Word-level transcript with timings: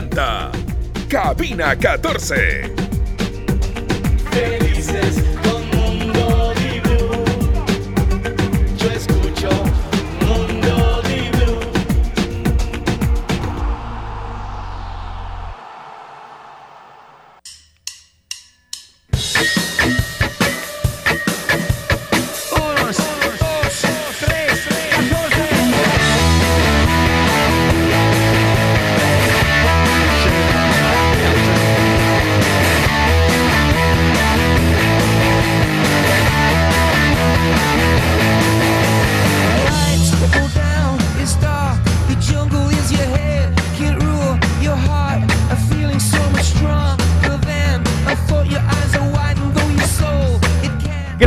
presenta 0.00 0.50
Cabina 1.08 1.76
14. 1.76 2.72
Felices 4.30 5.29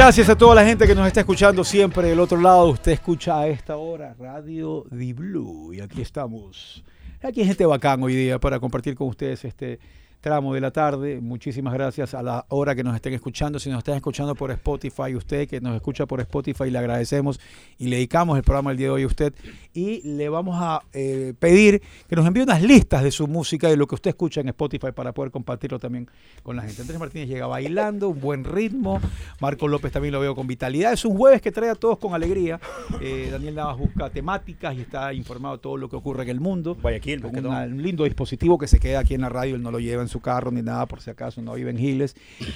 Gracias 0.05 0.27
a 0.27 0.37
toda 0.37 0.53
la 0.53 0.65
gente 0.65 0.85
que 0.85 0.93
nos 0.93 1.07
está 1.07 1.21
escuchando 1.21 1.63
siempre 1.63 2.09
del 2.09 2.19
otro 2.19 2.37
lado. 2.37 2.67
Usted 2.67 2.91
escucha 2.91 3.39
a 3.39 3.47
esta 3.47 3.77
hora 3.77 4.13
Radio 4.19 4.83
Di 4.91 5.13
Blue 5.13 5.73
y 5.73 5.79
aquí 5.79 6.01
estamos. 6.01 6.83
Aquí 7.21 7.39
hay 7.39 7.47
gente 7.47 7.65
bacán 7.65 8.03
hoy 8.03 8.13
día 8.13 8.37
para 8.37 8.59
compartir 8.59 8.95
con 8.95 9.07
ustedes 9.07 9.45
este 9.45 9.79
tramo 10.23 10.53
de 10.53 10.61
la 10.61 10.71
tarde. 10.71 11.19
Muchísimas 11.19 11.73
gracias 11.73 12.13
a 12.13 12.23
la 12.23 12.45
hora 12.47 12.73
que 12.73 12.81
nos 12.81 12.95
estén 12.95 13.13
escuchando. 13.13 13.59
Si 13.59 13.69
nos 13.69 13.79
están 13.79 13.95
escuchando 13.95 14.33
por 14.35 14.51
Spotify, 14.51 15.13
usted 15.15 15.49
que 15.49 15.59
nos 15.59 15.75
escucha 15.75 16.05
por 16.05 16.21
Spotify, 16.21 16.71
le 16.71 16.77
agradecemos 16.77 17.41
y 17.77 17.87
le 17.87 17.97
dedicamos 17.97 18.37
el 18.37 18.43
programa 18.43 18.71
el 18.71 18.77
día 18.77 18.87
de 18.87 18.91
hoy 18.91 19.03
a 19.03 19.07
usted. 19.07 19.33
Y 19.73 20.01
le 20.07 20.29
vamos 20.29 20.55
a 20.57 20.81
eh, 20.93 21.33
pedir 21.37 21.81
que 22.07 22.15
nos 22.15 22.25
envíe 22.25 22.41
unas 22.41 22.63
listas 22.63 23.03
de 23.03 23.11
su 23.11 23.27
música, 23.27 23.67
de 23.67 23.75
lo 23.75 23.85
que 23.85 23.95
usted 23.95 24.11
escucha 24.11 24.39
en 24.39 24.47
Spotify 24.47 24.93
para 24.95 25.11
poder 25.11 25.29
compartirlo 25.29 25.77
también 25.77 26.09
con 26.41 26.55
la 26.55 26.61
gente. 26.61 26.83
Andrés 26.83 26.99
Martínez 26.99 27.27
llega 27.27 27.45
bailando, 27.45 28.07
un 28.07 28.21
buen 28.21 28.45
ritmo. 28.45 29.01
Marco 29.41 29.67
López 29.67 29.91
también 29.91 30.13
lo 30.13 30.21
veo 30.21 30.33
con 30.35 30.47
vitalidad. 30.47 30.93
Es 30.93 31.03
un 31.03 31.17
jueves 31.17 31.41
que 31.41 31.51
trae 31.51 31.69
a 31.69 31.75
todos 31.75 31.97
con 31.97 32.13
alegría. 32.13 32.61
Eh, 33.01 33.27
Daniel 33.29 33.55
Navas 33.55 33.77
busca 33.77 34.09
temáticas 34.09 34.73
y 34.73 34.81
está 34.81 35.13
informado 35.13 35.57
de 35.57 35.61
todo 35.61 35.75
lo 35.75 35.89
que 35.89 35.97
ocurre 35.97 36.23
en 36.23 36.29
el 36.29 36.39
mundo. 36.39 36.77
Guayaquil, 36.81 37.25
un 37.25 37.83
lindo 37.83 38.05
dispositivo 38.05 38.57
que 38.57 38.67
se 38.69 38.79
queda 38.79 38.99
aquí 38.99 39.15
en 39.15 39.21
la 39.21 39.29
radio, 39.29 39.55
él 39.55 39.61
no 39.61 39.69
lo 39.69 39.79
lleva 39.79 40.01
en 40.01 40.12
su 40.13 40.21
carro 40.21 40.51
ni 40.51 40.61
nada 40.61 40.85
por 40.85 41.01
si 41.01 41.09
acaso, 41.09 41.41
no 41.41 41.53
vive 41.55 41.71
en 41.71 41.77
Giles. 41.77 42.15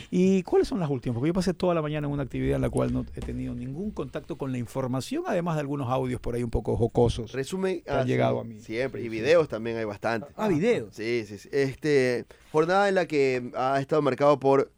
¿Y 0.09 0.43
cuáles 0.43 0.67
son 0.67 0.79
las 0.79 0.89
últimas? 0.89 1.15
Porque 1.15 1.27
yo 1.27 1.33
pasé 1.33 1.53
toda 1.53 1.75
la 1.75 1.81
mañana 1.81 2.07
en 2.07 2.13
una 2.13 2.23
actividad 2.23 2.55
en 2.55 2.61
la 2.61 2.69
cual 2.69 2.93
no 2.93 3.05
he 3.15 3.19
tenido 3.19 3.53
ningún 3.53 3.91
contacto 3.91 4.37
con 4.37 4.51
la 4.51 4.57
información, 4.57 5.23
además 5.27 5.55
de 5.55 5.61
algunos 5.61 5.89
audios 5.89 6.21
por 6.21 6.35
ahí 6.35 6.43
un 6.43 6.49
poco 6.49 6.77
jocosos. 6.77 7.33
Resumen 7.33 7.81
Que 7.81 7.91
han 7.91 8.03
sí, 8.03 8.09
llegado 8.09 8.39
a 8.39 8.43
mí. 8.43 8.61
Siempre. 8.61 9.01
Y 9.01 9.09
videos 9.09 9.49
también 9.49 9.77
hay 9.77 9.85
bastante. 9.85 10.27
Ah, 10.37 10.47
videos. 10.47 10.95
Sí, 10.95 11.25
sí, 11.27 11.37
sí. 11.37 11.49
Este, 11.51 12.25
jornada 12.51 12.87
en 12.87 12.95
la 12.95 13.05
que 13.05 13.51
ha 13.55 13.79
estado 13.79 14.01
marcado 14.01 14.39
por 14.39 14.71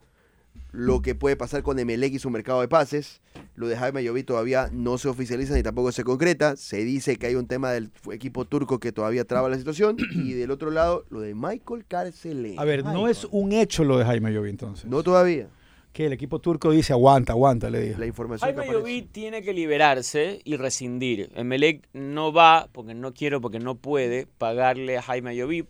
lo 0.72 1.02
que 1.02 1.16
puede 1.16 1.36
pasar 1.36 1.64
con 1.64 1.80
Emelec 1.80 2.14
y 2.14 2.20
su 2.20 2.30
mercado 2.30 2.62
de 2.62 2.68
pases. 2.68 3.22
Lo 3.60 3.68
de 3.68 3.76
Jaime 3.76 4.02
Llovi 4.02 4.24
todavía 4.24 4.70
no 4.72 4.98
se 4.98 5.10
oficializa 5.10 5.54
ni 5.54 5.64
tampoco 5.64 5.92
se 5.92 6.06
concreta. 6.06 6.56
Se 6.56 6.78
dice 6.86 7.18
que 7.18 7.28
hay 7.28 7.36
un 7.36 7.46
tema 7.46 7.72
del 7.72 7.92
equipo 8.10 8.46
turco 8.46 8.80
que 8.80 8.94
todavía 8.94 9.26
traba 9.26 9.50
la 9.50 9.58
situación. 9.58 9.98
y 10.16 10.32
del 10.32 10.50
otro 10.52 10.72
lado, 10.72 11.04
lo 11.10 11.20
de 11.20 11.36
Michael 11.36 11.84
Carcelé. 11.86 12.56
A 12.58 12.64
ver, 12.64 12.86
no 12.86 13.10
es 13.10 13.28
un 13.32 13.52
hecho 13.52 13.84
lo 13.84 13.98
de 13.98 14.06
Jaime 14.06 14.32
Llovi 14.32 14.50
entonces. 14.50 14.86
No 14.86 15.04
todavía. 15.04 15.50
Que 15.92 16.06
el 16.06 16.14
equipo 16.14 16.40
turco 16.40 16.72
dice 16.72 16.94
aguanta, 16.94 17.34
aguanta, 17.34 17.70
le 17.70 17.82
dijo. 17.82 18.00
La 18.00 18.06
información 18.06 18.56
Jaime. 18.56 18.72
Llobit 18.72 19.12
tiene 19.12 19.42
que 19.42 19.52
liberarse 19.52 20.40
y 20.46 20.56
rescindir. 20.56 21.30
Emelec 21.36 21.86
no 21.92 22.32
va, 22.32 22.70
porque 22.72 22.94
no 22.94 23.14
quiero, 23.14 23.42
porque 23.42 23.60
no 23.60 23.76
puede, 23.76 24.26
pagarle 24.38 24.98
a 24.98 25.02
Jaime 25.02 25.36
Llobit 25.36 25.68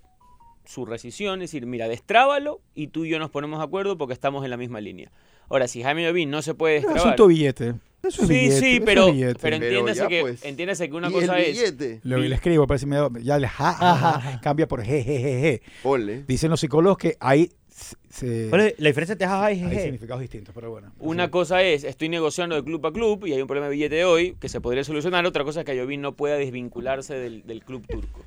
su 0.64 0.86
rescisión, 0.86 1.42
es 1.42 1.50
decir, 1.50 1.66
mira, 1.66 1.88
destrábalo 1.88 2.62
y 2.76 2.90
tú 2.90 3.06
y 3.06 3.10
yo 3.10 3.18
nos 3.18 3.32
ponemos 3.32 3.58
de 3.58 3.66
acuerdo 3.66 3.98
porque 3.98 4.14
estamos 4.14 4.44
en 4.44 4.52
la 4.52 4.58
misma 4.58 4.80
línea. 4.80 5.12
Ahora, 5.50 5.68
si 5.68 5.82
Jaime 5.84 6.04
Llobit 6.06 6.28
no 6.30 6.42
se 6.42 6.54
puede 6.54 6.78
Es 6.78 6.82
destrabar... 6.84 7.08
asunto 7.14 7.28
billete. 7.28 7.74
Eso 8.02 8.22
es 8.22 8.28
Sí, 8.30 8.34
billete, 8.34 8.60
sí, 8.60 8.76
eso 8.78 8.86
pero, 8.86 9.08
es 9.08 9.14
billete. 9.14 9.34
pero 9.42 9.42
Pero 9.42 9.56
entiéndase, 9.66 10.00
ya, 10.00 10.08
que, 10.08 10.22
pues. 10.22 10.46
entiéndase 10.46 10.90
que 10.90 10.96
una 10.96 11.10
¿Y 11.10 11.12
cosa 11.12 11.38
el 11.38 11.46
es... 11.46 11.58
billete? 11.58 12.00
Le, 12.04 12.18
le 12.30 12.36
escribo, 12.36 12.66
parece 12.66 12.86
que 12.86 12.90
me 12.90 12.96
da- 12.96 13.10
ya 13.22 13.38
le 13.38 13.48
ja, 13.48 13.74
ja, 13.74 13.96
ja, 14.22 14.42
cambia 14.42 14.68
por 14.68 14.82
je, 14.84 15.04
je, 15.04 15.20
je, 15.20 15.42
je. 15.42 15.62
Ponle. 15.84 16.24
Dicen 16.28 16.50
los 16.50 16.60
psicólogos 16.62 16.98
que 16.98 17.18
hay, 17.20 17.52
se- 17.68 17.96
se- 18.10 18.50
¿Cuál 18.50 18.62
es 18.62 18.76
la 18.78 18.88
diferencia 18.88 19.14
entre 19.14 19.28
jaja 19.28 19.52
y 19.52 19.56
hay 19.64 19.70
jeje? 19.70 19.84
significados 19.84 20.22
distintos, 20.22 20.54
pero 20.56 20.72
bueno. 20.72 20.94
Una 21.00 21.24
Así. 21.24 21.32
cosa 21.32 21.62
es, 21.62 21.84
estoy 21.84 22.08
negociando 22.08 22.56
de 22.56 22.64
club 22.64 22.86
a 22.86 22.94
club 22.94 23.26
y 23.26 23.34
hay 23.34 23.42
un 23.42 23.48
problema 23.48 23.68
de 23.68 23.74
billete 23.74 24.06
hoy 24.06 24.36
que 24.40 24.48
se 24.48 24.62
podría 24.62 24.86
solucionar. 24.86 25.26
Otra 25.26 25.44
cosa 25.44 25.60
es 25.62 25.66
que 25.66 25.74
Ayobin 25.74 26.00
no 26.02 26.14
pueda 26.16 26.36
desvincularse 26.38 27.16
del, 27.16 27.46
del 27.46 27.64
club 27.66 27.86
turco. 27.86 28.24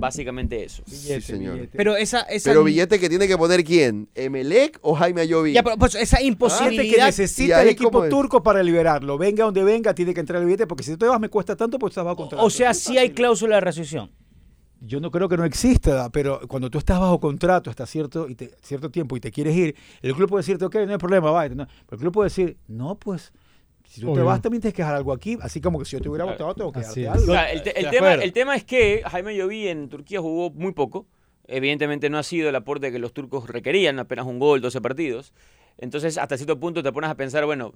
Básicamente 0.00 0.64
eso. 0.64 0.82
Billete, 0.86 1.20
señor. 1.20 1.54
billete. 1.54 1.76
Pero 1.76 1.96
esa, 1.96 2.22
esa 2.22 2.50
Pero 2.50 2.64
billete 2.64 2.98
que 2.98 3.08
tiene 3.08 3.28
que 3.28 3.36
poner 3.36 3.62
quién? 3.62 4.08
¿Emelec 4.14 4.78
o 4.82 4.94
Jaime 4.94 5.20
Ayoví? 5.20 5.52
Ya, 5.52 5.62
pero 5.62 5.76
pues, 5.76 5.94
esa 5.94 6.18
que 6.18 6.24
imposibilidad. 6.24 7.04
¿Y 7.04 7.10
necesita 7.10 7.62
el 7.62 7.68
equipo 7.68 8.08
turco 8.08 8.42
para 8.42 8.62
liberarlo. 8.62 9.18
Venga 9.18 9.44
donde 9.44 9.62
venga, 9.62 9.94
tiene 9.94 10.14
que 10.14 10.20
entrar 10.20 10.40
el 10.40 10.46
billete, 10.46 10.66
porque 10.66 10.82
si 10.82 10.92
tú 10.92 10.98
te 10.98 11.06
vas 11.06 11.20
me 11.20 11.28
cuesta 11.28 11.54
tanto, 11.54 11.78
pues 11.78 11.92
estás 11.92 12.04
bajo 12.04 12.16
contrato. 12.16 12.44
o 12.44 12.50
sea, 12.50 12.74
sí 12.74 12.96
hay 12.98 13.10
cláusula 13.10 13.56
de 13.56 13.60
rescisión. 13.60 14.10
Yo 14.82 14.98
no 14.98 15.10
creo 15.10 15.28
que 15.28 15.36
no 15.36 15.44
exista, 15.44 16.08
pero 16.08 16.40
cuando 16.48 16.70
tú 16.70 16.78
estás 16.78 16.98
bajo 16.98 17.20
contrato 17.20 17.68
hasta 17.68 17.84
cierto, 17.84 18.26
y 18.28 18.34
te- 18.34 18.50
cierto 18.62 18.90
tiempo 18.90 19.14
y 19.14 19.20
te 19.20 19.30
quieres 19.30 19.54
ir, 19.54 19.76
el 20.00 20.14
club 20.14 20.30
puede 20.30 20.40
decirte, 20.40 20.64
ok, 20.64 20.74
no 20.86 20.92
hay 20.92 20.98
problema, 20.98 21.30
vaya. 21.30 21.54
No. 21.54 21.66
Pero 21.66 21.96
el 21.96 21.98
club 21.98 22.12
puede 22.14 22.30
decir, 22.30 22.56
no, 22.66 22.94
pues, 22.94 23.30
si 23.90 24.00
tú 24.00 24.12
te 24.14 24.20
vas 24.20 24.40
también 24.40 24.60
tienes 24.60 24.74
que 24.74 24.82
dejar 24.82 24.94
algo 24.96 25.12
aquí, 25.12 25.36
así 25.40 25.60
como 25.60 25.78
que 25.78 25.84
si 25.84 25.96
yo 25.96 26.00
te 26.00 26.08
hubiera 26.08 26.24
Claro. 26.24 26.38
votado, 26.38 26.54
tengo 26.54 26.72
que 26.72 26.80
es. 26.80 27.08
algo. 27.08 27.24
O 27.24 27.34
sea, 27.34 27.50
el, 27.50 27.62
te- 27.62 27.76
el 27.78 27.84
De 27.86 27.90
tema, 27.90 28.14
el 28.14 28.32
tema 28.32 28.56
es 28.56 28.64
que 28.64 29.02
Jaime 29.04 29.34
Lloví 29.36 29.68
en 29.68 29.88
Turquía 29.88 30.20
jugó 30.20 30.50
muy 30.50 30.72
poco. 30.72 31.06
Evidentemente 31.48 32.08
no 32.10 32.18
ha 32.18 32.22
sido 32.22 32.48
el 32.48 32.54
aporte 32.54 32.92
que 32.92 32.98
los 33.00 33.12
turcos 33.12 33.48
requerían, 33.48 33.98
apenas 33.98 34.26
un 34.26 34.38
gol, 34.38 34.60
12 34.60 34.80
partidos. 34.80 35.32
Entonces, 35.78 36.18
hasta 36.18 36.36
cierto 36.36 36.60
punto 36.60 36.82
te 36.82 36.92
pones 36.92 37.10
a 37.10 37.14
pensar, 37.16 37.44
bueno, 37.46 37.72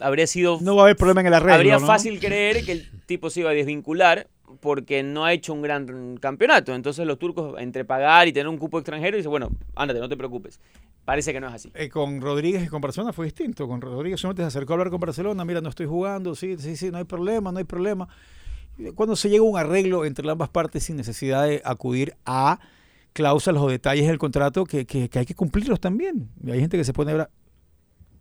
habría 0.00 0.26
sido 0.26 0.58
No 0.60 0.74
va 0.74 0.82
a 0.82 0.84
haber 0.86 0.96
problema 0.96 1.20
en 1.20 1.28
el 1.28 1.34
arreglo, 1.34 1.54
habría 1.54 1.78
¿no? 1.78 1.86
fácil 1.86 2.18
creer 2.18 2.64
que 2.64 2.72
el 2.72 2.90
tipo 3.06 3.30
se 3.30 3.40
iba 3.40 3.50
a 3.50 3.52
desvincular 3.52 4.26
porque 4.60 5.02
no 5.02 5.24
ha 5.24 5.32
hecho 5.32 5.52
un 5.52 5.62
gran 5.62 6.16
campeonato. 6.18 6.74
Entonces 6.74 7.06
los 7.06 7.18
turcos, 7.18 7.60
entre 7.60 7.84
pagar 7.84 8.28
y 8.28 8.32
tener 8.32 8.48
un 8.48 8.58
cupo 8.58 8.78
extranjero, 8.78 9.16
dicen, 9.16 9.30
bueno, 9.30 9.50
ándate, 9.74 10.00
no 10.00 10.08
te 10.08 10.16
preocupes. 10.16 10.60
Parece 11.04 11.32
que 11.32 11.40
no 11.40 11.48
es 11.48 11.54
así. 11.54 11.70
Eh, 11.74 11.88
con 11.88 12.20
Rodríguez 12.20 12.64
y 12.64 12.68
con 12.68 12.80
Barcelona 12.80 13.12
fue 13.12 13.24
distinto. 13.26 13.66
Con 13.66 13.80
Rodríguez 13.80 14.20
solamente 14.20 14.42
se 14.42 14.48
acercó 14.48 14.72
a 14.72 14.74
hablar 14.74 14.90
con 14.90 15.00
Barcelona, 15.00 15.44
mira, 15.44 15.60
no 15.60 15.68
estoy 15.68 15.86
jugando, 15.86 16.34
sí, 16.34 16.56
sí, 16.58 16.76
sí, 16.76 16.90
no 16.90 16.98
hay 16.98 17.04
problema, 17.04 17.50
no 17.52 17.58
hay 17.58 17.64
problema. 17.64 18.08
Cuando 18.94 19.16
se 19.16 19.28
llega 19.28 19.42
a 19.44 19.46
un 19.46 19.58
arreglo 19.58 20.04
entre 20.04 20.28
ambas 20.30 20.48
partes 20.48 20.84
sin 20.84 20.96
necesidad 20.96 21.44
de 21.46 21.60
acudir 21.64 22.14
a 22.24 22.58
cláusulas 23.12 23.62
o 23.62 23.68
detalles 23.68 24.06
del 24.06 24.18
contrato 24.18 24.64
que, 24.64 24.86
que- 24.86 25.10
hay 25.18 25.26
que 25.26 25.34
cumplirlos 25.34 25.80
también. 25.80 26.30
Y 26.42 26.50
hay 26.52 26.60
gente 26.60 26.76
que 26.78 26.84
se 26.84 26.92
pone 26.92 27.12
a 27.12 27.14
ver... 27.14 27.28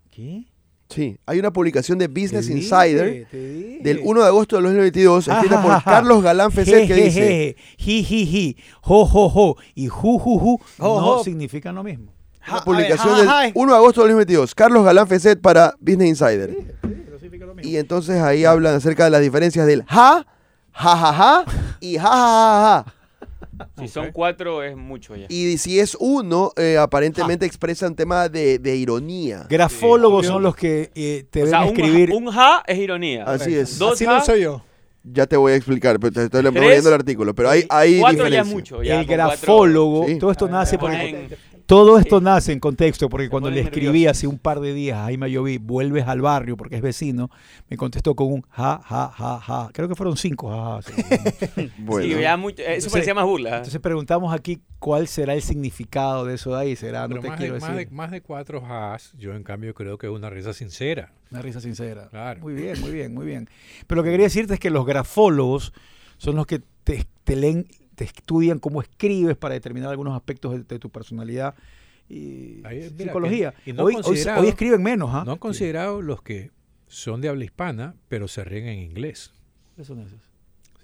¿Qué? 0.10 0.46
Sí, 0.94 1.18
hay 1.26 1.40
una 1.40 1.52
publicación 1.52 1.98
de 1.98 2.08
Business 2.08 2.48
Te 2.48 2.54
Insider 2.54 3.28
te 3.32 3.80
del 3.82 4.02
1 4.04 4.22
de 4.22 4.28
agosto 4.28 4.58
de 4.58 4.64
2022, 4.64 5.28
escrita 5.28 5.62
por. 5.62 5.84
Carlos 5.84 6.22
Galán 6.22 6.52
Feset, 6.52 6.88
que 6.88 6.96
Je, 6.96 7.04
dice... 7.04 7.56
ji, 7.78 8.04
ji, 8.04 8.26
ji, 8.26 8.58
jo, 8.82 9.06
jo, 9.06 9.30
jo 9.30 9.58
y 9.74 9.88
ju, 9.88 10.20
ju, 10.20 10.40
ju 10.40 10.60
Jo, 10.78 11.02
no 11.02 11.24
significan 11.24 11.76
lo 11.76 11.84
mismo. 11.84 12.14
Una 12.46 12.56
ver, 12.56 12.64
publicación 12.64 13.18
del 13.18 13.28
ja. 13.28 13.52
1 13.54 13.72
de 13.72 13.78
agosto 13.78 14.02
de 14.02 14.08
2022. 14.08 14.56
Carlos 14.56 14.84
Galán 14.84 15.08
Feset 15.08 15.40
para 15.40 15.74
Business 15.80 16.10
Insider. 16.10 16.58
Y 17.64 17.78
entonces 17.78 18.22
ahí 18.22 18.46
hablan 18.46 18.76
acerca 18.76 19.06
de 19.06 19.12
las 19.12 19.22
diferencias 19.22 19.66
del 19.68 19.84
ja, 19.84 20.26
ja, 20.72 20.98
ja, 20.98 21.14
ja 21.14 21.46
y 21.80 21.98
ja, 21.98 22.04
ja, 22.04 22.18
ja, 22.18 22.84
ja. 22.86 23.01
Si 23.80 23.88
son 23.88 24.12
cuatro 24.12 24.64
es 24.64 24.76
mucho 24.76 25.16
ya. 25.16 25.26
Y 25.30 25.58
si 25.58 25.80
es 25.80 25.96
uno, 26.00 26.52
eh, 26.58 26.78
aparentemente 26.78 27.46
expresa 27.46 27.88
un 27.88 27.96
tema 27.96 28.30
de, 28.30 28.60
de 28.60 28.76
ironía. 28.76 29.46
Grafólogos 29.50 30.26
son 30.28 30.44
los 30.44 30.56
que 30.56 30.92
eh, 30.96 31.26
te 31.30 31.42
O 31.42 31.44
ven 31.46 31.50
sea, 31.52 31.62
un, 31.62 31.68
escribir. 31.68 32.10
ja- 32.10 32.16
un 32.16 32.32
ja 32.32 32.64
es 32.68 32.78
ironía. 32.78 33.24
Así 33.26 33.56
es. 33.56 33.78
Dos 33.78 33.94
Así 33.94 34.06
ja, 34.06 34.14
lo 34.20 34.26
soy 34.26 34.42
yo. 34.42 34.64
Ya 35.04 35.26
te 35.26 35.36
voy 35.36 35.54
a 35.54 35.56
explicar, 35.56 36.00
pero 36.00 36.12
te 36.14 36.24
estoy 36.26 36.42
Tres. 36.44 36.54
leyendo 36.54 36.90
el 36.90 36.96
artículo. 36.96 37.34
Pero 37.34 37.50
hay, 37.50 37.66
hay 37.70 38.00
cuatro 38.00 38.28
ya 38.28 38.42
es 38.42 38.46
diferencia. 38.48 38.54
mucho. 38.56 38.84
ya, 38.84 39.00
el 39.00 39.08
con 39.08 39.16
cuatro- 39.16 39.38
grafólogo, 39.42 40.08
Sí. 40.08 40.20
todo 40.20 40.30
esto 40.32 40.48
nace 40.48 40.72
te 40.74 40.78
porque 40.78 40.96
ponen- 40.98 41.38
todo 41.72 41.98
esto 41.98 42.20
nace 42.20 42.52
en 42.52 42.60
contexto 42.60 43.08
porque 43.08 43.30
cuando 43.30 43.50
le 43.50 43.62
escribí 43.62 43.86
nerviosos. 43.86 44.18
hace 44.18 44.28
un 44.28 44.38
par 44.38 44.60
de 44.60 44.74
días 44.74 44.98
a 44.98 45.04
Jaime 45.04 45.32
Lloví, 45.32 45.58
vuelves 45.58 46.06
al 46.06 46.20
barrio 46.20 46.58
porque 46.58 46.76
es 46.76 46.82
vecino, 46.82 47.30
me 47.70 47.78
contestó 47.78 48.14
con 48.14 48.28
un 48.34 48.42
ja, 48.50 48.82
ja, 48.84 49.10
ja, 49.10 49.40
ja. 49.40 49.70
Creo 49.72 49.88
que 49.88 49.96
fueron 49.96 50.18
cinco 50.18 50.50
ja, 50.50 50.82
ja, 50.82 50.92
sí. 51.56 51.72
Bueno. 51.78 52.14
Sí, 52.18 52.22
ya 52.22 52.36
mucho- 52.36 52.62
eso 52.62 52.68
Entonces- 52.72 52.92
parecía 52.92 53.14
más 53.14 53.24
burla. 53.26 53.58
Entonces 53.58 53.80
preguntamos 53.80 54.34
aquí 54.34 54.60
cuál 54.80 55.08
será 55.08 55.34
el 55.34 55.42
significado 55.42 56.26
de 56.26 56.36
eso 56.36 56.54
de 56.54 56.60
ahí. 56.62 56.76
Será, 56.76 57.04
no 57.04 57.10
Pero 57.10 57.22
te 57.22 57.28
más, 57.30 57.38
quiero 57.38 57.54
de, 57.54 57.60
más, 57.62 57.70
de, 57.72 57.76
decir. 57.78 57.94
más 57.94 58.12
de 58.12 58.22
cuatro 58.22 58.66
has, 58.66 59.14
yo 59.18 59.34
en 59.34 59.44
cambio 59.44 59.74
creo 59.74 59.98
que 59.98 60.08
es 60.08 60.12
una 60.14 60.30
risa 60.30 60.52
sincera. 60.52 61.14
Una 61.32 61.42
risa 61.42 61.62
sincera. 61.62 62.10
Claro. 62.10 62.42
Muy 62.42 62.54
bien, 62.54 62.82
muy 62.82 62.92
bien, 62.92 63.14
muy 63.14 63.26
bien. 63.26 63.48
Pero 63.88 64.02
lo 64.02 64.04
que 64.04 64.12
quería 64.12 64.26
decirte 64.26 64.56
es 64.56 64.60
que 64.60 64.72
los 64.72 64.86
grafólogos 64.86 65.72
son 66.18 66.36
los 66.36 66.46
que 66.48 66.62
te, 66.84 67.06
te 67.24 67.38
leen 67.38 67.66
te 68.06 68.20
estudian 68.20 68.58
cómo 68.60 68.82
escribes 68.82 69.38
para 69.38 69.54
determinar 69.54 69.92
algunos 69.92 70.16
aspectos 70.16 70.54
de, 70.54 70.64
de 70.64 70.80
tu 70.80 70.90
personalidad 70.90 71.54
y 72.10 72.62
Ahí, 72.66 72.90
mira, 72.98 73.06
psicología. 73.06 73.52
que- 73.64 73.70
y 73.70 73.74
no 73.74 73.84
hoy, 73.84 73.96
hoy- 73.96 74.02
considerado- 74.02 74.42
hoy 74.42 74.48
escriben 74.50 74.82
menos, 74.84 75.10
¿ah? 75.14 75.24
No 75.26 75.34
han 75.34 75.38
considerado 75.38 76.02
los 76.02 76.22
que 76.22 76.52
son 76.88 77.22
de 77.22 77.30
habla 77.30 77.46
hispana, 77.46 77.96
pero 78.10 78.28
se 78.28 78.44
ríen 78.44 78.68
en 78.68 78.80
inglés. 78.80 79.32
¿Qué 79.76 79.86
son 79.86 80.00
esos? 80.00 80.20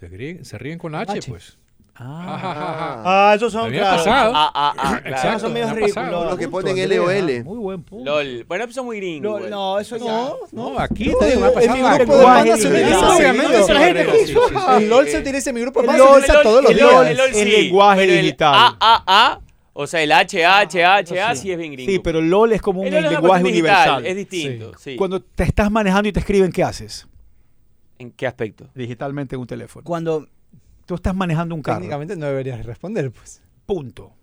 Se 0.00 0.08
ríen, 0.08 0.44
se 0.44 0.56
ríen 0.58 0.78
con 0.78 0.94
H, 0.94 1.12
H. 1.18 1.28
pues. 1.30 1.58
Ah. 2.00 3.02
Ah, 3.04 3.34
esos 3.34 3.52
son, 3.52 3.62
También 3.64 3.82
ha 3.84 3.86
claro. 3.88 4.04
pasado. 4.04 4.32
Ah, 4.34 4.50
ah, 4.54 4.74
ah, 4.76 5.00
claro. 5.02 5.08
Exacto, 5.16 5.38
son 5.40 5.52
medios 5.52 5.72
me 5.72 5.76
ha 5.78 5.80
pasado. 5.88 6.06
ridículos. 6.06 6.30
Los 6.30 6.38
que 6.38 6.48
ponen 6.48 6.88
LOL. 6.96 7.10
ah, 7.40 7.44
Muy 7.44 7.58
buen 7.58 7.82
punto. 7.82 8.04
LOL. 8.10 8.44
Bueno, 8.44 8.64
pues 8.64 8.74
son 8.74 8.86
muy 8.86 8.96
gringos. 8.98 9.30
No, 9.30 9.36
igual. 9.38 9.50
no, 9.50 9.78
eso. 9.80 9.98
No, 9.98 10.36
no, 10.52 10.78
aquí 10.78 11.08
No, 11.08 11.18
te 11.18 11.26
digo, 11.26 11.40
me 11.40 11.46
ha 11.46 11.50
en 11.62 11.72
mi 11.72 11.98
grupo 11.98 12.16
de 12.16 12.24
panas 12.24 12.60
se 12.60 12.68
utiliza, 12.68 12.98
Sí, 13.00 13.04
obviamente. 13.16 13.56
sí, 13.58 13.62
sí, 13.66 13.72
La 13.72 13.80
gente 13.80 14.00
aquí. 14.02 14.82
El 14.84 14.88
LOL 14.90 15.08
se 15.08 15.18
utiliza 15.18 15.50
en 15.50 15.54
mi 15.56 15.62
grupo 15.62 15.82
de 15.82 15.88
se 15.88 15.98
LOL- 15.98 16.10
utiliza 16.18 16.42
todos 16.42 16.62
los 16.62 16.72
LOL- 16.72 16.76
días. 16.76 17.06
el 17.10 17.16
LOL 17.16 17.30
Es 17.30 17.46
lenguaje 17.46 18.06
digital. 18.06 18.54
A, 18.54 18.76
A, 18.80 19.04
A, 19.32 19.40
o 19.72 19.86
sea, 19.86 20.02
el 20.02 20.12
H, 20.12 20.44
H, 20.44 20.84
H, 20.84 21.20
A, 21.20 21.34
Sí. 21.34 21.42
sí 21.42 21.52
es 21.52 21.58
bien 21.58 21.72
gringo. 21.72 21.90
Sí, 21.92 21.98
pero 21.98 22.20
LOL 22.20 22.52
es 22.52 22.62
como 22.62 22.80
un 22.82 22.90
LOL 22.90 23.04
es 23.04 23.10
lenguaje 23.12 23.42
universal. 23.44 24.06
Es 24.06 24.16
distinto, 24.16 24.72
sí. 24.78 24.96
Cuando 24.96 25.20
te 25.20 25.44
estás 25.44 25.70
manejando 25.70 26.08
y 26.08 26.12
te 26.12 26.20
escriben, 26.20 26.52
¿qué 26.52 26.62
haces? 26.62 27.06
¿En 27.98 28.12
qué 28.12 28.26
aspecto? 28.28 28.68
Digitalmente 28.74 29.34
en 29.34 29.40
un 29.40 29.46
teléfono. 29.48 29.84
Cuando 29.84 30.26
Tú 30.88 30.94
estás 30.94 31.14
manejando 31.14 31.54
un 31.54 31.60
carro. 31.60 31.80
Técnicamente 31.80 32.16
no 32.16 32.24
deberías 32.24 32.64
responder, 32.64 33.12
pues. 33.12 33.42
Punto. 33.66 34.14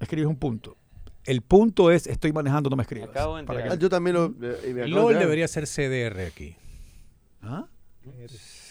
Escribes 0.00 0.26
un 0.30 0.36
punto. 0.36 0.78
El 1.24 1.42
punto 1.42 1.90
es, 1.90 2.06
estoy 2.06 2.32
manejando, 2.32 2.70
no 2.70 2.76
me 2.76 2.84
escribas. 2.84 3.10
acabo 3.10 3.36
de 3.36 3.44
Para 3.44 3.58
enterar. 3.58 3.76
Ah, 3.76 3.80
yo 3.80 3.90
también 3.90 4.14
lo. 4.16 4.24
eh, 4.24 4.30
me 4.32 4.46
acabo 4.46 4.64
de 4.72 4.88
LOL 4.88 5.00
enterar. 5.02 5.22
debería 5.24 5.46
ser 5.46 5.66
CDR 5.66 6.20
aquí. 6.26 6.56
¿Ah? 7.42 7.66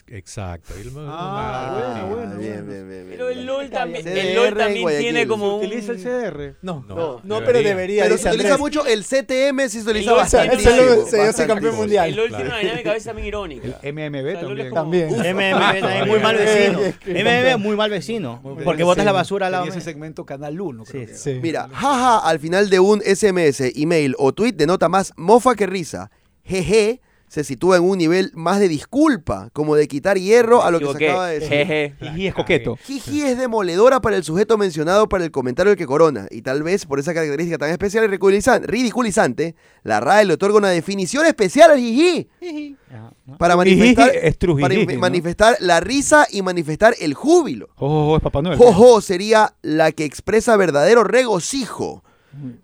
Exacto. 0.07 0.73
El- 0.75 0.91
Ah, 0.97 2.03
bueno, 2.05 2.15
bueno, 2.15 2.37
bien, 2.37 2.55
bueno. 2.65 2.69
bien, 2.71 2.89
bien, 2.89 3.07
Pero 3.09 3.29
el 3.29 3.45
LOL 3.45 3.69
también, 3.69 4.03
CDR 4.03 4.19
el 4.19 4.35
LOL 4.35 4.53
también 4.57 4.87
tiene 4.99 5.27
como 5.27 5.57
un... 5.57 5.65
¿Utiliza 5.65 5.93
el 5.93 5.97
CDR? 5.99 6.55
No, 6.61 6.83
No, 6.87 7.21
no, 7.23 7.39
debería. 7.39 7.45
pero 7.45 7.59
debería. 7.69 8.03
Pero 8.03 8.17
se 8.17 8.27
utiliza 8.27 8.49
Andrés. 8.55 8.59
mucho 8.59 8.85
el 8.85 9.03
CTM, 9.05 9.69
sí 9.69 9.81
se 9.81 9.89
utiliza 9.89 10.13
bastante. 10.13 10.57
se 10.59 10.73
dio 10.73 10.97
Bastante. 11.05 11.47
campeón 11.47 11.75
mundial. 11.75 12.09
El 12.09 12.15
LOL 12.17 12.27
Claro. 12.27 12.43
tiene 12.43 12.49
una 12.49 12.59
dinámica 12.59 12.89
a 12.89 12.93
veces 12.93 13.05
también 13.07 13.27
irónica. 13.27 13.79
El 13.81 13.93
MMB 13.93 14.27
O 14.27 14.31
sea, 14.31 14.41
LOL 14.43 14.59
es 14.59 14.73
también. 14.73 15.09
como- 15.09 15.23
También. 15.23 15.35
MMB 15.37 15.79
también 15.81 16.07
muy 16.09 16.19
mal 16.19 16.35
vecino. 16.35 16.79
MMB 17.07 17.57
muy 17.59 17.75
mal 17.77 17.89
vecino. 17.89 18.41
Porque 18.65 18.83
botas 18.83 19.05
la 19.05 19.11
basura 19.13 19.45
al 19.47 19.51
lado. 19.53 19.65
Ese 19.65 19.79
segmento 19.81 20.25
Canal 20.25 20.59
1, 20.59 20.83
creo 20.83 21.01
Sí, 21.01 21.05
que 21.07 21.11
era. 21.11 21.19
Sí. 21.19 21.39
Mira, 21.41 21.69
jaja 21.69 22.19
al 22.19 22.39
final 22.39 22.69
de 22.69 22.79
un 22.81 23.01
SMS, 23.01 23.71
email 23.75 24.15
o 24.17 24.33
tweet 24.33 24.51
denota 24.51 24.89
más 24.89 25.13
mofa 25.15 25.55
que 25.55 25.65
risa. 25.65 26.11
Jeje 26.43 27.01
se 27.33 27.43
sitúa 27.43 27.77
en 27.77 27.83
un 27.83 27.97
nivel 27.97 28.29
más 28.35 28.59
de 28.59 28.67
disculpa, 28.67 29.49
como 29.53 29.73
de 29.75 29.87
quitar 29.87 30.19
hierro 30.19 30.61
a 30.61 30.69
lo 30.69 30.77
que 30.79 30.85
se 30.99 31.09
acaba 31.09 31.27
de 31.29 31.39
decir. 31.39 31.49
Jeje. 31.65 31.95
Y 32.15 32.27
es 32.27 32.33
coqueto. 32.35 32.77
Jiji 32.85 33.23
es 33.23 33.39
demoledora 33.39 34.01
para 34.01 34.17
el 34.17 34.23
sujeto 34.23 34.55
mencionado 34.55 35.09
para 35.09 35.23
el 35.23 35.31
comentario 35.31 35.71
del 35.71 35.77
que 35.79 35.87
corona, 35.87 36.27
y 36.29 36.43
tal 36.43 36.61
vez 36.61 36.85
por 36.85 36.99
esa 36.99 37.11
característica 37.11 37.57
tan 37.57 37.71
especial 37.71 38.03
y 38.05 38.07
ridiculizan- 38.15 38.61
ridiculizante, 38.65 39.55
la 39.81 39.99
RAE 39.99 40.25
le 40.25 40.33
otorga 40.35 40.59
una 40.59 40.69
definición 40.69 41.25
especial 41.25 41.71
al 41.71 41.79
jiji 41.79 42.29
para 43.39 43.55
manifestar, 43.55 44.11
Jiji 44.11 44.61
para 44.61 44.75
manifestar 44.99 45.57
la 45.59 45.79
risa 45.79 46.27
y 46.29 46.43
manifestar 46.43 46.93
el 47.01 47.15
júbilo. 47.15 47.69
Oh, 47.77 48.15
es 48.15 48.21
Papá 48.21 48.43
Noel. 48.43 48.59
Jojo 48.59 49.01
sería 49.01 49.55
la 49.63 49.91
que 49.91 50.05
expresa 50.05 50.55
verdadero 50.55 51.03
regocijo. 51.03 52.03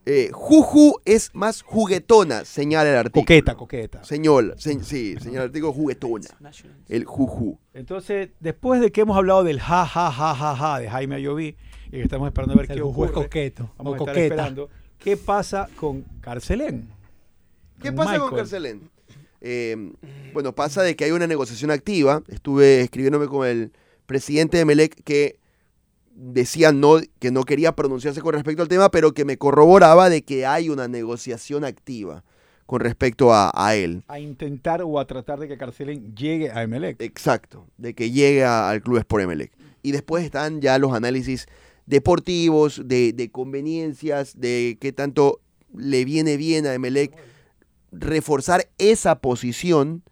Eh, 0.06 0.30
juju 0.34 1.00
es 1.06 1.30
más 1.34 1.62
juguetona, 1.62 2.44
señala 2.46 2.90
el 2.90 2.98
artículo. 2.98 3.22
Coqueta, 3.24 3.56
coqueta. 3.56 4.04
Señor, 4.04 4.56
se- 4.58 4.84
sí, 4.84 5.16
señala 5.20 5.44
el 5.44 5.50
artículo 5.50 5.74
juguetona. 5.74 6.28
El 6.88 7.06
juju. 7.06 7.60
Entonces, 7.74 8.30
después 8.40 8.82
de 8.82 8.92
que 8.92 9.02
hemos 9.02 9.16
hablado 9.16 9.44
del 9.44 9.60
ja, 9.60 9.86
ja, 9.86 10.12
ja, 10.12 10.34
ja, 10.36 10.56
ja 10.56 10.80
de 10.80 10.90
Jaime 10.90 11.16
Ayoví, 11.16 11.56
y 11.88 11.92
que 11.92 12.02
estamos 12.02 12.28
esperando 12.28 12.54
a 12.54 12.58
ver 12.58 12.72
El 12.72 12.78
qué 12.78 12.82
ocurre, 12.82 13.12
coqueto. 13.14 13.72
vamos 13.78 13.92
o 13.92 13.94
a 13.94 13.98
estar 13.98 14.14
coqueta. 14.16 14.34
esperando, 14.36 14.70
¿qué 14.98 15.18
pasa 15.18 15.70
con 15.76 16.02
Carcelén? 16.22 16.90
¿Qué 17.82 17.90
Con 17.90 17.96
pasa 17.96 18.20
con. 18.20 18.36
Carcelén? 18.36 18.90
Eh, 19.42 19.94
bueno, 20.34 20.54
pasa 20.54 20.82
de 20.82 20.96
que 20.96 21.06
hay 21.06 21.12
una 21.12 21.28
negociación 21.28 21.72
activa. 21.72 22.24
Estuve 22.28 22.82
escribiéndome 22.82 23.28
con 23.28 23.48
el 23.48 23.72
presidente 24.06 24.58
de 24.58 24.66
Melec 24.66 25.02
que 25.04 25.40
decía 26.22 26.72
no, 26.74 26.98
que 27.20 27.32
no 27.32 27.44
quería 27.44 27.76
pronunciarse 27.76 28.22
con 28.22 28.34
respecto 28.34 28.62
al 28.62 28.68
tema, 28.68 28.92
pero 28.92 29.14
que 29.14 29.24
me 29.26 29.38
corroboraba 29.38 30.10
de 30.10 30.22
que 30.24 30.46
hay 30.46 30.70
una 30.70 30.88
negociación 30.88 31.64
activa 31.64 32.24
con 32.66 32.82
respecto 32.82 33.34
a, 33.34 33.52
a 33.56 33.76
él. 33.76 34.04
A 34.10 34.20
intentar 34.20 34.82
o 34.84 35.00
a 35.00 35.08
tratar 35.08 35.40
de 35.40 35.48
que 35.48 35.58
Carcelén 35.58 36.14
llegue 36.16 36.52
a 36.52 36.62
Emelec. 36.62 37.02
Exacto, 37.02 37.66
de 37.78 37.94
que 37.96 38.12
llegue 38.12 38.44
a- 38.44 38.70
al 38.70 38.82
club 38.82 38.98
Sport 38.98 39.24
Emelec. 39.24 39.52
Y 39.82 39.92
después 39.92 40.24
están 40.26 40.60
ya 40.62 40.78
los 40.78 40.94
análisis 40.94 41.48
deportivos, 41.86 42.82
de, 42.86 43.14
de 43.14 43.32
conveniencias, 43.32 44.40
de 44.40 44.78
qué 44.80 44.92
tanto 44.92 45.40
le 45.76 46.06
viene 46.06 46.38
bien 46.38 46.68
a 46.68 46.74
Emelec 46.74 47.16
reforzar 47.92 48.70
esa 48.78 49.20
posición 49.20 50.04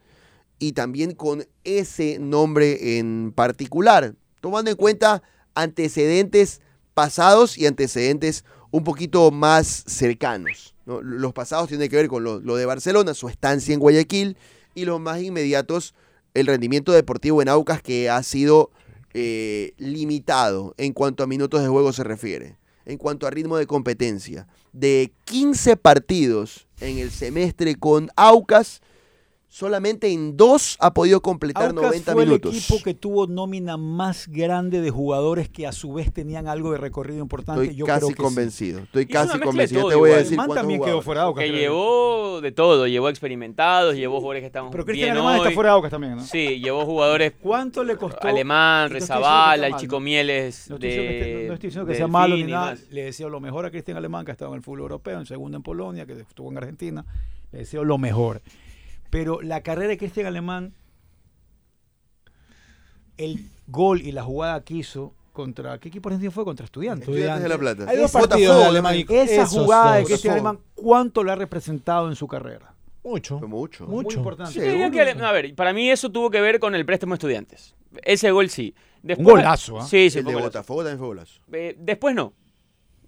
y 0.58 0.72
también 0.72 1.12
con 1.12 1.44
ese 1.64 2.18
nombre 2.18 2.98
en 2.98 3.32
particular, 3.34 4.14
tomando 4.40 4.70
en 4.70 4.76
cuenta 4.76 5.22
antecedentes 5.62 6.60
pasados 6.94 7.58
y 7.58 7.66
antecedentes 7.66 8.44
un 8.70 8.84
poquito 8.84 9.30
más 9.30 9.84
cercanos. 9.86 10.74
¿no? 10.86 11.00
Los 11.00 11.32
pasados 11.32 11.68
tienen 11.68 11.88
que 11.88 11.96
ver 11.96 12.08
con 12.08 12.24
lo, 12.24 12.40
lo 12.40 12.56
de 12.56 12.66
Barcelona, 12.66 13.14
su 13.14 13.28
estancia 13.28 13.74
en 13.74 13.80
Guayaquil, 13.80 14.36
y 14.74 14.84
los 14.84 15.00
más 15.00 15.20
inmediatos, 15.20 15.94
el 16.34 16.46
rendimiento 16.46 16.92
deportivo 16.92 17.42
en 17.42 17.48
Aucas 17.48 17.82
que 17.82 18.08
ha 18.08 18.22
sido 18.22 18.70
eh, 19.14 19.72
limitado 19.78 20.74
en 20.76 20.92
cuanto 20.92 21.22
a 21.22 21.26
minutos 21.26 21.62
de 21.62 21.68
juego 21.68 21.92
se 21.92 22.04
refiere, 22.04 22.58
en 22.84 22.98
cuanto 22.98 23.26
a 23.26 23.30
ritmo 23.30 23.56
de 23.56 23.66
competencia. 23.66 24.46
De 24.72 25.12
15 25.24 25.76
partidos 25.76 26.68
en 26.80 26.98
el 26.98 27.10
semestre 27.10 27.74
con 27.74 28.10
Aucas, 28.16 28.80
solamente 29.50 30.12
en 30.12 30.36
dos 30.36 30.76
ha 30.78 30.92
podido 30.92 31.20
completar 31.22 31.70
Aucas 31.70 31.82
90 31.82 32.12
fue 32.12 32.24
minutos. 32.26 32.52
el 32.52 32.58
equipo 32.58 32.82
que 32.84 32.94
tuvo 32.94 33.26
nómina 33.26 33.76
más 33.78 34.28
grande 34.28 34.80
de 34.82 34.90
jugadores 34.90 35.48
que 35.48 35.66
a 35.66 35.72
su 35.72 35.92
vez 35.94 36.12
tenían 36.12 36.48
algo 36.48 36.70
de 36.72 36.78
recorrido 36.78 37.20
importante. 37.20 37.62
Estoy 37.62 37.76
Yo 37.76 37.86
casi 37.86 37.98
creo 38.00 38.08
que 38.10 38.14
sí. 38.16 38.22
convencido. 38.22 38.78
Estoy 38.80 39.02
Y 39.02 39.04
es 39.06 39.10
una 39.22 39.26
casi 39.32 39.40
convencido. 39.40 39.80
todo 39.80 39.90
Te 39.90 39.96
voy 39.96 40.08
a 40.08 40.12
igual. 40.12 40.22
decir 40.24 40.36
Man 40.36 40.46
cuántos 40.46 40.62
también 40.62 40.80
quedó 40.80 40.84
jugadores. 41.00 41.04
fuera 41.04 41.20
de 41.22 41.26
Aucas. 41.26 41.44
Que 41.44 41.50
creo. 41.50 41.60
llevó 41.60 42.40
de 42.42 42.52
todo, 42.52 42.86
llevó 42.86 43.08
experimentados, 43.08 43.94
llevó 43.96 44.16
jugadores 44.20 44.42
que 44.42 44.46
estaban 44.46 44.70
Pero 44.70 44.84
Cristian 44.84 45.10
Alemán 45.12 45.36
está 45.36 45.48
hoy. 45.48 45.54
fuera 45.54 45.70
de 45.70 45.74
Aucas 45.74 45.90
también, 45.90 46.16
¿no? 46.16 46.22
Sí, 46.24 46.60
llevó 46.60 46.84
jugadores 46.84 47.32
¿Cuánto 47.40 47.84
le 47.84 47.96
costó? 47.96 48.28
Alemán, 48.28 48.84
estoy 48.86 48.98
está 48.98 49.54
el 49.54 49.60
mal, 49.72 49.76
Chico 49.80 49.96
¿no? 49.96 50.00
Mieles 50.00 50.68
No 50.68 50.74
estoy 50.76 50.90
esté- 50.90 51.46
no 51.48 51.54
estoy 51.54 51.68
diciendo 51.68 51.86
que 51.86 51.92
de 51.92 51.98
sea 51.98 52.06
malo 52.06 52.36
ni 52.36 52.44
nada. 52.44 52.76
Le 52.90 53.04
deseo 53.04 53.28
lo 53.30 53.40
mejor 53.40 53.64
a 53.64 53.70
Cristian 53.70 53.96
Alemán, 53.96 54.24
que 54.24 54.30
ha 54.30 54.34
estado 54.34 54.50
en 54.52 54.58
el 54.58 54.62
fútbol 54.62 54.80
europeo, 54.80 55.18
en 55.18 55.26
segundo 55.26 55.56
en 55.56 55.62
Polonia, 55.62 56.04
que 56.06 56.12
estuvo 56.20 56.50
en 56.50 56.58
Argentina. 56.58 57.04
Le 57.50 57.60
deseo 57.60 57.82
lo 57.82 57.96
mejor. 57.96 58.42
Pero 59.10 59.40
la 59.42 59.62
carrera 59.62 59.88
de 59.88 59.98
Cristian 59.98 60.26
Alemán, 60.26 60.74
el 63.16 63.48
gol 63.66 64.02
y 64.02 64.12
la 64.12 64.22
jugada 64.22 64.64
que 64.64 64.74
hizo 64.74 65.14
contra. 65.32 65.78
¿Qué 65.78 65.88
equipo 65.88 66.08
argentino 66.08 66.32
fue? 66.32 66.44
Contra 66.44 66.64
Estudiantes. 66.64 67.08
Estudiantes 67.08 67.42
de 67.42 67.48
La 67.48 67.58
Plata. 67.58 67.84
Hay 67.88 67.96
dos 67.96 68.12
Botafogo, 68.12 68.28
partidos 68.28 68.58
de 68.58 68.64
Alemán 68.64 68.96
y 68.96 69.06
Esa 69.08 69.46
jugada 69.46 69.96
de. 69.96 70.04
Cristian 70.04 70.34
Alemán, 70.34 70.58
¿cuánto 70.74 71.22
le 71.22 71.32
ha 71.32 71.36
representado 71.36 72.08
en 72.08 72.16
su 72.16 72.26
carrera? 72.26 72.74
Mucho. 73.04 73.38
Fue 73.38 73.48
mucho. 73.48 73.86
Mucho. 73.86 74.08
Muy 74.08 74.14
importante. 74.14 74.60
Que 74.60 75.24
a 75.24 75.32
ver, 75.32 75.54
para 75.54 75.72
mí 75.72 75.90
eso 75.90 76.10
tuvo 76.10 76.30
que 76.30 76.40
ver 76.40 76.58
con 76.58 76.74
el 76.74 76.84
préstamo 76.84 77.12
de 77.12 77.16
estudiantes. 77.16 77.74
Ese 78.02 78.30
gol 78.30 78.50
sí. 78.50 78.74
Después, 79.02 79.28
golazo, 79.28 79.78
¿ah? 79.78 79.86
Sí, 79.86 80.10
sí, 80.10 80.18
El 80.18 80.24
de 80.26 80.36
un. 80.36 80.42
Botafogo 80.42 80.80
también 80.80 80.98
fue 80.98 81.06
golazo. 81.06 81.40
Eh, 81.52 81.76
después 81.78 82.14
no. 82.14 82.34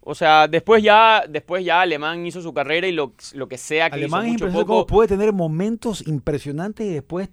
O 0.02 0.14
sea, 0.14 0.48
después 0.48 0.82
ya, 0.82 1.24
después 1.28 1.64
ya 1.64 1.82
Alemán 1.82 2.24
hizo 2.26 2.40
su 2.40 2.54
carrera 2.54 2.86
y 2.88 2.92
lo, 2.92 3.12
lo 3.34 3.48
que 3.48 3.58
sea 3.58 3.90
que 3.90 3.96
Alemán 3.96 4.22
es 4.26 4.28
hizo 4.28 4.32
mucho 4.32 4.44
impresionante 4.46 4.66
poco. 4.66 4.72
cómo 4.72 4.86
puede 4.86 5.08
tener 5.08 5.32
momentos 5.32 6.06
impresionantes 6.06 6.86
y 6.86 6.90
después 6.94 7.28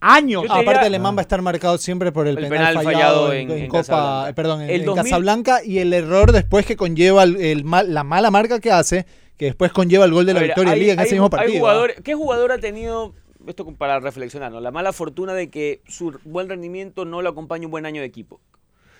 años. 0.00 0.44
Aparte, 0.48 0.86
Alemán 0.86 1.16
va 1.16 1.20
a 1.20 1.22
estar 1.22 1.40
marcado 1.42 1.78
siempre 1.78 2.12
por 2.12 2.26
el, 2.28 2.36
El 2.38 2.44
penal, 2.48 2.74
penal 2.74 2.84
fallado, 2.84 2.92
fallado 3.28 3.32
en, 3.32 3.50
en- 3.50 3.56
en 3.58 3.64
en 3.64 3.68
Copa, 3.70 3.78
Casablanca. 3.80 4.34
perdón, 4.34 4.60
en, 4.62 4.70
El 4.70 4.80
en 4.80 4.86
2000 4.86 5.04
Casablanca 5.04 5.64
y 5.64 5.78
el 5.78 5.92
error 5.92 6.32
después 6.32 6.66
que 6.66 6.76
conlleva 6.76 7.22
el, 7.22 7.36
el 7.36 7.64
mal- 7.64 7.92
la 7.92 8.04
mala 8.04 8.30
marca 8.30 8.60
que 8.60 8.70
hace, 8.70 9.06
que 9.38 9.46
después 9.46 9.72
conlleva 9.72 10.04
el 10.04 10.12
gol 10.12 10.26
de 10.26 10.34
la 10.34 10.40
ver, 10.40 10.48
victoria 10.50 10.70
de 10.70 10.74
hay- 10.74 10.80
Liga 10.80 10.92
en 10.92 10.98
hay 11.00 11.06
ese 11.06 11.14
mismo 11.14 11.30
partido. 11.30 11.66
¿ah? 11.68 11.86
¿Qué 12.04 12.14
jugador 12.14 12.52
ha 12.52 12.58
tenido, 12.58 13.14
esto 13.46 13.64
para 13.72 13.98
reflexionar, 14.00 14.52
¿no? 14.52 14.60
la 14.60 14.70
mala 14.70 14.92
fortuna 14.92 15.32
de 15.32 15.48
que 15.50 15.80
su 15.88 16.18
buen 16.24 16.48
rendimiento 16.48 17.04
no 17.06 17.22
lo 17.22 17.30
acompaña 17.30 17.64
un 17.66 17.70
buen 17.70 17.86
año 17.86 18.02
de 18.02 18.06
equipo? 18.06 18.40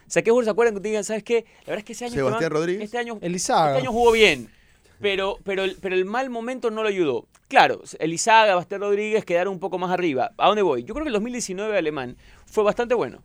O 0.07 0.11
sea, 0.11 0.23
¿qué 0.23 0.31
jugadores 0.31 0.47
se 0.47 0.51
acuerdan 0.53 0.75
que 0.75 0.81
te 0.81 0.89
digan, 0.89 1.05
¿sabes 1.05 1.23
qué? 1.25 1.45
La 1.61 1.73
verdad 1.73 1.79
es 1.79 1.85
que 1.85 1.93
ese 1.93 2.05
año... 2.05 2.15
Sebastián 2.15 2.43
Esteban, 2.43 2.53
Rodríguez. 2.61 2.85
Este 2.85 2.99
año, 2.99 3.19
Elizaga. 3.21 3.71
este 3.73 3.83
año 3.83 3.93
jugó 3.93 4.13
bien, 4.13 4.49
pero, 5.01 5.39
pero, 5.45 5.65
el- 5.65 5.77
pero 5.81 5.95
el 5.95 6.05
mal 6.05 6.31
momento 6.31 6.71
no 6.71 6.83
lo 6.83 6.89
ayudó. 6.89 7.27
Claro, 7.49 7.83
Elizaga, 7.99 8.55
Bastián 8.55 8.81
Rodríguez 8.81 9.25
quedaron 9.25 9.53
un 9.55 9.61
poco 9.61 9.79
más 9.79 9.91
arriba. 9.91 10.33
¿A 10.39 10.47
dónde 10.47 10.63
voy? 10.63 10.85
Yo 10.85 10.95
creo 10.95 11.05
que 11.05 11.09
el 11.09 11.15
2019 11.15 11.77
alemán 11.77 12.17
fue 12.47 12.63
bastante 12.65 12.95
bueno. 12.95 13.23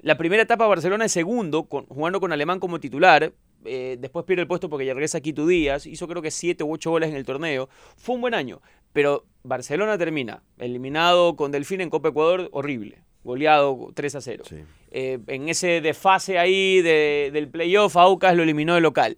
La 0.00 0.18
primera 0.18 0.42
etapa 0.42 0.66
Barcelona 0.66 1.04
es 1.06 1.12
segundo, 1.12 1.64
con- 1.64 1.86
jugando 1.86 2.20
con 2.20 2.32
Alemán 2.32 2.58
como 2.60 2.78
titular. 2.80 3.32
eh, 3.66 3.96
después 3.98 4.26
pierde 4.26 4.42
el 4.42 4.48
puesto 4.48 4.68
porque 4.68 4.84
ya 4.84 4.92
regresa 4.92 5.20
Quito 5.22 5.46
Díaz. 5.46 5.86
Hizo 5.86 6.06
creo 6.06 6.20
que 6.20 6.30
7 6.30 6.62
u 6.64 6.72
8 6.74 6.90
goles 6.90 7.08
en 7.08 7.16
el 7.16 7.24
torneo. 7.24 7.70
Fue 7.96 8.14
un 8.14 8.20
buen 8.20 8.34
año. 8.34 8.60
Pero 8.92 9.24
Barcelona 9.42 9.96
termina 9.96 10.42
eliminado 10.58 11.34
con 11.36 11.50
Delfín 11.50 11.80
en 11.80 11.88
Copa 11.88 12.08
Ecuador, 12.10 12.48
horrible. 12.52 12.98
goleado 13.24 13.90
3 13.94 14.14
a 14.16 14.20
0. 14.20 14.44
Sí. 14.46 14.56
Eh, 14.96 15.18
en 15.26 15.48
ese 15.48 15.80
desfase 15.80 16.38
ahí 16.38 16.80
de- 16.80 17.30
del 17.32 17.48
playoff, 17.48 17.96
Aucas 17.96 18.36
lo 18.36 18.44
eliminó 18.44 18.76
de 18.76 18.80
local. 18.80 19.16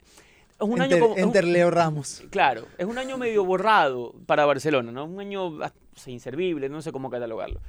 Es 0.59 0.67
un 0.67 0.81
año 0.81 0.85
Enter, 0.95 1.01
como- 1.01 1.13
un- 1.15 1.21
enter 1.21 1.45
Leo 1.45 1.71
Ramos. 1.71 2.25
Claro, 2.31 2.65
es 2.79 2.87
un 2.87 2.97
año 2.97 3.19
medio 3.19 3.45
borrado 3.45 4.15
para 4.25 4.47
Barcelona, 4.47 4.91
¿no? 4.91 5.05
Un 5.05 5.21
año 5.21 5.49
o 5.49 5.61
sea, 5.95 6.13
inservible, 6.13 6.71
no 6.71 6.81
sé 6.81 6.93
cómo 6.93 7.11
catalogarlo. 7.11 7.61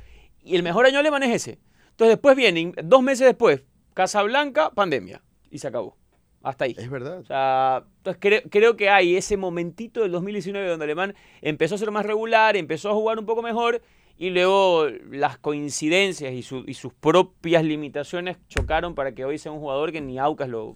Y 0.42 0.56
el 0.56 0.64
mejor 0.64 0.86
año 0.86 1.00
alemán 1.00 1.22
es 1.24 1.36
ese. 1.36 1.60
Entonces 1.90 2.16
después 2.16 2.38
viene, 2.38 2.72
dos 2.82 3.04
meses 3.04 3.28
después, 3.28 3.64
Casablanca, 3.94 4.70
pandemia. 4.70 5.22
Y 5.52 5.58
se 5.60 5.68
acabó. 5.68 5.98
Hasta 6.44 6.64
ahí. 6.64 6.76
Es 6.78 6.90
verdad. 6.90 7.20
O 7.20 7.26
sea, 7.26 7.84
entonces 7.98 8.20
creo, 8.22 8.42
creo 8.50 8.78
que 8.78 8.90
hay 8.90 9.18
ese 9.18 9.36
momentito 9.36 10.02
del 10.04 10.12
2019 10.14 10.70
donde 10.70 10.86
Alemán 10.86 11.14
empezó 11.42 11.76
a 11.76 11.78
ser 11.78 11.92
más 11.92 12.06
regular, 12.06 12.56
empezó 12.56 12.90
a 12.90 12.94
jugar 12.94 13.20
un 13.20 13.26
poco 13.26 13.42
mejor 13.42 13.82
y 14.18 14.30
luego 14.32 14.88
las 15.12 15.38
coincidencias 15.38 16.34
y, 16.34 16.42
su- 16.44 16.64
y 16.68 16.74
sus 16.74 16.94
propias 16.94 17.64
limitaciones 17.64 18.38
chocaron 18.48 18.96
para 18.96 19.14
que 19.14 19.26
hoy 19.26 19.38
sea 19.38 19.52
un 19.52 19.60
jugador 19.60 19.92
que 19.92 20.02
ni 20.02 20.18
Aucas 20.20 20.50
lo, 20.50 20.76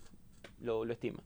lo, 0.61 0.85
lo 0.85 0.93
estima. 0.93 1.19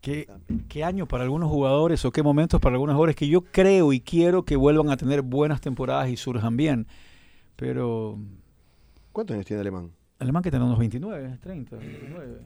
¿Qué, 0.00 0.26
qué 0.68 0.82
año 0.82 1.06
para 1.06 1.22
algunos 1.22 1.48
jugadores 1.48 2.04
o 2.04 2.10
qué 2.10 2.24
momentos 2.24 2.60
para 2.60 2.74
algunos 2.74 2.94
jugadores 2.94 3.14
que 3.14 3.28
yo 3.28 3.42
creo 3.42 3.92
y 3.92 4.00
quiero 4.00 4.44
que 4.44 4.56
vuelvan 4.56 4.90
a 4.90 4.96
tener 4.96 5.22
buenas 5.22 5.60
temporadas 5.60 6.08
y 6.10 6.16
surjan 6.16 6.56
bien? 6.56 6.88
Pero 7.54 8.18
¿Cuántos 9.12 9.34
años 9.34 9.46
tiene 9.46 9.60
Alemán? 9.60 9.90
Alemán 10.18 10.42
que 10.42 10.50
tiene 10.50 10.64
unos 10.64 10.78
29, 10.78 11.38
30, 11.40 11.76
29. 11.76 12.38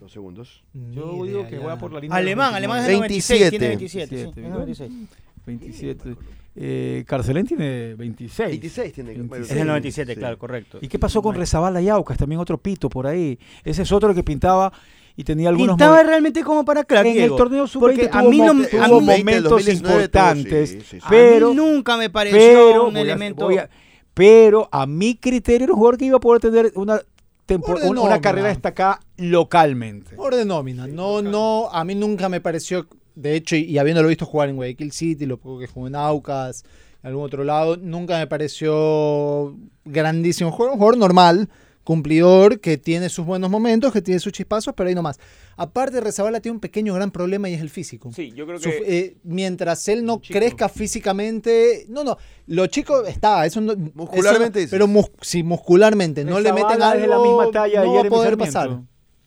Dos 0.00 0.10
segundos. 0.10 0.64
Yo 0.92 1.24
digo 1.24 1.46
que 1.46 1.58
voy 1.58 1.70
a 1.70 1.76
por 1.78 1.92
la 1.92 2.00
línea 2.00 2.16
de 2.16 2.22
Alemán, 2.22 2.54
alemán 2.54 2.78
es 2.80 2.86
del 2.86 3.00
27. 3.00 3.50
96, 3.50 3.50
tiene 3.50 3.68
27. 3.68 4.08
sí, 4.08 4.14
27, 4.24 4.40
es 4.42 4.50
96. 4.50 4.92
27. 5.46 6.16
Eh, 6.58 7.04
Carcelén 7.06 7.46
tiene 7.46 7.94
26. 7.94 8.48
26 8.48 8.92
tiene. 8.94 9.10
26. 9.14 9.50
Es 9.50 9.56
del 9.56 9.66
97, 9.66 10.14
Sí. 10.14 10.18
claro, 10.18 10.38
correcto. 10.38 10.78
¿Y 10.80 10.88
qué 10.88 10.98
pasó 10.98 11.20
con 11.20 11.34
Rezabala 11.34 11.82
y 11.82 11.88
Aucas? 11.90 12.16
También 12.16 12.40
otro 12.40 12.56
pito 12.58 12.88
por 12.88 13.06
ahí. 13.06 13.38
Ese 13.62 13.82
es 13.82 13.92
otro 13.92 14.14
que 14.14 14.22
pintaba 14.24 14.72
y 15.16 15.24
tenía 15.24 15.50
algunos 15.50 15.76
Pintaba 15.76 16.02
realmente 16.02 16.42
como 16.42 16.64
para 16.64 16.84
claro, 16.84 17.08
en 17.08 17.20
el 17.20 17.36
torneo 17.36 17.66
sub-20 17.66 17.80
porque 17.80 18.04
a 18.10 18.20
tuvo 18.20 18.30
mí 18.30 18.38
no 18.38 18.54
mo- 18.54 18.64
a 18.64 18.86
tuvo 18.88 19.00
mí- 19.00 19.06
20, 19.06 19.22
momentos 19.24 19.50
2019 19.50 20.08
tuvo, 20.08 20.20
importantes, 20.22 20.70
sí, 20.70 20.80
sí, 20.80 20.86
sí. 20.92 20.98
a 21.02 21.08
pero 21.10 21.50
mí 21.50 21.54
nunca 21.56 21.96
me 21.98 22.08
pareció 22.10 22.38
pero 22.38 22.84
un 22.86 22.92
voy 22.92 22.98
a- 23.00 23.02
elemento 23.02 23.44
voy 23.44 23.58
a- 23.58 23.70
pero 24.14 24.68
a 24.72 24.86
mi 24.86 25.14
criterio 25.16 25.64
era 25.64 25.72
un 25.74 25.78
jugador 25.78 25.98
que 25.98 26.04
iba 26.06 26.16
a 26.16 26.20
poder 26.20 26.40
tener 26.40 26.72
una 26.74 27.00
tempo- 27.46 27.72
Orden 27.72 27.96
una, 27.98 28.20
carrera 28.20 28.48
destacada 28.48 29.00
localmente. 29.18 30.14
Orden 30.16 30.48
nómina. 30.48 30.86
No, 30.86 31.22
no, 31.22 31.68
a 31.70 31.84
mí 31.84 31.94
nunca 31.94 32.28
me 32.28 32.40
pareció, 32.40 32.86
de 33.16 33.34
hecho, 33.34 33.56
y, 33.56 33.62
y 33.64 33.78
habiéndolo 33.78 34.08
visto 34.08 34.24
jugar 34.26 34.48
en 34.48 34.56
Guayaquil 34.56 34.92
City, 34.92 35.26
lo 35.26 35.38
poco 35.38 35.58
que 35.58 35.66
jugó 35.66 35.88
en 35.88 35.96
Aucas, 35.96 36.62
en 37.02 37.08
algún 37.08 37.24
otro 37.24 37.42
lado, 37.42 37.76
nunca 37.76 38.18
me 38.18 38.26
pareció 38.26 39.56
grandísimo 39.84 40.50
jugador. 40.52 40.72
Un 40.74 40.78
jugador 40.78 40.98
normal, 40.98 41.48
cumplidor, 41.84 42.58
que 42.60 42.78
tiene 42.78 43.08
sus 43.08 43.24
buenos 43.24 43.48
momentos, 43.50 43.92
que 43.92 44.02
tiene 44.02 44.18
sus 44.20 44.32
chispazos, 44.32 44.74
pero 44.76 44.88
ahí 44.88 44.94
nomás. 44.94 45.18
Aparte, 45.56 46.00
Rezabala 46.00 46.40
tiene 46.40 46.54
un 46.54 46.60
pequeño 46.60 46.92
gran 46.94 47.10
problema 47.10 47.48
y 47.48 47.54
es 47.54 47.60
el 47.60 47.70
físico. 47.70 48.10
Sí, 48.12 48.32
yo 48.34 48.44
creo 48.46 48.58
Su- 48.58 48.68
que... 48.70 48.82
eh, 48.86 49.16
mientras 49.22 49.86
él 49.88 50.04
no 50.04 50.20
crezca 50.20 50.68
físicamente, 50.68 51.86
no, 51.88 52.04
no, 52.04 52.18
lo 52.48 52.66
chico 52.66 53.04
está, 53.04 53.46
eso 53.46 53.60
no, 53.60 53.74
Muscularmente 53.94 54.62
eso 54.64 54.70
pero 54.70 54.86
mus- 54.86 55.10
si 55.22 55.42
muscularmente 55.42 56.24
no 56.24 56.40
le 56.40 56.52
meten 56.52 56.82
algo, 56.82 56.96
es 56.96 57.02
de 57.02 57.06
la 57.08 57.18
misma 57.20 57.50
talla 57.50 57.80
de 57.80 57.86
no 57.86 57.94
va 57.94 58.00
a 58.00 58.04
poder 58.04 58.36
pasar. 58.36 58.80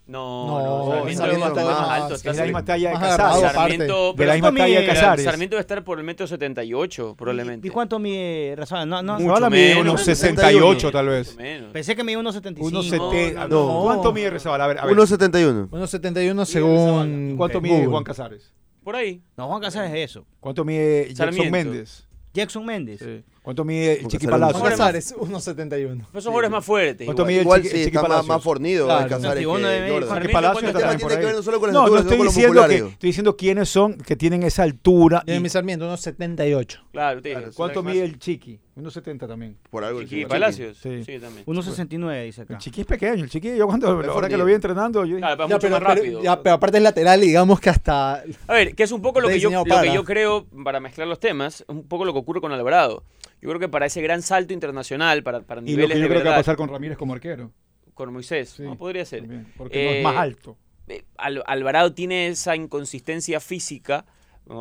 No, 0.09 0.47
No, 0.47 0.85
no, 0.85 0.91
Sarmiento 0.91 1.21
Sarmiento 1.21 1.33
es 1.35 1.39
bastante 1.55 1.63
más- 1.69 1.81
más 1.81 2.01
alto. 2.01 2.07
Es 2.15 2.19
está 2.19 2.31
de 2.31 2.37
la 2.37 2.43
misma 2.45 2.65
talla 2.65 2.89
de 2.89 2.95
aparte. 2.95 3.53
Sarmiento, 3.53 4.07
De 4.07 4.13
pero 4.17 4.27
la 4.27 4.33
misma 4.33 4.47
¿cuánto 4.49 4.59
talla 4.63 4.75
de 4.75 4.81
mide? 4.81 4.93
Casares. 4.93 5.25
Sarmiento 5.25 5.55
debe 5.55 5.61
estar 5.61 5.83
por 5.83 5.99
el 5.99 6.03
metro 6.05 6.25
78, 6.27 7.15
probablemente. 7.15 7.67
¿Y 7.67 7.71
cuánto 7.71 7.99
mide 7.99 8.55
Razabala? 8.57 8.85
No, 8.87 9.01
no, 9.03 9.13
Mucho 9.13 9.25
Rezabala 9.27 9.49
mide 9.51 9.69
menos, 9.75 9.81
unos 9.83 10.01
61. 10.01 10.41
68 10.41 10.91
tal 10.91 11.07
vez. 11.09 11.37
Pensé 11.71 11.95
que 11.95 12.03
medía 12.03 12.17
unos 12.19 12.33
75. 12.35 12.67
Unos 12.67 12.91
no, 12.91 13.11
70. 13.11 13.47
no, 13.47 13.65
no. 13.73 13.83
¿Cuánto 13.83 14.11
mide 14.11 14.29
Rezabala? 14.31 14.63
A 14.65 14.67
ver, 14.67 14.79
a 14.79 14.85
ver. 14.85 14.95
1.71. 14.95 15.69
1.71 15.69 16.45
según 16.45 17.35
¿Cuánto 17.37 17.61
mide. 17.61 17.85
Juan 17.85 18.03
Casares? 18.03 18.51
Por 18.83 18.95
ahí. 18.95 19.21
No, 19.37 19.47
Juan 19.47 19.61
Casares 19.61 19.91
es 19.93 20.09
eso. 20.09 20.25
¿Cuánto 20.39 20.65
mide 20.65 21.13
Jackson. 21.13 21.51
Méndez? 21.51 22.07
Jackson 22.33 22.65
Méndez. 22.65 22.99
Sí. 22.99 23.23
¿Cuánto 23.41 23.63
mide 23.65 24.01
el 24.01 24.07
Chiqui. 24.07 24.27
Palacio? 24.27 24.59
Juan 24.59 24.71
Casares, 24.71 25.15
1.71. 25.15 26.05
Esos 26.11 26.25
jugadores 26.25 26.51
más 26.51 26.65
fuertes. 26.65 27.05
¿Cuánto 27.05 27.21
igual. 27.23 27.27
mide 27.27 27.37
el 27.39 27.43
Igual 27.45 27.63
Chiqui- 27.63 27.87
está 27.87 28.23
más, 28.23 28.43
fornido 28.43 28.87
Casares 28.87 29.39
que 29.39 29.47
uno 29.47 29.67
debe- 29.67 29.89
Jordan. 29.89 30.09
Sarmiento, 30.09 30.27
¿Qué 30.27 30.33
Palacio 30.33 30.53
¿cuánto 30.61 30.67
está 30.67 30.69
El 30.69 30.73
tema 30.73 30.89
también 30.89 31.07
tiene 31.07 31.19
que 31.21 31.25
ver 31.25 31.35
no 31.35 31.43
solo 31.43 31.59
con 31.59 31.67
la 31.69 31.73
No, 31.73 31.87
no 31.87 31.97
estoy 31.99 32.17
diciendo 32.21 32.67
que 32.67 32.75
estoy 32.75 33.07
diciendo 33.09 33.37
quiénes 33.37 33.69
son 33.69 33.97
que 33.97 34.15
tienen 34.15 34.43
esa 34.43 34.63
altura. 34.63 35.23
y- 35.25 35.29
Jeremy 35.31 35.49
Sarmiento, 35.49 35.85
1.78. 35.85 36.79
Claro, 36.91 37.21
¿Cuánto 37.55 37.81
mide 37.83 38.03
el 38.03 38.19
Chiqui? 38.19 38.59
1.70 38.75 39.27
también. 39.27 39.57
Por 39.69 39.83
algo 39.83 40.01
Chiqui 40.03 40.25
Palacios? 40.25 40.77
Sí. 40.77 41.03
Sí, 41.03 41.19
también. 41.19 41.43
1.69 41.45 42.23
dice 42.25 42.41
acá. 42.43 42.53
El 42.53 42.59
Chiqui 42.59 42.81
es 42.81 42.87
pequeño. 42.87 43.23
El 43.23 43.29
Chiqui, 43.29 43.55
yo 43.57 43.67
cuando 43.67 43.87
ahora 43.89 44.29
que 44.29 44.37
lo 44.37 44.45
vi 44.45 44.53
entrenando, 44.53 45.01
yo 45.05 45.15
dije, 45.15 45.19
Claro, 45.19 45.37
pero 45.37 45.49
Ya, 45.49 45.55
mucho 45.55 45.61
pero, 45.67 45.71
más 45.71 45.79
pero- 45.81 45.95
rápido. 46.01 46.23
ya, 46.23 46.41
pero 46.41 46.55
aparte 46.55 46.77
es 46.77 46.83
lateral 46.83 47.23
y 47.23 47.27
digamos 47.27 47.59
que 47.59 47.69
hasta... 47.69 48.23
A 48.47 48.53
ver, 48.53 48.75
que 48.75 48.83
es 48.83 48.91
un 48.91 49.01
poco 49.01 49.19
lo 49.19 49.27
que, 49.27 49.39
yo, 49.39 49.49
lo 49.49 49.63
que 49.65 49.93
yo 49.93 50.03
creo, 50.05 50.45
para 50.63 50.79
mezclar 50.79 51.07
los 51.07 51.19
temas, 51.19 51.65
un 51.67 51.83
poco 51.87 52.05
lo 52.05 52.13
que 52.13 52.19
ocurre 52.19 52.39
con 52.41 52.51
Alvarado. 52.53 53.03
Yo 53.41 53.49
creo 53.49 53.59
que 53.59 53.69
para 53.69 53.85
ese 53.85 54.01
gran 54.01 54.21
salto 54.21 54.53
internacional, 54.53 55.23
para, 55.23 55.41
para 55.41 55.61
y 55.61 55.65
niveles 55.65 55.89
lo 55.89 55.93
que 55.95 55.99
yo 55.99 56.03
de 56.03 56.09
creo 56.09 56.23
que 56.23 56.29
va 56.29 56.35
a 56.35 56.39
pasar 56.39 56.55
con 56.57 56.69
Ramírez 56.69 56.97
como 56.97 57.13
arquero. 57.13 57.51
con 57.93 58.13
Moisés, 58.13 58.49
Sí, 58.49 58.63
¿no? 58.63 58.77
podría 58.77 59.05
ser. 59.05 59.21
también, 59.21 59.47
porque 59.57 59.83
no 59.83 59.89
Eh, 59.91 59.97
es 59.99 60.03
más 60.03 60.15
alto. 60.17 60.57
eh, 60.87 61.03
Al- 61.17 61.43
Alvarado 61.47 61.93
tiene 61.93 62.27
esa 62.29 62.55
inconsistencia 62.55 63.39
física, 63.39 64.05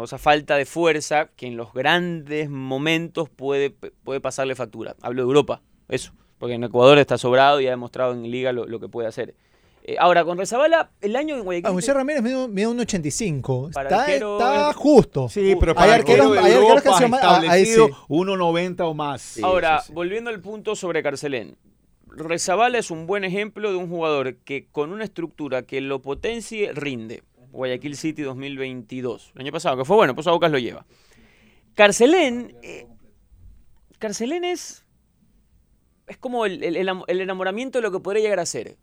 esa 0.05 0.19
falta 0.19 0.57
de 0.57 0.67
fuerza 0.67 1.31
que 1.37 1.47
en 1.47 1.57
los 1.57 1.73
grandes 1.73 2.51
momentos 2.51 3.31
puede, 3.31 3.71
puede 3.71 4.21
pasarle 4.21 4.55
factura. 4.55 4.95
Hablo 5.01 5.23
de 5.23 5.27
Europa, 5.29 5.63
eso, 5.89 6.13
porque 6.39 6.55
en 6.55 6.65
Ecuador 6.65 6.99
está 6.99 7.17
sobrado 7.17 7.61
y 7.61 7.67
ha 7.67 7.71
demostrado 7.71 8.13
en 8.13 8.31
Liga 8.31 8.53
lo, 8.53 8.67
lo 8.67 8.81
que 8.81 8.89
puede 8.89 9.09
hacer. 9.09 9.35
Eh, 9.91 9.97
ahora, 9.99 10.23
con 10.23 10.37
Rezabala, 10.37 10.91
el 11.01 11.17
año 11.17 11.35
en 11.37 11.45
Guayaquil... 11.45 11.71
Ah, 11.71 11.73
José 11.73 11.95
Ramírez 11.95 12.21
mide, 12.23 12.47
mide 12.49 12.67
1.85. 12.69 13.73
Para 13.73 13.89
Está, 13.89 14.03
arquero 14.03 14.33
está 14.39 14.71
es- 14.71 14.77
justo. 14.77 15.29
Sí, 15.31 15.57
pero 15.59 15.73
hay 15.73 15.77
para 15.77 15.95
arqueros- 15.95 16.27
arquero 16.27 16.31
de 16.33 16.39
hay 16.41 16.53
arqueros 16.53 16.83
que 16.83 16.89
han 16.91 16.95
sido 16.97 17.09
más- 17.09 17.21
ah, 17.23 17.39
ahí 17.39 17.63
establecido 17.63 17.87
sí. 17.89 17.95
1.90 18.09 18.81
o 18.87 18.93
más. 18.95 19.23
Sí, 19.23 19.41
Ahora, 19.43 19.81
sí, 19.81 19.87
sí. 19.87 19.93
volviendo 19.95 20.29
al 20.29 20.41
punto 20.41 20.77
sobre 20.77 21.03
Carcelén. 21.03 21.57
Rezabala 22.09 22.77
es 22.77 22.91
un 22.91 23.07
buen 23.07 23.25
ejemplo 23.25 23.71
de 23.71 23.77
un 23.77 23.89
jugador 23.89 24.37
que 24.37 24.67
con 24.71 24.93
una 24.93 25.05
estructura 25.05 25.63
que 25.63 25.81
lo 25.81 26.03
potencie 26.03 26.71
rinde. 26.75 27.23
Guayaquil 27.51 27.97
City 27.97 28.21
2022. 28.23 29.33
El 29.37 29.41
año 29.41 29.53
pasado, 29.53 29.79
que 29.79 29.87
fue 29.87 29.97
bueno, 29.97 30.15
pues 30.15 30.27
a 30.27 30.33
Bocas 30.33 30.51
lo 30.53 30.59
lleva. 30.59 30.85
Carcelén. 31.75 32.55
eh, 32.63 32.87
Carcelén 33.99 34.45
es. 34.45 34.85
Es 36.07 36.19
como 36.19 36.45
el, 36.47 36.63
el 36.63 37.21
enamoramiento 37.21 37.79
de 37.79 37.83
lo 37.83 37.91
que 37.93 38.01
podría 38.01 38.23
llegar 38.23 38.41
a 38.41 38.47
ser. 38.47 38.77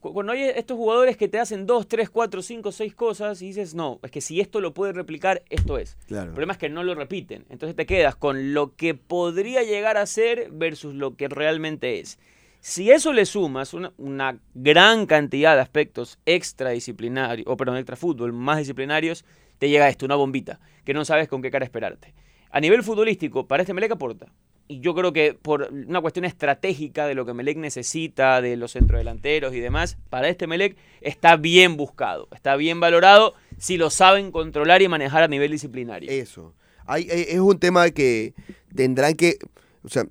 Cu- 0.00 0.12
Cuando 0.12 0.32
hay 0.32 0.42
estos 0.44 0.76
jugadores 0.76 1.16
que 1.16 1.28
te 1.28 1.38
hacen 1.38 1.66
dos, 1.66 1.86
tres, 1.86 2.10
cuatro, 2.10 2.42
cinco, 2.42 2.72
seis 2.72 2.94
cosas 2.94 3.40
y 3.42 3.46
dices, 3.48 3.74
no, 3.74 4.00
es 4.02 4.10
que 4.10 4.20
si 4.20 4.40
esto 4.40 4.60
lo 4.60 4.72
puede 4.74 4.92
replicar, 4.92 5.42
esto 5.50 5.78
es. 5.78 5.96
El 6.02 6.06
Claro. 6.06 6.32
problema 6.32 6.52
es 6.54 6.58
que 6.58 6.68
no 6.68 6.82
lo 6.82 6.94
repiten. 6.94 7.44
Entonces 7.50 7.76
te 7.76 7.86
quedas 7.86 8.16
con 8.16 8.54
lo 8.54 8.74
que 8.76 8.94
podría 8.94 9.62
llegar 9.62 9.96
a 9.96 10.06
ser 10.06 10.48
versus 10.50 10.94
lo 10.94 11.16
que 11.16 11.28
realmente 11.28 12.00
es. 12.00 12.18
Si 12.62 12.90
eso 12.90 13.12
le 13.14 13.24
sumas 13.24 13.72
una, 13.72 13.92
una 13.96 14.38
gran 14.54 15.06
cantidad 15.06 15.54
de 15.54 15.62
aspectos 15.62 16.18
extradisciplinarios, 16.26 17.46
o 17.48 17.56
perdón, 17.56 17.76
extra 17.78 17.96
fútbol, 17.96 18.32
más 18.32 18.58
disciplinarios, 18.58 19.24
te 19.58 19.68
llega 19.68 19.88
esto, 19.88 20.04
una 20.06 20.14
bombita, 20.16 20.60
que 20.84 20.94
no 20.94 21.04
sabes 21.04 21.26
con 21.28 21.40
qué 21.42 21.50
cara 21.50 21.64
esperarte. 21.64 22.14
A 22.50 22.60
nivel 22.60 22.82
futbolístico, 22.82 23.46
para 23.46 23.62
este 23.62 23.72
Melec 23.74 23.92
aporta. 23.92 24.26
Y 24.70 24.78
yo 24.78 24.94
creo 24.94 25.12
que 25.12 25.34
por 25.34 25.68
una 25.72 26.00
cuestión 26.00 26.24
estratégica 26.24 27.08
de 27.08 27.16
lo 27.16 27.26
que 27.26 27.34
Melec 27.34 27.56
necesita, 27.56 28.40
de 28.40 28.56
los 28.56 28.74
centrodelanteros 28.74 29.52
y 29.52 29.58
demás, 29.58 29.98
para 30.10 30.28
este 30.28 30.46
Melec 30.46 30.76
está 31.00 31.34
bien 31.34 31.76
buscado, 31.76 32.28
está 32.32 32.54
bien 32.54 32.78
valorado 32.78 33.34
si 33.58 33.76
lo 33.76 33.90
saben 33.90 34.30
controlar 34.30 34.80
y 34.80 34.86
manejar 34.86 35.24
a 35.24 35.26
nivel 35.26 35.50
disciplinario. 35.50 36.08
Eso. 36.08 36.54
Hay, 36.86 37.08
es 37.10 37.40
un 37.40 37.58
tema 37.58 37.90
que 37.90 38.32
tendrán 38.72 39.14
que. 39.14 39.38
O 39.82 39.88
sea, 39.88 40.06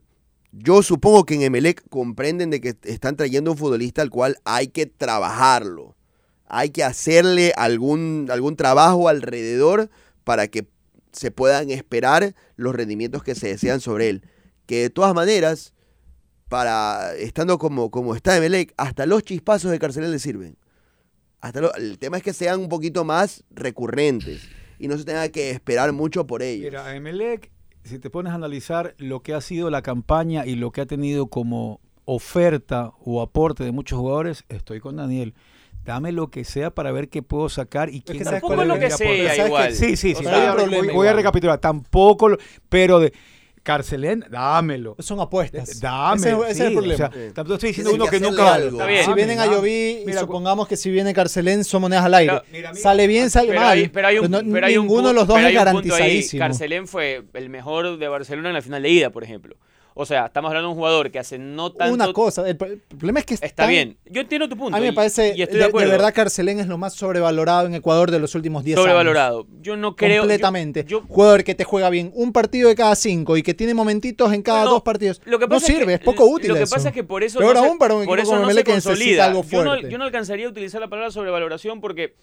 yo 0.52 0.84
supongo 0.84 1.24
que 1.24 1.36
en 1.36 1.44
Emelec 1.44 1.82
comprenden 1.88 2.50
de 2.50 2.60
que 2.60 2.76
están 2.84 3.16
trayendo 3.16 3.54
un 3.54 3.58
futbolista 3.58 4.02
al 4.02 4.10
cual 4.10 4.40
hay 4.44 4.68
que 4.68 4.88
trabajarlo. 4.88 5.96
Hay 6.48 6.72
que 6.72 6.84
hacerle 6.84 7.54
algún, 7.56 8.28
algún 8.30 8.58
trabajo 8.58 9.08
alrededor 9.08 9.90
para 10.26 10.50
que 10.50 10.68
se 11.14 11.32
puedan 11.32 11.70
esperar 11.70 12.36
los 12.58 12.76
rendimientos 12.76 13.24
que 13.24 13.36
se 13.36 13.48
desean 13.48 13.80
sobre 13.80 14.10
él. 14.10 14.24
Que 14.70 14.82
de 14.84 14.90
todas 14.92 15.16
maneras, 15.16 15.74
para 16.48 17.16
estando 17.16 17.58
como, 17.58 17.90
como 17.90 18.14
está 18.16 18.38
Emelec, 18.38 18.72
hasta 18.78 19.08
los 19.08 19.24
chispazos 19.24 19.72
de 19.72 19.80
Carcelén 19.80 20.12
le 20.12 20.20
sirven. 20.20 20.58
Hasta 21.42 21.60
lo- 21.62 21.74
el 21.74 21.98
tema 21.98 22.18
es 22.18 22.24
que 22.24 22.34
sean 22.34 22.60
un 22.60 22.70
poquito 22.70 23.04
más 23.04 23.44
recurrentes 23.50 24.48
y 24.78 24.88
no 24.88 24.96
se 24.96 25.06
tenga 25.06 25.28
que 25.30 25.50
esperar 25.50 25.92
mucho 25.92 26.28
por 26.28 26.44
ellos. 26.44 26.66
Mira, 26.66 26.96
Emelec, 26.96 27.50
si 27.84 27.98
te 27.98 28.12
pones 28.12 28.32
a 28.32 28.36
analizar 28.36 28.94
lo 29.00 29.22
que 29.24 29.34
ha 29.34 29.42
sido 29.42 29.72
la 29.72 29.82
campaña 29.82 30.46
y 30.46 30.54
lo 30.54 30.70
que 30.72 30.82
ha 30.82 30.86
tenido 30.86 31.26
como 31.28 31.82
oferta 32.06 32.92
o 33.00 33.24
aporte 33.24 33.64
de 33.64 33.72
muchos 33.72 33.98
jugadores, 33.98 34.44
estoy 34.50 34.80
con 34.82 34.98
Daniel. 34.98 35.34
Dame 35.84 36.12
lo 36.12 36.30
que 36.30 36.44
sea 36.44 36.70
para 36.76 36.92
ver 36.92 37.10
qué 37.10 37.24
puedo 37.24 37.50
sacar 37.50 37.90
y 37.90 38.02
quién 38.02 38.18
que 38.20 38.24
es 38.36 38.42
lo 38.44 38.78
que 38.80 38.92
sea 38.92 38.98
¿sabes 39.36 39.46
igual. 39.48 39.70
qué? 39.70 39.76
Sí, 39.76 39.96
sí, 39.98 40.14
O 40.14 40.18
sí. 40.20 40.24
sea, 40.26 40.54
voy, 40.54 40.90
voy- 40.94 41.08
a 41.08 41.14
recapitular. 41.14 41.58
Tampoco, 41.60 42.30
lo- 42.30 42.38
pero 42.70 43.00
de 43.00 43.14
Carcelén, 43.70 44.26
dámelo. 44.30 44.96
Son 45.00 45.20
apuestas. 45.20 45.80
Dame. 45.80 46.18
Ese, 46.18 46.30
ese 46.30 46.52
es 46.52 46.60
el 46.60 46.74
problema. 46.74 46.94
o 46.94 46.98
sea, 46.98 47.12
Sí. 47.28 47.34
tampoco 47.34 47.54
estoy 47.56 47.70
diciendo 47.70 47.94
uno 47.94 48.06
que 48.08 48.20
nunca. 48.20 48.54
algo. 48.56 48.72
Está 48.80 48.86
bien. 48.86 49.06
si 49.06 49.14
vienen 49.14 49.40
a. 49.40 49.46
Lloví 49.46 50.00
y 50.02 50.04
Mira, 50.06 50.22
supongamos 50.22 50.68
que 50.68 50.76
si 50.76 50.90
viene 50.90 51.14
Carcelén 51.14 51.64
son 51.64 51.82
monedas 51.82 52.06
al 52.06 52.14
aire. 52.16 52.32
Claro, 52.34 52.46
mira, 52.52 52.70
mira. 52.72 52.82
sale 52.82 53.08
bien, 53.08 53.30
sale 53.30 53.50
Pero 53.50 53.62
mal. 53.62 53.70
hay, 53.78 53.88
pero 53.90 54.08
hay 54.08 54.18
un, 54.18 54.30
Pero 54.32 54.44
no- 54.44 54.54
pero 54.54 54.66
hay 54.68 54.78
un 54.78 54.86
ninguno 54.86 55.08
de 55.10 55.14
los 55.14 55.28
dos 55.28 55.36
pero 55.36 55.48
es 55.48 55.52
ahí. 55.52 55.56
garantizadísimo. 55.56 56.40
Carcelén 56.40 56.88
fue 56.88 57.24
el 57.34 57.50
mejor 57.50 57.98
de 57.98 58.08
Barcelona 58.08 58.50
en 58.50 58.56
la 58.56 58.62
final 58.62 58.82
de 58.84 58.90
ida, 58.90 59.10
por 59.12 59.24
ejemplo. 59.24 59.56
O 60.02 60.06
sea, 60.06 60.28
estamos 60.28 60.48
hablando 60.48 60.70
de 60.70 60.72
un 60.72 60.78
jugador 60.78 61.12
que 61.12 61.20
hace 61.20 61.38
no 61.38 61.74
tanto... 61.74 61.94
Una 61.94 62.14
cosa, 62.14 62.44
el, 62.44 62.58
el 62.62 62.80
problema 62.98 63.20
es 63.20 63.26
que 63.26 63.34
Está 63.34 63.48
están- 63.48 63.68
bien. 63.68 63.98
Yo 64.06 64.22
entiendo 64.22 64.48
tu 64.48 64.56
punto. 64.56 64.78
A 64.78 64.80
mí 64.80 64.86
me 64.86 64.94
parece, 64.94 65.34
y 65.36 65.42
estoy 65.42 65.60
de, 65.60 65.68
de, 65.68 65.72
de 65.78 65.86
verdad, 65.88 66.14
Carcelén 66.14 66.58
es 66.62 66.68
lo 66.68 66.78
más 66.78 66.94
sobrevalorado 66.94 67.68
en 67.68 67.76
Ecuador 67.76 68.10
de 68.10 68.18
los 68.18 68.34
últimos 68.34 68.64
10 68.64 68.78
años. 68.78 68.84
sobrevalorado. 68.86 69.46
Yo 69.60 69.76
no 69.76 69.98
creo... 69.98 70.22
Completamente. 70.22 70.86
yo- 70.88 71.02
Jugador 71.06 71.44
que 71.44 71.54
te 71.54 71.66
juega 71.66 71.90
bien 71.90 72.12
un 72.16 72.32
partido 72.32 72.70
de 72.70 72.76
cada 72.76 72.96
cinco 72.96 73.36
y 73.36 73.44
que 73.44 73.54
tiene 73.54 73.74
momentitos 73.74 74.32
en 74.32 74.42
cada 74.42 74.64
No, 74.64 74.70
dos 74.72 74.84
partidos. 74.84 75.22
Lo 75.26 75.38
que 75.38 75.48
no 75.48 75.60
sirve, 75.60 75.96
es, 75.96 76.00
poco 76.00 76.24
útil 76.28 76.48
Lo 76.48 76.56
que 76.56 76.64
eso. 76.64 76.76
pasa 76.76 76.88
es 76.88 76.96
que 76.96 77.04
por 77.04 77.22
eso 77.22 77.40
Peor 77.40 77.56
no 77.56 77.62
se, 77.62 77.68
aún 77.68 77.78
para 77.78 77.94
un 77.96 78.04
equipo 78.04 78.24
como 78.24 78.40
no 78.40 78.48
que 78.48 78.74
necesita 78.74 79.26
algo 79.26 79.44
Yo 79.44 79.64
no, 79.66 79.72
fuerte. 79.72 79.90
yo 79.92 79.98
no 79.98 80.06
alcanzaría 80.06 80.46
a 80.48 80.50
utilizar 80.50 80.80
la 80.80 80.88
palabra 80.88 81.12
sobrevaloración 81.12 81.82
porque 81.82 82.16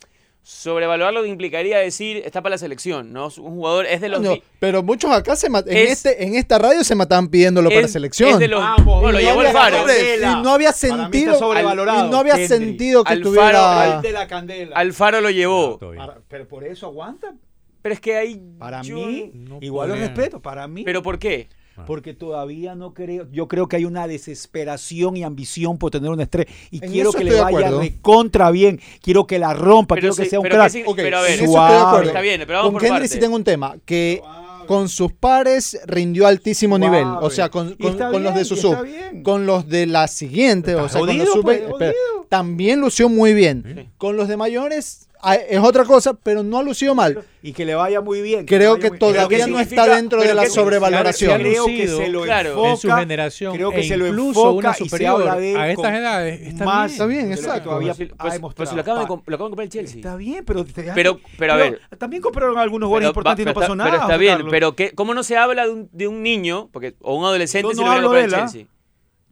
sobrevalorarlo 0.49 1.27
implicaría 1.27 1.79
decir 1.79 2.19
está 2.25 2.41
para 2.41 2.55
la 2.55 2.59
selección, 2.59 3.13
¿no? 3.13 3.25
Un 3.39 3.57
jugador 3.57 3.85
es 3.87 4.01
de 4.01 4.09
los 4.09 4.21
No, 4.21 4.37
pero 4.61 4.81
muchos 4.81 5.11
acá 5.11 5.35
se 5.35 5.51
ma- 5.51 5.65
en, 5.67 5.77
Es- 5.77 6.05
este, 6.05 6.23
en 6.25 6.37
esta 6.37 6.57
radio 6.57 6.85
se 6.85 6.95
mataban 6.95 7.27
pidiéndolo 7.27 7.69
para 7.69 7.81
es- 7.87 7.93
selección. 7.93 8.31
es 8.31 8.39
de 8.39 8.47
los 8.47 8.61
Vamos, 8.61 9.01
bueno, 9.01 9.13
lo 9.13 9.21
y 9.21 9.25
llevó 9.25 9.35
no 9.35 9.41
el 9.41 9.47
había- 9.49 9.61
Faro. 9.61 9.77
Y 9.79 10.43
no 10.45 10.73
sentido. 10.73 11.37
sobrevalorado, 11.37 12.07
y 12.07 12.11
no 12.11 12.17
había 12.19 12.47
sentido 12.47 13.03
que 13.03 13.13
Alfaro, 13.15 13.29
tuviera. 13.31 13.97
Al 13.97 14.03
de 14.03 14.13
la 14.13 14.27
candela. 14.29 14.77
Alfaro 14.77 15.21
lo 15.21 15.31
llevó. 15.31 15.79
Para- 15.81 16.19
pero 16.29 16.47
por 16.47 16.63
eso 16.63 16.87
aguanta. 16.87 17.35
Pero 17.83 17.93
es 17.95 18.01
que 18.01 18.17
hay 18.17 18.41
Para 18.59 18.83
yo- 18.83 18.97
mí, 18.99 19.31
no 19.35 19.59
igual 19.61 19.89
lo 19.89 19.95
respeto, 19.97 20.41
para 20.41 20.69
mí. 20.69 20.85
¿Pero 20.85 21.03
por 21.03 21.19
qué? 21.19 21.49
Porque 21.87 22.15
todavía 22.15 22.75
no 22.75 22.95
creo, 22.95 23.27
yo 23.33 23.49
creo 23.49 23.69
que 23.69 23.77
hay 23.77 23.85
una 23.85 24.07
desesperación 24.07 25.17
y 25.17 25.25
ambición 25.25 25.79
por 25.79 25.91
tener 25.91 26.11
una 26.11 26.23
estrella 26.25 26.51
y 26.71 26.85
En 26.85 26.91
quiero 26.91 27.13
que 27.13 27.25
le 27.25 27.33
de 27.35 27.41
vaya 27.41 27.59
acuerdo. 27.59 27.81
recontra 27.81 28.51
bien, 28.51 28.81
quiero 29.03 29.27
que 29.27 29.39
la 29.39 29.53
rompa, 29.55 29.97
quiero 29.97 30.15
que 30.15 30.25
sea 30.27 30.39
un 30.39 30.45
pero 30.45 30.57
crack. 30.57 30.71
sí- 30.71 30.85
pero 30.97 31.19
a 31.19 31.23
ver, 31.23 31.39
Suave. 31.39 31.47
estoy 31.47 31.79
de 31.83 31.87
acuerdo. 31.89 32.09
Está 32.09 32.21
bien, 32.21 32.41
pero 32.47 32.59
vamos 32.59 32.65
con 32.73 32.73
por 32.75 32.83
Henry 32.85 32.95
partes. 32.95 33.11
sí 33.11 33.19
tengo 33.21 33.37
un 33.37 33.45
tema 33.45 33.77
que 33.85 34.23
con 34.67 34.89
sus 34.89 35.13
pares 35.13 35.79
rindió 35.87 36.27
altísimo 36.27 36.77
Suave. 36.77 36.91
nivel. 36.99 37.13
O 37.21 37.31
sea, 37.31 37.51
con, 37.51 37.77
los 37.79 38.35
de 38.35 38.45
su 38.45 38.57
sub. 38.57 38.77
Con 39.23 39.47
los 39.47 39.69
de 39.69 39.87
la 39.87 40.09
siguiente, 40.09 40.75
o 40.75 40.89
sea, 40.89 41.01
con 41.01 41.17
los 41.17 41.29
jodido, 41.29 41.43
pues, 41.43 41.63
jodido. 41.71 41.93
también 42.29 42.81
lució 42.81 43.09
muy 43.09 43.33
bien. 43.35 43.93
Con 43.97 44.17
los 44.17 44.27
de 44.29 44.37
mayores 44.37 45.06
ah, 45.06 45.06
es 45.49 45.59
otra 45.61 45.85
cosa, 45.85 46.15
pero 46.15 46.43
no 46.43 46.59
ha 46.59 46.63
lucido 46.63 46.95
mal. 46.95 47.25
y 47.43 47.53
que 47.53 47.65
le 47.65 47.75
vaya 47.77 48.01
muy 48.01 48.23
bien. 48.23 48.45
Creo 48.45 48.77
que 48.79 48.91
muy- 48.91 48.99
todavía 48.99 49.29
Pero 49.29 49.45
¿qué 49.47 49.51
no 49.53 49.61
está 49.61 49.87
dentro 49.95 50.21
de 50.21 50.35
la 50.35 50.47
sobrevaloración. 50.47 51.39
Creo 51.41 51.67
que 51.67 51.87
se 51.89 52.09
lo 52.09 52.23
claro, 52.23 52.51
enfoca, 52.51 52.71
en 52.71 52.77
su 52.77 52.91
generación 52.91 53.55
creo 53.55 53.71
que 53.71 53.81
e 53.81 53.85
se 53.85 53.97
lo 53.97 54.07
incluso 54.09 54.29
enfoca 54.41 54.51
una 54.51 54.71
y 54.71 54.75
se 54.75 54.85
superior 54.85 55.37
de 55.41 55.57
a 55.57 55.71
estas 55.71 55.95
edades 55.95 56.41
está 56.41 56.65
más 56.65 56.87
bien. 56.87 56.93
Está 56.93 57.07
bien, 57.07 57.33
exacto. 57.33 57.69
todavía 57.71 57.95
Pues, 57.95 58.11
ha 58.19 58.41
pues- 58.41 58.55
pues 58.55 58.73
lo 58.73 58.81
acaban 58.81 59.03
de, 59.03 59.07
Pa- 59.07 59.15
comp- 59.15 59.23
lo 59.27 59.35
acaban 59.37 59.51
de 59.51 59.51
comprar 59.53 59.65
el 59.65 59.71
Chelsea. 59.71 59.97
Está 59.99 60.17
bien, 60.17 60.45
pero 60.45 60.65
te- 60.65 60.93
Pero- 60.93 61.21
pero 61.39 61.53
a 61.53 61.57
ver. 61.57 61.81
también 61.99 62.21
compraron 62.23 62.59
algunos 62.59 62.91
Pero, 62.93 63.07
importantes 63.09 63.43
y 63.45 63.47
no 63.47 63.51
pero 63.55 63.61
pasó 63.61 63.73
está, 63.75 63.77
nada. 63.77 63.91
pero 63.91 64.03
está 64.03 64.17
bien, 64.17 64.33
Carlos. 64.35 64.51
pero 64.51 64.75
¿qué, 64.77 64.91
¿cómo 64.93 65.15
no 65.15 65.23
se 65.23 65.37
habla 65.37 65.67
de 65.67 65.71
un, 65.73 65.89
de 65.93 66.09
un 66.09 66.23
niño 66.25 66.69
porque, 66.73 66.95
o 67.01 67.17
un 67.17 67.25
adolescente 67.25 67.69
Yo 67.69 67.75
si 67.75 67.81
no 67.85 67.95
lo 67.95 68.03
comprar 68.09 68.23
de 68.23 68.29
el 68.29 68.35
¿ah? 68.35 68.39
Chelsea? 68.49 68.67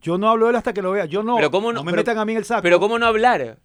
Yo 0.01 0.17
no 0.17 0.29
hablo 0.29 0.45
de 0.45 0.51
él 0.51 0.55
hasta 0.55 0.71
que 0.73 0.81
lo 0.81 0.91
vea. 0.91 1.05
Yo 1.05 1.23
no. 1.23 1.35
Pero 1.35 1.51
cómo 1.51 1.73
no, 1.73 1.83
me 1.83 1.91
pero- 1.91 2.01
metan 2.01 2.17
a 2.19 2.25
mí 2.25 2.31
en 2.33 2.37
el 2.37 2.45
saco. 2.45 2.61
Pero 2.61 2.79
¿cómo 2.79 2.97
no 2.99 3.07
hablar? 3.07 3.57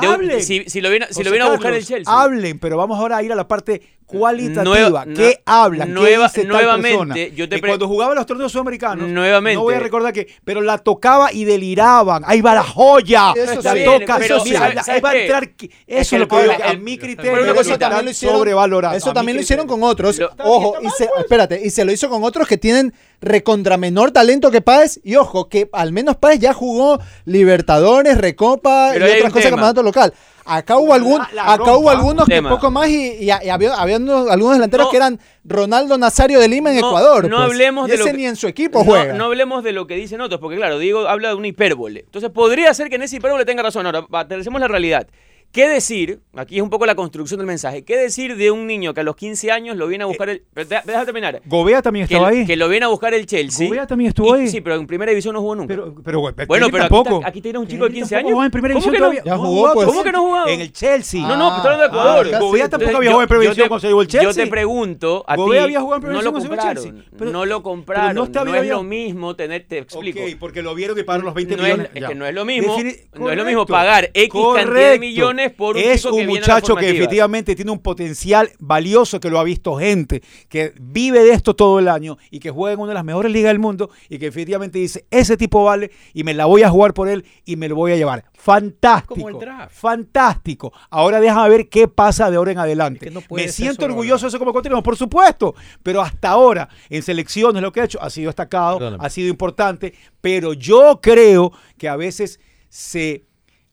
De 0.00 0.06
un- 0.06 0.14
Hablen. 0.14 0.42
si, 0.42 0.64
si 0.68 0.80
lo 0.80 0.90
viene, 0.90 1.06
si 1.10 1.24
lo 1.24 1.30
viene 1.30 1.44
a 1.46 1.48
buscar 1.48 1.72
Carlos, 1.72 1.80
el 1.80 1.86
Chelsea. 1.86 2.12
Hablen, 2.22 2.58
pero 2.58 2.76
vamos 2.76 2.98
ahora 2.98 3.16
a 3.16 3.22
ir 3.22 3.32
a 3.32 3.34
la 3.34 3.48
parte 3.48 3.82
cualitativa. 4.10 4.64
Nueva- 4.64 5.04
¿Qué 5.04 5.40
no- 5.46 5.86
nueva- 5.86 6.28
¿Qué 6.30 6.40
dice 6.40 6.40
tal 6.42 6.48
nuevamente, 6.48 6.88
persona? 6.98 7.14
yo 7.34 7.48
te 7.48 7.60
Que 7.60 7.66
cuando 7.66 7.88
jugaba 7.88 8.14
los 8.14 8.26
torneos 8.26 8.52
sudamericanos, 8.52 9.08
Nuevamente. 9.08 9.54
no 9.56 9.62
voy 9.62 9.74
a 9.74 9.80
recordar 9.80 10.12
que, 10.12 10.26
pero 10.44 10.60
la 10.60 10.78
tocaba 10.78 11.32
y 11.32 11.44
deliraban. 11.44 12.22
Ahí 12.26 12.40
va 12.40 12.54
la 12.54 12.62
joya. 12.62 13.32
Eso 13.36 13.60
la 13.62 13.72
sí, 13.74 13.84
toca. 13.84 14.18
pero 14.18 14.44
mira, 14.44 14.58
¿sabes- 14.58 14.74
la- 14.74 14.82
sabes 14.82 14.96
ahí 14.96 15.00
va 15.00 15.10
a 15.10 15.12
qué? 15.12 15.22
entrar. 15.22 15.50
Eso 15.86 16.16
Es 16.16 16.20
lo 16.20 16.28
que 16.28 16.36
digo, 16.36 16.52
problema- 16.52 16.70
a 16.70 16.74
mi 16.74 16.98
criterio. 16.98 17.60
eso 17.60 17.78
también 17.78 18.04
lo 18.04 18.10
hicieron, 18.10 18.36
sobrevalorado. 18.38 18.96
eso 18.96 19.12
también 19.12 19.36
lo 19.36 19.42
hicieron 19.42 19.66
con 19.66 19.82
otros. 19.82 20.18
Lo- 20.18 20.30
ojo, 20.44 20.74
y 20.82 20.88
se, 20.90 21.08
espérate, 21.18 21.60
y 21.64 21.70
se 21.70 21.84
lo 21.84 21.92
hizo 21.92 22.08
con 22.08 22.24
otros 22.24 22.46
que 22.48 22.58
tienen 22.58 22.92
recontra 23.22 23.76
menor 23.76 24.10
talento 24.12 24.50
que 24.50 24.60
Páez. 24.62 25.00
Y 25.04 25.16
ojo, 25.16 25.48
que 25.48 25.68
al 25.72 25.92
menos 25.92 26.16
Páez 26.16 26.40
ya 26.40 26.52
jugó 26.54 26.98
Libertadores, 27.26 28.18
Recopa 28.18 28.90
Pero 28.92 29.06
y 29.08 29.10
otras 29.12 29.32
cosas 29.32 29.44
tema. 29.44 29.56
campeonato 29.56 29.82
local. 29.82 30.12
Acá 30.56 30.76
hubo 30.78 30.92
algún, 30.94 31.18
La- 31.18 31.28
la 31.32 31.52
acá 31.54 31.72
hubo 31.76 31.90
algunos 31.90 32.26
que 32.26 32.34
Tema. 32.34 32.50
poco 32.50 32.70
más 32.70 32.88
y, 32.88 33.12
y- 33.20 33.24
y 33.26 33.30
había, 33.30 33.74
había 33.74 33.96
unos- 33.98 34.30
algunos 34.30 34.54
delanteros 34.56 34.86
No. 34.86 34.90
que 34.90 34.96
eran 34.96 35.20
Ronaldo 35.44 35.96
Nazario 35.98 36.40
de 36.40 36.48
Lima 36.48 36.70
en 36.72 36.80
No- 36.80 36.88
Ecuador. 36.88 37.28
no 37.28 37.36
pues. 37.36 37.46
hablemos 37.50 37.88
Y 37.88 37.92
de 37.92 37.96
lo 37.98 38.04
ese 38.04 38.10
que- 38.12 38.16
ni 38.18 38.26
en 38.26 38.36
su 38.36 38.46
equipo 38.48 38.80
no, 38.80 38.84
juega. 38.84 39.12
no 39.14 39.24
hablemos 39.26 39.62
de 39.64 39.72
lo 39.72 39.86
que 39.86 39.94
dicen 39.96 40.20
otros, 40.20 40.40
porque 40.40 40.56
claro, 40.56 40.78
Diego 40.78 41.06
habla 41.08 41.28
de 41.28 41.34
una 41.34 41.46
hipérbole. 41.48 42.00
Entonces 42.00 42.30
podría 42.30 42.72
ser 42.74 42.88
que 42.88 42.96
en 42.96 43.02
esa 43.02 43.16
hipérbole 43.16 43.44
tenga 43.44 43.62
razón. 43.62 43.86
Ahora, 43.86 44.04
aterricemos 44.12 44.60
la 44.60 44.68
realidad. 44.68 45.06
¿Qué 45.52 45.66
decir? 45.68 46.20
Aquí 46.36 46.56
es 46.58 46.62
un 46.62 46.70
poco 46.70 46.86
la 46.86 46.94
construcción 46.94 47.38
del 47.38 47.46
mensaje. 47.48 47.84
¿Qué 47.84 47.96
decir 47.96 48.36
de 48.36 48.52
un 48.52 48.68
niño 48.68 48.94
que 48.94 49.00
a 49.00 49.02
los 49.02 49.16
15 49.16 49.50
años 49.50 49.76
lo 49.76 49.88
viene 49.88 50.04
a 50.04 50.06
buscar 50.06 50.28
el. 50.28 50.44
Déjame 50.54 51.04
terminar. 51.04 51.42
Gobea 51.44 51.82
también 51.82 52.06
Que, 52.06 52.14
estaba 52.14 52.28
ahí. 52.30 52.46
que 52.46 52.54
lo 52.56 52.68
viene 52.68 52.86
a 52.86 52.88
buscar 52.88 53.14
el 53.14 53.26
Chelsea. 53.26 53.66
Gobea 53.66 53.84
también 53.84 54.10
estuvo 54.10 54.36
Y- 54.36 54.42
ahí. 54.42 54.48
Sí, 54.48 54.60
pero 54.60 54.76
en 54.76 54.86
primera 54.86 55.10
división 55.10 55.34
no 55.34 55.40
jugó 55.40 55.56
nunca. 55.56 55.66
Pero, 55.74 55.92
pero, 56.04 56.20
bueno, 56.20 56.36
pero 56.46 56.66
aquí, 56.66 56.70
tampoco. 56.78 57.20
aquí 57.24 57.40
tienes 57.40 57.60
un 57.60 57.66
chico 57.66 57.82
de 57.84 57.88
Kendrick 57.90 58.02
15 58.04 58.14
tampoco 58.14 58.28
años. 58.28 58.34
jugó 58.34 58.44
en 58.44 58.50
primera 58.52 58.74
¿Cómo 58.74 58.92
que 58.92 58.98
no? 59.00 59.12
Ya 59.24 59.36
jugó, 59.36 59.72
pues. 59.72 59.86
¿Cómo 59.88 60.02
que 60.04 60.12
no 60.12 60.18
ha 60.18 60.20
jugado? 60.20 60.48
En 60.48 60.60
el 60.60 60.72
Chelsea. 60.72 61.20
No, 61.20 61.36
no, 61.36 61.56
estoy 61.56 61.72
hablando 61.72 61.82
de 61.82 61.88
Ecuador. 61.88 62.26
Ah, 62.32 62.38
Gobea 62.38 62.62
casi. 62.62 62.70
tampoco 62.70 62.84
Entonces, 62.90 62.94
había 62.96 63.06
yo- 63.08 63.10
jugado 63.10 63.22
en 63.22 63.28
primera 63.28 63.44
yo 63.44 63.50
división 63.50 63.68
cuando 63.68 63.80
se 63.80 63.86
llevó 63.88 64.02
el 64.02 64.06
Yo 64.08 64.20
Chelsea. 64.20 64.44
te 64.44 64.50
pregunto, 64.50 65.24
a 65.26 65.36
Gobea 65.36 65.62
había 65.64 65.80
jugado 65.80 65.96
en 65.96 66.02
primera 66.02 66.18
no 66.18 66.30
lo 66.30 66.30
división 66.30 66.48
cuando 66.56 66.62
se 66.62 66.68
llevó 66.68 66.78
el 66.84 66.84
compraron. 66.86 67.02
Chelsea. 67.10 67.18
Pero- 67.18 67.30
no 67.32 67.44
lo 67.46 67.62
compraron. 67.64 68.06
no 68.14 68.20
No, 68.20 68.24
está- 68.26 68.42
es 68.42 68.54
había- 68.56 68.72
lo 68.74 68.82
mismo 68.84 69.34
tener, 69.34 69.64
te 69.66 69.78
explico. 69.78 70.20
Ok, 70.20 70.36
porque 70.38 70.62
lo 70.62 70.76
vieron 70.76 70.96
y 70.96 71.02
pagaron 71.02 71.26
los 71.26 71.34
20 71.34 71.56
no 71.56 71.66
es, 71.66 71.72
millones. 71.72 71.90
es 71.92 72.08
que 72.08 72.14
no 72.14 72.24
es 72.26 72.34
lo 72.34 72.44
mismo, 72.44 72.76
no 73.18 73.30
es 73.32 73.36
lo 73.36 73.44
mismo 73.44 73.66
pagar 73.66 74.10
X 74.14 74.30
cantidad 74.32 74.60
de 74.60 74.64
correcto. 74.64 75.00
Millones 75.40 75.56
por 75.56 75.76
un 75.76 75.82
es 75.82 76.02
chico 76.02 76.14
que 76.14 76.20
un 76.22 76.26
viene 76.26 76.44
a 76.44 76.48
la 76.48 76.54
muchacho 76.54 76.76
que 76.76 76.90
efectivamente 76.90 77.54
tiene 77.56 77.70
un 77.70 77.78
potencial 77.80 78.50
valioso 78.58 79.20
que 79.20 79.30
lo 79.30 79.38
ha 79.38 79.44
visto 79.44 79.76
gente 79.76 80.22
que 80.48 80.72
vive 80.80 81.22
de 81.24 81.32
esto 81.32 81.54
todo 81.54 81.78
el 81.78 81.88
año 81.88 82.18
y 82.30 82.38
que 82.40 82.50
juega 82.50 82.74
en 82.74 82.80
una 82.80 82.88
de 82.90 82.94
las 82.94 83.04
mejores 83.04 83.32
ligas 83.32 83.50
del 83.50 83.58
mundo 83.58 83.90
y 84.08 84.18
que 84.18 84.26
efectivamente 84.26 84.78
dice 84.78 85.06
ese 85.10 85.36
tipo 85.36 85.64
vale 85.64 85.90
y 86.14 86.24
me 86.24 86.34
la 86.34 86.46
voy 86.46 86.62
a 86.62 86.70
jugar 86.70 86.94
por 86.94 87.08
él 87.08 87.24
y 87.44 87.56
me 87.56 87.68
lo 87.68 87.76
voy 87.76 87.92
a 87.92 87.96
llevar 87.96 88.24
fantástico 88.34 89.14
Como 89.14 89.28
el 89.28 89.38
draft. 89.38 89.74
fantástico. 89.74 90.72
Ahora 90.88 91.20
déjame 91.20 91.48
ver 91.50 91.68
qué 91.68 91.88
pasa 91.88 92.30
de 92.30 92.36
ahora 92.36 92.52
en 92.52 92.58
adelante. 92.58 93.04
Es 93.04 93.08
que 93.10 93.14
no 93.14 93.20
puede 93.20 93.46
me 93.46 93.52
siento 93.52 93.84
orgulloso 93.84 94.24
de 94.26 94.28
eso 94.28 94.38
como 94.38 94.52
continuo 94.52 94.82
por 94.82 94.96
supuesto 94.96 95.54
pero 95.82 96.00
hasta 96.00 96.30
ahora 96.30 96.68
en 96.88 97.02
selecciones 97.02 97.62
lo 97.62 97.70
que 97.72 97.80
ha 97.80 97.84
hecho 97.84 98.00
ha 98.02 98.08
sido 98.10 98.28
destacado 98.28 98.78
Perdóname. 98.78 99.06
ha 99.06 99.10
sido 99.10 99.28
importante, 99.28 99.94
pero 100.20 100.52
yo 100.54 101.00
creo 101.02 101.52
que 101.76 101.88
a 101.88 101.96
veces 101.96 102.40
se 102.68 103.24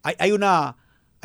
hay, 0.04 0.16
hay 0.20 0.32
una 0.32 0.76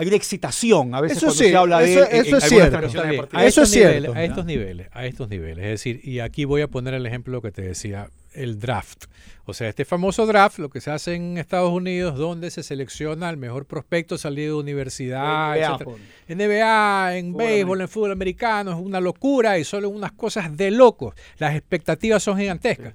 hay 0.03 0.09
una 0.09 0.17
excitación 0.17 0.95
a 0.95 1.01
veces 1.01 1.19
Eso 1.19 1.27
cuando 1.27 1.43
sí, 1.45 1.51
se 1.51 1.57
habla 1.57 1.79
de 1.81 1.93
eso- 1.95 2.01
él 2.03 2.09
en- 2.11 2.17
en 2.17 2.27
eso 2.27 2.37
es 2.37 2.45
cierto. 2.45 2.77
A 2.77 2.81
Eso 2.81 3.62
estos 3.62 3.62
es 3.65 3.71
cierto. 3.71 3.93
niveles, 4.01 4.17
a 4.17 4.25
estos 4.25 4.45
niveles, 4.47 4.88
a 4.93 5.07
estos 5.07 5.29
niveles. 5.29 5.65
Es 5.65 5.71
decir, 5.71 6.01
y 6.03 6.19
aquí 6.21 6.45
voy 6.45 6.62
a 6.62 6.69
poner 6.69 6.95
el 6.95 7.07
ejemplo 7.07 7.41
que 7.41 7.51
te 7.53 7.62
decía, 7.62 8.09
el 8.35 8.59
draft. 8.59 9.05
O 9.45 9.53
sea, 9.55 9.69
este 9.69 9.85
famoso 9.85 10.25
draft, 10.25 10.59
lo 10.59 10.71
que 10.71 10.81
se 10.81 10.91
hace 10.91 11.15
en 11.15 11.37
Estados 11.37 11.71
Unidos, 11.73 12.17
donde 12.17 12.51
se 12.51 12.62
selecciona 12.62 13.29
el 13.29 13.37
mejor 13.37 13.67
prospecto 13.67 14.17
salido 14.17 14.57
de 14.57 14.62
universidad, 14.62 15.55
NBA. 15.57 15.97
En 16.29 16.38
NBA, 16.38 17.17
en 17.19 17.33
Fútbol 17.33 17.47
béisbol, 17.47 17.81
en 17.83 17.88
fútbol 17.88 18.12
americano, 18.12 18.71
es 18.73 18.79
una 18.79 19.01
locura 19.01 19.59
y 19.59 19.65
solo 19.65 19.88
unas 19.88 20.12
cosas 20.12 20.57
de 20.57 20.71
locos. 20.71 21.15
Las 21.38 21.55
expectativas 21.57 22.23
son 22.23 22.38
gigantescas. 22.38 22.95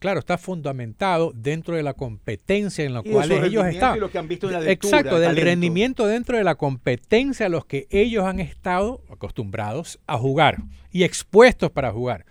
Claro, 0.00 0.18
está 0.18 0.36
fundamentado 0.38 1.30
dentro 1.34 1.76
de 1.76 1.82
la 1.84 1.92
competencia 1.94 2.84
en 2.84 2.94
la 2.94 3.02
Y 3.04 3.10
cual 3.10 3.30
ellos 3.30 3.64
están. 3.66 3.96
y 3.96 4.00
lo 4.00 4.10
que 4.10 4.18
han 4.18 4.26
visto 4.28 4.46
en 4.48 4.54
la 4.54 4.60
lectura, 4.60 4.98
Exacto, 4.98 5.20
del 5.20 5.28
talento. 5.28 5.44
rendimiento 5.44 6.06
dentro 6.06 6.36
de 6.36 6.42
la 6.44 6.54
competencia 6.56 7.46
a 7.46 7.48
los 7.50 7.66
que 7.66 7.86
ellos 7.90 8.24
han 8.24 8.40
estado 8.40 9.04
acostumbrados 9.10 10.00
a 10.06 10.16
jugar 10.18 10.56
y 10.90 11.04
expuestos 11.04 11.70
para 11.70 11.92
jugar. 11.92 12.24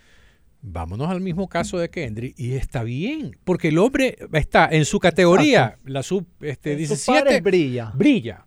Vámonos 0.62 1.10
al 1.10 1.22
mismo 1.22 1.48
caso 1.48 1.78
de 1.78 1.90
Kendry 1.90 2.34
y 2.36 2.54
está 2.54 2.84
bien, 2.84 3.38
porque 3.46 3.70
el 3.70 3.78
hombre 3.78 4.18
está 4.34 4.68
en 4.70 4.84
su 4.84 5.00
categoría, 5.00 5.78
la 5.86 6.04
sub 6.04 6.26
este, 6.42 6.74
En 6.74 6.80
sus 6.80 7.06
17, 7.06 7.24
pares 7.24 7.44
brilla. 7.44 7.92
brilla. 7.96 8.46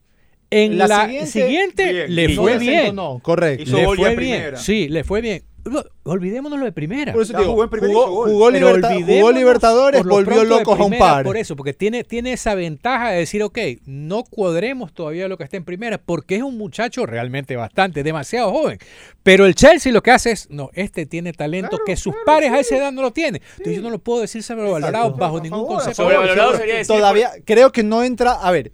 En 0.51 0.77
La 0.77 0.87
la, 0.87 1.27
siguiente, 1.27 2.09
le 2.09 2.29
fue 2.35 2.53
No 2.55 2.59
bien. 2.61 2.73
desentonó, 2.75 3.19
correcto. 3.23 3.75
Le 3.75 3.87
fue 3.97 4.13
en 4.13 4.19
bien. 4.19 4.57
Sí, 4.59 4.89
le 4.89 5.03
fue 5.05 5.23
bien. 5.23 5.43
No, 5.65 5.85
Olvidémonos 6.05 6.59
lo 6.59 6.65
de 6.65 6.73
primera. 6.73 7.13
Por 7.13 7.23
eso 7.23 7.33
digo, 7.39 7.51
jugó 7.53 7.63
en 7.65 7.71
primera 7.71 7.93
jugó, 7.93 8.03
hizo 8.05 8.13
gol. 8.13 8.31
jugó 8.31 8.47
Pero 8.51 8.59
Liberta- 8.67 8.89
jugó 8.89 8.99
olvidémonos 8.99 9.35
Libertadores, 9.39 10.01
por 10.01 10.07
lo 10.09 10.15
volvió 10.15 10.45
locos 10.45 10.81
a 10.81 10.85
un 10.85 10.99
par. 10.99 11.25
Por 11.25 11.37
eso, 11.37 11.55
porque 11.55 11.73
tiene, 11.73 12.03
tiene 12.03 12.33
esa 12.33 12.55
ventaja 12.57 13.11
de 13.11 13.19
decir, 13.19 13.43
ok, 13.45 13.59
no 13.87 14.25
cuadremos 14.25 14.93
todavía 14.93 15.29
lo 15.29 15.39
que 15.39 15.45
está 15.45 15.57
en 15.57 15.65
primera, 15.65 15.99
porque 15.99 16.35
es 16.37 16.43
un 16.43 16.59
muchacho 16.59 17.07
realmente 17.07 17.55
bastante, 17.55 18.03
demasiado 18.03 18.51
joven. 18.51 18.79
Pero 19.23 19.47
el 19.47 19.55
Chelsea 19.55 19.93
lo 19.93 20.03
que 20.03 20.11
hace 20.11 20.33
es, 20.33 20.51
no, 20.51 20.71
este 20.75 21.07
tiene 21.07 21.33
talento 21.33 21.79
que 21.87 21.95
sus 21.97 22.15
pares 22.27 22.51
a 22.51 22.59
esa 22.59 22.77
edad 22.77 22.91
no 22.93 23.03
lo 23.03 23.13
tienen. 23.13 23.41
Entonces 23.53 23.77
yo 23.77 23.83
no 23.83 23.91
lo 23.91 24.01
puedo 24.01 24.23
decir 24.23 24.43
sobrevalorado 24.43 25.05
Exacto. 25.07 25.17
bajo 25.21 25.41
ningún 25.41 25.61
favor, 25.61 25.75
concepto. 25.77 26.03
Sobrevalorado 26.03 26.57
sería 26.57 26.75
decir. 26.79 26.97
Todavía 26.97 27.31
creo 27.45 27.71
que 27.71 27.85
no 27.85 28.03
entra. 28.03 28.33
A 28.33 28.51
ver, 28.51 28.73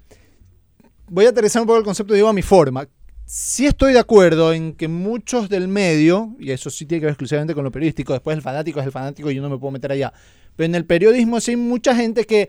voy 1.07 1.27
a 1.27 1.29
aterrizar 1.29 1.61
un 1.61 1.67
poco 1.69 1.79
el 1.79 1.85
concepto, 1.85 2.15
digo 2.15 2.29
a 2.29 2.33
mi 2.33 2.43
forma. 2.43 2.89
Sí 3.31 3.67
estoy 3.67 3.93
de 3.93 3.99
acuerdo 3.99 4.55
en 4.55 4.73
que 4.73 4.89
muchos 4.89 5.51
del 5.51 5.69
medio, 5.69 6.31
y 6.41 6.51
eso 6.51 6.71
sí 6.71 6.87
tiene 6.87 7.01
que 7.01 7.07
ver 7.07 7.13
exclusivamente 7.13 7.55
con 7.55 7.63
lo 7.63 7.71
periodístico, 7.71 8.15
después 8.15 8.35
el 8.35 8.43
fanático 8.43 8.81
es 8.81 8.87
el 8.87 8.93
fanático 8.93 9.31
y 9.31 9.35
yo 9.35 9.43
no 9.43 9.51
me 9.51 9.59
puedo 9.59 9.71
meter 9.71 9.93
allá, 9.93 10.13
pero 10.57 10.65
en 10.65 10.75
el 10.75 10.87
periodismo 10.87 11.39
sí 11.39 11.51
hay 11.53 11.57
mucha 11.59 11.95
gente 11.95 12.25
que 12.25 12.49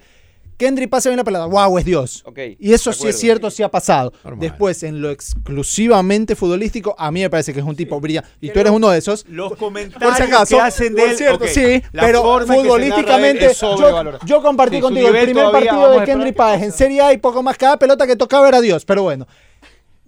Kendry 0.55 0.87
pasa 0.87 1.09
bien 1.09 1.17
la 1.17 1.23
pelota, 1.23 1.45
wow, 1.45 1.77
es 1.77 1.85
Dios. 1.85 2.21
Ok, 2.25 2.37
Y 2.59 2.73
eso 2.73 2.91
sí 2.91 3.07
es 3.07 3.17
cierto, 3.17 3.49
sí 3.49 3.63
ha 3.63 3.69
pasado. 3.69 4.11
Normal. 4.25 4.41
Después, 4.41 4.83
en 4.83 5.01
lo 5.01 5.09
exclusivamente 5.09 6.35
futbolístico, 6.35 6.93
a 6.97 7.11
mí 7.11 7.21
me 7.21 7.29
parece 7.29 7.53
que 7.53 7.61
es 7.61 7.65
un 7.65 7.77
tipo 7.77 7.97
brillante. 8.01 8.29
Y 8.41 8.49
tú 8.49 8.59
eres 8.59 8.73
uno 8.73 8.89
de 8.89 8.97
esos. 8.97 9.25
Los 9.29 9.49
Por 9.49 9.57
comentarios 9.57 10.17
si 10.17 10.23
acaso, 10.23 10.57
que 10.57 10.61
hacen 10.61 10.95
de 10.95 11.01
por 11.01 11.11
él, 11.11 11.17
cierto, 11.17 11.47
sí, 11.47 11.81
la 11.93 12.01
pero 12.01 12.45
futbolísticamente, 12.45 13.51
yo, 14.25 14.41
compartí 14.41 14.75
Sí, 14.75 14.81
contigo 14.81 15.07
el 15.07 15.23
primer 15.23 15.45
todavía, 15.45 15.71
partido 15.71 15.91
de 15.97 16.05
Kendry 16.05 16.31
que 16.31 16.33
Páez 16.33 16.55
pase. 16.55 16.65
en 16.65 16.71
Serie 16.73 17.01
A 17.03 17.13
y 17.13 17.17
poco 17.19 17.41
más. 17.41 17.57
Cada 17.57 17.79
pelota 17.79 18.05
que 18.05 18.17
tocaba 18.17 18.49
era 18.49 18.59
Dios, 18.59 18.83
pero 18.83 19.03
bueno. 19.03 19.27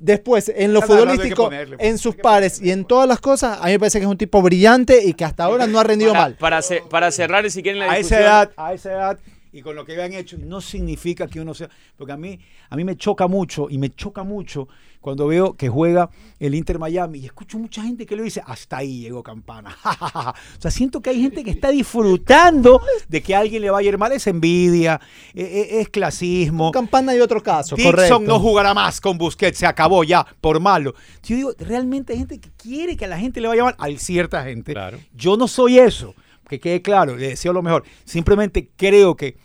Después, 0.03 0.51
en 0.55 0.73
lo 0.73 0.81
futbolístico, 0.81 1.43
ponerle, 1.43 1.77
pues. 1.77 1.87
en 1.89 1.97
sus 1.99 2.15
pares 2.15 2.59
y 2.59 2.71
en 2.71 2.85
todas 2.85 3.07
las 3.07 3.19
cosas, 3.19 3.59
a 3.61 3.65
mí 3.65 3.73
me 3.73 3.79
parece 3.79 3.99
que 3.99 4.05
es 4.05 4.09
un 4.11 4.17
tipo 4.17 4.41
brillante 4.41 5.03
y 5.05 5.13
que 5.13 5.23
hasta 5.25 5.43
ahora 5.43 5.67
no 5.67 5.79
ha 5.79 5.83
rendido 5.83 6.11
Para, 6.13 6.23
mal. 6.23 6.35
para, 6.39 6.61
ce- 6.63 6.81
para 6.89 7.11
cerrar, 7.11 7.49
si 7.51 7.61
quieren 7.61 7.79
la 7.79 7.85
a 7.85 7.87
esa 7.89 7.97
discusión. 7.97 8.21
edad, 8.23 8.51
a 8.57 8.73
esa 8.73 8.91
edad 8.91 9.19
y 9.53 9.61
con 9.61 9.75
lo 9.75 9.85
que 9.85 9.93
habían 9.93 10.13
hecho, 10.13 10.37
no 10.37 10.61
significa 10.61 11.27
que 11.27 11.41
uno 11.41 11.53
sea, 11.53 11.69
porque 11.97 12.13
a 12.13 12.17
mí, 12.17 12.39
a 12.69 12.75
mí 12.75 12.83
me 12.83 12.95
choca 12.95 13.27
mucho 13.27 13.67
y 13.69 13.77
me 13.77 13.89
choca 13.89 14.23
mucho 14.23 14.67
cuando 15.01 15.27
veo 15.27 15.55
que 15.55 15.67
juega 15.67 16.09
el 16.39 16.55
Inter 16.55 16.79
Miami 16.79 17.19
y 17.19 17.25
escucho 17.25 17.57
mucha 17.57 17.81
gente 17.81 18.05
que 18.05 18.15
le 18.15 18.23
dice, 18.23 18.41
hasta 18.45 18.77
ahí 18.77 19.01
llegó 19.01 19.23
Campana. 19.23 19.75
o 20.57 20.61
sea, 20.61 20.71
siento 20.71 21.01
que 21.01 21.09
hay 21.09 21.21
gente 21.21 21.43
que 21.43 21.49
está 21.49 21.69
disfrutando 21.69 22.81
de 23.09 23.21
que 23.21 23.35
a 23.35 23.39
alguien 23.39 23.63
le 23.63 23.71
vaya 23.71 23.89
a 23.89 23.93
ir 23.93 23.97
mal, 23.97 24.11
es 24.11 24.27
envidia, 24.27 25.01
eh, 25.33 25.43
eh, 25.43 25.81
es 25.81 25.89
clasismo. 25.89 26.71
Campana 26.71 27.15
y 27.15 27.19
otro 27.19 27.41
caso, 27.41 27.75
correcto. 27.75 28.01
Dixon 28.01 28.25
no 28.25 28.39
jugará 28.39 28.73
más 28.73 29.01
con 29.01 29.17
Busquets, 29.17 29.57
se 29.57 29.65
acabó 29.65 30.03
ya, 30.03 30.25
por 30.39 30.59
malo. 30.59 30.93
Yo 31.23 31.35
digo, 31.35 31.53
realmente 31.57 32.13
hay 32.13 32.19
gente 32.19 32.39
que 32.39 32.51
quiere 32.55 32.95
que 32.95 33.05
a 33.05 33.07
la 33.07 33.17
gente 33.17 33.41
le 33.41 33.47
vaya 33.47 33.63
mal, 33.63 33.75
hay 33.79 33.97
cierta 33.97 34.43
gente. 34.43 34.73
Claro. 34.73 34.99
Yo 35.13 35.35
no 35.35 35.47
soy 35.47 35.79
eso, 35.79 36.13
que 36.51 36.59
quede 36.59 36.81
claro, 36.81 37.15
le 37.15 37.29
deseo 37.29 37.53
lo 37.53 37.61
mejor. 37.61 37.83
Simplemente 38.03 38.69
creo 38.75 39.15
que 39.15 39.37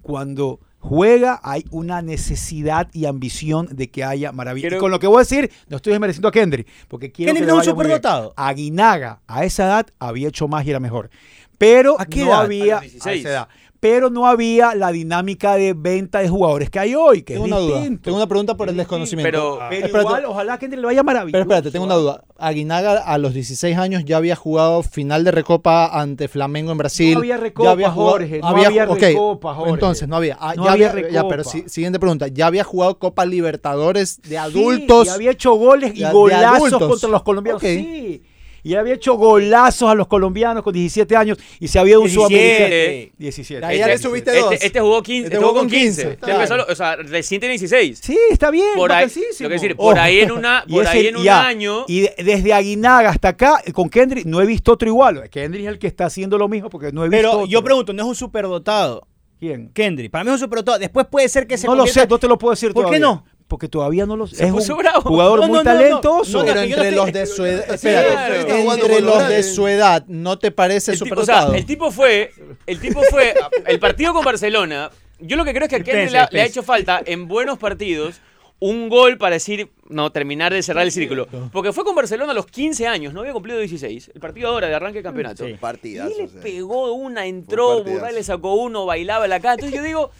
cuando 0.00 0.60
juega 0.78 1.38
hay 1.42 1.66
una 1.70 2.00
necesidad 2.00 2.88
y 2.94 3.04
ambición 3.04 3.68
de 3.70 3.90
que 3.90 4.02
haya 4.02 4.32
maravilla. 4.32 4.74
Y 4.74 4.78
con 4.78 4.90
lo 4.90 4.98
que 4.98 5.06
voy 5.06 5.16
a 5.16 5.20
decir, 5.20 5.50
no 5.68 5.76
estoy 5.76 5.92
desmereciendo 5.92 6.28
a 6.28 6.32
Kendry, 6.32 6.66
porque 6.88 7.12
quiero 7.12 7.28
Kendry 7.28 7.46
que 7.46 7.52
no 7.52 7.58
un 7.58 7.64
superdotado. 7.64 8.32
Aguinaga, 8.36 9.20
a 9.26 9.44
esa 9.44 9.66
edad, 9.66 9.86
había 9.98 10.28
hecho 10.28 10.48
más 10.48 10.66
y 10.66 10.70
era 10.70 10.80
mejor. 10.80 11.10
Pero 11.58 12.00
¿A 12.00 12.06
qué 12.06 12.20
no 12.20 12.28
edad? 12.28 12.40
había 12.40 12.78
A 12.78 12.82
los 12.82 12.92
16. 12.92 13.06
a 13.06 13.12
esa 13.12 13.28
edad. 13.28 13.48
Pero 13.84 14.08
no 14.08 14.26
había 14.26 14.74
la 14.74 14.90
dinámica 14.92 15.56
de 15.56 15.74
venta 15.74 16.20
de 16.20 16.28
jugadores 16.30 16.70
que 16.70 16.78
hay 16.78 16.94
hoy, 16.94 17.20
que 17.22 17.34
Tengo 17.34 17.44
es 17.44 17.52
una 17.52 17.60
duda. 17.60 17.76
distinto. 17.80 18.02
Tengo 18.04 18.16
una 18.16 18.26
pregunta 18.26 18.56
por 18.56 18.68
el 18.70 18.74
Pero- 18.74 18.82
desconocimiento. 18.82 19.58
Pero 19.68 19.70
Espérate. 19.70 20.00
igual, 20.00 20.24
ojalá 20.24 20.58
que 20.58 20.68
le 20.68 20.80
vaya 20.80 21.02
maravilloso. 21.02 21.32
Pero 21.32 21.42
espérate, 21.42 21.70
tengo 21.70 21.84
una 21.84 21.96
duda. 21.96 22.24
Aguinaga 22.38 23.02
a 23.02 23.18
los 23.18 23.34
16 23.34 23.76
años 23.76 24.02
ya 24.06 24.16
había 24.16 24.36
jugado 24.36 24.82
final 24.82 25.22
de 25.22 25.32
Recopa 25.32 26.00
ante 26.00 26.28
Flamengo 26.28 26.72
en 26.72 26.78
Brasil. 26.78 27.12
No 27.12 27.18
había 27.20 27.36
Recopa, 27.36 27.64
ya 27.68 27.72
había 27.72 27.90
jugado- 27.90 28.12
Jorge, 28.12 28.38
no 28.40 28.46
había 28.48 28.68
ok, 28.88 28.98
Recopa, 29.00 29.54
Jorge. 29.54 29.72
Entonces, 29.74 30.08
no 30.08 30.16
había. 30.16 30.38
Ah, 30.40 30.54
No 30.56 30.64
ya 30.64 30.72
había 30.72 30.90
había, 30.90 31.10
ya, 31.10 31.22
pero 31.28 31.42
Recopa. 31.42 31.50
si- 31.50 31.68
siguiente 31.68 31.98
pregunta. 32.00 32.28
Ya 32.28 32.46
había 32.46 32.64
jugado 32.64 32.98
Copa 32.98 33.26
Libertadores 33.26 34.16
de 34.22 34.28
Sí, 34.30 34.36
adultos. 34.36 35.08
y 35.08 35.10
había 35.10 35.30
hecho 35.32 35.52
goles 35.56 35.92
y 35.94 36.00
de- 36.04 36.10
golazos 36.10 36.72
contra 36.78 37.10
los 37.10 37.22
colombianos. 37.22 37.60
Sí. 37.60 38.22
Y 38.64 38.74
había 38.74 38.94
hecho 38.94 39.14
golazos 39.14 39.90
a 39.90 39.94
los 39.94 40.08
colombianos 40.08 40.62
con 40.64 40.72
17 40.72 41.14
años 41.14 41.38
y 41.60 41.68
se 41.68 41.78
había 41.78 41.98
un 41.98 42.06
17. 42.06 42.28
sudamericano. 42.34 43.14
17. 43.18 43.66
Ahí 43.66 43.78
ya 43.78 43.86
le 43.86 43.98
subiste 43.98 44.36
dos. 44.36 44.52
Este, 44.54 44.66
este 44.66 44.80
jugó 44.80 45.02
15. 45.02 45.24
Este 45.26 45.34
Este 45.36 45.44
jugó 45.44 45.52
con 45.54 45.62
con 45.64 45.70
15. 45.70 46.02
15, 46.02 46.12
Este 46.14 46.30
empezó, 46.32 46.54
o 46.66 46.74
sea, 46.74 46.96
recién 46.96 47.40
tiene 47.40 47.52
16. 47.52 47.98
Sí, 48.02 48.18
está 48.30 48.50
bien. 48.50 48.64
Por 48.74 48.90
ahí, 48.90 49.06
lo 49.40 49.48
que 49.48 49.54
decir, 49.54 49.76
por 49.76 49.92
Ojo. 49.94 50.02
ahí 50.02 50.20
en 50.20 50.32
una, 50.32 50.64
por 50.68 50.86
ahí 50.86 51.06
en 51.08 51.16
un 51.18 51.22
ya, 51.24 51.46
año. 51.46 51.84
Y 51.88 52.00
de- 52.00 52.14
desde 52.18 52.52
Aguinaga 52.54 53.10
hasta 53.10 53.28
acá, 53.28 53.62
con 53.74 53.88
Kendrick, 53.90 54.24
no 54.24 54.40
he 54.40 54.46
visto 54.46 54.72
otro 54.72 54.88
igual. 54.88 55.28
Kendrick 55.30 55.64
es 55.66 55.68
el 55.68 55.78
que 55.78 55.86
está 55.86 56.06
haciendo 56.06 56.38
lo 56.38 56.48
mismo 56.48 56.70
porque 56.70 56.90
no 56.90 57.04
he 57.04 57.08
visto 57.10 57.18
Pero 57.18 57.32
otro. 57.32 57.46
yo 57.46 57.62
pregunto, 57.62 57.92
¿no 57.92 58.02
es 58.02 58.08
un 58.08 58.14
superdotado? 58.14 59.06
¿Quién? 59.38 59.68
Kendry. 59.74 60.08
Para 60.08 60.24
mí 60.24 60.30
es 60.30 60.34
un 60.34 60.38
superdotado. 60.40 60.78
Después 60.78 61.06
puede 61.10 61.28
ser 61.28 61.46
que 61.46 61.58
se 61.58 61.66
No 61.66 61.74
lo 61.74 61.86
sé, 61.86 62.06
no 62.06 62.18
te 62.18 62.26
lo 62.28 62.38
puedo 62.38 62.52
decir 62.52 62.72
¿Por 62.72 62.84
qué 62.84 62.98
todavía. 62.98 63.00
no? 63.06 63.24
Porque 63.48 63.68
todavía 63.68 64.06
no 64.06 64.16
lo 64.16 64.26
sé. 64.26 64.36
Se 64.36 64.46
Es 64.46 64.52
puso 64.52 64.72
un 64.74 64.78
bravo. 64.80 65.02
jugador 65.02 65.40
No, 65.40 65.46
muy 65.48 65.58
no, 65.58 65.64
no, 65.64 65.70
no. 65.72 65.78
talentoso. 65.78 66.38
No, 66.38 66.44
pero 66.46 66.60
entre 66.62 66.90
los 66.92 67.12
de 67.12 67.26
su 67.26 67.44
edad, 67.44 67.70
entre 67.70 69.00
los 69.00 69.28
de 69.28 69.42
su 69.42 69.68
edad, 69.68 70.04
¿no 70.08 70.38
te 70.38 70.50
parece 70.50 70.92
El 70.92 71.00
tipo, 71.00 71.20
o 71.20 71.24
sea, 71.24 71.48
el 71.54 71.66
tipo 71.66 71.90
fue, 71.90 72.32
el 72.66 72.80
tipo 72.80 73.02
fue, 73.10 73.34
el 73.66 73.78
partido 73.78 74.12
con 74.14 74.24
Barcelona. 74.24 74.90
Yo 75.20 75.36
lo 75.36 75.44
que 75.44 75.52
creo 75.52 75.64
es 75.64 75.68
que 75.70 75.76
a 75.76 75.78
Kendrick 75.78 76.04
Dispense, 76.06 76.12
le, 76.12 76.18
ha- 76.18 76.28
le 76.32 76.40
ha 76.40 76.44
dispense. 76.44 76.60
hecho 76.60 76.62
falta 76.62 77.02
en 77.04 77.28
buenos 77.28 77.58
partidos 77.58 78.20
un 78.60 78.88
gol 78.88 79.18
para 79.18 79.34
decir, 79.34 79.70
no, 79.88 80.10
terminar 80.10 80.52
de 80.52 80.62
cerrar 80.62 80.84
el 80.84 80.92
círculo. 80.92 81.26
Porque 81.52 81.72
fue 81.72 81.84
con 81.84 81.94
Barcelona 81.94 82.32
a 82.32 82.34
los 82.34 82.46
15 82.46 82.86
años, 82.86 83.12
no 83.12 83.20
había 83.20 83.32
cumplido 83.32 83.58
16. 83.58 84.10
El 84.14 84.20
partido 84.20 84.48
ahora 84.48 84.68
de 84.68 84.74
arranque 84.74 84.98
de 84.98 85.02
campeonato. 85.02 85.44
Sí. 85.46 85.54
Partidazos, 85.60 86.14
Y 86.16 86.22
le 86.22 86.28
pegó 86.28 86.92
una, 86.94 87.26
entró. 87.26 87.84
Burray 87.84 88.14
le 88.14 88.22
sacó 88.24 88.54
uno, 88.54 88.86
bailaba 88.86 89.28
la 89.28 89.38
cara. 89.40 89.54
Entonces 89.54 89.76
yo 89.76 89.84
digo, 89.84 90.10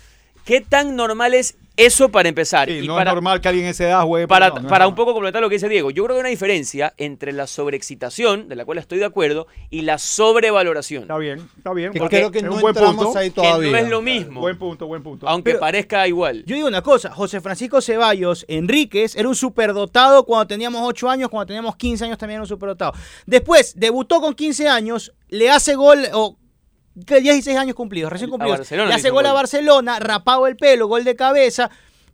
¿qué 0.44 0.61
tan 0.61 0.96
normal 0.96 1.35
es 1.35 1.57
eso 1.76 2.09
para 2.11 2.28
empezar? 2.28 2.68
Sí, 2.68 2.78
Y 2.85 2.87
no 2.87 2.94
para, 2.94 3.11
es 3.11 3.14
normal 3.14 3.40
que 3.40 3.48
alguien 3.48 3.64
en 3.66 3.72
esa 3.72 3.85
edad 3.85 4.02
juegue. 4.04 4.28
para, 4.28 4.48
no, 4.50 4.54
no 4.57 4.61
es 4.61 4.66
para 4.66 4.87
un 4.87 4.94
poco 4.94 5.12
complementar 5.12 5.42
lo 5.42 5.48
que 5.48 5.57
dice 5.57 5.68
Diego, 5.68 5.90
yo 5.90 6.04
creo 6.04 6.14
que 6.14 6.18
hay 6.18 6.20
una 6.20 6.28
diferencia 6.28 6.94
entre 6.98 7.33
la 7.33 7.46
sobreexcitación, 7.48 8.48
de 8.48 8.54
la 8.57 8.64
cual 8.64 8.78
estoy 8.78 8.98
de 8.98 9.07
acuerdo, 9.07 9.48
y 9.70 9.83
la 9.83 9.98
sobrevaloración. 9.98 11.02
Está 11.02 11.18
bien, 11.18 11.48
está 11.57 11.72
bien. 11.72 11.92
Que 11.92 11.98
porque 11.98 12.18
creo 12.18 12.30
que 12.30 12.38
es 12.38 12.44
no 12.44 12.54
un 12.54 12.61
buen 12.61 12.74
punto. 12.74 13.18
ahí 13.18 13.30
Que 13.30 13.35
todavía. 13.35 13.70
no 13.72 13.76
es 13.78 13.88
lo 13.88 14.02
mismo, 14.02 14.40
Buen 14.40 14.57
punto, 14.59 14.87
buen 14.87 15.02
punto. 15.02 15.28
aunque 15.28 15.50
Pero- 15.52 15.61
parezca 15.61 16.07
igual. 16.07 16.44
Yo 16.46 16.54
digo 16.54 16.68
una 16.68 16.83
cosa, 16.83 17.11
José 17.12 17.40
Francisco 17.40 17.80
Ceballos 17.80 18.44
Enríquez 18.48 19.16
era 19.16 19.28
un 19.28 19.35
superdotado 19.35 20.24
cuando 20.24 20.46
teníamos 20.46 20.83
8 20.85 21.09
años, 21.11 21.28
cuando 21.28 21.46
teníamos 21.46 21.76
15 21.76 22.04
años 22.04 22.18
también 22.18 22.37
era 22.37 22.42
un 22.42 22.48
superdotado. 22.48 22.92
Después, 23.26 23.72
debutó 23.76 24.20
con 24.20 24.35
15 24.35 24.68
años, 24.68 25.12
le 25.28 25.50
hace 25.50 25.74
gol, 25.74 25.98
o 26.12 26.37
que 26.37 26.43
16 26.94 27.57
años 27.57 27.74
cumplidos, 27.74 28.12
recién 28.12 28.30
cumplidos. 28.30 28.70
Le 28.70 28.94
hace 28.94 29.11
gol 29.11 29.26
a. 29.26 29.33
Barcelona, 29.33 29.98
rapado 29.98 30.46
el 30.46 30.57
pelo, 30.57 30.87
gol 30.87 31.04
de 31.04 31.16
cabeza. 31.16 31.70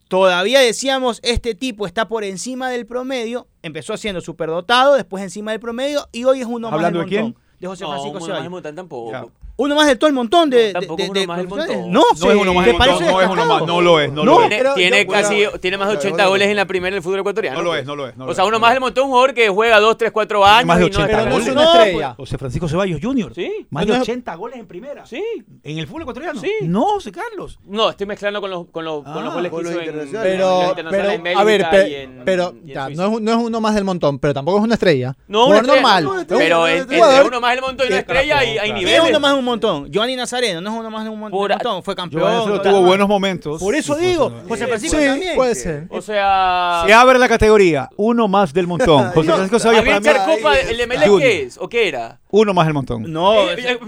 Todavía 0.09 0.59
decíamos, 0.61 1.21
este 1.23 1.55
tipo 1.55 1.87
está 1.87 2.09
por 2.09 2.25
encima 2.25 2.69
del 2.71 2.85
promedio. 2.87 3.47
Empezó 3.63 3.97
siendo 3.97 4.21
superdotado, 4.21 4.95
después 4.95 5.23
encima 5.23 5.53
del 5.53 5.61
promedio, 5.61 6.09
y 6.11 6.25
hoy 6.25 6.41
es 6.41 6.47
uno 6.47 6.69
más 6.69 6.75
¿Hablando 6.75 6.99
del 7.01 7.09
de 7.09 7.11
quién? 7.11 7.23
montón. 7.27 7.43
De 7.61 7.67
José 7.69 7.85
No, 7.85 7.91
Francisco 7.91 8.15
más 8.19 8.25
Ceballos. 8.27 8.51
montón 8.51 8.75
tampoco. 8.75 9.31
Uno 9.61 9.75
más 9.75 9.87
del 9.89 9.99
todo 9.99 10.09
el 10.09 10.15
montón 10.15 10.49
de. 10.51 10.57
de- 10.59 10.73
tampoco 10.73 11.03
de- 11.03 11.11
uno 11.11 11.21
de 11.21 11.27
más 11.27 11.37
del 11.39 11.49
montón. 11.49 11.93
No, 11.93 12.01
No 12.01 12.31
es 12.31 12.37
uno 12.37 12.55
más 12.55 12.65
¿te 12.65 12.71
del 12.71 12.79
montón, 12.79 13.05
no 13.05 13.21
es 13.21 13.29
uno 13.29 13.47
más, 13.47 13.67
no 13.67 13.81
lo 13.81 14.01
es, 14.01 14.13
no 14.13 14.25
No, 14.25 14.39
lo 14.41 14.43
es. 14.45 14.75
Tiene, 14.75 15.05
yo- 15.05 15.13
casi, 15.13 15.35
bueno, 15.45 15.59
tiene 15.61 15.77
más 15.79 15.89
de 15.89 15.95
bueno, 15.95 16.01
80 16.01 16.17
bueno, 16.17 16.31
goles 16.31 16.49
en 16.49 16.57
la 16.57 16.65
primera 16.67 16.95
del 16.95 17.03
fútbol 17.03 17.21
ecuatoriano. 17.21 17.59
No 17.59 17.63
lo 17.65 17.71
pues. 17.71 17.81
es, 17.81 17.87
no 17.87 17.97
lo 17.97 18.09
es, 18.09 18.17
no 18.17 18.25
o 18.27 18.35
sea, 18.35 18.45
es, 18.45 18.49
uno 18.49 18.57
no 18.59 18.61
más 18.61 18.73
del 18.73 18.81
montón, 18.81 19.05
un 19.05 19.11
jugador 19.11 19.35
que 19.35 19.49
juega 19.49 19.81
2, 19.81 19.97
3, 19.99 20.11
4 20.13 20.45
años. 20.47 20.67
Más 20.67 20.79
de 20.79 20.85
y 20.85 20.87
80 20.87 21.05
está- 21.11 21.17
Pero 21.19 21.31
no 21.31 21.37
es 21.37 21.43
goles. 21.45 21.53
una 21.57 21.65
No, 21.65 21.75
estrella. 21.83 22.15
José 22.17 22.39
Francisco 22.39 22.69
Ceballos 22.69 23.01
Jr. 23.03 23.35
Sí. 23.35 23.67
Más 23.71 23.87
No 23.87 23.93
de 23.93 23.97
es- 23.99 24.03
80 24.03 24.35
goles 24.35 24.59
en 24.59 24.67
primera. 24.67 25.05
Sí. 25.07 25.23
En 25.63 25.79
el 25.79 25.87
fútbol 25.87 26.03
ecuatoriano. 26.03 26.41
Sí. 26.41 26.53
No, 26.63 26.83
José 26.87 27.13
Carlos. 27.13 27.59
No, 27.65 27.91
estoy 27.91 28.07
mezclando 28.07 28.41
con 28.41 28.51
los, 28.51 28.67
con 28.69 28.85
los, 28.85 29.05
con 29.05 29.25
los 29.25 29.33
Ah, 29.33 29.35
goles 29.35 29.53
que 29.53 29.61
hizo 29.61 29.71
internacionales. 29.73 30.33
en 30.33 30.41
Pero, 30.41 31.11
en 31.31 31.37
a 31.39 31.45
ver, 31.45 31.61
y 31.61 32.25
pero 32.25 32.55
y 32.65 32.73
no, 32.95 33.05
es, 33.17 33.21
no 33.21 33.31
es 33.33 33.37
uno 33.37 33.61
más 33.61 33.75
del 33.75 33.85
montón, 33.85 34.19
pero 34.19 34.33
tampoco 34.35 34.59
es 34.59 34.65
una 34.65 34.75
estrella. 34.75 35.17
No, 35.29 35.47
una 35.47 35.63
normal. 35.63 36.05
no, 36.05 36.15
no, 36.15 36.21
Es 36.21 36.27
Pero 36.27 36.67
jugador 36.89 37.27
uno 37.27 37.41
más 37.41 37.53
del 37.53 37.61
montón 37.63 37.87
y 37.87 37.91
una 37.91 37.99
estrella 38.01 38.39
hay, 38.39 38.49
hay 38.49 38.55
claro. 38.55 38.65
¿Quién 38.65 38.77
es 38.77 38.85
niveles. 38.85 39.11
uno 39.11 39.21
más 39.21 39.33
de 39.33 39.39
montón? 39.51 39.91
Giovanni 39.91 40.17
Nazareno, 40.17 40.61
no 40.61 40.71
es 40.73 40.81
uno 40.81 40.91
más 40.91 41.05
de 41.05 41.11
un 41.11 41.19
mon- 41.21 41.31
Pura- 41.31 41.57
montón, 41.57 41.83
fue 41.83 41.95
campeón. 41.95 42.61
Tuvo 42.63 42.83
buenos 42.83 43.09
momentos. 43.09 43.61
Por 43.61 43.75
eso 43.75 43.95
digo, 43.97 44.33
José- 44.49 44.67
Francisco 44.67 44.99
Sí, 44.99 45.05
también. 45.07 45.37
puede 45.37 45.55
ser. 45.55 45.87
O 45.91 46.01
sea... 46.03 46.83
Se 46.87 46.93
abre 46.93 47.19
la 47.19 47.29
categoría. 47.29 47.89
Uno 47.97 48.29
más 48.29 48.53
del 48.53 48.67
montón. 48.67 49.11
José 49.15 49.33
Francisco 49.33 49.69
¿Había 49.69 49.85
para 50.01 50.01
mí. 50.01 50.37
copa 50.37 50.59
el 50.59 50.81
Junior. 50.81 51.21
qué 51.21 51.43
es? 51.43 51.59
¿O 51.59 51.69
qué 51.69 51.89
era? 51.89 52.19
Uno 52.33 52.55
más 52.55 52.65
del 52.67 52.75
montón. 52.75 53.13
No, 53.13 53.35
Eh, 53.51 53.57
eh, 53.59 53.79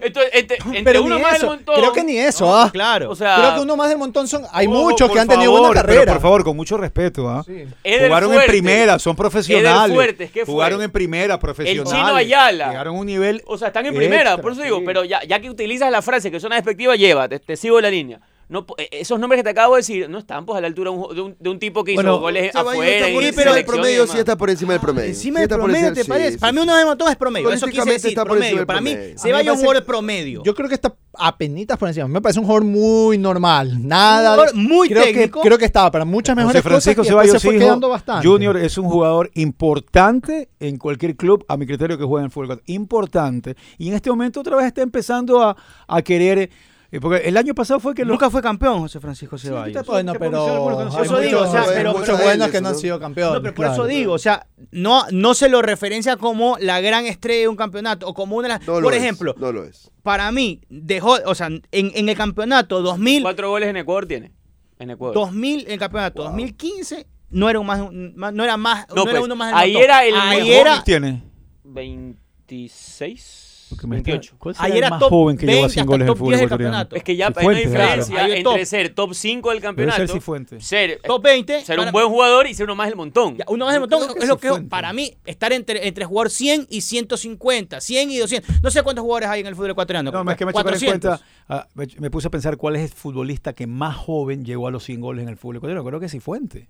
eh, 0.00 0.30
este- 0.32 0.54
entre 0.64 0.82
Pero 0.82 1.02
uno 1.04 1.18
más 1.20 1.34
eso. 1.36 1.46
del 1.46 1.56
montón. 1.56 1.74
Creo 1.76 1.92
que 1.92 2.02
ni 2.04 2.18
eso, 2.18 2.54
ah. 2.54 2.68
claro. 2.72 3.10
O 3.10 3.14
sea, 3.14 3.36
Creo 3.36 3.54
que 3.54 3.60
uno 3.60 3.76
más 3.76 3.88
del 3.88 3.98
montón 3.98 4.26
son. 4.26 4.42
Hay 4.52 4.66
Ojo, 4.66 4.76
muchos 4.76 5.06
por 5.08 5.14
que 5.16 5.20
han 5.20 5.28
tenido 5.28 5.52
favor, 5.52 5.66
buena 5.68 5.82
pero 5.82 5.94
carrera. 5.94 6.12
por 6.14 6.22
favor, 6.22 6.44
con 6.44 6.56
mucho 6.56 6.76
respeto. 6.76 7.28
¿ah? 7.28 7.44
Eder 7.84 8.08
Jugaron 8.08 8.34
en 8.34 8.46
primera, 8.46 8.98
son 8.98 9.14
profesionales. 9.14 9.94
Fuertes, 9.94 10.30
¿qué 10.32 10.44
fue? 10.44 10.52
Jugaron 10.52 10.82
en 10.82 10.90
primera, 10.90 11.38
profesionales. 11.38 11.92
Chino 11.92 12.14
Ayala. 12.16 12.68
Llegaron 12.70 12.96
a 12.96 12.98
un 12.98 13.06
nivel. 13.06 13.40
O 13.46 13.56
sea, 13.56 13.68
están 13.68 13.86
en 13.86 13.94
primera, 13.94 14.22
extra, 14.30 14.42
por 14.42 14.52
eso 14.52 14.62
digo, 14.62 14.78
sí. 14.78 14.82
pero 14.84 15.04
ya, 15.12 15.22
ya 15.24 15.40
que 15.40 15.50
utilizas 15.50 15.90
la 15.90 16.00
frase 16.00 16.30
que 16.30 16.40
suena 16.40 16.56
despectiva, 16.56 16.96
lleva, 16.96 17.28
te, 17.28 17.38
te 17.38 17.56
sigo 17.56 17.80
la 17.80 17.90
línea. 17.90 18.20
No, 18.48 18.66
eh, 18.76 18.88
esos 18.92 19.18
nombres 19.18 19.38
que 19.38 19.44
te 19.44 19.50
acabo 19.50 19.74
de 19.76 19.78
decir 19.80 20.10
no 20.10 20.18
están 20.18 20.44
pues 20.44 20.58
a 20.58 20.60
la 20.60 20.66
altura 20.66 20.90
de 20.90 20.96
un, 20.96 21.14
de 21.14 21.20
un- 21.22 21.36
de 21.38 21.48
un 21.50 21.58
tipo 21.58 21.82
que 21.84 21.92
hizo 21.92 22.02
Bueno, 22.02 22.18
goles 22.20 22.54
afuera. 22.54 22.90
está 22.90 23.08
y 23.08 23.12
selección 23.14 23.58
y 23.58 23.62
promedio, 23.64 24.06
sí 24.06 24.18
está 24.18 24.36
por 24.36 24.50
encima 24.50 24.72
del 24.74 24.80
promedio. 24.80 25.08
Encima 25.08 25.40
del 25.40 25.48
promedio, 25.48 25.92
¿te 25.94 26.04
parece? 26.04 26.32
sí, 26.32 26.38
para 26.38 26.52
mí 26.52 26.58
uno 26.60 26.76
de 26.76 26.84
montón 26.84 27.08
es 27.10 27.16
promedio. 27.16 27.50
Eso 27.50 27.66
quise 27.66 27.84
decir, 27.90 28.10
está 28.10 28.24
por 28.24 28.38
promedio. 28.38 28.66
Para 28.66 28.80
mí. 28.80 28.94
Ceballos 29.16 29.54
es 29.54 29.60
un 29.60 29.64
jugador 29.64 29.84
promedio. 29.86 30.42
Yo 30.44 30.54
creo 30.54 30.68
que 30.68 30.74
está 30.74 30.94
apenitas 31.14 31.78
por 31.78 31.88
encima. 31.88 32.08
Me 32.08 32.20
parece 32.20 32.40
un 32.40 32.46
jugador 32.46 32.64
muy 32.64 33.16
normal. 33.18 33.86
Nada. 33.86 34.32
Un 34.32 34.36
jugador 34.38 34.54
muy 34.56 34.88
creo 34.88 35.02
técnico. 35.04 35.40
Que, 35.42 35.46
creo 35.48 35.58
que 35.58 35.64
estaba 35.64 35.90
para 35.90 36.04
muchas 36.04 36.36
mejores 36.36 36.56
José 36.62 36.68
Francisco 36.68 37.00
cosas 37.02 37.08
Ceballos 37.10 37.32
se 37.32 37.48
fue 37.48 37.56
hijo, 37.56 37.64
quedando 37.66 37.88
bastante. 37.88 38.26
Junior 38.26 38.56
es 38.56 38.76
un 38.78 38.88
jugador 38.88 39.30
importante 39.34 40.48
en 40.60 40.78
cualquier 40.78 41.16
club, 41.16 41.44
a 41.48 41.56
mi 41.56 41.66
criterio, 41.66 41.98
que 41.98 42.04
juega 42.04 42.22
en 42.22 42.26
el 42.26 42.30
fútbol. 42.30 42.62
Importante. 42.66 43.56
Y 43.78 43.88
en 43.88 43.94
este 43.94 44.10
momento 44.10 44.40
otra 44.40 44.56
vez 44.56 44.66
está 44.66 44.82
empezando 44.82 45.42
a, 45.42 45.56
a 45.86 46.02
querer 46.02 46.50
eh, 46.92 47.00
porque 47.00 47.26
el 47.26 47.38
año 47.38 47.54
pasado 47.54 47.80
fue 47.80 47.94
que... 47.94 48.04
Nunca 48.04 48.28
fue 48.28 48.42
campeón 48.42 48.80
José 48.80 49.00
Francisco 49.00 49.38
Ceballos. 49.38 49.82
Sí, 49.82 49.90
bueno, 49.90 50.12
pero... 50.18 50.88
Por 50.90 51.04
eso 51.06 51.18
digo, 51.20 51.40
o 51.40 51.50
sea, 51.50 51.64
pero... 51.66 51.94
Muchos 51.94 52.22
buenos 52.22 52.50
que 52.50 52.60
no 52.60 52.68
han 52.68 52.76
sido 52.76 53.00
campeones. 53.00 53.36
No, 53.36 53.42
pero 53.42 53.54
por 53.54 53.66
eso 53.66 53.86
digo, 53.86 54.12
o 54.12 54.18
sea, 54.18 54.46
no, 54.70 55.04
no 55.10 55.32
se 55.32 55.48
lo 55.48 55.62
referencia 55.62 56.18
como 56.18 56.58
la 56.60 56.82
gran 56.82 57.06
estrella 57.06 57.40
de 57.40 57.48
un 57.48 57.56
campeonato 57.56 58.06
o 58.06 58.12
como 58.12 58.36
una 58.36 58.48
de 58.48 58.54
las... 58.54 58.66
No 58.66 58.80
por 58.80 58.92
ejemplo... 58.92 59.32
Es, 59.34 59.40
no 59.40 59.52
lo 59.52 59.64
es. 59.64 59.90
Para 60.02 60.30
mí, 60.32 60.60
dejó, 60.68 61.16
o 61.24 61.34
sea, 61.34 61.46
en, 61.46 61.62
en 61.70 62.08
el 62.10 62.16
campeonato 62.16 62.82
2000... 62.82 63.22
Cuatro 63.22 63.48
goles 63.48 63.70
en 63.70 63.78
Ecuador 63.78 64.06
tiene. 64.06 64.32
En 64.78 64.90
Ecuador. 64.90 65.14
2000, 65.14 65.64
en 65.64 65.72
el 65.72 65.78
campeonato 65.78 66.22
wow. 66.22 66.32
2015 66.32 67.06
no 67.30 67.48
era 67.48 67.58
un 67.58 67.66
más, 67.66 67.90
no 67.90 68.44
era 68.44 68.58
más, 68.58 68.86
no, 68.90 68.96
no 68.96 69.02
pues, 69.04 69.14
era 69.14 69.24
uno 69.24 69.34
más. 69.34 69.54
Ahí 69.54 69.74
era 69.76 70.04
el 70.04 70.14
ahí 70.14 70.42
mejor. 70.42 70.66
Era... 70.66 70.84
tiene? 70.84 71.22
26. 71.64 73.51
Porque 73.74 73.86
28. 73.86 74.34
¿Cuál 74.38 74.54
será 74.54 74.66
Ayer 74.66 74.84
el 74.84 74.90
más 74.90 75.00
top 75.00 75.10
joven 75.10 75.36
que 75.36 75.46
llegó 75.46 75.64
a 75.64 75.68
100 75.68 75.86
goles 75.86 76.08
en 76.08 76.16
fútbol 76.16 76.34
ecuatoriano? 76.34 76.88
Es 76.92 77.02
que 77.02 77.16
ya 77.16 77.32
hay 77.34 77.46
una 77.46 77.58
diferencia 77.58 78.14
claro. 78.14 78.32
Entre 78.34 78.66
ser 78.66 78.94
top 78.94 79.14
5 79.14 79.50
del 79.50 79.60
campeonato, 79.60 79.96
ser 79.96 80.08
Cifuentes. 80.08 80.64
ser, 80.64 81.00
Top 81.02 81.22
20. 81.22 81.64
ser 81.64 81.80
un 81.80 81.90
buen 81.90 82.08
jugador 82.08 82.46
y 82.46 82.54
ser 82.54 82.64
uno 82.64 82.74
más 82.74 82.88
del 82.88 82.96
montón. 82.96 83.36
Ya, 83.36 83.44
uno 83.48 83.64
más 83.64 83.74
del 83.74 83.80
montón 83.80 84.00
creo 84.02 84.14
que 84.14 84.22
es 84.22 84.28
lo 84.28 84.36
que 84.36 84.48
Cifuentes. 84.48 84.70
para 84.70 84.92
mí 84.92 85.14
estar 85.24 85.52
entre, 85.52 85.86
entre 85.86 86.04
jugador 86.04 86.30
100 86.30 86.66
y 86.70 86.80
150, 86.82 87.80
100 87.80 88.10
y 88.10 88.18
200. 88.18 88.62
No 88.62 88.70
sé 88.70 88.82
cuántos 88.82 89.02
jugadores 89.02 89.28
hay 89.28 89.40
en 89.40 89.46
el 89.46 89.54
fútbol 89.54 89.70
ecuatoriano. 89.70 90.10
No, 90.10 90.30
es 90.30 90.36
que 90.36 90.44
me 90.44 90.50
he 90.50 90.54
hecho 90.54 90.64
caer 90.64 90.82
en 90.82 90.88
cuenta, 90.88 91.20
ah, 91.48 91.66
me, 91.74 91.86
me 91.98 92.10
puse 92.10 92.28
a 92.28 92.30
pensar 92.30 92.56
cuál 92.56 92.76
es 92.76 92.82
el 92.82 92.96
futbolista 92.96 93.52
que 93.52 93.66
más 93.66 93.96
joven 93.96 94.44
llegó 94.44 94.68
a 94.68 94.70
los 94.70 94.84
100 94.84 95.00
goles 95.00 95.22
en 95.22 95.28
el 95.28 95.36
fútbol 95.36 95.56
ecuatoriano. 95.56 95.84
Creo 95.84 96.00
que 96.00 96.06
es 96.06 96.12
Cifuente. 96.12 96.68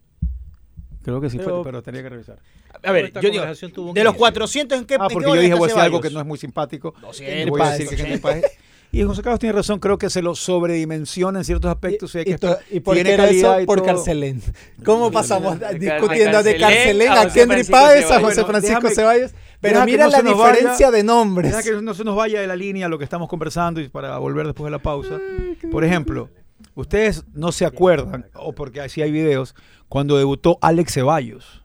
Creo 1.02 1.20
que 1.20 1.30
sí 1.30 1.38
fue, 1.38 1.62
pero 1.64 1.82
tenía 1.82 2.02
que 2.02 2.08
revisar. 2.08 2.38
A 2.82 2.92
ver, 2.92 3.12
yo 3.20 3.30
digo, 3.30 3.92
de 3.92 4.04
los 4.04 4.14
400 4.14 4.78
en 4.78 4.84
qué 4.84 4.96
Ah, 4.98 5.08
porque 5.12 5.28
yo 5.28 5.34
dije 5.34 5.54
voy 5.54 5.64
a 5.64 5.66
decir 5.68 5.82
algo 5.82 6.00
que 6.00 6.10
no 6.10 6.20
es 6.20 6.26
muy 6.26 6.38
simpático. 6.38 6.94
No, 7.00 7.12
sí, 7.12 7.24
voy 7.48 7.60
a 7.60 7.70
decir 7.70 7.88
que 7.88 8.14
es 8.14 8.24
eh. 8.24 8.42
Y 8.94 9.02
José 9.04 9.22
Carlos 9.22 9.40
tiene 9.40 9.54
razón, 9.54 9.78
creo 9.78 9.96
que 9.96 10.10
se 10.10 10.20
lo 10.20 10.34
sobredimensiona 10.34 11.38
en 11.38 11.44
ciertos 11.46 11.70
aspectos. 11.70 12.14
Y, 12.14 12.18
y, 12.18 12.36
y 12.76 12.80
por 12.80 12.94
tiene 12.94 13.14
era 13.14 13.26
eso, 13.26 13.58
y 13.58 13.64
por 13.64 13.82
Carcelén. 13.82 14.42
¿Cómo 14.84 15.10
pasamos 15.10 15.56
discutiendo 15.78 16.42
de 16.42 16.58
Carcelén 16.58 17.08
a, 17.08 17.22
a 17.22 17.32
Kendry 17.32 17.64
Páez, 17.64 18.10
a 18.10 18.20
José 18.20 18.44
Francisco 18.44 18.82
bueno, 18.82 18.94
Ceballos? 18.94 19.30
Pero 19.62 19.84
mira 19.86 20.08
la 20.08 20.20
diferencia 20.20 20.90
de 20.90 21.02
nombres. 21.02 21.56
que 21.64 21.80
no 21.80 21.94
se 21.94 22.04
nos 22.04 22.16
vaya 22.16 22.42
de 22.42 22.46
la 22.46 22.56
línea 22.56 22.88
lo 22.88 22.98
que 22.98 23.04
estamos 23.04 23.28
conversando 23.28 23.80
y 23.80 23.88
para 23.88 24.18
volver 24.18 24.44
después 24.44 24.66
de 24.66 24.72
la 24.72 24.82
pausa. 24.82 25.18
Por 25.70 25.84
ejemplo, 25.84 26.28
Ustedes 26.74 27.24
no 27.34 27.52
se 27.52 27.66
acuerdan, 27.66 28.26
o 28.34 28.54
porque 28.54 28.80
así 28.80 29.02
hay 29.02 29.10
videos, 29.10 29.54
cuando 29.88 30.16
debutó 30.16 30.58
Alex 30.62 30.94
Ceballos. 30.94 31.62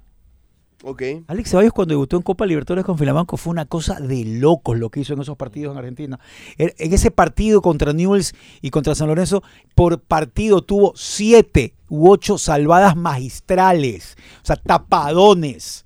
Ok. 0.83 1.01
Alex 1.27 1.49
Ceballos 1.49 1.73
cuando 1.73 1.93
debutó 1.93 2.17
en 2.17 2.23
Copa 2.23 2.45
Libertadores 2.45 2.85
con 2.85 2.97
Filamanco 2.97 3.37
fue 3.37 3.51
una 3.51 3.65
cosa 3.65 3.99
de 3.99 4.23
locos 4.25 4.77
lo 4.77 4.89
que 4.89 4.99
hizo 4.99 5.13
en 5.13 5.21
esos 5.21 5.35
partidos 5.35 5.71
en 5.71 5.79
Argentina. 5.79 6.19
Er, 6.57 6.75
en 6.77 6.93
ese 6.93 7.09
partido 7.09 7.61
contra 7.61 7.93
Newells 7.93 8.35
y 8.61 8.69
contra 8.69 8.93
San 8.93 9.07
Lorenzo, 9.07 9.43
por 9.73 10.01
partido 10.01 10.61
tuvo 10.61 10.93
siete 10.95 11.73
u 11.89 12.11
ocho 12.11 12.37
salvadas 12.37 12.95
magistrales, 12.95 14.17
o 14.43 14.45
sea, 14.45 14.55
tapadones. 14.57 15.85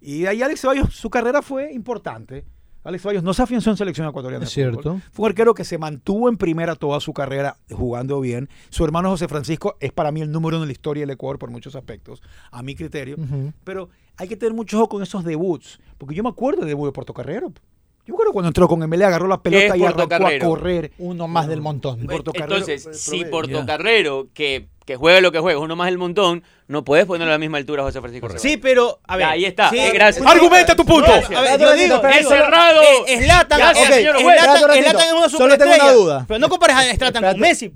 Y 0.00 0.26
ahí 0.26 0.42
Alex 0.42 0.60
Ceballos, 0.60 0.94
su 0.94 1.10
carrera 1.10 1.42
fue 1.42 1.72
importante. 1.72 2.44
Alex 2.84 3.02
Ceballos 3.02 3.22
no 3.22 3.32
se 3.32 3.42
afianzó 3.42 3.70
en 3.70 3.76
selección 3.76 4.06
ecuatoriana. 4.06 4.44
Es 4.44 4.50
cierto. 4.50 5.00
Fue 5.10 5.24
un 5.24 5.30
arquero 5.30 5.54
que 5.54 5.64
se 5.64 5.78
mantuvo 5.78 6.28
en 6.28 6.36
primera 6.36 6.76
toda 6.76 7.00
su 7.00 7.12
carrera 7.12 7.56
jugando 7.70 8.20
bien. 8.20 8.48
Su 8.68 8.84
hermano 8.84 9.08
José 9.08 9.26
Francisco 9.26 9.76
es 9.80 9.90
para 9.90 10.12
mí 10.12 10.20
el 10.20 10.30
número 10.30 10.58
uno 10.58 10.64
en 10.64 10.68
la 10.68 10.72
historia 10.72 11.02
del 11.02 11.10
Ecuador 11.10 11.38
por 11.38 11.50
muchos 11.50 11.74
aspectos, 11.74 12.22
a 12.50 12.62
mi 12.62 12.74
criterio. 12.74 13.16
Pero 13.64 13.88
hay 14.16 14.28
que 14.28 14.36
tener 14.36 14.54
mucho 14.54 14.78
ojo 14.78 14.88
con 14.90 15.02
esos 15.02 15.24
debuts, 15.24 15.80
porque 15.98 16.14
yo 16.14 16.22
me 16.22 16.28
acuerdo 16.28 16.60
del 16.60 16.68
debut 16.68 16.86
de 16.86 16.92
Puerto 16.92 17.14
Carrero. 17.14 17.52
Yo 18.06 18.14
creo 18.16 18.28
que 18.28 18.32
cuando 18.34 18.48
entró 18.48 18.68
con 18.68 18.82
Emelé 18.82 19.06
agarró 19.06 19.26
la 19.26 19.40
pelota 19.40 19.76
y 19.76 19.84
arrancó 19.84 20.26
a 20.26 20.38
correr. 20.38 20.92
Uno 20.98 21.26
más 21.26 21.48
del 21.48 21.62
montón. 21.62 22.00
Pues, 22.04 22.20
entonces, 22.34 22.86
eh, 22.86 22.94
si 22.94 23.24
Portocarrero, 23.24 24.28
que, 24.34 24.66
que 24.84 24.96
juega 24.96 25.22
lo 25.22 25.32
que 25.32 25.38
juega, 25.38 25.58
uno 25.58 25.74
más 25.74 25.86
del 25.86 25.96
montón, 25.96 26.42
no 26.68 26.84
puedes 26.84 27.06
ponerlo 27.06 27.32
a 27.32 27.36
la 27.36 27.38
misma 27.38 27.56
altura 27.56 27.82
José 27.82 28.00
Francisco 28.00 28.28
Sí, 28.38 28.58
pero, 28.58 29.00
a 29.06 29.16
ver. 29.16 29.26
Ahí 29.26 29.46
está, 29.46 29.70
eh, 29.74 29.90
gracias. 29.94 30.26
Argumenta 30.26 30.76
tu 30.76 30.84
punto. 30.84 31.08
No, 31.08 31.38
a 31.38 31.40
ver, 31.40 31.58
yo 31.58 31.72
digo, 31.72 32.06
es 32.06 32.28
cerrado. 32.28 32.82
Eh, 32.82 33.04
es 33.08 33.26
Latan, 33.26 33.60
es 33.76 35.32
Solo 35.32 35.56
tengo 35.56 35.74
una 35.74 35.92
duda. 35.92 36.24
Pero 36.28 36.40
no 36.40 36.48
compares 36.50 36.76
a 36.76 36.94
Slatan 36.94 37.22
con 37.24 37.40
Messi. 37.40 37.72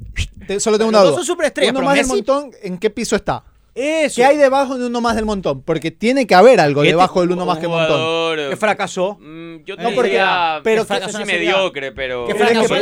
Solo 0.58 0.76
tengo 0.76 0.90
una 0.90 1.00
duda. 1.02 1.22
Uno 1.70 1.82
más 1.82 1.96
del 1.96 2.06
montón, 2.06 2.50
¿en 2.62 2.76
qué 2.76 2.90
piso 2.90 3.16
está? 3.16 3.44
Eso. 3.74 4.16
¿Qué 4.16 4.24
hay 4.24 4.36
debajo 4.36 4.76
de 4.76 4.86
uno 4.86 5.00
más 5.00 5.14
del 5.14 5.24
montón? 5.24 5.62
Porque 5.62 5.90
tiene 5.90 6.26
que 6.26 6.34
haber 6.34 6.60
algo 6.60 6.82
este 6.82 6.92
debajo 6.92 7.20
del 7.20 7.32
uno 7.32 7.46
más 7.46 7.58
que 7.58 7.68
montón. 7.68 8.50
Que 8.50 8.56
fracasó. 8.56 9.18
Eh, 9.22 9.62
no 9.66 9.90
porque, 9.94 10.10
diría, 10.10 10.60
pero 10.64 10.82
que 10.82 10.86
fracasó 10.86 11.24
mediocre, 11.24 11.92
pero. 11.92 12.26
Que 12.26 12.34
fracasó. 12.34 12.74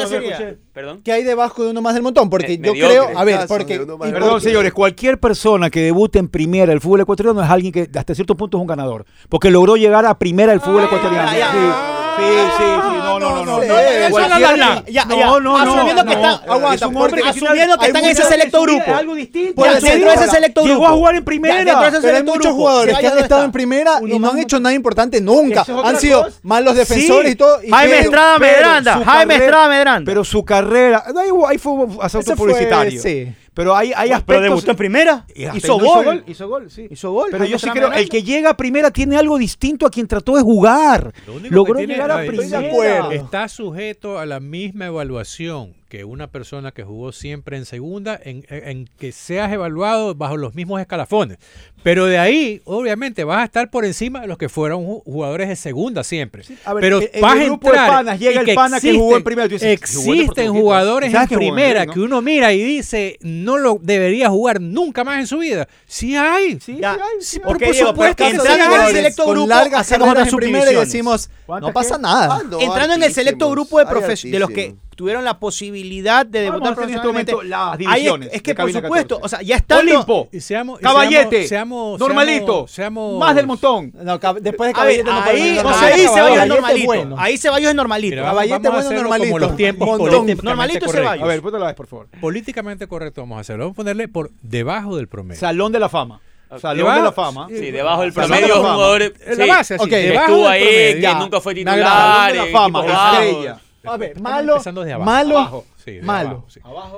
¿Qué 1.05 1.12
hay 1.12 1.22
debajo 1.22 1.64
de 1.64 1.70
uno 1.70 1.83
más 1.83 1.94
del 1.94 2.03
montón? 2.03 2.31
Porque 2.31 2.59
yo 2.59 2.72
creo. 2.72 3.11
A 3.16 3.25
ver, 3.25 3.40
porque. 3.49 3.79
Perdón, 3.79 4.40
señores, 4.40 4.72
cualquier 4.72 5.18
persona 5.18 5.70
que 5.70 5.81
debute 5.81 6.18
en 6.18 6.29
primera 6.29 6.72
el 6.72 6.81
fútbol 6.81 7.01
ecuatoriano 7.01 7.42
es 7.42 7.51
alguien 7.51 7.72
que 7.72 7.90
hasta 7.94 8.14
cierto 8.14 8.37
punto 8.37 8.57
es 8.57 8.61
un 8.61 8.66
ganador. 8.66 9.05
Porque 9.29 9.51
logró 9.51 9.77
llegar 9.77 10.07
a 10.07 10.18
primera 10.18 10.53
el 10.53 10.61
fútbol 10.61 10.83
ah, 10.83 10.87
ecuatoriano. 10.87 11.31
Ah. 11.31 11.95
Sí, 12.16 12.22
sí, 12.22 12.57
sí. 12.57 12.64
No, 12.64 13.20
no, 13.20 13.31
no. 13.31 13.44
No, 13.44 13.44
no, 13.44 14.57
no. 14.57 15.16
No, 15.16 15.40
no, 15.40 15.57
Asumiendo 15.57 16.05
que 16.05 16.12
están. 16.12 16.40
Aguanta. 16.48 16.87
Asumiendo 17.29 17.79
que 17.79 17.87
están 17.87 18.05
en 18.05 18.11
ese 18.11 18.24
selecto 18.24 18.62
grupo. 18.62 18.94
Algo 18.94 19.14
distinto. 19.14 19.55
Por 19.55 19.81
dentro 19.81 20.11
de 20.11 20.14
ese 20.14 20.29
selecto 20.29 20.62
grupo. 20.62 20.74
Llegó 20.74 20.87
a 20.87 20.92
jugar 20.92 21.14
en 21.16 21.24
primera. 21.24 21.90
Pero 22.00 22.16
hay 22.16 22.22
muchos 22.22 22.52
jugadores 22.52 22.98
que 22.98 23.07
han 23.07 23.18
estado 23.18 23.44
en 23.44 23.52
primera 23.52 24.00
y 24.07 24.18
no 24.18 24.31
han 24.31 24.38
hecho 24.38 24.61
nada 24.61 24.74
importante 24.74 25.20
nunca. 25.20 25.64
Han 25.85 25.98
sido 25.98 26.26
malos 26.42 26.74
defensores 26.74 27.33
y 27.33 27.37
todo. 27.37 27.61
Jaime 27.68 28.00
Estrada 28.00 28.38
Medranda. 28.38 29.00
Jaime 29.05 29.35
Estrada 29.37 29.68
Medranda. 29.68 30.09
Pero 30.09 30.24
su 30.24 30.44
carrera. 30.44 31.05
Ahí 31.48 31.59
fue 31.59 31.87
asalto 32.00 32.35
publicitario. 32.35 33.00
Sí. 33.00 33.33
Pero 33.57 33.75
hay, 33.75 33.90
hay 33.97 34.11
aspectos. 34.11 34.27
Pero 34.27 34.40
debutó 34.42 34.71
en 34.73 34.77
primera. 34.77 35.25
Hizo, 35.35 35.79
gol. 35.79 36.23
Hizo 36.27 36.47
gol, 36.47 36.71
sí. 36.71 36.88
Hizo 36.90 37.11
gol. 37.11 37.29
Pero 37.31 37.47
yo 37.47 37.59
sí 37.59 37.66
creo 37.71 37.90
el 37.90 38.07
que 38.07 38.23
llega 38.23 38.51
a 38.51 38.57
primera 38.57 38.90
tiene 38.90 39.16
algo 39.16 39.38
distinto 39.38 39.87
a 39.87 39.90
quien 39.90 40.07
trató 40.07 40.37
de 40.37 40.42
jugar. 40.42 41.14
Lo 41.27 41.37
único 41.37 41.64
que 41.64 41.73
tiene, 41.73 41.95
llegar 41.95 42.11
a 42.11 42.27
primera. 42.27 43.14
Está 43.14 43.49
sujeto 43.49 44.19
a 44.19 44.27
la 44.27 44.40
misma 44.40 44.88
evaluación 44.88 45.73
que 45.88 46.05
una 46.05 46.27
persona 46.27 46.72
que 46.72 46.83
jugó 46.83 47.12
siempre 47.12 47.57
en 47.57 47.64
segunda, 47.64 48.18
en, 48.22 48.44
en, 48.49 48.88
que 48.99 49.12
seas 49.12 49.53
evaluado 49.53 50.14
bajo 50.14 50.37
los 50.37 50.55
mismos 50.55 50.81
escalafones. 50.81 51.38
Pero 51.83 52.07
de 52.07 52.18
ahí, 52.18 52.61
obviamente, 52.64 53.22
vas 53.22 53.38
a 53.38 53.44
estar 53.44 53.70
por 53.70 53.85
encima 53.85 54.22
de 54.22 54.27
los 54.27 54.37
que 54.38 54.49
fueron 54.49 54.85
jugadores 54.85 55.49
de 55.49 55.55
segunda 55.55 56.03
siempre. 56.03 56.42
Sí, 56.42 56.59
ver, 56.66 56.81
Pero 56.81 56.99
el, 56.99 57.20
vas 57.20 57.37
el 57.37 57.44
grupo 57.44 57.68
entrar 57.68 57.87
de 57.87 57.92
panas, 57.92 58.18
llega 58.18 58.40
el 58.40 58.55
pana 58.55 58.77
existen, 58.79 58.96
que 58.96 58.99
jugó 58.99 59.16
en 59.16 59.22
primera. 59.22 59.49
Dices, 59.49 59.68
existen 59.68 60.53
jugadores 60.53 61.14
en 61.14 61.29
que 61.29 61.37
primera 61.37 61.87
¿no? 61.87 61.92
que 61.92 62.01
uno 62.01 62.20
mira 62.20 62.53
y 62.53 62.62
dice, 62.64 63.18
no 63.20 63.57
lo 63.57 63.79
debería 63.81 64.29
jugar 64.29 64.61
nunca 64.61 65.05
más 65.05 65.20
en 65.20 65.29
su 65.29 65.38
vida. 65.38 65.68
Sí 65.87 66.16
hay. 66.16 66.59
Sí, 66.61 66.79
ya. 66.81 66.94
sí 66.94 67.01
hay. 67.01 67.22
Sí, 67.22 67.38
por, 67.38 67.55
okay, 67.55 67.68
por 67.68 67.77
supuesto, 67.77 68.16
que 68.16 68.25
ah, 68.25 68.31
entrando 68.31 68.75
en 68.75 68.83
el 68.83 68.92
selecto 68.92 69.27
grupo, 69.27 69.46
largas 69.46 69.81
hacemos 69.83 70.18
en 70.18 70.31
su 70.31 70.37
primera 70.37 70.72
y 70.72 70.75
decimos, 70.75 71.31
no 71.46 71.72
pasa 71.72 71.94
qué? 71.96 72.03
nada. 72.03 72.42
Entrando 72.59 72.94
en 72.94 73.03
el 73.05 73.12
selecto 73.12 73.49
grupo 73.49 73.79
de, 73.79 73.85
de 73.85 74.38
los 74.40 74.51
que 74.51 74.75
tuvieron 74.96 75.24
la 75.24 75.38
posibilidad 75.38 76.26
de 76.26 76.40
debutar 76.40 76.72
este 76.72 76.74
profesionalmente. 76.74 77.32
En 77.32 77.50
las 77.50 77.78
divisiones 77.78 78.30
es 78.32 78.42
que 78.42 78.54
por 78.54 78.72
supuesto, 78.72 79.20
o 79.22 79.28
sea, 79.28 79.42
ya 79.42 79.56
está 79.56 79.78
Olimpo, 79.78 80.28
seamos, 80.40 80.80
Normalito, 80.80 82.66
seamos, 82.66 83.18
más 83.20 83.37
del 83.37 83.46
montón. 83.46 83.92
Después 84.40 84.68
de 84.68 84.74
Caballete 84.74 85.04
no 85.04 85.22
ahí, 85.22 85.59
no 85.62 85.68
ahí, 85.68 85.92
ahí 85.92 86.09
Ceballos 86.09 86.42
es 86.42 86.48
normalito. 86.48 86.87
Bueno. 86.87 87.16
Ahí 87.18 87.38
Ceballos 87.38 87.70
es 87.70 87.76
normalito. 87.76 88.22
Caballete 88.22 88.68
vamos 88.68 88.85
bueno, 88.85 89.00
normalito. 89.02 89.32
Como 89.32 89.38
los 89.38 89.56
tiempos 89.56 90.42
normalito 90.42 90.88
Ceballos. 90.88 91.22
A 91.22 91.26
ver, 91.26 91.42
ponte 91.42 91.59
la 91.59 91.66
vez, 91.66 91.76
por 91.76 91.87
favor. 91.87 92.09
Políticamente 92.20 92.88
correcto 92.88 93.20
vamos 93.20 93.38
a 93.38 93.40
hacerlo. 93.42 93.64
Vamos 93.64 93.74
a 93.74 93.76
ponerle 93.76 94.09
por 94.09 94.30
debajo 94.42 94.96
del 94.96 95.09
promedio. 95.09 95.38
Salón 95.38 95.72
de 95.72 95.78
la 95.78 95.88
fama. 95.88 96.20
Salón 96.59 96.94
de 96.94 97.02
la 97.02 97.12
fama. 97.12 97.48
Sí, 97.48 97.70
debajo 97.70 98.02
del 98.02 98.12
promedio 98.12 98.46
salón 98.46 98.62
de 98.62 98.70
jugador. 98.70 99.02
Sí, 99.02 99.37
la 99.37 99.46
base, 99.46 99.78
sí, 99.78 99.94
estuvo 99.94 100.48
ahí, 100.48 101.00
que 101.00 101.14
nunca 101.18 101.40
fue 101.40 101.54
titular. 101.54 101.78
Salón 101.78 102.28
de 102.28 102.38
la 102.38 102.46
eh, 102.46 102.52
fama. 102.52 103.61
A 103.87 103.96
ver, 103.96 104.20
malo, 104.20 104.59
malo. 105.05 105.64
Malo. 106.03 106.46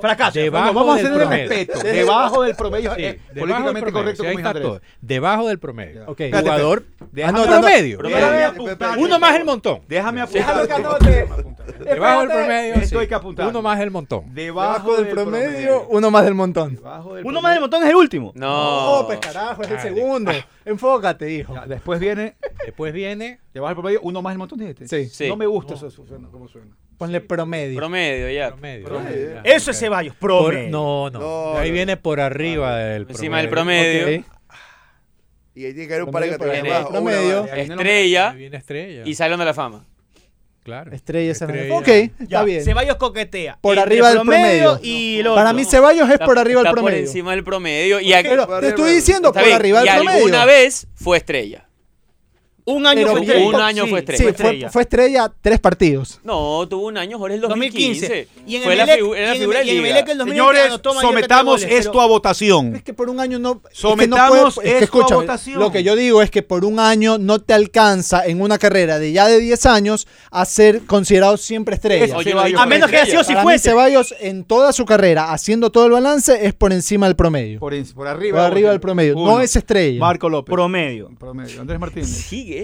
Fracaso. 0.01 0.39
Debajo 0.39 0.73
vamos 0.73 0.97
a 0.97 0.99
hacer 0.99 1.13
el 1.13 1.27
respeto. 1.27 1.79
Debajo 1.79 2.43
del 2.43 2.55
promedio 2.55 2.95
sí, 2.95 3.03
es 3.05 3.17
políticamente 3.37 3.91
correcto. 3.91 4.23
Ahí. 4.23 4.79
Debajo 5.01 5.47
del 5.47 5.59
promedio. 5.59 6.05
Okay. 6.07 6.31
Jugador 6.31 6.85
ah, 7.23 7.31
no, 7.31 7.43
promedio. 7.43 7.99
Uno 8.97 9.19
más 9.19 9.35
el 9.35 9.45
montón. 9.45 9.81
Déjame 9.87 10.21
apuntar. 10.21 10.65
Debajo 11.79 12.19
del 12.21 12.29
promedio. 12.29 12.75
Esto 12.75 12.99
hay 12.99 13.07
que 13.07 13.15
apuntar. 13.15 13.47
Uno 13.47 13.61
más 13.61 13.79
el 13.79 13.91
montón. 13.91 14.33
Debajo 14.33 14.97
del 14.97 15.07
promedio, 15.07 15.87
uno 15.89 16.11
más 16.11 16.25
del 16.25 16.35
montón. 16.35 16.79
Uno 17.23 17.41
más 17.41 17.53
del 17.53 17.61
montón 17.61 17.83
es 17.83 17.89
el 17.89 17.95
último. 17.95 18.31
No. 18.35 18.99
No, 18.99 19.07
pues 19.07 19.19
carajo, 19.19 19.61
es 19.63 19.71
el 19.71 19.79
segundo. 19.79 20.31
Ah. 20.31 20.45
Enfócate, 20.65 21.31
hijo. 21.31 21.55
Después 21.67 21.99
viene. 21.99 22.35
Después 22.65 22.93
viene. 22.93 23.39
Debajo 23.53 23.69
del 23.69 23.75
promedio, 23.75 23.99
uno 24.03 24.21
más 24.21 24.33
el 24.33 24.39
montón, 24.39 24.59
dijiste. 24.59 25.09
Sí. 25.09 25.27
No 25.27 25.35
me 25.35 25.45
gusta 25.45 25.75
eso 25.75 25.89
como 26.31 26.47
suena. 26.47 26.75
Ponle 26.99 27.21
promedio. 27.21 27.77
Promedio, 27.77 28.29
ya. 28.29 28.49
Promedio. 28.49 29.41
Eso 29.43 29.71
es 29.71 29.79
Ceballos, 29.79 30.13
promedio. 30.15 30.69
No, 30.69 31.09
no, 31.09 31.57
Ahí 31.57 31.71
viene 31.71 31.95
por 31.97 32.19
arriba 32.19 32.75
del 32.77 33.05
promedio. 33.05 33.15
Encima 33.17 33.37
del 33.39 33.49
promedio. 33.49 34.23
Y 35.55 35.65
ahí 35.65 35.73
tiene 35.73 35.87
que 35.87 35.93
haber 35.93 36.03
un 36.03 36.11
par 36.11 36.23
de 36.23 36.37
Promedio 36.37 36.63
categorías 36.63 36.85
Promedio. 36.87 37.45
Estrella. 37.45 38.31
Viene 38.33 38.57
estrella. 38.57 39.03
y 39.05 39.15
Salón 39.15 39.39
de 39.39 39.45
la 39.45 39.53
Fama. 39.53 39.85
claro. 40.63 40.91
Estrella 40.93 41.31
esa 41.31 41.45
Estrella. 41.45 41.73
Ok, 41.77 41.87
está 42.19 42.43
bien. 42.43 42.63
Ceballos 42.65 42.97
coquetea. 42.97 43.57
Por 43.61 43.79
arriba 43.79 44.09
del 44.09 44.17
promedio. 44.19 44.79
Y. 44.83 45.23
Para 45.23 45.53
mí 45.53 45.63
Ceballos 45.63 46.09
es 46.09 46.19
por 46.19 46.37
arriba 46.37 46.59
del 46.59 46.67
está 46.67 46.75
Por 46.75 46.83
promedio. 46.83 46.99
encima 47.05 47.31
del 47.31 47.45
promedio. 47.45 48.01
Y, 48.01 48.11
Pero 48.23 48.45
te 48.59 48.67
estoy 48.67 48.91
diciendo 48.91 49.31
por 49.31 49.41
arriba 49.41 49.79
del 49.83 49.89
promedio. 49.95 50.11
alguna 50.17 50.43
vez 50.45 50.85
fue 50.95 51.17
estrella 51.17 51.65
un 52.73 52.87
año 52.87 53.01
Pero 53.01 53.11
fue 53.11 53.21
estrella. 53.21 53.47
un 53.47 53.55
año 53.55 53.87
fue 53.87 53.99
estrella. 53.99 54.17
Sí, 54.17 54.23
Fue 54.23 54.33
fue, 54.33 54.45
estrella. 54.47 54.69
fue 54.69 54.81
estrella 54.83 55.31
tres 55.41 55.59
partidos. 55.59 56.19
No, 56.23 56.67
tuvo 56.69 56.87
un 56.87 56.97
año, 56.97 57.17
Jorge, 57.17 57.35
el 57.35 57.41
2015. 57.41 58.07
2015. 58.07 58.27
Y 58.47 58.55
en 58.57 58.63
fue 58.63 58.75
la, 58.75 58.85
Emelec- 58.85 58.99
figu- 58.99 59.15
era 59.15 59.25
la 59.27 59.33
en- 59.33 59.39
figura 59.39 59.59
de 59.59 59.65
y 59.65 59.69
en 59.69 59.75
liga. 59.77 59.89
Emelec 59.89 60.09
el 60.09 60.17
2020 60.17 60.59
Señores, 60.61 60.81
sometamos 61.01 61.61
goles, 61.61 61.79
esto 61.79 62.01
a 62.01 62.05
votación. 62.07 62.75
Es 62.75 62.83
que 62.83 62.93
por 62.93 63.09
un 63.09 63.19
año 63.19 63.39
no. 63.39 63.61
es 63.63 63.69
que 63.69 63.75
Sometamos 63.75 64.29
no 64.45 64.51
puede- 64.51 64.69
es 64.71 64.77
que 64.79 64.83
esto 64.85 65.01
a 65.13 65.15
votación. 65.15 65.59
Lo 65.59 65.71
que 65.71 65.83
yo 65.83 65.95
digo 65.95 66.21
es 66.21 66.31
que 66.31 66.41
por 66.43 66.65
un 66.65 66.79
año 66.79 67.17
no 67.17 67.39
te 67.39 67.53
alcanza 67.53 68.25
en 68.25 68.41
una 68.41 68.57
carrera 68.57 68.99
de 68.99 69.11
ya 69.11 69.27
de 69.27 69.39
10 69.39 69.65
años 69.65 70.07
a 70.31 70.45
ser 70.45 70.81
considerado 70.85 71.37
siempre 71.37 71.75
estrella. 71.75 72.15
Oye, 72.17 72.33
A 72.57 72.65
menos 72.65 72.89
que 72.89 72.97
haya 72.97 73.05
sido 73.05 73.19
mí, 73.21 73.25
Cifuentes. 73.27 73.61
Ceballos 73.63 74.15
en 74.19 74.43
toda 74.43 74.73
su 74.73 74.85
carrera, 74.85 75.31
haciendo 75.31 75.69
todo 75.71 75.85
el 75.85 75.91
balance, 75.91 76.45
es 76.45 76.53
por 76.53 76.73
encima 76.73 77.07
del 77.07 77.15
promedio. 77.15 77.59
Por, 77.59 77.69
Por, 77.71 77.73
en- 77.73 77.85
por 77.93 78.07
arriba. 78.07 78.45
arriba 78.45 78.71
del 78.71 78.79
promedio. 78.79 79.15
Uno. 79.17 79.31
No 79.33 79.41
es 79.41 79.55
estrella. 79.55 79.99
Marco 79.99 80.27
López. 80.29 80.51
Promedio. 80.53 81.09
Promedio. 81.19 81.61
Andrés 81.61 81.79
Martínez. 81.79 82.09
Sigue. 82.09 82.58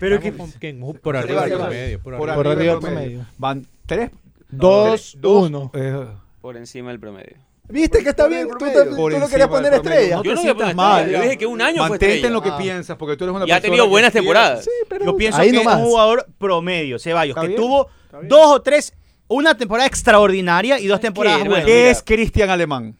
Pero 0.00 0.20
que 0.20 0.32
por 0.32 1.16
arriba 1.16 1.46
del 1.46 1.58
promedio. 1.58 2.00
Por 2.02 2.16
Por 2.16 2.30
arriba. 2.30 2.54
Del 2.54 2.56
promedio. 2.78 2.80
promedio. 2.80 3.26
Van 3.38 3.66
tres. 3.86 4.10
Dos, 4.48 4.88
tres, 5.12 5.20
dos, 5.20 5.48
uno. 5.48 5.70
eh, 5.74 6.06
Por 6.40 6.56
encima 6.56 6.90
del 6.90 7.00
promedio. 7.00 7.36
¿Viste 7.68 8.00
que 8.04 8.10
está 8.10 8.24
Por 8.24 8.30
bien? 8.30 8.42
el 8.42 8.48
Tú, 8.48 8.58
tú 8.58 9.08
encima 9.08 9.28
querías 9.28 9.48
poner 9.48 9.74
estrella. 9.74 10.16
No 10.16 10.22
Yo 10.22 10.34
no 10.36 10.40
voy 10.40 10.50
a 10.50 10.54
poner 10.54 10.74
mal. 10.76 11.10
yo 11.10 11.20
dije 11.20 11.36
que 11.38 11.46
un 11.46 11.60
año 11.60 11.78
fue 11.78 11.88
Mantente 11.90 12.06
estrella. 12.14 12.26
en 12.28 12.32
lo 12.32 12.42
que 12.42 12.48
Ah. 12.50 12.56
piensas, 12.58 12.96
porque 12.96 13.16
tú 13.16 13.24
eres 13.24 13.34
una 13.34 13.44
Y 13.44 13.50
ha 13.50 13.54
persona 13.56 13.62
tenido 13.62 13.88
buenas 13.88 14.12
temporadas. 14.12 14.62
Sí, 14.64 14.70
pero 14.88 15.04
Yo 15.04 15.16
pienso 15.16 15.40
ahí 15.40 15.50
que 15.50 15.56
nomás. 15.56 15.74
es 15.78 15.80
un 15.82 15.86
jugador 15.90 16.26
promedio, 16.38 16.98
Ceballos, 17.00 17.36
que 17.36 17.46
bien, 17.48 17.60
tuvo 17.60 17.88
dos 18.22 18.46
o 18.52 18.62
tres, 18.62 18.92
una 19.26 19.56
temporada 19.56 19.88
extraordinaria 19.88 20.78
y 20.78 20.86
dos 20.86 21.00
temporadas 21.00 21.40
buenas. 21.44 21.64
¿Qué 21.64 21.90
es 21.90 22.02
Cristian 22.04 22.50
Alemán? 22.50 22.96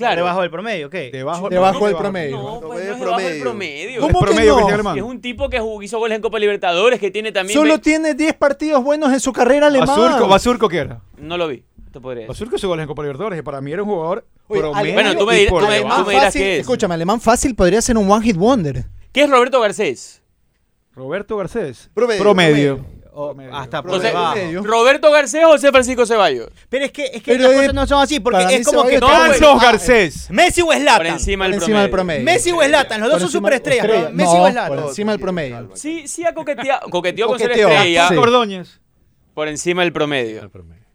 Claro. 0.00 0.16
Debajo 0.22 0.40
del 0.42 0.50
promedio, 0.50 0.90
¿qué? 0.90 1.10
Debajo, 1.12 1.48
Debajo 1.48 1.78
no, 1.80 1.84
del 1.86 1.94
debajo. 1.94 1.98
promedio. 2.02 2.36
No, 2.38 2.60
pues 2.60 2.84
no 2.84 2.92
es 2.92 2.98
debajo 3.00 3.20
del 3.20 3.40
promedio. 3.40 4.00
¿Cómo 4.00 4.08
¿Es 4.08 4.30
que 4.36 4.46
no? 4.46 4.66
Cristian? 4.66 4.96
Es 4.96 5.02
un 5.02 5.20
tipo 5.20 5.48
que 5.48 5.60
jugó, 5.60 5.82
hizo 5.82 5.98
goles 5.98 6.16
en 6.16 6.22
Copa 6.22 6.38
Libertadores, 6.38 6.98
que 6.98 7.10
tiene 7.10 7.32
también... 7.32 7.58
Solo 7.58 7.78
tiene 7.80 8.14
10 8.14 8.34
partidos 8.34 8.82
buenos 8.82 9.12
en 9.12 9.20
su 9.20 9.32
carrera 9.32 9.68
alemán. 9.68 9.86
Basurco, 9.88 10.26
Basurco, 10.28 10.68
¿qué 10.68 10.78
era? 10.78 11.00
No 11.18 11.36
lo 11.36 11.46
vi, 11.48 11.62
te 11.92 12.00
podría 12.00 12.22
decir. 12.22 12.28
Basurco 12.28 12.56
hizo 12.56 12.68
goles 12.68 12.82
en 12.84 12.88
Copa 12.88 13.02
Libertadores 13.02 13.38
y 13.38 13.42
para 13.42 13.60
mí 13.60 13.72
era 13.72 13.82
un 13.82 13.88
jugador 13.88 14.26
Oye, 14.48 14.60
promedio. 14.60 14.94
Bueno, 14.94 15.16
tú 15.16 15.26
me 15.26 15.46
por 15.46 15.62
tú 15.62 15.68
me- 15.68 15.74
debajo. 15.76 16.00
tú 16.02 16.06
me 16.06 16.12
dirás 16.14 16.24
fácil, 16.26 16.40
qué 16.42 16.54
es. 16.54 16.60
Escúchame, 16.60 16.94
alemán 16.94 17.20
fácil 17.20 17.54
podría 17.54 17.80
ser 17.82 17.96
un 17.98 18.10
One 18.10 18.24
Hit 18.24 18.36
Wonder. 18.36 18.84
¿Qué 19.12 19.22
es 19.24 19.30
Roberto 19.30 19.60
Garcés? 19.60 20.22
Roberto 20.94 21.36
Garcés. 21.36 21.90
Promedio, 21.94 22.22
Promedio. 22.22 22.84
O 23.20 23.36
hasta 23.52 23.82
por 23.82 23.98
debajo. 24.00 24.36
Roberto 24.62 25.10
Garcés 25.10 25.44
o 25.44 25.48
José 25.48 25.70
Francisco 25.70 26.06
Ceballos. 26.06 26.48
Pero 26.68 26.84
es 26.86 26.92
que, 26.92 27.04
es 27.06 27.22
que 27.22 27.32
Pero 27.32 27.42
las 27.44 27.52
es- 27.52 27.58
cosas 27.58 27.74
no 27.74 27.86
son 27.86 28.02
así, 28.02 28.20
porque 28.20 28.38
para 28.38 28.48
mí 28.48 28.54
es 28.54 28.66
como 28.66 28.84
que 28.84 28.94
Ceballos 28.98 29.10
no, 29.18 29.32
está- 29.32 29.40
Carlos 29.46 29.62
Garcés. 29.62 30.30
Messi 30.30 30.62
o 30.62 30.66
Por 30.66 30.76
Zlatan. 30.76 31.06
encima 31.06 31.44
Por 31.44 31.50
del 31.52 31.60
encima 31.62 31.80
del 31.82 31.90
promedio. 31.90 32.24
promedio. 32.24 32.24
Messi 32.24 32.50
o 32.52 32.62
Zlatan, 32.62 33.00
los 33.00 33.08
dos 33.10 33.14
Por 33.14 33.20
son 33.20 33.28
encima- 33.28 33.38
superestrellas. 33.40 33.84
estrella. 33.84 34.08
¿no? 34.10 34.14
Messi 34.16 34.32
No, 34.34 34.38
o 34.40 34.42
Por 34.44 34.52
Zlatan. 34.52 34.88
encima 34.88 35.12
del 35.12 35.20
promedio. 35.20 35.70
Sí, 35.74 36.08
sí 36.08 36.24
ha 36.24 36.34
coqueteado, 36.34 36.88
coqueteó 36.90 37.26
con 37.28 37.38
ser 37.38 37.48
Coqueteó. 37.48 37.68
estrella 37.70 38.08
Sí. 38.08 38.14
Cordóñez. 38.14 38.80
por 39.34 39.48
encima 39.48 39.82
del 39.82 39.92
promedio. 39.92 40.50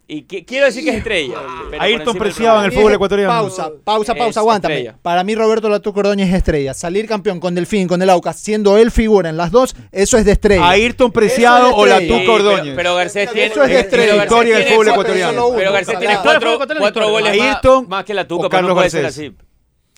Y 0.07 0.21
que- 0.23 0.45
quiero 0.45 0.67
decir 0.67 0.83
que 0.83 0.91
es 0.91 0.97
estrella. 0.97 1.33
pero 1.71 1.81
Ayrton 1.81 2.15
preciado 2.17 2.59
en 2.59 2.65
el 2.65 2.71
fútbol 2.71 2.93
ecuatoriano. 2.93 3.31
Pausa, 3.33 3.71
pausa, 3.83 4.11
Es 4.13 4.17
pausa, 4.19 4.39
aguántame. 4.41 4.75
estrella. 4.75 4.99
Para 5.01 5.23
mí 5.23 5.33
Roberto 5.33 5.67
Latú 5.67 5.93
Cordóñez 5.93 6.29
es 6.29 6.35
estrella. 6.35 6.75
Salir 6.75 7.07
campeón 7.07 7.39
con 7.39 7.55
Delfín, 7.55 7.87
con 7.87 7.99
el 8.03 8.09
Aucas, 8.11 8.39
siendo 8.39 8.77
él 8.77 8.91
figura 8.91 9.29
en 9.29 9.37
las 9.37 9.49
dos, 9.49 9.75
eso 9.91 10.17
es 10.19 10.25
de 10.25 10.33
estrella. 10.33 10.69
Ayrton 10.69 11.11
Preciado 11.11 11.75
o 11.75 11.85
es 11.85 11.89
la 11.89 11.97
estrella. 11.97 12.13
tú 12.17 12.19
Sí, 12.19 12.25
Cordóñez. 12.27 12.61
Pero, 12.63 12.75
pero 12.75 12.95
Garcés 12.95 13.31
tiene. 13.31 13.47
Eso 13.47 13.63
es 13.63 13.69
de 13.69 13.79
estrella. 13.79 14.13
Del 14.25 14.65
fútbol 14.67 14.87
ecuatoriano. 14.89 15.49
Pero 15.55 15.71
Garcés 15.73 15.97
tiene 15.99 16.17
cuatro, 16.21 16.59
cuatro 16.79 17.09
goles 17.09 17.37
más, 17.37 17.47
Ayrton 17.55 17.89
más 17.89 18.05
que 18.05 18.13
la 18.13 18.21
o 18.21 18.27
Tuca, 18.27 18.41
pero 18.43 18.49
Carlos 18.49 18.69
no 18.69 18.75
puede 18.75 18.89
ser 18.91 19.01
Garcés. 19.03 19.29
así. 19.31 19.35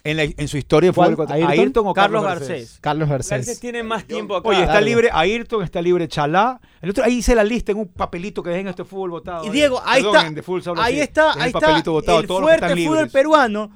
En, 0.09 0.17
la- 0.17 0.23
en 0.23 0.47
su 0.47 0.57
historia 0.57 0.93
¿Cuál? 0.93 1.11
fútbol 1.15 1.31
¿Ayrton? 1.31 1.49
Ayrton 1.51 1.87
o 1.87 1.93
Carlos 1.93 2.23
Carlos 2.23 2.47
Garcés. 2.47 2.77
Carlos 2.81 3.09
Garcés 3.09 3.29
Garcés. 3.31 3.59
tiene 3.59 3.83
más 3.83 4.05
tiempo 4.05 4.35
acá. 4.35 4.47
Oye, 4.47 4.61
está 4.63 4.79
libre 4.81 5.09
Ayrton, 5.11 5.63
está 5.63 5.81
libre 5.81 6.07
Chalá. 6.07 6.59
El 6.81 6.91
otro, 6.91 7.03
ahí 7.03 7.15
hice 7.17 7.35
la 7.35 7.43
lista 7.43 7.71
en 7.71 7.79
un 7.79 7.87
papelito 7.87 8.41
que 8.43 8.49
dejen 8.51 8.67
este 8.67 8.83
fútbol 8.83 9.09
votado. 9.11 9.45
Y 9.45 9.49
Diego, 9.49 9.81
ahí 9.85 10.01
Perdón, 10.03 10.25
está, 10.37 10.43
Full 10.43 10.61
ahí 10.77 10.93
así. 10.93 10.99
está, 11.01 11.33
ahí 11.33 11.39
el 11.41 11.47
está 11.47 11.77
el 12.19 12.27
fuerte 12.27 12.67
fútbol 12.67 12.75
libres. 12.75 13.11
peruano, 13.11 13.71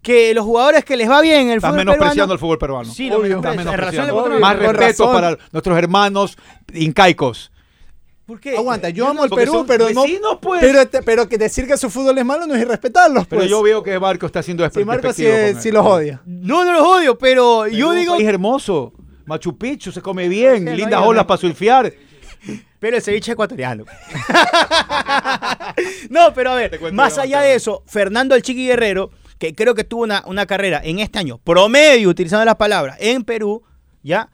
que 0.00 0.34
los 0.34 0.44
jugadores 0.44 0.84
que 0.84 0.96
les 0.96 1.10
va 1.10 1.20
bien 1.20 1.48
el 1.48 1.56
Estás 1.56 1.70
fútbol 1.70 1.78
menospreciando 1.84 2.14
peruano, 2.14 2.32
el 2.34 2.38
fútbol 2.38 2.58
peruano. 2.58 2.90
Sí, 2.92 3.08
lo 3.08 3.18
Obvio. 3.18 3.40
menospreciando. 3.42 4.38
Más 4.40 4.58
respeto 4.58 5.12
para 5.12 5.36
nuestros 5.52 5.76
hermanos 5.78 6.36
incaicos. 6.72 7.50
¿Por 8.26 8.40
qué? 8.40 8.56
Aguanta, 8.56 8.88
yo 8.88 9.06
amo 9.06 9.24
el 9.24 9.30
porque 9.30 9.44
Perú, 9.44 9.64
pero 9.66 9.90
no. 9.90 10.40
pues. 10.40 10.62
Pero, 10.62 11.04
pero 11.04 11.28
que 11.28 11.36
decir 11.36 11.66
que 11.66 11.76
su 11.76 11.90
fútbol 11.90 12.16
es 12.16 12.24
malo 12.24 12.46
no 12.46 12.54
es 12.54 12.62
irrespetarlos. 12.62 13.26
Pero 13.26 13.40
pues. 13.40 13.50
yo 13.50 13.62
veo 13.62 13.82
que 13.82 13.98
Marco 13.98 14.24
está 14.24 14.38
haciendo 14.38 14.68
Sí, 14.70 14.84
Marco 14.84 15.12
sí, 15.12 15.26
sí 15.60 15.70
los 15.70 15.84
odia. 15.84 16.22
No, 16.24 16.64
no 16.64 16.72
los 16.72 16.82
odio, 16.82 17.18
pero 17.18 17.66
yo 17.66 17.92
digo, 17.92 18.14
país 18.14 18.26
hermoso. 18.26 18.94
Machu 19.26 19.56
Picchu 19.56 19.92
se 19.92 20.00
come 20.00 20.28
bien, 20.28 20.64
no 20.64 20.72
lindas 20.72 21.02
olas 21.02 21.24
para 21.26 21.40
surfear. 21.40 21.92
pero 22.78 22.96
el 22.96 23.02
ceviche 23.02 23.32
ecuatoriano. 23.32 23.84
no, 26.10 26.34
pero 26.34 26.52
a 26.52 26.54
ver, 26.54 26.92
más 26.92 27.18
allá 27.18 27.40
de 27.40 27.54
eso, 27.54 27.82
Fernando 27.86 28.34
el 28.34 28.42
Chiqui 28.42 28.66
Guerrero, 28.66 29.10
que 29.38 29.54
creo 29.54 29.74
que 29.74 29.84
tuvo 29.84 30.02
una, 30.02 30.22
una 30.26 30.46
carrera 30.46 30.80
en 30.84 30.98
este 30.98 31.18
año 31.18 31.38
promedio, 31.38 32.08
utilizando 32.08 32.44
las 32.44 32.56
palabras, 32.56 32.96
en 33.00 33.24
Perú, 33.24 33.62
ya 34.02 34.30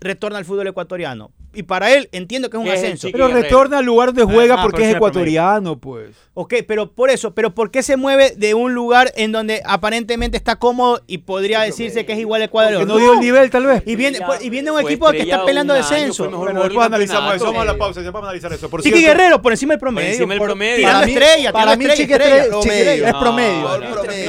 retorna 0.00 0.38
al 0.38 0.44
fútbol 0.44 0.68
ecuatoriano. 0.68 1.32
Y 1.54 1.62
para 1.62 1.92
él 1.94 2.08
entiendo 2.12 2.50
que 2.50 2.56
es 2.56 2.60
un 2.60 2.66
¿Qué 2.66 2.74
es 2.74 2.80
el 2.80 2.84
ascenso. 2.86 3.08
Pero 3.10 3.28
retorna 3.28 3.78
al 3.78 3.84
lugar 3.84 4.12
donde 4.12 4.32
juega 4.32 4.56
ah, 4.58 4.62
porque 4.62 4.88
es 4.90 4.96
ecuatoriano, 4.96 5.78
pues. 5.78 6.10
Ok, 6.34 6.54
pero 6.68 6.92
por 6.92 7.10
eso, 7.10 7.34
pero 7.34 7.54
¿por 7.54 7.70
qué 7.70 7.82
se 7.82 7.96
mueve 7.96 8.34
de 8.36 8.54
un 8.54 8.74
lugar 8.74 9.12
en 9.16 9.32
donde 9.32 9.62
aparentemente 9.64 10.36
está 10.36 10.56
cómodo 10.56 11.00
y 11.06 11.18
podría 11.18 11.60
decirse 11.62 12.04
que 12.06 12.12
es 12.12 12.18
igual 12.18 12.42
al 12.42 12.50
cuadro? 12.50 12.78
Que 12.80 12.86
no 12.86 12.98
dio 12.98 13.14
el 13.14 13.20
nivel, 13.20 13.50
tal 13.50 13.66
vez. 13.66 13.82
Y 13.86 13.96
viene, 13.96 14.18
Estrella, 14.18 14.38
y 14.42 14.50
viene 14.50 14.70
un 14.70 14.80
equipo 14.80 15.10
que 15.10 15.22
está 15.22 15.44
peleando 15.44 15.74
año, 15.74 15.82
descenso. 15.82 16.30
Bueno, 16.30 16.62
después 16.62 16.86
analizamos 16.86 17.34
eso. 17.34 17.46
Vamos 17.46 17.62
a 17.62 17.64
la 17.64 17.78
pausa, 17.78 18.02
ya 18.02 18.10
vamos 18.10 18.26
a 18.26 18.30
analizar 18.30 18.52
eso. 18.52 18.68
Por 18.68 18.82
Chiqui 18.82 19.02
Guerrero 19.02 19.40
por 19.40 19.52
encima 19.52 19.72
del 19.72 19.80
promedio. 19.80 20.10
encima 20.10 20.34
del 20.34 20.38
por- 20.38 20.48
promedio. 20.48 20.76
Tirando 20.76 20.98
Para 20.98 21.06
mí- 21.06 21.12
estrella, 21.12 21.52
para 21.52 21.76
mí 21.76 21.86
Chiqui 21.94 22.12
es 22.12 22.18
promedio. 22.18 23.18
promedio. 23.18 23.68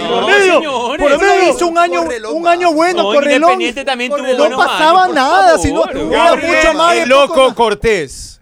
Promedio. 0.07 0.53
señores. 0.55 1.01
Por 1.01 1.11
lo 1.11 1.19
menos 1.19 1.55
hizo 1.55 1.67
un 1.67 1.77
año, 1.77 2.03
un 2.33 2.47
año 2.47 2.73
bueno, 2.73 3.03
No, 3.03 3.13
Correlón. 3.13 3.51
Independiente 3.51 3.85
también 3.85 4.11
tuvo 4.11 4.49
no 4.49 4.57
pasaba 4.57 5.05
por 5.05 5.15
nada, 5.15 5.57
sino 5.57 5.83
Gabriel, 5.83 6.13
era 6.13 6.35
mucho 6.35 6.73
más 6.77 7.08
loco 7.09 7.47
más. 7.47 7.55
Cortés. 7.55 8.41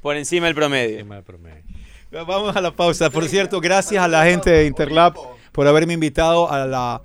Por 0.00 0.16
encima 0.16 0.46
del 0.46 0.54
promedio. 0.54 0.98
Encima 0.98 1.16
del 1.16 1.24
promedio. 1.24 1.62
Vamos 2.10 2.56
a 2.56 2.60
la 2.60 2.70
pausa. 2.70 3.10
Por 3.10 3.28
cierto, 3.28 3.60
gracias 3.60 4.02
a 4.02 4.08
la 4.08 4.24
gente 4.24 4.50
de 4.50 4.66
Interlab 4.66 5.14
por 5.52 5.66
haberme 5.66 5.94
invitado 5.94 6.50
a 6.50 6.66
la 6.66 7.02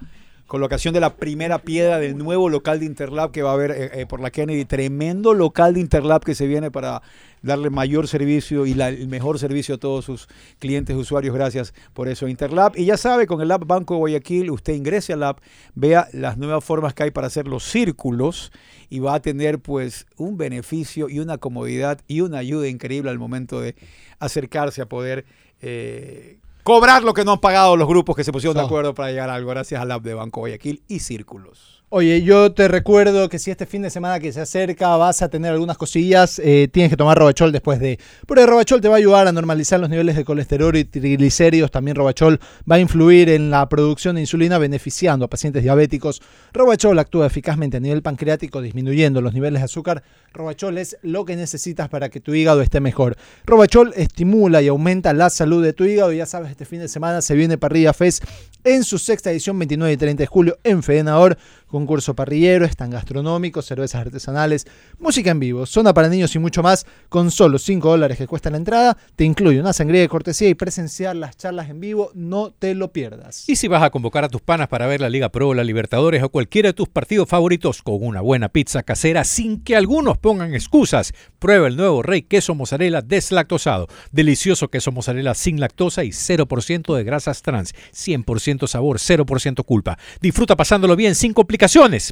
colocación 0.54 0.94
de 0.94 1.00
la 1.00 1.16
primera 1.16 1.58
piedra 1.58 1.98
del 1.98 2.16
nuevo 2.16 2.48
local 2.48 2.80
de 2.80 2.86
Interlab 2.86 3.32
que 3.32 3.42
va 3.42 3.50
a 3.50 3.54
haber 3.54 3.72
eh, 3.72 3.89
eh, 4.02 4.06
por 4.06 4.20
la 4.20 4.30
Kennedy. 4.30 4.66
Tremendo 4.66 5.34
local 5.34 5.74
de 5.74 5.80
Interlab 5.80 6.24
que 6.24 6.36
se 6.36 6.46
viene 6.46 6.70
para 6.70 7.02
darle 7.42 7.72
mayor 7.72 8.08
servicio 8.08 8.68
y 8.68 8.80
el 8.80 9.08
mejor 9.08 9.39
servicio 9.39 9.74
a 9.74 9.78
todos 9.80 10.06
sus 10.06 10.28
clientes, 10.60 10.96
usuarios. 10.96 11.34
Gracias 11.34 11.74
por 11.94 12.08
eso, 12.08 12.28
Interlab. 12.28 12.78
Y 12.78 12.86
ya 12.86 12.98
sabe, 12.98 13.26
con 13.26 13.42
el 13.42 13.50
app 13.50 13.66
Banco 13.66 13.98
Guayaquil, 13.98 14.52
usted 14.52 14.76
ingrese 14.76 15.13
al 15.13 15.24
app, 15.24 15.39
vea 15.74 16.08
las 16.13 16.38
nuevas 16.38 16.63
formas 16.63 16.94
que 16.94 17.02
hay 17.02 17.10
para 17.10 17.26
hacer 17.26 17.48
los 17.48 17.63
círculos 17.63 18.52
y 18.92 19.00
va 19.00 19.16
a 19.16 19.22
tener 19.24 19.58
pues 19.58 20.06
un 20.18 20.38
beneficio 20.38 21.10
y 21.10 21.18
una 21.18 21.39
comodidad 21.39 22.00
y 22.08 22.22
una 22.22 22.38
ayuda 22.38 22.68
increíble 22.68 23.10
al 23.10 23.18
momento 23.18 23.60
de 23.60 23.74
acercarse 24.20 24.84
a 24.84 24.86
poder 24.86 25.26
eh, 25.63 26.38
cobrar 26.63 27.04
lo 27.04 27.13
que 27.13 27.26
no 27.26 27.34
han 27.34 27.39
pagado 27.39 27.76
los 27.76 27.88
grupos 27.88 28.15
que 28.15 28.23
se 28.23 28.32
pusieron 28.32 28.56
de 28.56 28.63
acuerdo 28.63 28.93
para 28.93 29.10
llegar 29.10 29.30
a 29.30 29.36
algo 29.36 29.49
gracias 29.49 29.82
al 29.82 29.91
app 29.91 30.04
de 30.04 30.13
Banco 30.13 30.39
Guayaquil 30.39 30.82
y 30.88 30.99
Círculos. 30.99 31.83
Oye, 31.95 32.23
yo 32.23 32.51
te 32.51 32.67
recuerdo 32.67 33.29
que 33.29 33.38
si 33.38 33.51
este 33.51 33.67
fin 33.67 33.84
de 33.84 33.91
semana 33.91 34.19
que 34.19 34.34
se 34.34 34.41
acerca 34.41 34.97
vas 34.97 35.21
a 35.21 35.29
tener 35.29 35.51
algunas 35.51 35.77
cosillas, 35.77 36.39
eh, 36.39 36.67
tienes 36.73 36.89
que 36.89 36.97
tomar 36.97 37.19
Robachol 37.19 37.51
después 37.51 37.79
de... 37.79 37.99
Porque 38.25 38.47
Robachol 38.47 38.82
te 38.82 38.88
va 38.88 38.95
a 38.95 38.97
ayudar 38.97 39.27
a 39.27 39.32
normalizar 39.32 39.79
los 39.79 39.91
niveles 39.91 40.15
de 40.15 40.25
colesterol 40.25 40.75
y 40.75 40.86
triglicéridos. 40.86 41.69
También 41.69 41.95
Robachol 41.95 42.39
va 42.67 42.77
a 42.77 42.79
influir 42.79 43.29
en 43.29 43.51
la 43.51 43.69
producción 43.69 44.15
de 44.15 44.21
insulina 44.21 44.58
beneficiando 44.58 45.25
a 45.25 45.29
pacientes 45.29 45.62
diabéticos. 45.62 46.23
Robachol 46.51 46.97
actúa 46.97 47.27
eficazmente 47.27 47.77
a 47.77 47.79
nivel 47.79 48.01
pancreático 48.01 48.60
disminuyendo 48.63 49.21
los 49.21 49.36
niveles 49.36 49.62
de 49.62 49.65
azúcar. 49.65 50.01
Robachol 50.34 50.79
es 50.79 50.97
lo 51.03 51.25
que 51.25 51.36
necesitas 51.36 51.89
para 51.89 52.10
que 52.10 52.19
tu 52.19 52.33
hígado 52.33 52.63
esté 52.63 52.79
mejor. 52.79 53.17
Robachol 53.46 53.94
estimula 53.96 54.63
y 54.63 54.67
aumenta 54.67 55.13
la 55.13 55.29
salud 55.29 55.63
de 55.63 55.73
tu 55.73 55.85
hígado. 55.85 56.12
Ya 56.12 56.25
sabes, 56.25 56.50
este 56.50 56.65
fin 56.65 56.79
de 56.79 56.87
semana 56.87 57.21
se 57.21 57.35
viene 57.35 57.60
Parrilla 57.60 57.94
Fest 57.94 58.23
en 58.63 58.83
su 58.83 58.98
sexta 58.98 59.29
edición 59.29 59.60
29 59.60 59.94
y 59.94 59.98
30 59.98 60.23
de 60.23 60.27
julio 60.27 60.58
en 60.63 60.81
Fedenador 60.81 61.37
concurso 61.74 62.15
parrillero, 62.15 62.65
están 62.65 62.92
gastronómicos, 62.92 63.65
cervezas 63.65 64.02
artesanales, 64.02 64.67
música 65.00 65.32
en 65.32 65.40
vivo, 65.40 65.65
zona 65.65 65.92
para 65.92 66.08
niños 66.08 66.36
y 66.36 66.40
mucho 66.40 66.62
más. 66.62 66.86
Con 67.10 67.32
solo 67.32 67.58
5 67.58 67.90
dólares 67.90 68.19
que 68.19 68.28
cuesta 68.28 68.52
la 68.52 68.58
entrada, 68.58 68.96
te 69.15 69.24
incluye 69.24 69.60
una 69.60 69.74
sangría 69.74 70.02
de 70.02 70.08
cortesía 70.08 70.50
y 70.50 70.54
presenciar 70.54 71.15
las 71.15 71.36
charlas 71.36 71.71
en 71.71 71.80
vivo. 71.80 72.12
No 72.13 72.52
te 72.52 72.76
lo 72.76 72.94
pierdas. 72.94 73.50
Y 73.50 73.56
si 73.56 73.67
vas 73.67 73.82
a 73.82 73.90
convocar 73.90 74.24
a 74.24 74.30
tus 74.30 74.42
panas 74.42 74.67
para 74.67 74.86
ver 74.86 75.02
la 75.02 75.10
Liga 75.10 75.30
Pro, 75.30 75.56
la 75.56 75.63
Libertadores 75.63 76.21
o 76.21 76.30
cualquiera 76.30 76.69
de 76.69 76.74
tus 76.74 76.90
partidos 76.90 77.28
favoritos 77.28 77.82
con 77.82 77.98
una 78.02 78.21
buena 78.21 78.50
pizza 78.50 78.84
casera 78.84 79.24
sin 79.24 79.63
que 79.63 79.76
algunos 79.76 80.19
pongan 80.19 80.54
excusas, 80.54 81.12
prueba 81.40 81.67
el 81.67 81.76
nuevo 81.76 82.04
Rey 82.04 82.21
Queso 82.21 82.54
Mozzarella 82.54 83.02
deslactosado. 83.02 83.88
Delicioso 84.12 84.67
queso 84.67 84.92
mozzarella 84.92 85.34
sin 85.34 85.60
lactosa 85.60 86.04
y 86.04 86.10
0% 86.10 86.96
de 86.96 87.04
grasas 87.04 87.42
trans. 87.42 87.74
100% 87.94 88.67
sabor, 88.67 89.00
0% 89.00 89.65
culpa. 89.65 89.98
Disfruta 90.21 90.56
pasándolo 90.56 90.96
bien 90.96 91.15
sin 91.15 91.34
complicaciones, 91.34 91.63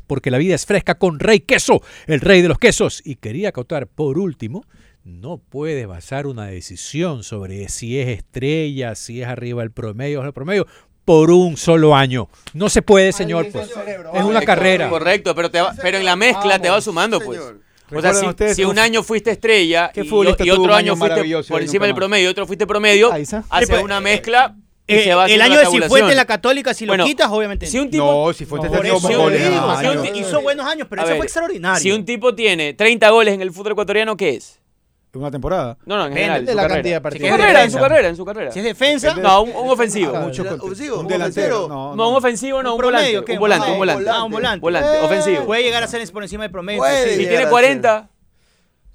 porque 0.05 0.31
la 0.31 0.37
vida 0.37 0.55
es 0.55 0.65
fresca 0.65 0.95
con 0.95 1.19
Rey 1.19 1.41
Queso, 1.41 1.81
el 2.07 2.21
rey 2.21 2.41
de 2.41 2.47
los 2.47 2.59
quesos. 2.59 3.01
Y 3.03 3.15
quería 3.15 3.49
acotar 3.49 3.87
por 3.87 4.17
último 4.17 4.65
no 5.03 5.39
puedes 5.39 5.87
basar 5.87 6.27
una 6.27 6.45
decisión 6.45 7.23
sobre 7.23 7.69
si 7.69 7.99
es 7.99 8.07
estrella, 8.07 8.93
si 8.93 9.21
es 9.21 9.27
arriba 9.27 9.63
del 9.63 9.71
promedio 9.71 10.21
o 10.21 10.23
el 10.23 10.33
promedio 10.33 10.67
por 11.05 11.31
un 11.31 11.57
solo 11.57 11.95
año. 11.95 12.29
No 12.53 12.69
se 12.69 12.81
puede, 12.81 13.11
señor. 13.11 13.47
Pues. 13.51 13.69
Es 14.13 14.23
una 14.23 14.41
carrera. 14.41 14.89
Correcto, 14.89 15.33
pero, 15.33 15.49
te 15.49 15.59
va- 15.59 15.73
pero 15.81 15.97
en 15.97 16.05
la 16.05 16.15
mezcla 16.15 16.59
te 16.59 16.69
va 16.69 16.79
sumando, 16.81 17.19
pues. 17.19 17.39
O 17.93 18.01
sea, 18.01 18.13
si, 18.13 18.25
ustedes 18.25 18.55
si 18.55 18.61
que 18.61 18.67
un 18.67 18.79
año 18.79 19.03
fuiste 19.03 19.31
estrella 19.31 19.91
¿Qué 19.93 20.03
y, 20.03 20.49
otro 20.49 20.73
año 20.73 20.95
fuiste 20.95 21.43
por 21.49 21.61
encima 21.61 21.85
del 21.85 21.95
promedio 21.95 22.27
y 22.27 22.31
otro 22.31 22.47
fuiste 22.47 22.65
promedio, 22.65 23.11
hace 23.11 23.41
pues, 23.49 23.83
una 23.83 23.99
mezcla 23.99 24.55
y 24.55 24.60
Eh, 24.97 25.03
se 25.03 25.13
va 25.15 25.25
el 25.25 25.41
año 25.41 25.57
de 25.57 25.63
tabulación. 25.63 25.83
Cifuentes, 25.83 26.15
la 26.15 26.25
Católica, 26.25 26.73
si 26.73 26.85
Bueno, 26.85 27.03
lo 27.03 27.07
quitas, 27.07 27.29
obviamente. 27.31 27.65
Si 27.67 27.79
un 27.79 27.89
tipo, 27.89 28.03
No, 28.27 28.33
si 28.33 28.45
fue 28.45 28.59
No, 28.59 28.65
si 28.65 30.11
ti- 30.11 30.19
hizo 30.19 30.41
buenos 30.41 30.65
años, 30.65 30.87
pero 30.89 31.01
A 31.01 31.05
eso 31.05 31.09
ver, 31.11 31.17
fue 31.17 31.25
extraordinario. 31.25 31.79
si 31.81 31.91
un 31.91 32.05
tipo 32.05 32.33
tiene 32.35 32.73
30 32.73 33.09
goles 33.09 33.33
en 33.33 33.41
el 33.41 33.51
fútbol 33.51 33.73
ecuatoriano, 33.73 34.15
¿qué 34.17 34.31
es? 34.35 34.57
Una 35.13 35.29
temporada. 35.29 35.77
No, 35.85 35.97
no, 35.97 36.05
en 36.05 36.13
Depende 36.13 36.21
general. 36.21 36.45
de 36.45 36.51
su 36.51 36.55
la 36.55 36.61
carrera. 36.61 36.75
cantidad 36.77 36.91
de 36.93 36.95
En 36.97 37.03
partidos. 37.03 37.27
su 37.29 37.37
carrera, 37.37 37.63
en 37.63 37.71
su 37.71 37.77
carrera, 37.77 38.07
en 38.07 38.15
su 38.15 38.25
carrera. 38.25 38.51
Si 38.53 38.59
es 38.59 38.65
defensa, 38.65 39.13
No, 39.15 39.41
un, 39.43 39.49
un 39.65 39.69
ofensivo. 39.69 40.13
Ah, 40.15 40.19
Mucho 40.21 40.41
un 40.43 40.47
ofensivo, 40.47 40.95
un 40.95 41.01
un 41.01 41.07
delantero. 41.07 41.67
No, 41.67 41.95
No, 41.97 42.09
un 42.11 42.15
ofensivo, 42.15 42.63
no, 42.63 42.69
Un 42.69 42.73
un 42.75 42.79
promedio, 42.79 43.19
volante. 43.21 43.33
Un 43.33 43.39
volante, 43.39 43.65
Ah, 43.67 43.71
un 43.73 43.77
volante. 43.77 44.09
Ah, 44.09 44.23
un 44.23 44.31
volante. 44.31 44.59
Volante, 44.61 44.87
Puede. 44.89 45.03
ofensivo. 45.05 45.45
puede 45.45 45.63
llegar 45.63 45.83
a 45.83 45.87
ser 45.87 46.09
por 46.13 46.23
encima 46.23 46.43
del 46.43 46.51
promedio. 46.51 46.79
Puede 46.79 47.09
sí. 47.09 47.23
Si 47.23 47.27
tiene 47.27 47.43
a 47.43 47.49
40, 47.49 48.09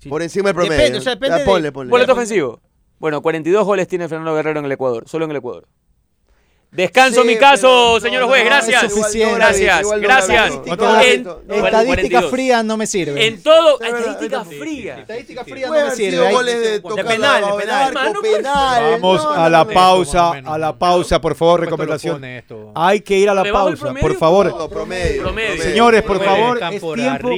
Por 0.09 0.23
encima 0.23 0.49
del 0.49 0.55
promedio. 0.55 0.77
Depende, 0.79 0.99
o 0.99 1.03
sea, 1.03 1.15
depende 1.17 1.39
Ya, 1.41 1.45
ponle, 1.45 1.71
ponle. 1.73 1.91
volante 1.91 2.13
ofensivo. 2.13 2.61
Bueno, 2.99 3.21
42 3.21 3.67
goles 3.67 3.87
tiene 3.87 4.09
Fernando 4.09 4.35
Guerrero 4.35 4.61
en 4.61 4.65
el 4.65 4.73
Ecuador, 4.73 5.05
solo 5.07 5.27
en 5.27 5.33
el 5.33 5.37
Ecuador. 5.37 5.69
Descanso 6.77 7.23
Sí, 7.23 7.27
mi 7.27 7.37
caso, 7.37 7.95
no, 7.95 8.01
señor 8.01 8.23
no, 8.23 8.29
juez, 8.29 8.43
no, 8.45 8.51
gracias. 8.51 8.93
suficiente. 8.93 9.35
Gracias, 9.37 9.81
Igual 9.81 10.01
gracias. 10.01 10.51
bueno, 10.65 10.73
Estadística 11.49 11.71
42. 12.21 12.31
fría 12.31 12.63
no 12.63 12.77
me 12.77 12.87
sirve. 12.87 13.27
En 13.27 13.43
todo, 13.43 13.81
estadística 13.81 14.45
fría. 14.45 14.99
Estadística 14.99 15.45
fría 15.45 15.67
no 15.69 15.73
me 15.87 15.91
sirve. 15.93 16.33
goles 16.33 16.61
de 16.61 16.71
de 16.81 17.05
penal, 17.05 17.45
de 17.45 17.63
penal. 17.63 17.97
arco, 17.97 18.21
penales. 18.23 19.01
Vamos 19.01 19.25
No, 19.25 19.31
a 19.31 19.37
no, 19.37 19.49
la 19.49 19.59
no, 19.59 19.65
no. 19.65 19.71
pausa, 19.75 20.31
a 20.45 20.59
la 20.59 20.73
pausa, 20.79 21.21
por 21.21 21.35
favor, 21.35 21.61
¿Cuánto 21.61 21.85
lo 21.85 21.95
recomendación. 21.97 22.73
Hay 22.75 23.01
que 23.01 23.17
ir 23.19 23.29
a 23.31 23.35
la 23.35 23.43
¿Debajo 23.43 23.67
del 23.71 23.79
pausa, 23.79 23.95
por 24.01 24.17
favor. 24.17 24.55
Señores, 25.61 26.03
por 26.03 26.23
favor, 26.23 26.61
es 26.63 26.81
tiempo 26.81 27.31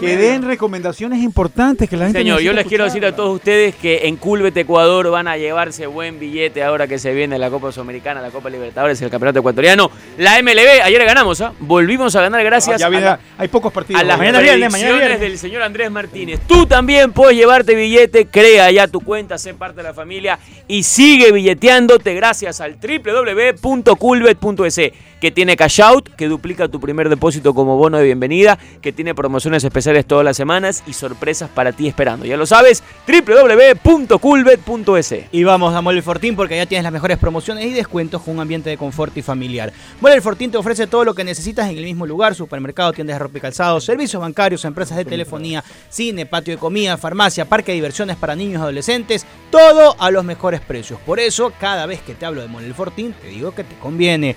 que 0.00 0.16
den 0.16 0.42
recomendaciones 0.42 1.22
importantes 1.22 1.88
que 1.88 1.96
la 1.96 2.04
gente 2.06 2.18
Señor, 2.18 2.40
yo 2.40 2.52
les 2.52 2.66
quiero 2.66 2.84
decir 2.84 3.04
a 3.06 3.14
todos 3.14 3.34
ustedes 3.34 3.74
que 3.76 4.06
en 4.08 4.16
Culbet 4.16 4.56
Ecuador 4.56 5.10
van 5.10 5.28
a 5.28 5.36
llevarse 5.36 5.86
buen 5.86 6.18
billete 6.18 6.62
ahora 6.62 6.86
que 6.86 6.98
se 6.98 7.12
viene 7.14 7.38
la 7.38 7.50
Copa 7.50 7.72
Sudamericana, 7.72 8.20
la 8.20 8.30
Copa 8.30 8.50
Libertadores, 8.50 8.73
el 8.76 9.10
Campeonato 9.10 9.38
Ecuatoriano, 9.38 9.90
la 10.18 10.42
MLB. 10.42 10.82
Ayer 10.82 11.04
ganamos, 11.04 11.40
¿ah? 11.40 11.52
Volvimos 11.60 12.14
a 12.16 12.22
ganar 12.22 12.42
gracias 12.44 12.80
Ya 12.80 12.86
a, 12.86 12.90
viene- 12.90 13.06
la- 13.06 13.18
hay 13.38 13.48
pocos 13.48 13.72
partidos. 13.72 14.00
a 14.02 14.04
las 14.04 14.18
Mañana 14.18 14.40
viernes, 14.40 14.70
mañana 14.72 14.96
viernes. 14.96 15.20
del 15.20 15.38
señor 15.38 15.62
Andrés 15.62 15.90
Martínez. 15.90 16.40
Tú 16.46 16.66
también 16.66 17.12
puedes 17.12 17.36
llevarte 17.36 17.74
billete, 17.74 18.26
crea 18.26 18.70
ya 18.70 18.88
tu 18.88 19.00
cuenta, 19.00 19.38
sé 19.38 19.54
parte 19.54 19.78
de 19.78 19.82
la 19.84 19.94
familia 19.94 20.38
y 20.66 20.82
sigue 20.82 21.32
billeteándote 21.32 22.14
gracias 22.14 22.60
al 22.60 22.76
www.culbet.es 22.80 24.80
que 25.24 25.30
tiene 25.30 25.56
cash 25.56 25.80
out, 25.80 26.10
que 26.16 26.28
duplica 26.28 26.68
tu 26.68 26.78
primer 26.78 27.08
depósito 27.08 27.54
como 27.54 27.78
bono 27.78 27.96
de 27.96 28.04
bienvenida, 28.04 28.58
que 28.82 28.92
tiene 28.92 29.14
promociones 29.14 29.64
especiales 29.64 30.04
todas 30.04 30.22
las 30.22 30.36
semanas 30.36 30.84
y 30.86 30.92
sorpresas 30.92 31.48
para 31.48 31.72
ti 31.72 31.88
esperando. 31.88 32.26
Ya 32.26 32.36
lo 32.36 32.44
sabes, 32.44 32.82
www.culbet.es. 33.08 35.14
Y 35.32 35.44
vamos 35.44 35.74
a 35.74 35.80
Mole 35.80 36.02
Fortín 36.02 36.36
porque 36.36 36.58
ya 36.58 36.66
tienes 36.66 36.82
las 36.82 36.92
mejores 36.92 37.16
promociones 37.16 37.64
y 37.64 37.70
descuentos 37.70 38.20
con 38.20 38.34
un 38.34 38.40
ambiente 38.40 38.68
de 38.68 38.76
confort 38.76 39.16
y 39.16 39.22
familiar. 39.22 39.72
Mole 40.02 40.20
Fortín 40.20 40.50
te 40.50 40.58
ofrece 40.58 40.86
todo 40.88 41.06
lo 41.06 41.14
que 41.14 41.24
necesitas 41.24 41.70
en 41.70 41.78
el 41.78 41.84
mismo 41.84 42.04
lugar: 42.04 42.34
supermercado, 42.34 42.92
tiendas 42.92 43.14
de 43.14 43.20
ropa 43.20 43.38
y 43.38 43.40
calzado, 43.40 43.80
servicios 43.80 44.20
bancarios, 44.20 44.66
empresas 44.66 44.98
de 44.98 45.06
telefonía, 45.06 45.64
cine, 45.88 46.26
patio 46.26 46.52
de 46.52 46.58
comida, 46.58 46.98
farmacia, 46.98 47.46
parque 47.46 47.72
de 47.72 47.76
diversiones 47.76 48.18
para 48.18 48.36
niños 48.36 48.60
y 48.60 48.62
adolescentes. 48.62 49.24
Todo 49.50 49.96
a 49.98 50.10
los 50.10 50.22
mejores 50.22 50.60
precios. 50.60 51.00
Por 51.00 51.18
eso, 51.18 51.50
cada 51.58 51.86
vez 51.86 52.02
que 52.02 52.14
te 52.14 52.26
hablo 52.26 52.42
de 52.42 52.48
Mole 52.48 52.74
Fortín, 52.74 53.14
te 53.14 53.28
digo 53.28 53.54
que 53.54 53.64
te 53.64 53.74
conviene. 53.76 54.36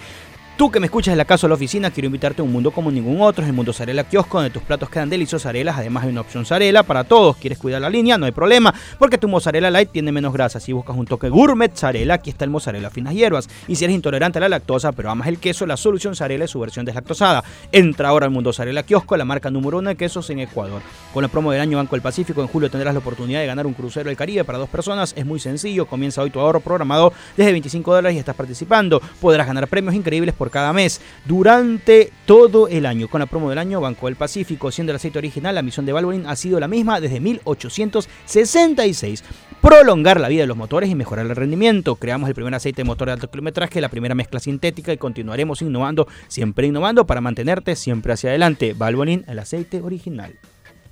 Tú 0.58 0.72
que 0.72 0.80
me 0.80 0.88
escuchas 0.88 1.12
en 1.12 1.20
la 1.20 1.26
casa 1.26 1.46
o 1.46 1.50
la 1.50 1.54
oficina, 1.54 1.92
quiero 1.92 2.08
invitarte 2.08 2.42
a 2.42 2.44
un 2.44 2.52
mundo 2.52 2.72
como 2.72 2.90
ningún 2.90 3.22
otro, 3.22 3.44
es 3.44 3.48
el 3.48 3.54
Mundo 3.54 3.74
Zarela 3.74 4.04
Kiosco, 4.06 4.40
donde 4.40 4.50
tus 4.50 4.64
platos 4.64 4.90
quedan 4.90 5.08
deliciosos. 5.08 5.46
Arelas, 5.46 5.78
además 5.78 6.04
hay 6.04 6.10
una 6.10 6.22
opción 6.22 6.48
Zarela 6.48 6.82
para 6.82 7.04
todos, 7.04 7.38
quieres 7.38 7.60
cuidar 7.60 7.80
la 7.80 7.92
línea, 7.92 8.18
no 8.18 8.26
hay 8.26 8.32
problema, 8.32 8.74
porque 8.98 9.20
tu 9.20 9.28
mozzarella 9.28 9.70
light 9.70 9.92
tiene 9.92 10.12
menos 10.12 10.34
grasa, 10.34 10.60
si 10.60 10.74
buscas 10.74 10.98
un 10.98 11.06
toque 11.06 11.30
gourmet 11.30 11.72
Zarela, 11.78 12.16
aquí 12.16 12.32
está 12.32 12.44
el 12.44 12.50
mozzarella 12.50 12.90
finas 12.90 13.14
hierbas, 13.14 13.48
y 13.68 13.76
si 13.76 13.84
eres 13.84 13.96
intolerante 13.96 14.40
a 14.40 14.42
la 14.42 14.50
lactosa, 14.50 14.94
pero 14.94 15.12
amas 15.12 15.28
el 15.28 15.38
queso, 15.38 15.68
la 15.68 15.78
solución 15.78 16.16
Zarela 16.16 16.46
es 16.46 16.50
su 16.50 16.60
versión 16.60 16.86
deslactosada. 16.86 17.44
Entra 17.72 18.10
ahora 18.10 18.26
al 18.26 18.32
Mundo 18.32 18.52
Zarela 18.52 18.82
Kiosco, 18.82 19.16
la 19.16 19.26
marca 19.26 19.52
número 19.52 19.78
uno 19.78 19.90
de 19.90 19.96
quesos 19.96 20.28
en 20.32 20.40
Ecuador. 20.40 20.82
Con 21.14 21.22
la 21.22 21.28
promo 21.28 21.52
del 21.52 21.62
año 21.62 21.78
Banco 21.78 21.96
del 21.96 22.02
Pacífico, 22.02 22.42
en 22.42 22.48
julio 22.48 22.72
tendrás 22.72 22.96
la 22.96 23.00
oportunidad 23.00 23.42
de 23.42 23.46
ganar 23.46 23.68
un 23.68 23.76
crucero 23.76 24.10
del 24.10 24.18
Caribe 24.18 24.44
para 24.44 24.58
dos 24.58 24.70
personas, 24.70 25.14
es 25.16 25.24
muy 25.24 25.40
sencillo, 25.40 25.86
comienza 25.86 26.24
hoy 26.24 26.32
tu 26.32 26.40
ahorro 26.40 26.62
programado 26.62 27.14
desde 27.38 27.52
25 27.52 27.94
dólares 27.94 28.16
y 28.16 28.20
estás 28.20 28.36
participando, 28.36 29.00
podrás 29.22 29.46
ganar 29.46 29.68
premios 29.68 29.94
increíbles 29.94 30.34
por 30.34 30.47
cada 30.50 30.74
mes 30.74 31.02
durante 31.26 32.12
todo 32.26 32.68
el 32.68 32.86
año. 32.86 33.08
Con 33.08 33.20
la 33.20 33.26
promo 33.26 33.50
del 33.50 33.60
año 33.60 33.82
Banco 33.82 34.08
del 34.08 34.16
Pacífico, 34.16 34.72
siendo 34.72 34.92
el 34.92 34.98
aceite 34.98 35.18
original, 35.18 35.56
la 35.56 35.62
misión 35.62 35.86
de 35.86 35.94
Valvoline 35.94 36.28
ha 36.28 36.36
sido 36.36 36.60
la 36.60 36.68
misma 36.68 37.00
desde 37.00 37.20
1866. 37.20 39.24
Prolongar 39.62 40.20
la 40.20 40.28
vida 40.28 40.42
de 40.42 40.48
los 40.48 40.58
motores 40.58 40.90
y 40.90 40.96
mejorar 40.96 41.26
el 41.26 41.36
rendimiento. 41.36 41.96
Creamos 41.96 42.30
el 42.30 42.36
primer 42.36 42.54
aceite 42.54 42.84
de 42.84 42.88
motor 42.88 43.08
de 43.08 43.14
alto 43.14 43.30
kilometraje, 43.30 43.82
la 43.82 43.90
primera 43.90 44.16
mezcla 44.16 44.40
sintética 44.40 44.94
y 44.94 44.98
continuaremos 44.98 45.62
innovando, 45.62 46.08
siempre 46.28 46.68
innovando 46.68 47.06
para 47.06 47.22
mantenerte 47.22 47.76
siempre 47.76 48.14
hacia 48.14 48.30
adelante. 48.30 48.74
Valvoline, 48.74 49.24
el 49.28 49.40
aceite 49.40 49.82
original. 49.82 50.38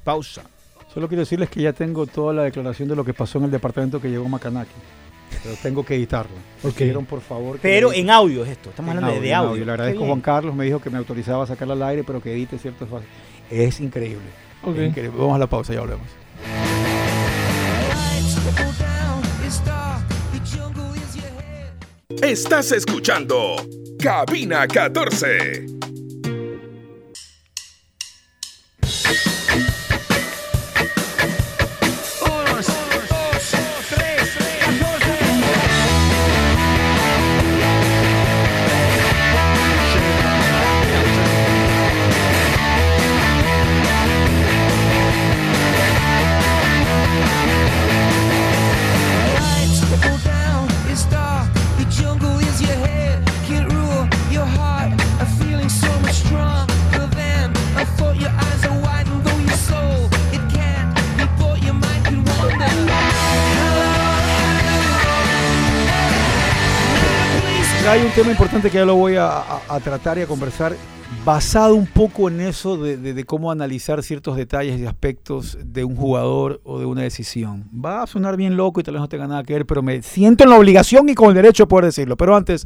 Pausa. 0.03 0.43
Solo 0.93 1.09
quiero 1.09 1.21
decirles 1.21 1.49
que 1.49 1.61
ya 1.61 1.73
tengo 1.73 2.07
toda 2.07 2.33
la 2.33 2.43
declaración 2.43 2.87
de 2.87 2.95
lo 2.95 3.03
que 3.03 3.13
pasó 3.13 3.37
en 3.39 3.45
el 3.45 3.51
departamento 3.51 3.99
que 3.99 4.09
llegó 4.09 4.29
Macanaki. 4.29 4.71
Pero 5.43 5.55
tengo 5.61 5.85
que 5.85 5.95
editarlo. 5.95 6.35
Me 6.63 6.69
Ok. 6.69 6.75
pidieron, 6.77 7.05
por 7.05 7.21
favor. 7.21 7.59
Pero 7.61 7.93
en 7.93 8.09
audio 8.09 8.43
es 8.43 8.51
esto, 8.51 8.69
estamos 8.69 8.91
En 8.91 8.97
hablando 9.03 9.21
de 9.21 9.29
en 9.29 9.35
audio. 9.35 9.65
Le 9.65 9.71
agradezco 9.71 10.03
a 10.03 10.07
Juan. 10.07 10.21
Carlos, 10.21 10.55
me 10.55 10.65
dijo 10.65 10.79
que 10.79 10.89
me 10.89 10.97
autorizaba 10.97 11.43
a 11.43 11.47
sacarla 11.47 11.73
al 11.73 11.83
aire, 11.83 12.03
pero 12.03 12.21
que 12.21 12.33
edite 12.33 12.57
ciertos 12.57 12.87
pasos. 12.89 13.05
Es 13.49 13.79
increíble. 13.79 14.25
Ok. 14.63 14.77
Es 14.77 14.89
increíble. 14.89 15.17
Vamos 15.19 15.35
a 15.35 15.39
la 15.39 15.47
pausa, 15.47 15.73
ya 15.73 15.81
volvemos. 15.81 16.07
Estás 22.21 22.71
escuchando 22.71 23.55
Cabina 23.99 24.67
14. 24.67 25.65
Hay 67.87 68.01
un 68.01 68.11
tema 68.11 68.31
importante 68.31 68.69
que 68.69 68.77
ya 68.77 68.85
lo 68.85 68.95
voy 68.95 69.15
a, 69.15 69.27
a- 69.27 69.61
a 69.69 69.79
tratar 69.79 70.17
y 70.17 70.21
a 70.21 70.27
conversar, 70.27 70.75
basado 71.23 71.75
un 71.75 71.85
poco 71.85 72.27
en 72.29 72.41
eso 72.41 72.77
de, 72.77 72.97
de- 72.97 73.13
de 73.13 73.23
cómo 73.23 73.51
analizar 73.51 74.01
ciertos 74.03 74.35
detalles 74.37 74.79
y 74.79 74.85
aspectos 74.85 75.57
de 75.63 75.83
un 75.85 75.95
jugador 75.95 76.61
o 76.63 76.79
de 76.79 76.85
una 76.85 77.03
decisión. 77.03 77.65
Va 77.73 78.03
a 78.03 78.07
sonar 78.07 78.37
bien 78.37 78.57
loco 78.57 78.79
y 78.79 78.83
tal 78.83 78.95
vez 78.95 79.01
no 79.01 79.07
tenga 79.07 79.27
nada 79.27 79.43
que 79.43 79.53
ver, 79.53 79.65
pero 79.65 79.81
me 79.83 80.01
siento 80.01 80.43
en 80.43 80.49
la 80.49 80.57
obligación 80.57 81.07
y 81.09 81.15
con 81.15 81.29
el 81.29 81.35
derecho 81.35 81.63
de 81.63 81.67
poder 81.67 81.85
decirlo. 81.85 82.17
Pero 82.17 82.35
antes, 82.35 82.65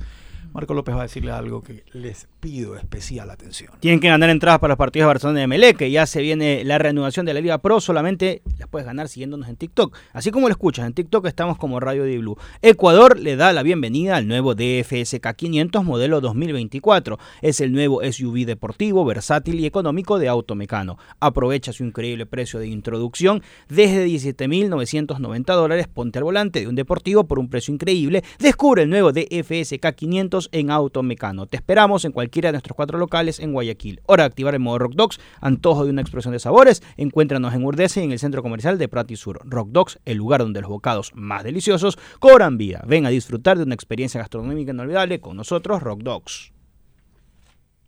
Marco 0.54 0.74
López 0.74 0.96
va 0.96 1.02
a 1.02 1.04
decirle 1.04 1.32
algo 1.32 1.62
que 1.62 1.84
les 1.94 2.28
pido 2.40 2.76
especial 2.76 3.30
atención. 3.30 3.72
Tienen 3.80 4.00
que 4.00 4.08
ganar 4.08 4.30
entradas 4.30 4.60
para 4.60 4.72
los 4.72 4.78
partidos 4.78 5.06
de 5.06 5.08
Barcelona 5.08 5.42
y 5.42 5.44
Emelec, 5.44 5.78
que 5.78 5.92
ya 5.92 6.06
se 6.06 6.22
viene 6.22 6.64
la 6.64 6.78
reanudación 6.78 7.26
de 7.26 7.34
la 7.34 7.42
Liga 7.42 7.58
Pro, 7.60 7.80
solamente 7.82 8.42
las 8.58 8.68
puedes 8.68 8.86
ganar 8.86 9.10
siguiéndonos 9.10 9.48
en 9.48 9.58
TikTok. 9.58 9.96
Así 10.14 10.32
como 10.32 10.48
lo 10.48 10.52
escuchas, 10.52 10.88
en 10.88 10.94
TikTok 10.94 11.26
estamos 11.28 11.58
como 11.58 11.80
Radio 11.80 12.04
Di 12.04 12.18
Blue. 12.18 12.38
Ecuador 12.62 13.20
le 13.20 13.36
da 13.36 13.54
la 13.54 13.64
bienvenida 13.64 14.16
al 14.16 14.28
nuevo 14.28 14.56
DFSK 14.56 15.36
500 15.36 15.84
modelo 15.84 16.22
2024. 16.22 17.20
Es 17.42 17.62
el 17.62 17.72
nuevo 17.72 18.02
SUV 18.04 18.46
deportivo, 18.46 19.06
versátil 19.06 19.60
y 19.60 19.66
económico 19.66 20.18
de 20.18 20.30
Automecano. 20.30 20.98
Aprovecha 21.20 21.74
su 21.74 21.84
increíble 21.84 22.26
precio 22.26 22.60
de 22.60 22.68
introducción 22.68 23.44
desde 23.68 24.08
17.990 24.08 25.46
dólares. 25.46 25.88
Ponte 25.88 26.20
al 26.20 26.24
volante 26.24 26.62
de 26.62 26.68
un 26.68 26.76
deportivo 26.76 27.26
por 27.26 27.40
un 27.40 27.50
precio 27.50 27.74
increíble. 27.74 28.24
Descubre 28.40 28.84
el 28.84 28.90
nuevo 28.90 29.12
DFSK 29.12 29.94
500 29.96 30.39
en 30.54 30.72
Automecano. 30.72 31.48
Te 31.48 31.58
esperamos 31.58 32.06
en 32.06 32.14
cualquiera 32.14 32.48
de 32.48 32.54
nuestros 32.54 32.78
cuatro 32.78 32.98
locales 32.98 33.42
en 33.42 33.52
Guayaquil. 33.52 34.00
Hora 34.06 34.24
de 34.24 34.28
activar 34.28 34.54
el 34.54 34.62
modo 34.62 34.80
Rock 34.80 34.94
Dogs, 34.94 35.20
antojo 35.42 35.84
de 35.84 35.90
una 35.90 36.02
explosión 36.02 36.32
de 36.32 36.40
sabores. 36.40 36.82
Encuéntranos 36.96 37.54
en 37.54 37.66
Urdese 37.66 38.02
en 38.02 38.14
el 38.14 38.20
centro 38.20 38.42
comercial 38.42 38.78
de 38.78 38.88
Prati 38.88 39.18
Sur. 39.18 39.42
Rock 39.44 39.72
Dogs, 39.72 40.00
el 40.06 40.18
lugar 40.18 40.40
donde 40.40 40.62
los 40.62 40.70
bocados 40.70 41.12
más 41.16 41.44
deliciosos 41.44 42.00
cobran 42.20 42.58
vida. 42.58 42.82
Ven 42.88 43.06
a 43.06 43.10
disfrutar 43.10 43.58
de 43.58 43.64
una 43.64 43.76
experiencia 43.76 44.20
gastronómica 44.20 44.72
inolvidable 44.72 45.20
con 45.20 45.36
nosotros, 45.36 45.84
Rock 45.84 46.04
Dogs. 46.04 46.54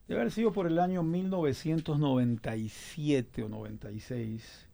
Debe 0.07 0.21
haber 0.21 0.33
sido 0.33 0.51
por 0.51 0.65
el 0.67 0.79
año 0.79 1.03
1997 1.03 3.43
o 3.43 3.49
96 3.49 4.70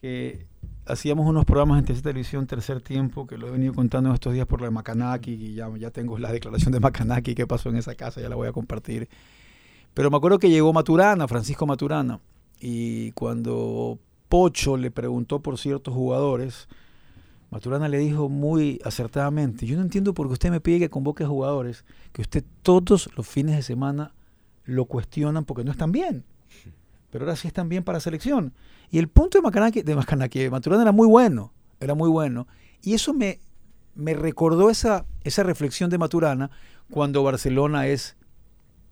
que 0.00 0.46
hacíamos 0.86 1.26
unos 1.26 1.44
programas 1.44 1.78
en 1.78 1.84
TC 1.84 2.02
Televisión 2.02 2.46
Tercer 2.46 2.80
Tiempo, 2.80 3.26
que 3.26 3.36
lo 3.36 3.48
he 3.48 3.50
venido 3.50 3.74
contando 3.74 4.12
estos 4.12 4.32
días 4.32 4.46
por 4.46 4.60
la 4.60 4.66
de 4.66 4.72
Macanaki, 4.72 5.32
y 5.32 5.54
ya, 5.54 5.90
tengo 5.90 6.18
la 6.18 6.32
declaración 6.32 6.72
de 6.72 6.80
Macanaki 6.80 7.34
que 7.34 7.46
pasó 7.46 7.68
en 7.68 7.76
esa 7.76 7.94
casa, 7.94 8.20
ya 8.20 8.28
la 8.28 8.36
voy 8.36 8.48
a 8.48 8.52
compartir. 8.52 9.08
Pero 9.94 10.10
me 10.10 10.16
acuerdo 10.16 10.38
que 10.38 10.48
llegó 10.48 10.72
Maturana, 10.72 11.28
Francisco 11.28 11.66
Maturana, 11.66 12.20
y 12.60 13.12
cuando 13.12 13.98
Pocho 14.28 14.76
le 14.76 14.90
preguntó 14.90 15.40
por 15.40 15.58
ciertos 15.58 15.94
jugadores, 15.94 16.68
Maturana 17.50 17.88
le 17.88 17.98
dijo 17.98 18.28
muy 18.28 18.80
acertadamente, 18.84 19.66
yo 19.66 19.76
no 19.76 19.82
entiendo 19.82 20.14
por 20.14 20.28
qué 20.28 20.34
usted 20.34 20.50
me 20.50 20.60
pide 20.60 20.78
que 20.78 20.90
convoque 20.90 21.24
jugadores, 21.24 21.84
que 22.12 22.22
usted 22.22 22.44
todos 22.62 23.10
los 23.16 23.26
fines 23.26 23.56
de 23.56 23.62
semana 23.62 24.14
lo 24.64 24.84
cuestionan 24.84 25.44
porque 25.44 25.64
no 25.64 25.72
están 25.72 25.90
bien. 25.90 26.24
Pero 27.10 27.24
ahora 27.24 27.36
sí 27.36 27.48
están 27.48 27.68
bien 27.68 27.82
para 27.82 28.00
selección. 28.00 28.54
Y 28.90 28.98
el 28.98 29.08
punto 29.08 29.38
de 29.38 29.42
Macanaki, 29.42 29.82
de 29.82 29.94
Macanaki, 29.94 30.38
de 30.38 30.50
Maturana 30.50 30.82
era 30.82 30.92
muy 30.92 31.06
bueno, 31.06 31.52
era 31.80 31.94
muy 31.94 32.08
bueno. 32.08 32.46
Y 32.82 32.94
eso 32.94 33.12
me, 33.12 33.40
me 33.94 34.14
recordó 34.14 34.70
esa, 34.70 35.04
esa 35.24 35.42
reflexión 35.42 35.90
de 35.90 35.98
Maturana 35.98 36.50
cuando 36.90 37.22
Barcelona 37.22 37.86
es, 37.86 38.16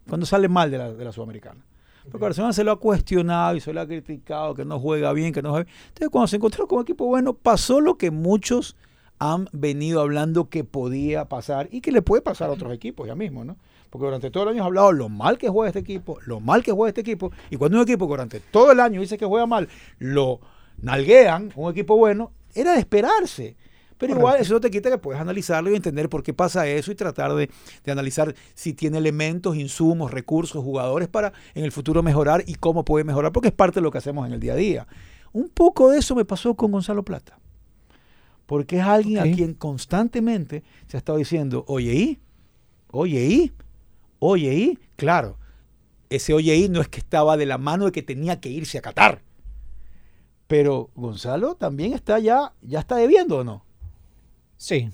cuando 0.09 0.27
sale 0.27 0.49
mal 0.49 0.71
de 0.71 0.79
la, 0.79 0.93
de 0.93 1.05
la 1.05 1.13
Sudamericana. 1.13 1.65
Porque 2.11 2.25
Barcelona 2.25 2.53
se 2.53 2.65
lo 2.65 2.73
ha 2.73 2.81
cuestionado 2.81 3.57
y 3.57 3.61
se 3.61 3.73
lo 3.73 3.81
ha 3.81 3.87
criticado, 3.87 4.55
que 4.55 4.65
no 4.65 4.81
juega 4.81 5.13
bien, 5.13 5.33
que 5.33 5.43
no 5.43 5.51
juega 5.51 5.65
bien. 5.65 5.77
Entonces, 5.89 6.09
cuando 6.11 6.27
se 6.29 6.37
encontró 6.37 6.67
con 6.67 6.79
un 6.79 6.83
equipo 6.83 7.07
bueno, 7.07 7.35
pasó 7.35 7.81
lo 7.81 7.99
que 7.99 8.11
muchos 8.11 8.77
han 9.19 9.49
venido 9.53 10.01
hablando 10.01 10.49
que 10.49 10.65
podía 10.65 11.29
pasar 11.29 11.69
y 11.71 11.81
que 11.81 11.93
le 11.93 12.03
puede 12.03 12.23
pasar 12.23 12.51
a 12.51 12.53
otros 12.53 12.73
equipos 12.73 13.07
ya 13.07 13.15
mismo, 13.15 13.45
¿no? 13.45 13.57
Porque 13.91 14.07
durante 14.07 14.31
todo 14.31 14.45
el 14.45 14.51
año 14.51 14.63
has 14.63 14.67
hablado 14.67 14.93
lo 14.93 15.09
mal 15.09 15.39
que 15.39 15.49
juega 15.49 15.69
este 15.69 15.81
equipo, 15.81 16.19
lo 16.27 16.41
mal 16.41 16.63
que 16.63 16.73
juega 16.73 16.91
este 16.91 17.01
equipo, 17.01 17.33
y 17.51 17.57
cuando 17.57 17.79
un 17.79 17.85
equipo 17.85 18.07
que 18.07 18.13
durante 18.13 18.41
todo 18.41 18.73
el 18.73 18.81
año 18.81 19.01
dice 19.01 19.17
que 19.17 19.25
juega 19.25 19.47
mal, 19.47 19.69
lo 19.99 20.41
nalguean, 20.83 21.53
un 21.57 21.71
equipo 21.71 21.97
bueno, 21.97 22.33
era 22.55 22.73
de 22.73 22.81
esperarse. 22.81 23.57
Pero 23.97 24.15
igual 24.15 24.41
eso 24.41 24.55
no 24.55 24.61
te 24.61 24.71
quita 24.71 24.91
que 24.91 24.99
puedes 24.99 25.21
analizarlo 25.21 25.73
y 25.73 25.75
entender 25.75 26.09
por 26.09 26.23
qué 26.23 26.33
pasa 26.33 26.69
eso 26.69 26.93
y 26.93 26.95
tratar 26.95 27.35
de, 27.35 27.51
de 27.85 27.93
analizar 27.93 28.33
si 28.55 28.73
tiene 28.73 28.99
elementos, 28.99 29.57
insumos, 29.57 30.13
recursos, 30.13 30.63
jugadores 30.63 31.09
para 31.09 31.33
en 31.55 31.65
el 31.65 31.73
futuro 31.73 32.01
mejorar 32.01 32.45
y 32.47 32.55
cómo 32.55 32.85
puede 32.85 33.05
mejorar, 33.05 33.33
porque 33.33 33.49
es 33.49 33.55
parte 33.55 33.81
de 33.81 33.83
lo 33.83 33.91
que 33.91 33.99
hacemos 33.99 34.25
en 34.25 34.35
el 34.35 34.41
día 34.41 34.53
a 34.53 34.57
día. 34.57 34.87
Un 35.33 35.49
poco 35.49 35.91
de 35.91 35.99
eso 35.99 36.15
me 36.15 36.25
pasó 36.25 36.55
con 36.55 36.71
Gonzalo 36.71 37.05
Plata. 37.05 37.39
Porque 38.47 38.79
es 38.79 38.85
alguien 38.85 39.19
a 39.19 39.25
quien 39.25 39.53
constantemente 39.53 40.63
se 40.87 40.97
ha 40.97 40.99
estado 40.99 41.19
diciendo, 41.19 41.65
oye, 41.67 41.95
¿y? 41.95 42.19
Oye, 42.91 43.25
¿y? 43.27 43.53
Oye, 44.19 44.55
¿y? 44.55 44.79
Claro, 44.97 45.39
ese 46.11 46.33
oye, 46.35 46.57
¿y? 46.57 46.69
no 46.69 46.81
es 46.81 46.89
que 46.89 46.99
estaba 46.99 47.37
de 47.37 47.47
la 47.47 47.59
mano 47.59 47.85
de 47.87 47.93
que 47.93 48.03
tenía 48.03 48.41
que 48.41 48.49
irse 48.49 48.79
a 48.79 48.83
Qatar. 48.83 49.23
Pero 50.47 50.91
Gonzalo 50.95 51.55
también 51.57 51.93
está 51.93 52.19
ya, 52.19 52.53
ya 52.63 52.81
está 52.81 52.97
debiendo 52.97 53.39
o 53.39 53.45
no. 53.45 53.65
Sí. 54.57 54.89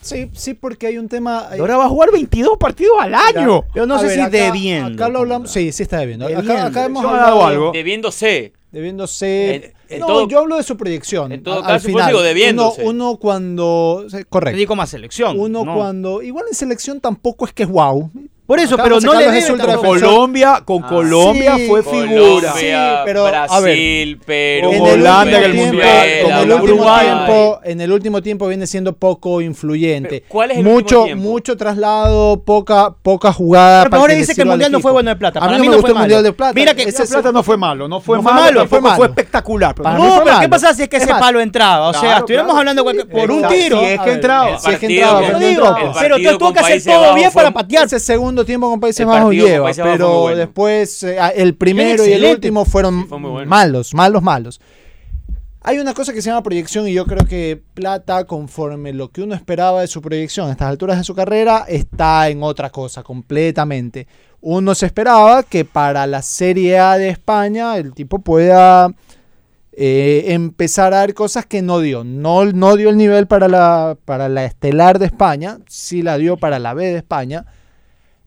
Sí, 0.00 0.30
sí, 0.32 0.54
porque 0.54 0.86
hay 0.86 0.96
un 0.98 1.08
tema. 1.08 1.48
Ahora 1.58 1.76
va 1.76 1.86
a 1.86 1.88
jugar 1.88 2.12
22 2.12 2.56
partidos 2.56 2.94
al 3.00 3.14
año. 3.14 3.64
Yo 3.74 3.84
no 3.84 3.98
sé 3.98 4.06
ver, 4.06 4.14
si 4.14 4.20
acá- 4.20 4.30
debiendo. 4.44 4.94
Acá 5.04 5.08
lo 5.12 5.18
hablamos. 5.18 5.50
Sí, 5.50 5.72
sí 5.72 5.82
está 5.82 5.98
debiendo. 5.98 6.26
Acá, 6.26 6.36
Debiendo. 6.36 6.62
acá 6.62 6.84
hemos 6.84 7.02
Yo 7.02 7.08
hablado 7.08 7.44
algo. 7.44 7.72
Debiéndose. 7.72 8.52
Debiéndose. 8.70 9.54
En- 9.56 9.72
en 9.88 10.00
no, 10.00 10.06
todo- 10.06 10.28
yo 10.28 10.38
hablo 10.38 10.56
de 10.56 10.62
su 10.62 10.76
proyección. 10.76 11.32
en 11.32 11.42
todo 11.42 11.56
al 11.56 11.64
caso, 11.64 11.88
final. 11.88 12.06
digo, 12.06 12.22
debiéndose. 12.22 12.82
Uno, 12.82 13.10
uno 13.10 13.18
cuando. 13.18 14.04
sí, 14.08 14.18
Te 14.18 14.24
Correcto. 14.26 14.56
digo 14.56 14.76
más 14.76 14.88
selección. 14.90 15.40
Uno 15.40 15.64
¿no? 15.64 15.74
cuando. 15.74 16.22
Igual 16.22 16.44
en 16.48 16.54
selección 16.54 17.00
tampoco 17.00 17.44
es 17.46 17.52
que 17.52 17.64
es 17.64 17.68
wow. 17.68 18.08
Por 18.48 18.58
eso, 18.60 18.78
pero 18.78 18.98
no 18.98 19.12
le 19.12 19.26
debe 19.26 19.40
defensor. 19.42 19.78
Colombia, 19.78 20.62
con 20.64 20.82
Ah, 20.82 20.88
Colombia 20.88 21.56
sí, 21.56 21.66
fue 21.68 21.82
figura. 21.82 22.54
Sí, 22.56 22.66
pero, 23.04 23.26
a 23.26 23.30
ver, 23.60 23.76
Brasil, 23.76 24.18
Perú, 24.24 24.70
en 24.72 24.86
el 24.86 24.92
Holanda, 25.00 25.36
último 25.36 25.36
en 25.36 25.44
el 25.44 25.52
tiempo, 25.52 25.66
Mundial, 25.74 26.08
en 26.08 26.30
el 26.32 26.52
último 26.52 26.62
Uruguay. 26.64 27.06
tiempo, 27.06 27.60
en 27.62 27.80
el 27.82 27.92
último 27.92 28.22
tiempo 28.22 28.48
viene 28.48 28.66
siendo 28.66 28.96
poco 28.96 29.42
influyente. 29.42 30.08
Pero, 30.20 30.24
¿cuál 30.30 30.50
es 30.52 30.56
el 30.56 30.64
mucho, 30.64 30.78
último 31.00 31.04
tiempo? 31.04 31.22
mucho 31.28 31.56
traslado, 31.58 32.42
poca, 32.42 32.94
poca 33.02 33.32
jugada. 33.34 33.82
Pero 33.82 33.90
para 33.90 34.00
ahora 34.00 34.14
le 34.14 34.20
dice 34.20 34.34
que 34.34 34.40
el 34.40 34.48
mundial 34.48 34.72
no 34.72 34.80
fue 34.80 34.92
bueno 34.92 35.10
de 35.10 35.16
plata. 35.16 35.40
A 35.40 35.42
mí 35.42 35.46
Para 35.48 35.58
no 35.58 35.62
mí 35.64 35.68
me 35.68 35.70
no 35.70 35.76
gustó 35.82 35.82
fue 35.82 35.90
el 35.90 35.98
mundial 35.98 36.18
malo. 36.20 36.22
de 36.22 36.32
plata. 36.32 36.52
Mira 36.54 36.74
que 36.74 36.82
Ese 36.84 37.06
plata 37.06 37.32
no 37.32 37.42
fue 37.42 37.56
malo, 37.58 37.86
no 37.86 38.00
fue 38.00 38.16
No 38.16 38.22
malo, 38.22 38.66
fue 38.66 39.06
espectacular. 39.08 39.74
pero 39.74 39.84
Para 39.84 39.98
no 39.98 40.04
fue 40.14 40.24
pero 40.24 40.40
¿qué 40.40 40.48
pasa 40.48 40.72
si 40.72 40.84
es 40.84 40.88
que 40.88 40.96
ese 40.96 41.08
palo 41.08 41.38
entraba? 41.40 41.88
O 41.88 41.92
sea, 41.92 42.16
estuviéramos 42.18 42.56
hablando 42.56 42.82
por 42.82 43.30
un 43.30 43.46
tiro. 43.46 43.78
Si 43.80 43.84
es 43.84 44.00
que 44.00 44.12
entraba. 44.12 44.58
Si 44.58 44.70
es 44.70 44.78
que 44.78 44.86
entraba, 44.86 45.20
con- 45.20 45.92
pero 46.00 46.16
tú 46.16 46.38
tuvo 46.38 46.52
que 46.54 46.60
con 46.60 46.64
hacer 46.72 46.82
todo 46.82 47.14
bien 47.14 47.30
para 47.30 47.50
patear. 47.50 47.84
Ese 47.84 48.16
segundo 48.38 48.44
tiempo 48.44 48.70
con 48.70 48.80
Países 48.80 49.06
Bajos 49.06 49.34
lleva, 49.34 49.64
Países 49.64 49.84
Bajos 49.84 49.98
pero 49.98 50.20
bueno. 50.20 50.36
después 50.36 51.02
eh, 51.02 51.18
ah, 51.18 51.28
el 51.28 51.54
primero 51.56 52.06
y 52.06 52.12
el 52.12 52.24
último 52.24 52.64
fueron 52.64 53.02
Sí, 53.02 53.08
fue 53.08 53.18
muy 53.18 53.30
bueno. 53.30 53.50
malos, 53.50 53.94
malos, 53.94 54.22
malos. 54.22 54.60
Hay 55.60 55.78
una 55.78 55.92
cosa 55.92 56.12
que 56.12 56.22
se 56.22 56.30
llama 56.30 56.42
proyección 56.42 56.86
y 56.88 56.92
yo 56.94 57.04
creo 57.04 57.26
que 57.26 57.60
Plata, 57.74 58.24
conforme 58.24 58.92
lo 58.92 59.10
que 59.10 59.22
uno 59.22 59.34
esperaba 59.34 59.80
de 59.80 59.88
su 59.88 60.00
proyección 60.00 60.48
a 60.48 60.52
estas 60.52 60.68
alturas 60.68 60.98
de 60.98 61.04
su 61.04 61.14
carrera, 61.14 61.64
está 61.68 62.28
en 62.28 62.42
otra 62.42 62.70
cosa 62.70 63.02
completamente. 63.02 64.06
Uno 64.40 64.74
se 64.74 64.86
esperaba 64.86 65.42
que 65.42 65.64
para 65.64 66.06
la 66.06 66.22
Serie 66.22 66.78
A 66.78 66.96
de 66.96 67.08
España 67.08 67.76
el 67.76 67.92
tipo 67.92 68.20
pueda 68.20 68.94
eh, 69.72 70.26
empezar 70.28 70.94
a 70.94 70.98
dar 70.98 71.12
cosas 71.12 71.44
que 71.44 71.60
no 71.60 71.80
dio. 71.80 72.04
No, 72.04 72.44
no 72.44 72.76
dio 72.76 72.88
el 72.88 72.96
nivel 72.96 73.26
para 73.26 73.48
la, 73.48 73.98
para 74.04 74.28
la 74.28 74.44
estelar 74.44 75.00
de 75.00 75.06
España, 75.06 75.58
sí 75.66 76.02
la 76.02 76.18
dio 76.18 76.36
para 76.36 76.60
la 76.60 76.72
B 76.72 76.86
de 76.86 76.98
España. 76.98 77.44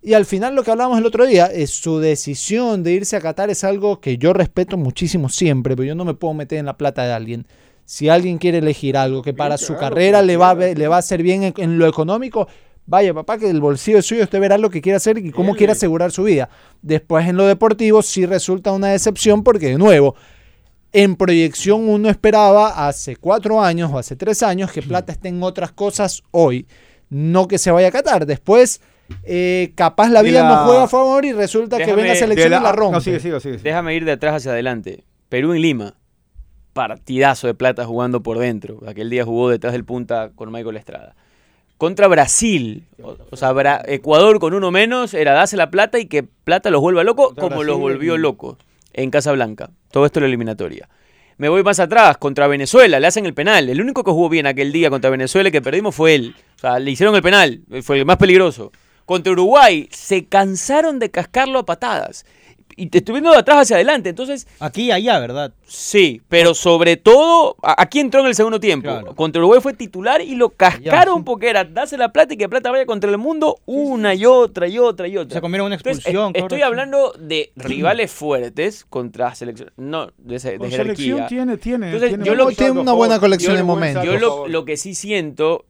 Y 0.03 0.13
al 0.13 0.25
final 0.25 0.55
lo 0.55 0.63
que 0.63 0.71
hablábamos 0.71 0.97
el 0.97 1.05
otro 1.05 1.27
día 1.27 1.45
es 1.45 1.69
su 1.69 1.99
decisión 1.99 2.81
de 2.81 2.93
irse 2.93 3.15
a 3.15 3.21
Qatar 3.21 3.51
es 3.51 3.63
algo 3.63 4.01
que 4.01 4.17
yo 4.17 4.33
respeto 4.33 4.75
muchísimo 4.75 5.29
siempre, 5.29 5.75
pero 5.75 5.85
yo 5.85 5.93
no 5.93 6.05
me 6.05 6.15
puedo 6.15 6.33
meter 6.33 6.57
en 6.57 6.65
la 6.65 6.77
plata 6.77 7.05
de 7.05 7.13
alguien. 7.13 7.45
Si 7.85 8.09
alguien 8.09 8.39
quiere 8.39 8.59
elegir 8.59 8.97
algo 8.97 9.21
que 9.21 9.33
para 9.33 9.59
su 9.59 9.75
carrera 9.75 10.23
le 10.23 10.37
va, 10.37 10.55
le 10.55 10.87
va 10.87 10.95
a 10.95 10.99
hacer 10.99 11.21
bien 11.21 11.43
en, 11.43 11.53
en 11.57 11.77
lo 11.77 11.87
económico, 11.87 12.47
vaya 12.87 13.13
papá, 13.13 13.37
que 13.37 13.49
el 13.49 13.61
bolsillo 13.61 13.99
es 13.99 14.05
suyo, 14.05 14.23
usted 14.23 14.39
verá 14.39 14.57
lo 14.57 14.71
que 14.71 14.81
quiere 14.81 14.97
hacer 14.97 15.19
y 15.19 15.31
cómo 15.31 15.55
quiere 15.55 15.73
asegurar 15.73 16.11
su 16.11 16.23
vida. 16.23 16.49
Después 16.81 17.27
en 17.27 17.37
lo 17.37 17.45
deportivo 17.45 18.01
sí 18.01 18.25
resulta 18.25 18.71
una 18.71 18.87
decepción 18.87 19.43
porque 19.43 19.69
de 19.69 19.77
nuevo, 19.77 20.15
en 20.93 21.15
proyección 21.15 21.87
uno 21.87 22.09
esperaba 22.09 22.87
hace 22.87 23.15
cuatro 23.17 23.61
años 23.61 23.91
o 23.93 23.99
hace 23.99 24.15
tres 24.15 24.41
años 24.41 24.71
que 24.71 24.81
Plata 24.87 25.11
esté 25.11 25.29
en 25.29 25.43
otras 25.43 25.71
cosas 25.71 26.23
hoy, 26.31 26.65
no 27.09 27.47
que 27.47 27.57
se 27.57 27.69
vaya 27.69 27.89
a 27.89 27.91
Qatar. 27.91 28.25
Después, 28.25 28.81
eh, 29.23 29.71
capaz 29.75 30.09
la 30.09 30.21
vida 30.21 30.43
la- 30.43 30.49
no 30.49 30.65
juega 30.65 30.83
a 30.83 30.87
favor 30.87 31.25
y 31.25 31.33
resulta 31.33 31.77
que 31.77 31.93
venga 31.93 32.09
De 32.11 32.15
selección 32.15 32.51
la- 32.51 32.57
y 32.59 32.63
la 32.63 32.71
rompe. 32.71 32.95
No, 32.95 33.01
sigue, 33.01 33.19
sigue, 33.19 33.39
sigue. 33.39 33.57
Déjame 33.57 33.95
ir 33.95 34.05
de 34.05 34.13
atrás 34.13 34.35
hacia 34.35 34.51
adelante. 34.51 35.03
Perú 35.29 35.53
en 35.53 35.61
Lima. 35.61 35.95
Partidazo 36.73 37.47
de 37.47 37.53
plata 37.53 37.85
jugando 37.85 38.23
por 38.23 38.37
dentro. 38.39 38.79
Aquel 38.87 39.09
día 39.09 39.25
jugó 39.25 39.49
detrás 39.49 39.73
del 39.73 39.83
punta 39.83 40.31
con 40.35 40.51
Michael 40.51 40.77
Estrada. 40.77 41.15
Contra 41.77 42.07
Brasil. 42.07 42.85
O, 43.01 43.17
o 43.29 43.35
sea, 43.35 43.51
Bra- 43.51 43.81
Ecuador 43.87 44.39
con 44.39 44.53
uno 44.53 44.71
menos 44.71 45.13
era 45.13 45.33
darse 45.33 45.57
la 45.57 45.69
plata 45.69 45.99
y 45.99 46.05
que 46.05 46.23
plata 46.23 46.69
los 46.69 46.79
vuelva 46.79 47.03
locos 47.03 47.29
Contra 47.29 47.49
como 47.49 47.63
los 47.63 47.77
volvió 47.77 48.17
locos 48.17 48.57
en 48.93 49.09
Casablanca. 49.09 49.71
Todo 49.91 50.05
esto 50.05 50.19
en 50.19 50.23
la 50.23 50.27
eliminatoria. 50.27 50.87
Me 51.37 51.49
voy 51.49 51.63
más 51.63 51.79
atrás, 51.79 52.17
contra 52.17 52.47
Venezuela, 52.47 52.99
le 52.99 53.07
hacen 53.07 53.25
el 53.25 53.33
penal. 53.33 53.67
El 53.67 53.81
único 53.81 54.03
que 54.03 54.11
jugó 54.11 54.29
bien 54.29 54.45
aquel 54.45 54.71
día 54.71 54.89
contra 54.89 55.09
Venezuela 55.09 55.49
y 55.49 55.51
que 55.51 55.61
perdimos 55.61 55.95
fue 55.95 56.13
él. 56.15 56.35
O 56.55 56.59
sea, 56.59 56.77
le 56.79 56.91
hicieron 56.91 57.15
el 57.15 57.23
penal, 57.23 57.61
fue 57.81 57.97
el 57.99 58.05
más 58.05 58.17
peligroso. 58.17 58.71
Contra 59.11 59.33
Uruguay, 59.33 59.89
se 59.91 60.23
cansaron 60.25 60.97
de 60.99 61.11
cascarlo 61.11 61.59
a 61.59 61.65
patadas. 61.65 62.25
y 62.77 62.87
te 62.87 62.99
estoy 62.99 63.15
viendo 63.15 63.31
de 63.31 63.37
atrás 63.37 63.57
hacia 63.63 63.75
adelante. 63.75 64.07
Entonces, 64.09 64.47
Aquí 64.61 64.83
y 64.83 64.91
allá, 64.91 65.19
¿verdad? 65.19 65.53
sí, 65.65 66.21
pero 66.29 66.53
sobre 66.53 66.95
todo, 66.95 67.57
aquí 67.61 67.99
entró 67.99 68.21
en 68.21 68.27
el 68.27 68.33
segundo 68.35 68.61
tiempo. 68.61 68.87
Claro. 68.89 69.13
Contra 69.13 69.39
Uruguay 69.41 69.59
fue 69.61 69.73
titular 69.73 70.21
y 70.21 70.35
lo 70.35 70.49
cascaron 70.51 71.17
sí. 71.17 71.23
porque 71.25 71.49
era 71.49 71.65
darse 71.65 71.97
la 71.97 72.13
plata 72.13 72.33
y 72.33 72.37
que 72.37 72.47
plata 72.47 72.71
vaya 72.71 72.85
contra 72.85 73.11
el 73.11 73.17
mundo 73.17 73.59
una 73.65 74.13
y 74.15 74.25
otra 74.25 74.67
y 74.69 74.79
otra 74.79 75.07
y 75.09 75.17
otra. 75.17 75.35
Se 75.35 75.41
comieron 75.41 75.65
una 75.67 75.75
Entonces, 75.75 75.97
expulsión. 76.05 76.31
es- 76.33 76.43
estoy 76.43 76.61
hablando 76.61 77.13
de 77.19 77.51
rivales 77.57 78.09
fuertes 78.11 78.85
contra 78.89 79.35
selección, 79.35 79.71
no, 79.75 80.07
de, 80.17 80.39
de 80.39 80.57
Con 80.57 80.69
jerarquía. 80.71 80.95
selección 80.95 81.27
tiene, 81.27 81.57
tiene. 81.57 81.85
Entonces, 81.87 82.09
tiene 82.11 82.23
yo 82.25 82.35
lo- 82.35 82.47
tiene 82.51 82.79
una 82.79 82.93
buena 82.93 83.19
colección 83.19 83.57
de 83.57 83.63
momentos. 83.63 84.05
Yo 84.05 84.17
lo, 84.17 84.47
lo 84.47 84.63
que 84.63 84.77
sí 84.77 84.95
siento 84.95 85.65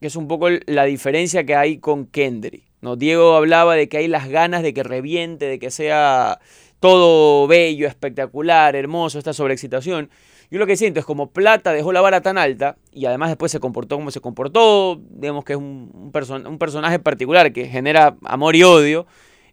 que 0.00 0.06
es 0.06 0.14
un 0.16 0.28
poco 0.28 0.46
la 0.66 0.84
diferencia 0.84 1.44
que 1.44 1.56
hay 1.56 1.78
con 1.78 2.06
Kendry. 2.06 2.62
¿No? 2.80 2.96
Diego 2.96 3.34
hablaba 3.34 3.74
de 3.74 3.88
que 3.88 3.98
hay 3.98 4.08
las 4.08 4.28
ganas 4.28 4.62
de 4.62 4.74
que 4.74 4.82
reviente, 4.82 5.46
de 5.46 5.58
que 5.58 5.70
sea 5.70 6.38
todo 6.80 7.46
bello, 7.46 7.86
espectacular, 7.88 8.76
hermoso, 8.76 9.18
esta 9.18 9.32
sobreexcitación. 9.32 10.10
Yo 10.50 10.58
lo 10.60 10.66
que 10.66 10.76
siento 10.76 11.00
es 11.00 11.06
como 11.06 11.30
Plata 11.30 11.72
dejó 11.72 11.92
la 11.92 12.00
vara 12.00 12.20
tan 12.20 12.38
alta 12.38 12.76
y 12.92 13.06
además 13.06 13.30
después 13.30 13.50
se 13.50 13.58
comportó 13.58 13.96
como 13.96 14.10
se 14.12 14.20
comportó, 14.20 15.00
digamos 15.10 15.44
que 15.44 15.54
es 15.54 15.58
un, 15.58 15.90
un 15.92 16.12
person- 16.12 16.46
un 16.46 16.58
personaje 16.58 16.98
particular 17.00 17.52
que 17.52 17.66
genera 17.66 18.16
amor 18.24 18.54
y 18.54 18.62
odio, 18.62 19.06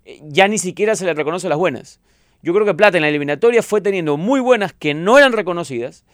eh, 0.05 0.19
ya 0.23 0.47
ni 0.47 0.59
siquiera 0.59 0.95
se 0.95 1.05
le 1.05 1.13
reconoce 1.15 1.49
las 1.49 1.57
buenas. 1.57 1.99
Yo 2.43 2.53
creo 2.53 2.65
que 2.65 2.73
Plata 2.75 2.97
en 2.97 3.01
la 3.03 3.09
eliminatoria 3.09 3.63
fue 3.63 3.81
teniendo 3.81 4.17
muy 4.17 4.39
buenas 4.39 4.73
que 4.73 4.93
no 4.93 5.17
eran 5.17 5.31
reconocidas 5.31 6.05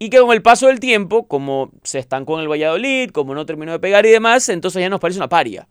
y 0.00 0.10
que 0.10 0.18
con 0.18 0.32
el 0.32 0.42
paso 0.42 0.66
del 0.66 0.80
tiempo, 0.80 1.28
como 1.28 1.70
se 1.84 2.00
estancó 2.00 2.34
en 2.36 2.42
el 2.42 2.50
Valladolid, 2.50 3.10
como 3.10 3.34
no 3.34 3.46
terminó 3.46 3.70
de 3.70 3.78
pegar 3.78 4.04
y 4.06 4.10
demás, 4.10 4.48
entonces 4.48 4.80
ya 4.80 4.88
nos 4.88 4.98
parece 4.98 5.20
una 5.20 5.28
paria. 5.28 5.68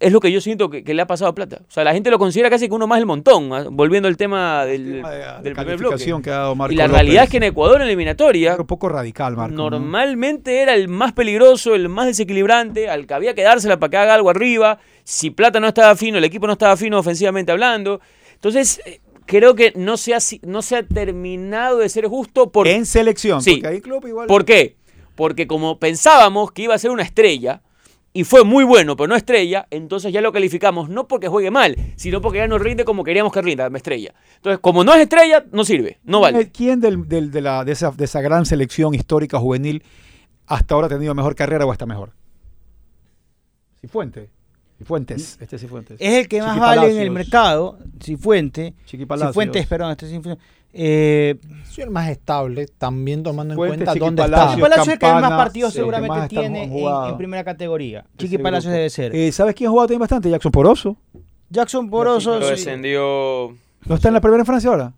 Es 0.00 0.12
lo 0.12 0.18
que 0.20 0.30
yo 0.32 0.40
siento 0.40 0.70
que, 0.70 0.82
que 0.82 0.92
le 0.92 1.02
ha 1.02 1.06
pasado 1.06 1.30
a 1.30 1.34
Plata. 1.36 1.60
O 1.68 1.70
sea, 1.70 1.84
la 1.84 1.92
gente 1.94 2.10
lo 2.10 2.18
considera 2.18 2.50
casi 2.50 2.68
que 2.68 2.74
uno 2.74 2.86
más 2.88 2.98
del 2.98 3.06
montón, 3.06 3.52
¿ah? 3.52 3.66
volviendo 3.70 4.08
al 4.08 4.16
tema 4.16 4.64
del, 4.66 4.96
tema 4.96 5.10
de- 5.12 5.18
de 5.18 5.42
del 5.42 5.54
primer 5.54 5.76
bloque. 5.78 6.04
que 6.22 6.30
ha 6.30 6.38
dado 6.38 6.54
Marco 6.56 6.72
Y 6.72 6.76
la 6.76 6.88
López. 6.88 7.00
realidad 7.00 7.24
es 7.24 7.30
que 7.30 7.36
en 7.36 7.42
Ecuador, 7.44 7.80
en 7.80 7.86
eliminatoria, 7.86 8.56
un 8.58 8.66
poco 8.66 8.88
radical, 8.88 9.36
Marco. 9.36 9.54
¿no? 9.54 9.70
normalmente 9.70 10.60
era 10.62 10.74
el 10.74 10.88
más 10.88 11.12
peligroso, 11.12 11.74
el 11.76 11.88
más 11.88 12.06
desequilibrante, 12.06 12.88
al 12.90 13.06
que 13.06 13.14
había 13.14 13.34
que 13.34 13.42
dársela 13.44 13.78
para 13.78 13.90
que 13.90 13.96
haga 13.96 14.14
algo 14.14 14.30
arriba. 14.30 14.78
Si 15.04 15.30
Plata 15.30 15.60
no 15.60 15.68
estaba 15.68 15.94
fino, 15.96 16.18
el 16.18 16.24
equipo 16.24 16.46
no 16.48 16.54
estaba 16.54 16.76
fino 16.76 16.98
ofensivamente 16.98 17.52
hablando. 17.52 18.00
Entonces, 18.34 18.82
eh, 18.84 19.00
creo 19.26 19.54
que 19.54 19.72
no 19.76 19.96
se 19.96 20.14
ha, 20.14 20.18
no 20.42 20.60
se 20.62 20.76
ha 20.76 20.82
terminado 20.82 21.78
de 21.78 21.88
ser 21.88 22.06
justo 22.08 22.50
por 22.50 22.66
En 22.66 22.84
selección. 22.84 23.40
Sí. 23.42 23.52
Porque 23.54 23.66
ahí 23.68 23.80
club 23.80 24.04
igual. 24.08 24.26
¿Por 24.26 24.44
qué? 24.44 24.76
Porque 25.14 25.46
como 25.46 25.78
pensábamos 25.78 26.50
que 26.50 26.62
iba 26.62 26.74
a 26.74 26.78
ser 26.78 26.90
una 26.90 27.04
estrella, 27.04 27.62
y 28.16 28.22
fue 28.24 28.44
muy 28.44 28.62
bueno, 28.64 28.96
pero 28.96 29.08
no 29.08 29.16
estrella, 29.16 29.66
entonces 29.70 30.12
ya 30.12 30.20
lo 30.20 30.32
calificamos 30.32 30.88
no 30.88 31.08
porque 31.08 31.26
juegue 31.28 31.50
mal, 31.50 31.76
sino 31.96 32.20
porque 32.20 32.38
ya 32.38 32.46
no 32.46 32.56
rinde 32.58 32.84
como 32.84 33.02
queríamos 33.04 33.32
que 33.32 33.42
rinda, 33.42 33.66
estrella. 33.74 34.14
Entonces, 34.36 34.60
como 34.60 34.84
no 34.84 34.94
es 34.94 35.00
estrella, 35.00 35.44
no 35.50 35.64
sirve, 35.64 35.98
no 36.04 36.20
vale. 36.20 36.50
¿Quién 36.52 36.80
del- 36.80 37.08
del- 37.08 37.30
de, 37.32 37.40
la, 37.40 37.64
de, 37.64 37.72
esa, 37.72 37.90
de 37.90 38.04
esa 38.04 38.20
gran 38.22 38.46
selección 38.46 38.94
histórica 38.94 39.38
juvenil 39.38 39.82
hasta 40.46 40.74
ahora 40.74 40.86
ha 40.86 40.90
tenido 40.90 41.14
mejor 41.14 41.34
carrera 41.34 41.66
o 41.66 41.72
está 41.72 41.86
mejor? 41.86 42.12
Cifuentes. 43.80 44.30
Cifuentes. 44.78 45.38
Este 45.40 45.56
es 45.56 45.62
Cifuentes. 45.62 45.96
Es 46.00 46.14
el 46.14 46.28
que 46.28 46.40
más 46.40 46.50
Chiqui 46.50 46.60
vale 46.60 46.90
en 46.92 46.98
el 46.98 47.10
mercado, 47.10 47.78
Cifuente. 48.02 48.74
Chiqui 48.86 49.06
Palacios. 49.06 49.32
Cifuentes, 49.32 49.66
perdón, 49.66 49.90
este 49.92 50.06
es 50.06 50.12
Cifuentes. 50.12 50.44
Eh, 50.76 51.38
Soy 51.70 51.84
el 51.84 51.90
más 51.90 52.08
estable, 52.10 52.66
también 52.66 53.22
tomando 53.22 53.54
en 53.54 53.56
cuenta 53.56 53.92
Chiqui 53.92 53.98
dónde 54.00 54.22
Palacios, 54.22 54.50
Chiqui 54.50 54.62
está. 54.62 54.68
Palacios 54.70 54.88
es 54.88 54.92
el 54.92 54.98
que 54.98 55.20
más 55.20 55.30
partidos 55.30 55.72
sí, 55.72 55.78
más 55.78 55.82
seguramente 55.82 56.16
está 56.18 56.28
tiene 56.28 56.64
en, 57.08 57.16
primera 57.16 57.44
categoría. 57.44 58.04
Chiqui 58.18 58.38
Palacios 58.38 58.64
grupo. 58.70 58.76
debe 58.76 58.90
ser. 58.90 59.14
Eh, 59.14 59.32
¿Sabes 59.32 59.54
quién 59.54 59.68
ha 59.68 59.70
jugado 59.70 59.86
también 59.86 60.00
bastante? 60.00 60.30
Jackson 60.30 60.52
Poroso. 60.52 60.96
Jackson 61.50 61.88
Poroso. 61.88 62.34
Pero 62.34 62.46
sí. 62.46 62.50
descendió. 62.52 63.56
¿No 63.86 63.94
está 63.94 64.08
en 64.08 64.14
la 64.14 64.20
primera 64.20 64.40
en 64.42 64.46
Francia 64.46 64.70
ahora? 64.70 64.92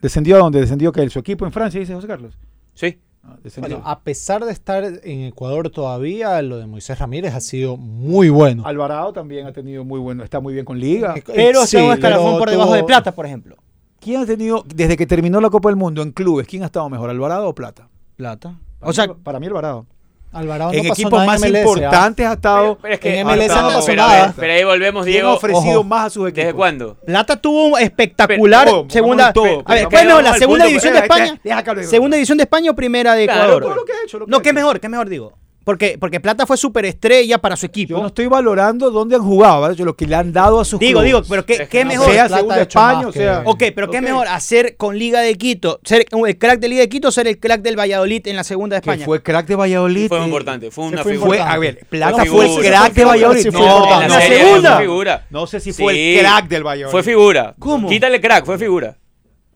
¿Descendió 0.00 0.36
a 0.36 0.38
dónde? 0.40 0.60
¿Descendió 0.60 0.90
que 0.90 1.08
su 1.10 1.20
equipo 1.20 1.46
en 1.46 1.52
Francia, 1.52 1.78
dice 1.78 1.94
José 1.94 2.08
Carlos? 2.08 2.36
Sí. 2.74 2.98
Ah. 3.24 3.36
Bueno, 3.58 3.82
a 3.84 4.00
pesar 4.00 4.44
de 4.44 4.50
estar 4.50 4.82
en 4.84 5.20
Ecuador 5.26 5.70
todavía, 5.70 6.42
lo 6.42 6.58
de 6.58 6.66
Moisés 6.66 6.98
Ramírez 6.98 7.34
ha 7.34 7.40
sido 7.40 7.76
muy 7.76 8.30
bueno. 8.30 8.66
Alvarado 8.66 9.12
también 9.12 9.46
ha 9.46 9.52
tenido 9.52 9.84
muy 9.84 10.00
bueno, 10.00 10.24
está 10.24 10.40
muy 10.40 10.54
bien 10.54 10.64
con 10.64 10.80
Liga. 10.80 11.14
Eh, 11.16 11.22
Pero 11.26 11.64
sí, 11.66 11.76
está 11.76 11.86
un 11.86 11.92
escalafón 11.92 12.38
por 12.38 12.50
debajo 12.50 12.70
tuvo- 12.70 12.76
de 12.76 12.84
Plata, 12.84 13.12
por 13.12 13.26
ejemplo. 13.26 13.56
¿Quién 14.02 14.20
ha 14.22 14.26
tenido, 14.26 14.64
desde 14.66 14.96
que 14.96 15.06
terminó 15.06 15.40
la 15.40 15.48
Copa 15.50 15.68
del 15.68 15.76
Mundo 15.76 16.02
en 16.02 16.10
clubes, 16.12 16.46
quién 16.48 16.62
ha 16.62 16.66
estado 16.66 16.88
mejor, 16.90 17.08
Alvarado 17.08 17.48
o 17.48 17.54
Plata? 17.54 17.88
Plata. 18.16 18.54
Para 18.80 18.90
O 18.90 18.92
sea, 18.92 19.06
mí- 19.06 19.14
para 19.22 19.38
mí 19.38 19.46
Alvarado. 19.46 19.86
Alvarado 20.32 20.72
en 20.72 20.82
no 20.84 20.88
pasó 20.88 21.02
equipos 21.02 21.12
nada 21.12 21.24
en 21.24 21.26
más 21.30 21.40
MLS, 21.42 21.54
¿ah? 21.56 21.60
importantes 21.60 22.26
ha 22.26 22.32
estado. 22.32 22.78
Pero 22.80 22.94
es 22.94 23.00
que 23.00 23.20
En 23.20 23.26
MLS 23.26 23.48
no 23.48 23.68
pasó 23.68 23.86
pero, 23.86 24.02
nada. 24.02 24.34
Pero 24.34 24.52
ahí 24.54 24.64
volvemos, 24.64 25.04
¿Quién 25.04 25.16
ha 25.16 25.20
Diego. 25.20 25.34
ofrecido 25.36 25.80
ojo, 25.80 25.84
más 25.84 26.06
a 26.06 26.10
sus 26.10 26.22
equipos? 26.28 26.36
¿Desde 26.44 26.54
cuándo? 26.54 26.96
Plata 27.06 27.36
tuvo 27.36 27.66
un 27.66 27.78
espectacular 27.78 28.68
segunda. 28.88 29.26
En 29.28 29.32
todo, 29.34 29.44
a 29.44 29.74
ver, 29.74 29.84
vamos 29.84 29.90
¿qué 29.90 29.96
es 29.96 30.04
mejor, 30.06 30.22
la 30.24 30.34
segunda 30.34 30.64
punto, 30.64 30.68
división 30.68 30.92
de 30.94 30.98
España? 31.00 31.40
¿Segunda 31.84 32.16
división 32.16 32.38
de 32.38 32.42
España 32.44 32.70
o 32.70 32.74
primera 32.74 33.14
de 33.14 33.24
Ecuador? 33.24 33.62
todo 33.62 33.74
lo 33.74 33.84
que 33.84 33.92
ha 33.92 34.02
hecho, 34.04 34.18
lo 34.20 34.24
que 34.26 34.30
no, 34.30 34.40
¿qué 34.40 34.52
mejor? 34.54 34.80
¿Qué 34.80 34.86
es 34.86 34.90
mejor 34.90 35.08
digo? 35.10 35.32
Porque, 35.64 35.96
porque 35.98 36.18
Plata 36.20 36.44
fue 36.46 36.56
superestrella 36.56 37.38
para 37.38 37.56
su 37.56 37.66
equipo. 37.66 37.90
Yo 37.94 38.00
no 38.00 38.08
estoy 38.08 38.26
valorando 38.26 38.90
dónde 38.90 39.14
han 39.16 39.22
jugado, 39.22 39.60
¿vale? 39.60 39.76
Yo 39.76 39.84
lo 39.84 39.94
que 39.94 40.06
le 40.06 40.16
han 40.16 40.32
dado 40.32 40.60
a 40.60 40.64
sus 40.64 40.80
digo, 40.80 41.00
clubes. 41.00 41.06
digo, 41.06 41.22
pero 41.28 41.46
¿qué, 41.46 41.52
Es 41.54 41.58
que 41.60 41.68
qué 41.68 41.84
no 41.84 41.90
mejor? 41.90 42.10
sea 42.12 42.26
Plata 42.28 42.54
de 42.56 42.62
España, 42.62 43.08
o 43.08 43.12
que- 43.12 43.18
sea. 43.18 43.42
Ok, 43.44 43.62
pero 43.74 43.90
¿qué 43.90 44.00
mejor? 44.00 44.26
¿Hacer 44.28 44.76
con 44.76 44.98
Liga 44.98 45.20
de 45.20 45.34
Quito, 45.36 45.78
ser 45.84 46.04
el 46.10 46.38
crack 46.38 46.58
de 46.58 46.68
Liga 46.68 46.80
de 46.80 46.88
Quito 46.88 47.08
o 47.08 47.12
ser 47.12 47.26
el 47.28 47.38
crack 47.38 47.62
del 47.62 47.78
Valladolid 47.78 48.26
en 48.26 48.36
la 48.36 48.44
segunda 48.44 48.76
de 48.76 48.82
que 48.82 48.90
España? 48.90 49.04
fue 49.06 49.22
crack 49.22 49.46
de 49.46 49.54
Valladolid. 49.56 50.08
Fue 50.08 50.18
eh, 50.18 50.24
importante, 50.24 50.70
fue 50.70 50.84
una 50.86 51.02
fue 51.02 51.12
figura. 51.12 51.28
Fue, 51.28 51.40
a 51.40 51.58
ver, 51.58 51.86
Plata 51.88 52.16
Fue 52.24 52.26
fue 52.28 52.46
el 52.46 52.66
crack 52.70 52.92
de 52.94 53.04
Valladolid. 53.04 53.46
No, 53.52 53.84
en 53.94 54.00
la 54.00 54.08
¿La 54.08 54.20
serie 54.20 54.38
segunda? 54.44 54.74
Fue 54.76 54.82
figura. 54.84 55.26
No 55.30 55.46
sé 55.46 55.60
si 55.60 55.72
fue 55.72 55.94
Sí. 55.94 56.14
el 56.16 56.20
crack 56.24 56.48
del 56.48 56.66
Valladolid. 56.66 56.90
Fue 56.90 57.02
figura. 57.02 57.54
¿Cómo? 57.58 57.88
Quítale 57.88 58.20
crack, 58.20 58.44
fue 58.44 58.58
figura. 58.58 58.96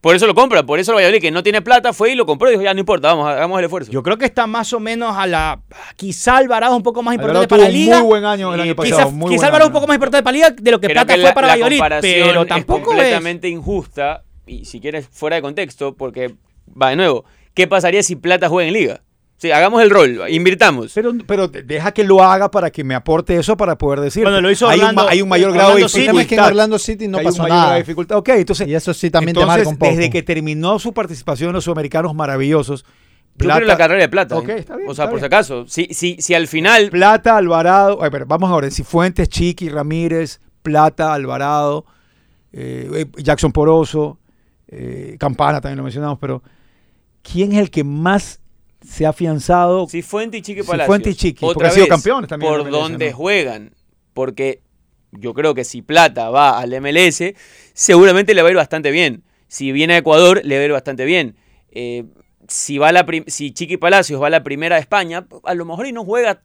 Por 0.01 0.15
eso 0.15 0.27
lo 0.27 0.35
compra, 0.35 0.63
por 0.63 0.79
eso 0.79 0.91
el 0.91 0.97
Valladolid, 0.97 1.19
que 1.21 1.31
no 1.31 1.41
tiene 1.41 1.61
plata, 1.61 1.91
fue 1.91 2.11
y 2.11 2.15
lo 2.15 2.25
compró 2.25 2.49
y 2.49 2.51
dijo, 2.51 2.61
ya 2.63 2.73
no 2.73 2.79
importa, 2.79 3.07
vamos, 3.09 3.27
hagamos 3.27 3.57
el 3.59 3.65
esfuerzo. 3.65 3.91
Yo 3.91 4.03
creo 4.03 4.17
que 4.17 4.25
está 4.25 4.45
más 4.45 4.71
o 4.73 4.79
menos 4.79 5.15
a 5.17 5.25
la. 5.25 5.59
Quizá 5.95 6.37
Alvarado 6.37 6.75
un 6.75 6.83
poco 6.83 7.01
más 7.01 7.13
Alvarado 7.13 7.41
importante 7.43 7.49
para 7.49 7.63
la 7.63 7.67
un 7.69 7.73
Liga. 7.73 7.97
muy 7.99 8.07
buen 8.07 8.25
año 8.25 8.53
el 8.53 8.61
año 8.61 8.75
quizá- 8.75 8.83
pasado. 8.95 9.09
Quizá, 9.09 9.15
muy 9.17 9.31
quizá 9.31 9.45
Alvarado 9.47 9.67
un 9.69 9.71
año. 9.71 9.79
poco 9.79 9.87
más 9.87 9.95
importante 9.95 10.23
para 10.23 10.33
Liga 10.33 10.49
de 10.51 10.71
lo 10.71 10.79
que 10.79 10.87
Creo 10.87 10.95
Plata 10.95 11.13
que 11.15 11.19
fue 11.21 11.29
la- 11.29 11.33
para 11.33 11.47
la 11.47 11.53
Valladolid. 11.53 11.77
comparación 11.77 12.27
Pero 12.27 12.41
es 12.43 12.47
tampoco 12.47 12.79
es. 12.79 12.85
completamente 12.85 13.49
injusta 13.49 14.23
y 14.45 14.65
si 14.65 14.79
quieres 14.79 15.07
fuera 15.11 15.37
de 15.37 15.41
contexto, 15.41 15.95
porque 15.95 16.35
va 16.79 16.89
de 16.91 16.95
nuevo, 16.95 17.25
¿qué 17.55 17.67
pasaría 17.67 18.03
si 18.03 18.15
Plata 18.15 18.49
juega 18.49 18.67
en 18.67 18.73
Liga? 18.75 19.01
Sí, 19.39 19.51
hagamos 19.51 19.83
el 19.83 19.91
rol, 19.91 20.19
invirtamos. 20.29 20.91
Pero, 20.95 21.13
pero 21.27 21.47
deja 21.47 21.91
que 21.91 22.03
lo 22.03 22.23
haga 22.23 22.49
para 22.49 22.71
que 22.71 22.83
me 22.83 22.95
aporte 22.95 23.35
eso 23.37 23.55
para 23.55 23.77
poder 23.77 23.99
decir. 23.99 24.23
Bueno, 24.23 24.41
lo 24.41 24.49
hizo 24.49 24.67
hay, 24.67 24.79
un, 24.79 24.85
Orlando- 24.85 25.07
hay 25.07 25.21
un 25.21 25.29
mayor 25.29 25.53
grado 25.53 25.75
de 25.75 25.83
Orlando 25.83 25.93
tema 25.93 26.05
es 26.05 26.27
que 26.27 26.35
en 26.35 26.39
dificultad. 26.39 26.47
Orlando 26.47 26.79
City 26.79 27.07
no 27.07 27.17
Hay 27.19 27.25
un 27.25 27.29
pasó 27.31 27.43
mayor 27.43 27.49
grado 27.55 27.61
de 27.65 27.67
nada. 27.69 27.79
dificultad. 27.79 28.17
Ok, 28.17 28.29
entonces. 28.29 28.67
Y 28.67 28.73
eso 28.73 28.93
sí 28.95 29.11
también 29.11 29.35
te 29.37 29.45
marca 29.45 29.69
un 29.69 29.77
poco. 29.77 29.91
Desde 29.91 30.09
que 30.09 30.23
terminó 30.23 30.79
su 30.79 30.91
participación 30.91 31.49
en 31.49 31.53
los 31.53 31.63
sudamericanos 31.65 32.15
maravillosos, 32.15 32.83
Yo 32.83 32.89
Plata, 33.37 33.61
la 33.65 33.77
carrera 33.77 34.01
de 34.01 34.09
Plata. 34.09 34.37
Ok, 34.37 34.49
¿eh? 34.49 34.55
está 34.57 34.75
bien, 34.75 34.89
o 34.89 34.95
sea, 34.95 35.05
está 35.05 35.11
por 35.11 35.19
bien. 35.19 35.21
si 35.21 35.25
acaso, 35.35 35.65
si, 35.67 35.85
si, 35.91 36.17
si 36.19 36.33
al 36.33 36.47
final 36.47 36.89
Plata, 36.89 37.37
Alvarado. 37.37 38.03
A 38.03 38.09
ver, 38.09 38.25
vamos 38.25 38.49
ahora. 38.49 38.71
Cifuentes, 38.71 39.29
Chiqui, 39.29 39.69
Ramírez, 39.69 40.39
Plata, 40.63 41.13
Alvarado, 41.13 41.85
eh, 42.53 42.89
eh, 42.91 43.05
Jackson 43.21 43.51
Poroso, 43.51 44.17
eh, 44.67 45.15
Campana 45.19 45.61
también 45.61 45.77
lo 45.77 45.83
mencionamos, 45.83 46.17
pero 46.19 46.41
¿quién 47.21 47.51
es 47.51 47.59
el 47.59 47.69
que 47.69 47.83
más 47.83 48.39
se 48.87 49.05
ha 49.05 49.09
afianzado? 49.09 49.87
Cifuente 49.87 50.37
y 50.37 50.41
Chiqui 50.41 50.61
Cifuente 50.61 50.85
Palacios. 50.87 51.15
y 51.15 51.15
Chiqui, 51.15 51.45
Otra 51.45 51.53
porque 51.53 51.67
han 51.67 51.73
sido 51.73 51.87
campeones 51.87 52.29
también 52.29 52.51
Por 52.51 52.69
donde 52.69 53.11
¿no? 53.11 53.17
juegan. 53.17 53.75
Porque 54.13 54.61
yo 55.11 55.33
creo 55.33 55.53
que 55.53 55.63
si 55.63 55.81
Plata 55.81 56.29
va 56.29 56.59
al 56.59 56.69
MLS, 56.81 57.33
seguramente 57.73 58.33
le 58.33 58.41
va 58.41 58.47
a 58.49 58.51
ir 58.51 58.57
bastante 58.57 58.91
bien. 58.91 59.23
Si 59.47 59.71
viene 59.71 59.95
a 59.95 59.97
Ecuador, 59.97 60.41
le 60.43 60.55
va 60.55 60.61
a 60.61 60.65
ir 60.65 60.71
bastante 60.71 61.05
bien. 61.05 61.35
Eh, 61.71 62.05
si, 62.47 62.77
va 62.77 62.91
la 62.91 63.05
si 63.27 63.51
Chiqui 63.51 63.77
Palacios 63.77 64.21
va 64.21 64.27
a 64.27 64.31
la 64.31 64.43
primera 64.43 64.75
de 64.75 64.81
España, 64.81 65.27
a 65.43 65.53
lo 65.53 65.65
mejor 65.65 65.87
y 65.87 65.91
no 65.91 66.03
juega 66.03 66.41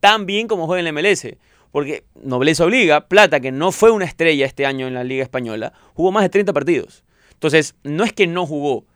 tan 0.00 0.26
bien 0.26 0.48
como 0.48 0.66
juega 0.66 0.86
en 0.86 0.94
la 0.94 1.00
MLS. 1.00 1.36
Porque 1.72 2.04
nobleza 2.22 2.64
obliga, 2.64 3.08
Plata, 3.08 3.40
que 3.40 3.52
no 3.52 3.72
fue 3.72 3.90
una 3.90 4.04
estrella 4.04 4.46
este 4.46 4.64
año 4.64 4.86
en 4.86 4.94
la 4.94 5.04
Liga 5.04 5.22
Española, 5.22 5.72
jugó 5.94 6.12
más 6.12 6.22
de 6.22 6.30
30 6.30 6.52
partidos. 6.52 7.04
Entonces, 7.32 7.74
no 7.82 8.04
es 8.04 8.12
que 8.12 8.26
no 8.26 8.46
jugó. 8.46 8.86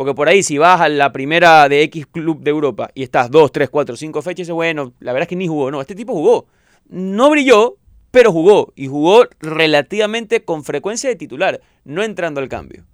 Porque 0.00 0.14
por 0.14 0.30
ahí, 0.30 0.42
si 0.42 0.56
vas 0.56 0.80
a 0.80 0.88
la 0.88 1.12
primera 1.12 1.68
de 1.68 1.82
X 1.82 2.06
Club 2.06 2.40
de 2.40 2.48
Europa 2.50 2.88
y 2.94 3.02
estás 3.02 3.30
2, 3.30 3.52
3, 3.52 3.68
4, 3.68 3.96
5 3.96 4.22
fechas, 4.22 4.48
bueno, 4.48 4.94
la 4.98 5.12
verdad 5.12 5.24
es 5.24 5.28
que 5.28 5.36
ni 5.36 5.46
jugó. 5.46 5.70
No, 5.70 5.78
este 5.82 5.94
tipo 5.94 6.14
jugó. 6.14 6.46
No 6.88 7.28
brilló, 7.28 7.76
pero 8.10 8.32
jugó. 8.32 8.72
Y 8.76 8.86
jugó 8.88 9.24
relativamente 9.40 10.42
con 10.42 10.64
frecuencia 10.64 11.10
de 11.10 11.16
titular, 11.16 11.60
no 11.84 12.02
entrando 12.02 12.40
al 12.40 12.48
cambio. 12.48 12.86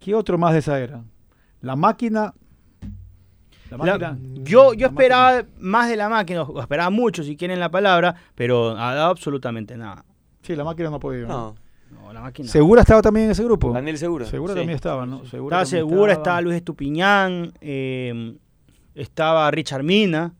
¿Qué 0.00 0.12
otro 0.12 0.38
más 0.38 0.54
de 0.54 0.58
esa 0.58 0.80
era? 0.80 1.04
La 1.60 1.76
máquina. 1.76 2.34
La 3.70 3.76
La- 3.76 3.84
máquina. 3.96 4.18
yo 4.42 4.74
yo 4.74 4.86
La 4.86 4.92
esperaba 4.92 5.44
más 5.60 5.88
de 5.88 5.94
la 5.94 6.08
máquina, 6.08 6.42
o 6.42 6.60
esperaba 6.60 6.90
mucho 6.90 7.22
si 7.22 7.36
quieren 7.36 7.60
la 7.60 7.70
palabra, 7.70 8.16
pero 8.34 8.70
ha 8.76 8.92
dado 8.92 9.10
absolutamente 9.10 9.76
nada. 9.76 10.04
Sí, 10.42 10.56
la 10.56 10.64
máquina 10.64 10.90
no 10.90 10.96
ha 10.96 10.98
podido. 10.98 11.28
¿no? 11.28 11.54
No, 12.08 12.12
No, 12.12 12.12
la 12.14 12.20
máquina. 12.22 12.48
¿Segura 12.48 12.80
estaba 12.82 13.02
también 13.02 13.26
en 13.26 13.32
ese 13.32 13.44
grupo? 13.44 13.72
Daniel 13.72 13.98
Segura. 13.98 14.24
Segura 14.24 14.54
Sí. 14.54 14.60
también 14.60 14.76
estaba, 14.76 15.04
¿no? 15.04 15.24
Segura 15.26 15.56
Estaba 15.62 15.66
segura, 15.66 16.12
estaba. 16.12 16.12
estaba 16.12 16.40
Luis 16.40 16.56
Estupiñán, 16.56 17.52
eh, 17.60 18.34
estaba 18.94 19.50
Richard 19.50 19.82
Mina. 19.82 20.34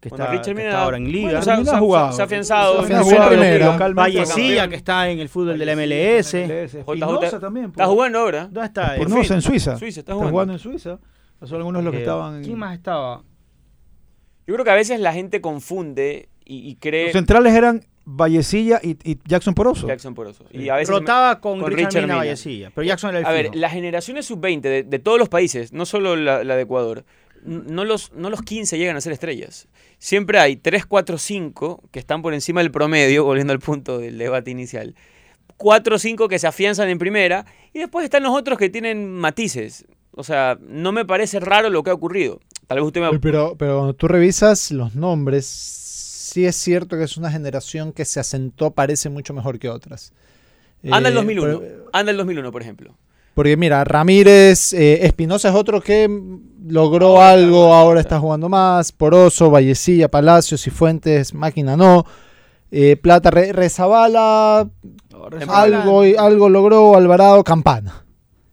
que 0.00 0.10
Bueno, 0.10 0.24
está, 0.26 0.32
Richard 0.32 0.44
que 0.44 0.54
Mina- 0.54 0.68
está 0.68 0.82
ahora 0.84 0.96
en 0.98 1.10
Liga. 1.10 1.22
bueno, 1.24 1.38
se 1.40 1.44
se, 1.44 1.50
ha- 1.50 1.54
ha- 1.54 1.56
Mina 1.56 1.70
se 1.70 1.74
ha 1.74 1.76
ha- 1.76 1.80
jugado. 1.80 2.12
se 2.12 2.22
ha 2.22 2.24
afianzado. 2.26 2.74
Se 2.74 2.80
afianzó 2.84 3.04
Bueno, 3.10 3.22
en 3.24 3.28
primera. 3.40 3.88
Vallecilla, 3.94 4.68
que 4.68 4.74
está 4.76 5.08
en 5.10 5.18
el 5.18 5.28
fútbol 5.28 5.58
del 5.58 5.68
MLS, 5.70 6.34
MLS. 6.46 6.74
Espinosa 6.78 7.40
también. 7.40 7.66
Está 7.66 7.86
jugando 7.86 8.18
ahora. 8.20 8.42
¿Dónde 8.44 8.64
está? 8.66 8.94
Por 8.96 9.06
En 9.08 9.12
en 9.16 9.42
Suiza. 9.42 9.76
Suiza, 9.76 10.00
está 10.00 10.12
está 10.12 10.14
jugando. 10.28 10.52
en 10.52 10.58
Suiza. 10.60 10.98
Son 11.42 11.56
algunos 11.56 11.82
los 11.82 11.90
que 11.90 11.98
Eh, 11.98 12.02
estaban. 12.02 12.44
¿Quién 12.44 12.58
más 12.58 12.74
estaba? 12.74 13.22
Yo 14.46 14.54
creo 14.54 14.64
que 14.64 14.70
a 14.70 14.74
veces 14.74 15.00
la 15.00 15.12
gente 15.12 15.40
confunde 15.40 16.28
y, 16.44 16.68
y 16.70 16.76
cree 16.76 17.04
Los 17.06 17.12
centrales 17.14 17.52
eran 17.54 17.84
Vallecilla 18.10 18.80
y, 18.82 18.96
y 19.04 19.18
Jackson 19.26 19.54
Poroso. 19.54 19.86
Jackson 19.86 20.14
Poroso. 20.14 20.44
Y 20.50 20.68
a 20.70 20.76
veces 20.76 20.88
me- 20.90 20.98
Rotaba 21.00 21.40
con, 21.40 21.60
con 21.60 21.70
Richard, 21.70 21.86
Richard 21.88 22.02
Mina 22.02 22.14
Mina. 22.14 22.16
Vallecilla. 22.24 22.70
Pero 22.74 22.86
Jackson 22.86 23.10
era 23.10 23.18
el 23.20 23.26
A 23.26 23.32
ver, 23.32 23.46
fijo. 23.46 23.56
las 23.56 23.72
generaciones 23.72 24.26
sub-20 24.26 24.60
de, 24.62 24.82
de 24.82 24.98
todos 24.98 25.18
los 25.18 25.28
países, 25.28 25.72
no 25.72 25.84
solo 25.84 26.16
la, 26.16 26.42
la 26.42 26.56
de 26.56 26.62
Ecuador, 26.62 27.04
no 27.44 27.84
los, 27.84 28.12
no 28.14 28.30
los 28.30 28.42
15 28.42 28.78
llegan 28.78 28.96
a 28.96 29.00
ser 29.00 29.12
estrellas. 29.12 29.68
Siempre 29.98 30.38
hay 30.38 30.56
3, 30.56 30.86
4, 30.86 31.18
5 31.18 31.82
que 31.92 31.98
están 31.98 32.22
por 32.22 32.34
encima 32.34 32.60
del 32.62 32.70
promedio, 32.70 33.24
volviendo 33.24 33.52
al 33.52 33.60
punto 33.60 33.98
del 33.98 34.16
debate 34.18 34.50
inicial. 34.50 34.94
4 35.56 35.96
o 35.96 35.98
5 35.98 36.28
que 36.28 36.38
se 36.38 36.46
afianzan 36.46 36.88
en 36.88 36.98
primera 36.98 37.44
y 37.74 37.78
después 37.80 38.04
están 38.04 38.22
los 38.22 38.32
otros 38.32 38.58
que 38.58 38.70
tienen 38.70 39.10
matices. 39.12 39.86
O 40.12 40.24
sea, 40.24 40.58
no 40.60 40.92
me 40.92 41.04
parece 41.04 41.40
raro 41.40 41.68
lo 41.70 41.82
que 41.82 41.90
ha 41.90 41.94
ocurrido. 41.94 42.40
Tal 42.66 42.78
vez 42.78 42.86
usted 42.86 43.00
me... 43.00 43.18
Pero, 43.20 43.54
pero 43.56 43.76
cuando 43.76 43.94
tú 43.94 44.08
revisas 44.08 44.70
los 44.72 44.94
nombres, 44.94 45.44
sí 46.38 46.46
es 46.46 46.54
cierto 46.54 46.96
que 46.96 47.02
es 47.02 47.16
una 47.16 47.32
generación 47.32 47.92
que 47.92 48.04
se 48.04 48.20
asentó, 48.20 48.70
parece 48.70 49.08
mucho 49.08 49.34
mejor 49.34 49.58
que 49.58 49.68
otras. 49.68 50.12
Anda 50.88 51.08
el 51.08 51.14
Eh, 51.14 51.16
2001. 51.16 51.58
pero- 51.58 51.84
Anda 51.92 52.12
el 52.12 52.16
2001, 52.16 52.52
por 52.52 52.62
ejemplo. 52.62 52.94
Porque 53.34 53.56
mira, 53.56 53.82
Ramírez, 53.82 54.72
eh, 54.72 55.04
Espinosa 55.04 55.48
es 55.48 55.54
otro 55.56 55.80
que 55.80 56.08
logró 56.64 57.20
algo, 57.20 57.74
ahora 57.74 57.98
está 58.00 58.20
jugando 58.20 58.48
más. 58.48 58.92
Poroso, 58.92 59.50
Vallecilla, 59.50 60.08
Palacios 60.08 60.64
y 60.66 60.70
Fuentes, 60.70 61.34
Máquina 61.34 61.76
no. 61.76 62.04
Eh, 62.70 62.96
Plata, 62.96 63.32
Re- 63.32 63.52
Rezabala, 63.52 64.68
algo, 65.48 66.02
algo 66.18 66.48
logró, 66.48 66.94
Alvarado, 66.96 67.42
Campana. 67.42 68.04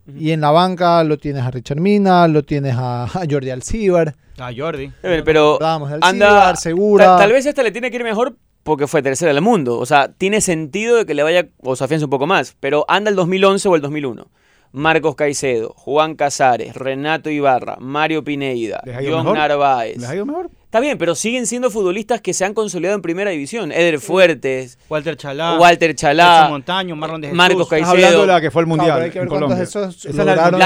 Y 0.08 0.32
en 0.32 0.42
la 0.42 0.52
banca 0.52 1.04
lo 1.04 1.18
tienes 1.18 1.44
a 1.44 1.52
Richard 1.52 1.80
Mina, 1.80 2.28
lo 2.28 2.44
tienes 2.44 2.76
a, 2.76 3.06
a 3.06 3.26
Jordi 3.30 3.50
Alcibar. 3.50 4.16
Jordi. 4.56 4.92
A 5.04 5.08
ver, 5.08 5.24
pero 5.24 5.58
de 5.60 5.98
anda... 6.02 6.56
Segura. 6.56 7.06
Tal, 7.06 7.20
tal 7.20 7.32
vez 7.32 7.46
esta 7.46 7.64
le 7.64 7.72
tiene 7.72 7.90
que 7.90 7.98
ir 7.98 8.04
mejor 8.04 8.36
porque 8.64 8.88
fue 8.88 9.02
tercera 9.02 9.34
del 9.34 9.42
mundo. 9.42 9.78
O 9.80 9.86
sea, 9.86 10.10
tiene 10.10 10.42
sentido 10.42 10.98
de 10.98 11.06
que 11.06 11.14
le 11.14 11.24
vaya 11.24 11.48
o 11.62 11.76
se 11.76 11.84
afiance 11.84 12.06
un 12.06 12.10
poco 12.10 12.28
más. 12.28 12.56
Pero 12.60 12.86
anda 12.88 13.10
el 13.10 13.16
2011 13.16 13.68
o 13.68 13.76
el 13.76 13.82
2001. 13.82 14.28
Marcos 14.72 15.16
Caicedo, 15.16 15.74
Juan 15.78 16.16
Casares, 16.16 16.76
Renato 16.76 17.30
Ibarra, 17.30 17.78
Mario 17.80 18.26
Pineida, 18.26 18.82
¿Les 18.84 18.98
ha 18.98 19.02
ido 19.02 19.16
John 19.16 19.24
mejor? 19.24 19.38
Narváez. 19.38 19.98
¿Les 19.98 20.10
ha 20.10 20.16
ido 20.16 20.26
mejor? 20.26 20.50
Está 20.76 20.82
bien, 20.82 20.98
pero 20.98 21.16
siguen 21.16 21.48
siendo 21.48 21.72
futbolistas 21.72 22.20
que 22.20 22.34
se 22.34 22.44
han 22.44 22.54
consolidado 22.54 22.98
en 22.98 23.02
primera 23.02 23.32
división. 23.32 23.72
Eder 23.72 23.98
Fuertes, 24.02 24.78
Walter 24.90 25.16
Chalá. 25.16 25.58
Walter 25.58 25.96
Chalá, 25.96 26.48
Montaño, 26.50 26.98
Marlon 26.98 27.22
de 27.22 27.28
Jesús. 27.30 27.38
Marcos 27.38 27.62
Estás 27.62 27.70
Caicedo. 27.80 27.92
hablando 27.94 28.22
de 28.22 28.28
la 28.28 28.42
que 28.42 28.52
fue 28.52 28.62
al 28.64 28.68
No, 28.68 28.76
Mundial 28.76 28.92
pero 28.96 29.06
hay 29.06 29.12
que 29.12 29.20
ver 29.20 29.28
en 29.28 29.34
Colombia. 29.34 29.64
esos 29.64 30.06
Esa 30.06 30.10
es 30.10 30.16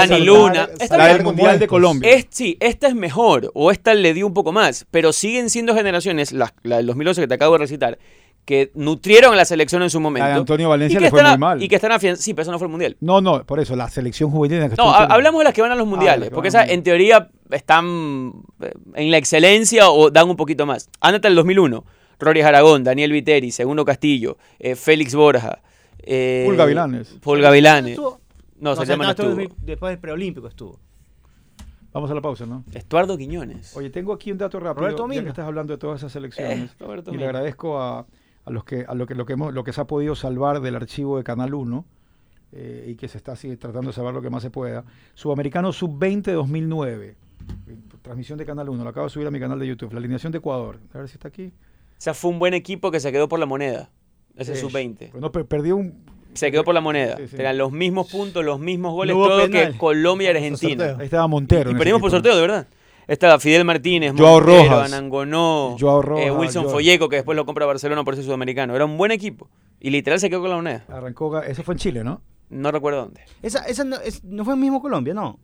la 0.08 0.18
Luna. 0.18 0.68
Esta 0.80 0.98
La 0.98 1.06
del 1.14 1.22
Mundial 1.22 1.60
de. 1.60 1.66
Colombia. 1.68 2.10
Es, 2.10 2.26
sí, 2.30 2.56
esta 2.58 2.88
es 2.88 2.96
mejor, 2.96 3.52
o 3.54 3.70
esta 3.70 3.94
le 3.94 4.12
dio 4.12 4.26
un 4.26 4.34
poco 4.34 4.50
más, 4.50 4.84
pero 4.90 5.12
siguen 5.12 5.48
siendo 5.48 5.76
generaciones, 5.76 6.32
la, 6.32 6.52
la 6.64 6.78
del 6.78 6.86
2011 6.86 7.20
que 7.20 7.28
te 7.28 7.34
acabo 7.34 7.52
de 7.52 7.58
recitar, 7.58 7.96
que 8.44 8.72
nutrieron 8.74 9.32
a 9.34 9.36
la 9.36 9.44
selección 9.44 9.80
en 9.84 9.90
su 9.90 10.00
momento. 10.00 10.26
La 10.26 10.34
de 10.34 10.40
Antonio 10.40 10.66
y 10.66 10.70
Valencia 10.70 10.98
que 10.98 11.04
le 11.04 11.10
fue 11.10 11.22
muy 11.22 11.30
a- 11.30 11.36
mal. 11.36 11.62
Y 11.62 11.68
que 11.68 11.76
están 11.76 11.92
afianzados. 11.92 12.24
Sí, 12.24 12.34
pero 12.34 12.42
eso 12.42 12.50
no 12.50 12.58
fue 12.58 12.66
el 12.66 12.72
mundial. 12.72 12.96
No, 12.98 13.20
no, 13.20 13.44
por 13.44 13.60
eso, 13.60 13.76
la 13.76 13.88
selección 13.88 14.28
juvenil. 14.32 14.56
en 14.56 14.62
la 14.64 14.68
que 14.70 14.74
No, 14.76 14.92
hablamos 14.92 15.38
de 15.38 15.44
las 15.44 15.54
que 15.54 15.62
van 15.62 15.70
a 15.70 15.76
los 15.76 15.86
mundiales, 15.86 16.18
las 16.18 16.28
que 16.30 16.34
porque 16.34 16.48
van 16.50 16.56
a 16.56 16.62
esas 16.62 16.66
los 16.68 16.74
en 16.78 16.82
teoría 16.82 17.28
están 17.52 18.32
eh, 18.60 18.72
en 18.94 19.10
la 19.10 19.16
excelencia 19.18 19.90
o 19.90 20.10
dan 20.10 20.28
un 20.28 20.36
poquito 20.36 20.66
más. 20.66 20.88
Ándate 21.00 21.28
al 21.28 21.34
2001. 21.34 21.84
Rory 22.18 22.42
Aragón, 22.42 22.84
Daniel 22.84 23.12
Viteri, 23.12 23.50
Segundo 23.50 23.84
Castillo, 23.84 24.36
eh, 24.58 24.74
Félix 24.76 25.14
Borja. 25.14 25.60
eh, 26.02 26.44
Paul 26.46 26.56
Gavilanes. 26.56 27.18
Paul 27.22 27.40
Gavilanes. 27.40 27.90
Estuvo- 27.92 28.20
No, 28.58 28.76
se 28.76 28.84
llama 28.86 29.04
no 29.04 29.10
estuvo 29.10 29.40
estuvo. 29.40 29.56
Después 29.62 29.90
del 29.92 29.98
preolímpico 30.00 30.46
estuvo. 30.48 30.78
Vamos 31.92 32.10
a 32.10 32.14
la 32.14 32.20
pausa, 32.20 32.46
¿no? 32.46 32.62
Estuardo 32.72 33.16
Quiñones. 33.18 33.76
Oye, 33.76 33.90
tengo 33.90 34.12
aquí 34.12 34.30
un 34.30 34.38
dato 34.38 34.60
rápido, 34.60 34.82
Roberto 34.84 35.04
ya 35.04 35.08
Mina. 35.08 35.22
que 35.22 35.28
estás 35.30 35.46
hablando 35.46 35.72
de 35.72 35.78
todas 35.78 36.00
esas 36.00 36.12
selecciones. 36.12 36.70
Eh, 36.70 36.74
Roberto 36.78 37.12
y 37.12 37.16
le 37.16 37.24
agradezco 37.24 37.80
a, 37.80 38.06
a 38.44 38.50
los 38.50 38.64
que 38.64 38.84
a 38.86 38.94
lo 38.94 39.06
que 39.06 39.14
lo 39.14 39.26
que 39.26 39.32
hemos, 39.32 39.52
lo 39.52 39.64
que 39.64 39.72
se 39.72 39.80
ha 39.80 39.86
podido 39.86 40.14
salvar 40.14 40.60
del 40.60 40.76
archivo 40.76 41.16
de 41.18 41.24
Canal 41.24 41.52
1 41.54 41.84
eh, 42.52 42.86
y 42.90 42.94
que 42.96 43.08
se 43.08 43.16
está 43.18 43.32
así 43.32 43.56
tratando 43.56 43.88
de 43.90 43.94
salvar 43.94 44.14
lo 44.14 44.22
que 44.22 44.30
más 44.30 44.42
se 44.42 44.50
pueda. 44.50 44.84
Sudamericano 45.14 45.72
Sub-20 45.72 46.32
2009. 46.32 47.16
Transmisión 48.02 48.38
de 48.38 48.46
Canal 48.46 48.68
1, 48.68 48.82
lo 48.82 48.90
acabo 48.90 49.06
de 49.06 49.10
subir 49.10 49.26
a 49.26 49.30
mi 49.30 49.38
canal 49.38 49.58
de 49.58 49.66
YouTube. 49.66 49.92
La 49.92 49.98
alineación 49.98 50.32
de 50.32 50.38
Ecuador. 50.38 50.78
A 50.94 50.98
ver 50.98 51.08
si 51.08 51.14
está 51.14 51.28
aquí. 51.28 51.46
O 51.46 51.52
sea, 52.02 52.14
fue 52.14 52.30
un 52.30 52.38
buen 52.38 52.54
equipo 52.54 52.90
que 52.90 52.98
se 52.98 53.12
quedó 53.12 53.28
por 53.28 53.38
la 53.38 53.46
moneda. 53.46 53.90
Ese 54.36 54.54
Sí. 54.54 54.62
sub-20. 54.62 55.10
Pues 55.10 55.20
no, 55.20 55.30
per- 55.30 55.44
perdió 55.46 55.76
un. 55.76 55.94
Se 56.32 56.50
quedó 56.50 56.64
por 56.64 56.74
la 56.74 56.80
moneda. 56.80 57.16
Sí, 57.18 57.28
sí. 57.28 57.36
Tenían 57.36 57.58
los 57.58 57.72
mismos 57.72 58.10
puntos, 58.10 58.44
los 58.44 58.58
mismos 58.58 58.92
goles, 58.94 59.14
No 59.16 59.24
todo 59.26 59.42
penal. 59.46 59.72
que 59.72 59.78
Colombia 59.78 60.28
y 60.28 60.36
Argentina. 60.36 60.96
Ahí 60.98 61.04
estaba 61.04 61.26
Montero. 61.26 61.70
Y 61.70 61.74
perdimos 61.74 62.00
por 62.00 62.10
sorteo, 62.10 62.34
de 62.34 62.40
verdad. 62.40 62.66
Estaba 63.06 63.38
Fidel 63.40 63.64
Martínez, 63.64 64.14
Joao 64.16 64.36
Montero, 64.40 64.62
Rojas. 64.62 64.92
Anangonó, 64.92 65.76
Joao 65.78 66.00
Rojas, 66.00 66.26
eh, 66.26 66.30
Wilson 66.30 66.64
Joao- 66.64 66.72
Folleco, 66.72 67.08
que 67.08 67.16
después 67.16 67.34
lo 67.36 67.44
compra 67.44 67.66
Barcelona 67.66 68.04
por 68.04 68.14
ser 68.14 68.24
sudamericano. 68.24 68.74
Era 68.76 68.84
un 68.84 68.96
buen 68.96 69.10
equipo. 69.10 69.48
Y 69.80 69.90
literal 69.90 70.20
se 70.20 70.30
quedó 70.30 70.40
con 70.40 70.50
la 70.50 70.56
moneda. 70.56 70.84
Arrancó, 70.88 71.40
eso 71.42 71.62
fue 71.64 71.74
en 71.74 71.78
Chile, 71.78 72.04
¿no? 72.04 72.22
No 72.48 72.70
recuerdo 72.70 73.00
dónde. 73.02 73.20
Esa, 73.42 73.64
esa 73.66 73.82
no, 73.84 73.96
es- 73.96 74.22
no 74.24 74.44
fue 74.44 74.54
en 74.54 74.60
mismo 74.60 74.80
Colombia, 74.80 75.12
no. 75.12 75.38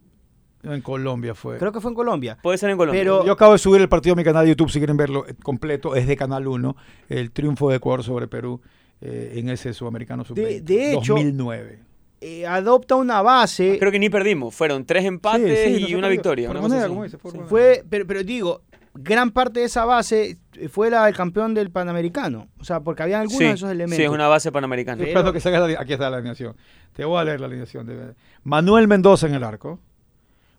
No, 0.66 0.74
En 0.74 0.82
Colombia 0.82 1.34
fue. 1.34 1.58
Creo 1.58 1.72
que 1.72 1.80
fue 1.80 1.90
en 1.90 1.94
Colombia. 1.94 2.36
Puede 2.42 2.58
ser 2.58 2.70
en 2.70 2.76
Colombia. 2.76 3.00
Pero- 3.00 3.24
Yo 3.24 3.32
acabo 3.32 3.52
de 3.52 3.58
subir 3.58 3.80
el 3.80 3.88
partido 3.88 4.14
a 4.14 4.16
mi 4.16 4.24
canal 4.24 4.44
de 4.44 4.50
YouTube, 4.50 4.70
si 4.70 4.78
quieren 4.78 4.96
verlo 4.96 5.26
eh, 5.28 5.34
completo, 5.42 5.94
es 5.94 6.06
de 6.06 6.16
Canal 6.16 6.46
1, 6.46 6.76
el 7.08 7.30
triunfo 7.30 7.70
de 7.70 7.76
Ecuador 7.76 8.02
sobre 8.02 8.26
Perú 8.28 8.60
eh, 9.00 9.34
en 9.36 9.48
ese 9.50 9.72
Sudamericano 9.74 10.24
Sub-20. 10.24 10.62
de 10.62 10.92
hecho- 10.92 11.14
2009. 11.14 11.80
Eh, 12.20 12.46
adopta 12.46 12.96
una 12.96 13.20
base. 13.22 13.76
Creo 13.78 13.92
que 13.92 13.98
ni 13.98 14.08
perdimos. 14.08 14.54
Fueron 14.54 14.84
tres 14.86 15.04
empates 15.04 15.58
Sí, 15.58 15.76
sí, 15.76 15.82
no 15.82 15.88
y 15.88 15.94
una 15.94 16.02
perdió. 16.08 16.10
victoria. 16.18 16.50
Una 16.50 16.60
como 16.88 17.04
dice, 17.04 17.18
Sí. 17.22 17.38
Fue, 17.46 17.84
pero, 17.88 18.06
pero 18.06 18.24
digo, 18.24 18.62
gran 18.94 19.30
parte 19.30 19.60
de 19.60 19.66
esa 19.66 19.84
base 19.84 20.38
fue 20.70 20.88
la 20.90 21.04
del 21.04 21.14
campeón 21.14 21.52
del 21.52 21.70
Panamericano. 21.70 22.48
O 22.58 22.64
sea, 22.64 22.80
porque 22.80 23.02
había 23.02 23.20
algunos 23.20 23.38
Sí, 23.38 23.44
de 23.44 23.50
esos 23.50 23.70
elementos. 23.70 23.98
sí, 23.98 24.02
es 24.02 24.08
una 24.08 24.28
base 24.28 24.50
panamericana. 24.50 25.02
Esperando 25.04 25.32
que 25.34 25.40
salga 25.40 25.60
la- 25.68 25.78
aquí 25.78 25.92
está 25.92 26.08
la 26.08 26.16
alineación. 26.16 26.56
Te 26.94 27.04
voy 27.04 27.20
a 27.20 27.24
leer 27.24 27.38
la 27.40 27.46
alineación. 27.48 27.86
de- 27.86 28.14
Manuel 28.42 28.88
Mendoza 28.88 29.26
en 29.26 29.34
el 29.34 29.44
arco. 29.44 29.78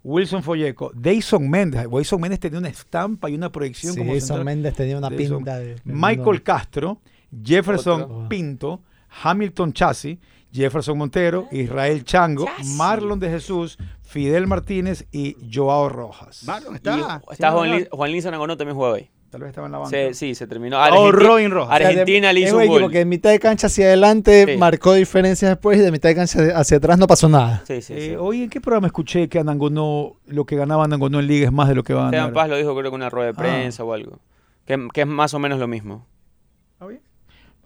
Wilson 0.08 0.42
Folleco. 0.42 0.90
Dayson 0.96 1.50
Méndez. 1.50 1.86
Dayson 1.92 2.22
Méndez 2.22 2.40
tenía 2.40 2.60
una 2.60 2.70
estampa 2.70 3.30
y 3.30 3.36
una 3.36 3.52
proyección 3.52 3.94
Sí, 3.94 4.00
como 4.00 4.14
Jason 4.14 4.28
central. 4.28 4.46
Méndez 4.46 4.74
tenía 4.74 4.98
una 4.98 5.10
pinta 5.10 5.60
de. 5.60 5.76
Michael 5.84 6.44
Castro, 6.44 7.02
Jefferson 7.44 8.04
Otro. 8.04 8.30
Pinto, 8.30 8.82
Hamilton 9.22 9.74
Chassi, 9.74 10.18
Jefferson 10.50 10.98
Montero, 10.98 11.50
Israel 11.52 12.06
Chango, 12.06 12.46
Marlon 12.78 13.20
de 13.20 13.30
Jesús, 13.30 13.78
Fidel 14.02 14.48
Martínez 14.48 15.06
y 15.12 15.36
Joao 15.54 15.90
Rojas. 15.90 16.44
Marlon 16.46 16.74
Y 16.74 16.76
está. 16.78 17.22
está 17.30 17.50
sí, 17.52 17.58
Juan, 17.58 17.88
Juan 17.92 18.12
Luis 18.12 18.26
Anangonó 18.26 18.56
también 18.56 18.78
jugaba 18.78 18.96
ahí. 18.96 19.10
Tal 19.30 19.42
vez 19.42 19.50
estaba 19.50 19.68
en 19.68 19.74
la 19.74 19.78
banca. 19.80 19.90
Se- 19.90 20.14
sí, 20.14 20.36
se 20.36 20.48
terminó. 20.48 20.78
Oh, 20.78 20.82
Argenti- 20.82 21.12
Robin 21.28 21.52
Rojas. 21.52 21.76
O 21.76 21.78
sea, 21.78 21.88
de- 21.90 21.94
Argentina 22.00 22.32
le 22.32 22.40
es 22.44 22.48
hizo 22.48 22.58
un 22.60 22.68
gol. 22.68 22.92
que 22.92 23.00
de 23.00 23.06
mitad 23.06 23.30
de 23.30 23.40
cancha 23.40 23.68
hacia 23.68 23.86
adelante 23.88 24.46
Sí. 24.48 24.58
marcó 24.58 24.94
diferencias 24.94 25.52
después 25.52 25.78
y 25.78 25.82
de 25.82 25.92
mitad 25.92 26.08
de 26.10 26.16
cancha 26.16 26.40
hacia 26.56 26.78
atrás 26.78 26.98
no 26.98 27.08
pasó 27.08 27.28
nada. 27.28 27.62
Sí, 27.68 27.82
sí, 27.82 27.94
Eh, 27.94 28.02
sí. 28.12 28.16
Hoy 28.18 28.44
en 28.44 28.50
qué 28.50 28.62
programa 28.62 28.88
escuché 28.88 29.28
que 29.28 29.40
Anangonó, 29.40 30.14
lo 30.28 30.46
que 30.46 30.56
ganaba 30.56 30.86
Anangonó 30.86 31.20
en 31.20 31.28
Liga 31.28 31.46
es 31.48 31.52
más 31.52 31.68
de 31.68 31.76
lo 31.76 31.84
que 31.84 31.94
va 31.94 32.08
a 32.08 32.12
ganar. 32.12 32.32
Paz 32.34 32.48
lo 32.50 32.56
dijo 32.58 32.72
creo 32.72 32.84
que 32.84 32.96
en 32.96 33.02
una 33.02 33.10
rueda 33.10 33.28
de 33.28 33.34
Ah. 33.38 33.42
prensa 33.42 33.84
o 33.84 33.92
algo. 33.94 34.20
Que, 34.66 34.88
que 34.94 35.02
es 35.02 35.08
más 35.08 35.34
o 35.34 35.40
menos 35.40 35.60
lo 35.60 35.68
mismo. 35.68 36.06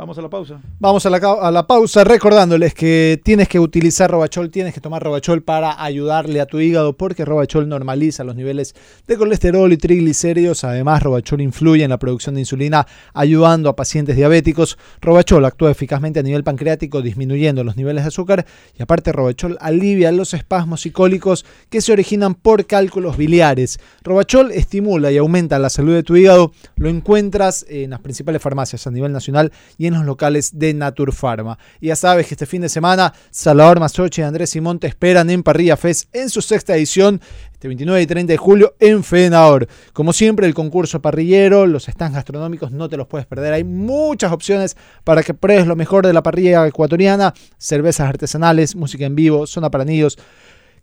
Vamos 0.02 0.18
a 0.18 0.24
la 0.24 0.30
pausa. 0.32 0.60
Vamos 0.80 1.06
a 1.06 1.12
la, 1.12 1.18
a 1.18 1.52
la 1.52 1.68
pausa 1.68 2.04
recordándoles 2.04 2.74
que 2.74 3.22
tienes 3.24 3.48
que 3.48 3.60
utilizar 3.60 4.10
Robachol, 4.10 4.50
tienes 4.50 4.74
que 4.74 4.82
tomar 4.82 5.04
Robachol 5.04 5.44
para 5.44 5.84
ayudarle 5.84 6.42
a 6.42 6.48
tu 6.48 6.60
hígado 6.60 6.98
porque 6.98 7.24
Robachol 7.24 7.70
normaliza 7.70 8.24
los 8.24 8.36
niveles 8.36 8.74
de 9.06 9.16
colesterol 9.16 9.72
y 9.72 9.78
triglicéridos. 9.78 10.64
Además, 10.64 11.04
Robachol 11.04 11.42
influye 11.42 11.84
en 11.84 11.92
la 11.92 12.00
producción 12.00 12.34
de 12.34 12.42
insulina 12.42 12.88
ayudando 13.14 13.70
a 13.70 13.76
pacientes 13.76 14.16
diabéticos. 14.16 14.80
Robachol 15.02 15.46
actúa 15.46 15.70
eficazmente 15.70 16.20
a 16.20 16.24
nivel 16.24 16.44
pancreático 16.44 17.04
disminuyendo 17.04 17.64
los 17.64 17.78
niveles 17.78 18.04
de 18.04 18.08
azúcar 18.08 18.48
y 18.76 18.82
aparte 18.82 19.12
Robachol 19.12 19.60
alivia 19.62 20.12
los 20.12 20.34
espasmos 20.34 20.88
y 20.88 20.90
cólicos 20.90 21.46
que 21.70 21.80
se 21.80 21.92
originan 21.92 22.34
por 22.34 22.66
cálculos 22.66 23.18
biliares. 23.18 23.80
Robachol 24.02 24.50
estimula 24.50 25.12
y 25.12 25.18
aumenta 25.18 25.60
la 25.60 25.70
salud 25.70 25.94
de 25.94 26.02
tu 26.02 26.16
hígado. 26.16 26.54
Lo 26.76 26.90
encuentras 26.90 27.68
en 27.70 27.92
las 27.92 28.00
principales 28.00 28.42
farmacias 28.42 28.88
a 28.88 28.90
nivel 28.90 29.12
nacional 29.12 29.52
y 29.78 29.91
en 29.91 29.91
los 29.94 30.06
locales 30.06 30.58
de 30.58 30.74
Naturpharma. 30.74 31.58
Y 31.80 31.88
ya 31.88 31.96
sabes 31.96 32.28
que 32.28 32.34
este 32.34 32.46
fin 32.46 32.62
de 32.62 32.70
semana 32.70 33.14
Salvador 33.30 33.80
Masoche 33.80 34.22
y 34.22 34.26
Andrés 34.26 34.52
Simón 34.52 34.80
te 34.80 34.88
esperan 34.88 35.30
en 35.30 35.44
Parrilla 35.44 35.78
Fest 35.78 36.10
en 36.14 36.30
su 36.30 36.42
sexta 36.42 36.76
edición, 36.76 37.22
este 37.52 37.68
29 37.68 38.02
y 38.02 38.08
30 38.08 38.34
de 38.34 38.38
julio 38.38 38.76
en 38.80 39.04
Fenador. 39.04 39.68
Como 39.94 40.14
siempre, 40.14 40.48
el 40.48 40.54
concurso 40.54 41.02
parrillero, 41.02 41.68
los 41.68 41.86
stands 41.86 42.16
gastronómicos 42.16 42.72
no 42.72 42.90
te 42.90 42.98
los 42.98 43.08
puedes 43.08 43.28
perder. 43.28 43.54
Hay 43.54 43.64
muchas 43.64 44.32
opciones 44.32 44.76
para 45.04 45.24
que 45.24 45.34
pruebes 45.34 45.68
lo 45.68 45.76
mejor 45.76 46.06
de 46.06 46.14
la 46.14 46.24
parrilla 46.24 46.66
ecuatoriana, 46.66 47.34
cervezas 47.58 48.08
artesanales, 48.08 48.76
música 48.76 49.06
en 49.06 49.16
vivo, 49.16 49.46
zona 49.46 49.70
para 49.70 49.86
niños 49.86 50.18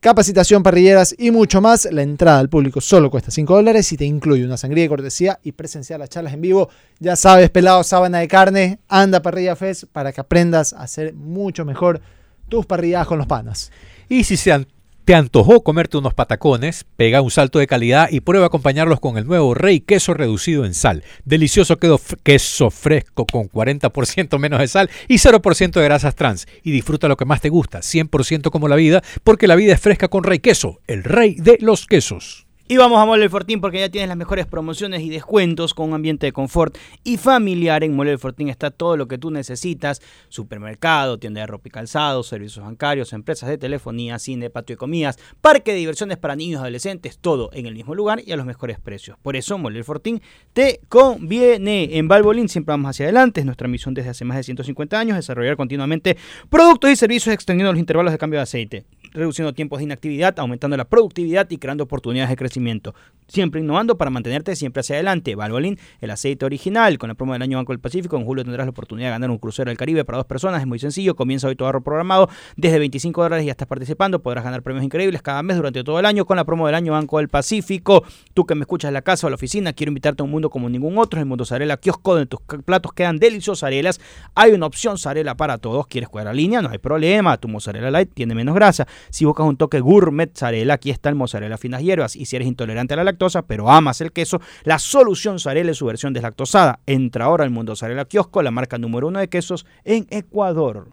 capacitación, 0.01 0.63
parrilleras 0.63 1.15
y 1.19 1.31
mucho 1.31 1.61
más. 1.61 1.89
La 1.91 2.03
entrada 2.03 2.39
al 2.39 2.49
público 2.49 2.81
solo 2.81 3.11
cuesta 3.11 3.31
5 3.31 3.55
dólares 3.55 3.91
y 3.93 3.97
te 3.97 4.05
incluye 4.05 4.45
una 4.45 4.57
sangría 4.57 4.85
de 4.85 4.89
cortesía 4.89 5.39
y 5.43 5.53
presenciar 5.53 6.01
las 6.01 6.09
charlas 6.11 6.35
en 6.35 6.41
vivo. 6.41 6.69
Ya 6.99 7.17
sabes, 7.17 7.51
pelado, 7.51 7.83
sábana 7.85 8.19
de 8.19 8.29
carne, 8.29 8.79
anda 8.89 9.23
Parrilla 9.23 9.57
Fest 9.57 9.85
para 9.93 10.13
que 10.13 10.21
aprendas 10.21 10.73
a 10.73 10.83
hacer 10.83 11.15
mucho 11.15 11.65
mejor 11.65 12.01
tus 12.49 12.67
parrilladas 12.67 13.07
con 13.07 13.19
los 13.19 13.27
panas. 13.27 13.71
Y 14.09 14.25
si 14.25 14.37
se 14.37 14.53
an- 14.53 14.67
te 15.09 15.15
antojó 15.15 15.63
comerte 15.63 15.97
unos 15.97 16.13
patacones, 16.13 16.85
pega 16.97 17.23
un 17.23 17.31
salto 17.31 17.59
de 17.59 17.67
calidad 17.67 18.11
y 18.11 18.21
prueba 18.21 18.45
a 18.45 18.49
acompañarlos 18.49 19.01
con 19.01 19.17
el 19.17 19.27
nuevo 19.27 19.55
Rey 19.55 19.81
Queso 19.81 20.13
reducido 20.13 20.67
en 20.67 20.75
sal. 20.75 21.03
Delicioso 21.25 21.79
queso 21.79 22.71
fresco 22.71 23.25
con 23.25 23.49
40% 23.49 24.39
menos 24.39 24.61
de 24.61 24.69
sal 24.69 24.91
y 25.09 25.15
0% 25.15 25.71
de 25.71 25.83
grasas 25.83 26.15
trans. 26.15 26.47
Y 26.63 26.73
disfruta 26.73 27.09
lo 27.09 27.17
que 27.17 27.25
más 27.25 27.41
te 27.41 27.49
gusta, 27.49 27.79
100% 27.79 28.51
como 28.51 28.69
la 28.69 28.77
vida, 28.77 29.03
porque 29.25 29.47
la 29.47 29.57
vida 29.57 29.73
es 29.73 29.81
fresca 29.81 30.09
con 30.09 30.25
Rey 30.25 30.41
Queso, 30.41 30.81
el 30.87 31.03
rey 31.05 31.37
de 31.37 31.57
los 31.59 31.87
quesos. 31.87 32.48
Y 32.71 32.77
vamos 32.77 32.99
a 33.01 33.07
Mole 33.07 33.31
Fortín 33.31 33.63
porque 33.63 33.79
ya 33.79 33.89
tienes 33.89 34.09
las 34.09 34.19
mejores 34.19 34.45
promociones 34.45 35.01
y 35.01 35.09
descuentos 35.09 35.73
con 35.73 35.89
un 35.89 35.95
ambiente 35.95 36.27
de 36.27 36.33
confort 36.33 36.77
y 37.03 37.17
familiar. 37.17 37.83
En 37.83 37.97
Mole 37.97 38.19
Fortín 38.19 38.51
está 38.51 38.71
todo 38.71 38.99
lo 38.99 39.09
que 39.09 39.17
tú 39.17 39.31
necesitas: 39.31 40.03
supermercado, 40.29 41.19
tienda 41.19 41.41
de 41.41 41.47
ropa 41.47 41.69
y 41.69 41.71
calzado, 41.71 42.23
servicios 42.23 42.63
bancarios, 42.63 43.15
empresas 43.15 43.49
de 43.49 43.57
telefonía, 43.57 44.19
cine, 44.19 44.51
patio 44.51 44.75
de 44.75 44.79
comidas, 44.79 45.19
parque 45.41 45.73
de 45.73 45.79
diversiones 45.79 46.19
para 46.19 46.37
niños 46.37 46.59
y 46.59 46.61
adolescentes, 46.61 47.17
todo 47.19 47.49
en 47.55 47.65
el 47.65 47.75
mismo 47.75 47.95
lugar 47.95 48.21
y 48.23 48.33
a 48.33 48.37
los 48.37 48.45
mejores 48.45 48.79
precios. 48.79 49.17
Por 49.23 49.35
eso 49.35 49.57
Mole 49.57 49.83
Fortín 49.83 50.21
te 50.53 50.83
conviene. 50.91 51.97
En 51.97 52.07
Valvolín 52.07 52.51
siempre 52.51 52.75
vamos 52.75 52.91
hacia 52.91 53.07
adelante. 53.07 53.41
Es 53.41 53.47
nuestra 53.47 53.67
misión 53.67 53.95
desde 53.95 54.11
hace 54.11 54.27
más 54.27 54.37
de 54.37 54.43
150 54.43 55.01
años 55.01 55.17
desarrollar 55.17 55.57
continuamente 55.57 56.19
productos 56.51 56.91
y 56.91 56.97
servicios 56.97 57.33
extendiendo 57.33 57.73
los 57.73 57.81
intervalos 57.81 58.13
de 58.13 58.19
cambio 58.19 58.41
de 58.41 58.43
aceite 58.43 58.85
reduciendo 59.19 59.53
tiempos 59.53 59.79
de 59.79 59.85
inactividad, 59.85 60.39
aumentando 60.39 60.77
la 60.77 60.87
productividad 60.87 61.51
y 61.51 61.59
creando 61.59 61.85
oportunidades 61.85 62.31
de 62.31 62.37
crecimiento. 62.37 62.95
Siempre 63.27 63.61
innovando 63.61 63.99
para 63.99 64.11
mantenerte 64.11 64.57
siempre 64.57 64.81
hacia 64.81 64.97
adelante. 64.97 65.35
Valvoline, 65.35 65.79
el 66.01 66.11
aceite 66.11 66.47
original. 66.47 66.97
Con 66.97 67.09
la 67.09 67.15
promo 67.15 67.35
del 67.35 67.43
año 67.43 67.59
Banco 67.59 67.73
del 67.73 67.81
Pacífico, 67.81 68.17
en 68.17 68.25
julio 68.25 68.45
tendrás 68.45 68.67
la 68.67 68.71
oportunidad 68.71 69.09
de 69.09 69.11
ganar 69.13 69.31
un 69.31 69.39
crucero 69.39 69.71
al 69.71 69.77
Caribe 69.77 70.05
para 70.05 70.17
dos 70.17 70.27
personas. 70.27 70.63
Es 70.63 70.67
muy 70.67 70.79
sencillo. 70.79 71.15
Comienza 71.15 71.49
hoy 71.49 71.57
tu 71.57 71.65
ahorro 71.65 71.83
programado. 71.83 72.31
Desde 72.57 72.79
25 72.79 73.23
dólares 73.23 73.45
ya 73.45 73.51
estás 73.51 73.69
participando. 73.69 74.23
Podrás 74.23 74.45
ganar 74.45 74.63
premios 74.63 74.85
increíbles 74.85 75.21
cada 75.21 75.43
mes 75.43 75.57
durante 75.57 75.85
todo 75.85 75.99
el 76.01 76.07
año 76.07 76.25
con 76.25 76.37
la 76.37 76.45
promo 76.45 76.67
del 76.67 76.75
año 76.75 76.93
Banco 76.93 77.19
del 77.19 77.29
Pacífico. 77.29 78.05
Tú 78.33 78.47
que 78.47 78.55
me 78.55 78.63
escuchas 78.63 78.89
en 78.89 78.95
la 78.95 79.03
casa 79.03 79.27
o 79.27 79.31
la 79.31 79.35
oficina, 79.37 79.75
quiero 79.75 79.91
invitarte 79.91 80.23
a 80.23 80.25
un 80.25 80.31
mundo 80.31 80.49
como 80.49 80.71
ningún 80.71 80.97
otro. 80.97 81.21
El 81.21 81.27
Mundo 81.27 81.45
Kiosco, 81.81 82.15
donde 82.15 82.27
tus 82.27 82.41
platos 82.65 82.93
quedan 82.93 83.19
deliciosos 83.19 83.63
arelas. 83.63 84.01
Hay 84.35 84.53
una 84.53 84.67
opción 84.67 84.97
Zarela 84.97 85.37
para 85.37 85.59
todos. 85.59 85.87
¿Quieres 85.87 86.09
jugar 86.09 86.29
a 86.29 86.33
línea? 86.33 86.63
No 86.63 86.71
hay 86.71 86.79
problema. 86.79 87.37
Tu 87.37 87.49
mozzarella 87.49 87.91
light 87.91 88.13
tiene 88.15 88.35
menos 88.35 88.55
grasa. 88.55 88.87
Si 89.11 89.25
buscas 89.25 89.47
un 89.47 89.57
toque 89.57 89.81
gourmet 89.81 90.31
Zarela, 90.37 90.75
aquí 90.75 90.91
está 90.91 91.09
el 91.09 91.15
mozzarella 91.15 91.59
finas 91.59 91.83
hierbas. 91.83 92.17
Y 92.17 92.27
si 92.27 92.37
eres 92.37 92.49
intolerante 92.49 92.95
a 92.95 92.97
la 92.97 93.05
lactosa, 93.05 93.43
pero 93.43 93.71
amas 93.71 94.01
el 94.01 94.13
queso, 94.13 94.41
la 94.65 94.79
solución 94.79 95.39
Zarela 95.39 95.71
es 95.71 95.79
su 95.79 95.87
versión 95.87 96.13
deslactosada. 96.13 96.81
Entra 96.87 97.27
ahora 97.27 97.45
al 97.45 97.51
Mundo 97.51 97.77
Zarela 97.77 98.05
Kiosco, 98.05 98.43
la 98.43 98.51
marca 98.51 98.79
número 98.79 99.09
uno 99.09 99.21
de 99.21 99.29
quesos 99.29 99.67
en 99.85 100.07
Ecuador. 100.11 100.91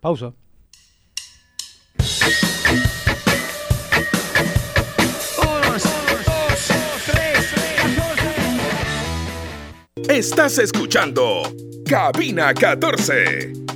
Pausa. 0.00 0.32
Estás 10.08 10.58
escuchando 10.58 11.42
Cabina 11.88 12.54
14. 12.54 13.73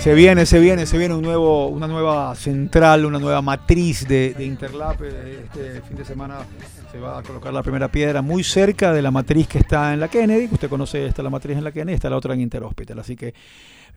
Se 0.00 0.14
viene, 0.14 0.46
se 0.46 0.58
viene, 0.58 0.86
se 0.86 0.96
viene 0.96 1.14
un 1.14 1.20
nuevo, 1.20 1.66
una 1.66 1.86
nueva 1.86 2.34
central, 2.34 3.04
una 3.04 3.18
nueva 3.18 3.42
matriz 3.42 4.08
de, 4.08 4.32
de 4.32 4.46
Interlap. 4.46 5.02
Este 5.02 5.82
fin 5.82 5.94
de 5.94 6.06
semana 6.06 6.38
se 6.90 6.98
va 6.98 7.18
a 7.18 7.22
colocar 7.22 7.52
la 7.52 7.62
primera 7.62 7.88
piedra 7.88 8.22
muy 8.22 8.42
cerca 8.42 8.94
de 8.94 9.02
la 9.02 9.10
matriz 9.10 9.46
que 9.46 9.58
está 9.58 9.92
en 9.92 10.00
la 10.00 10.08
Kennedy. 10.08 10.48
Usted 10.50 10.70
conoce 10.70 11.04
esta 11.04 11.22
la 11.22 11.28
matriz 11.28 11.58
en 11.58 11.64
la 11.64 11.70
Kennedy, 11.70 11.96
está 11.96 12.08
la 12.08 12.16
otra 12.16 12.32
en 12.32 12.40
Interhospital. 12.40 12.98
Así 12.98 13.14
que 13.14 13.34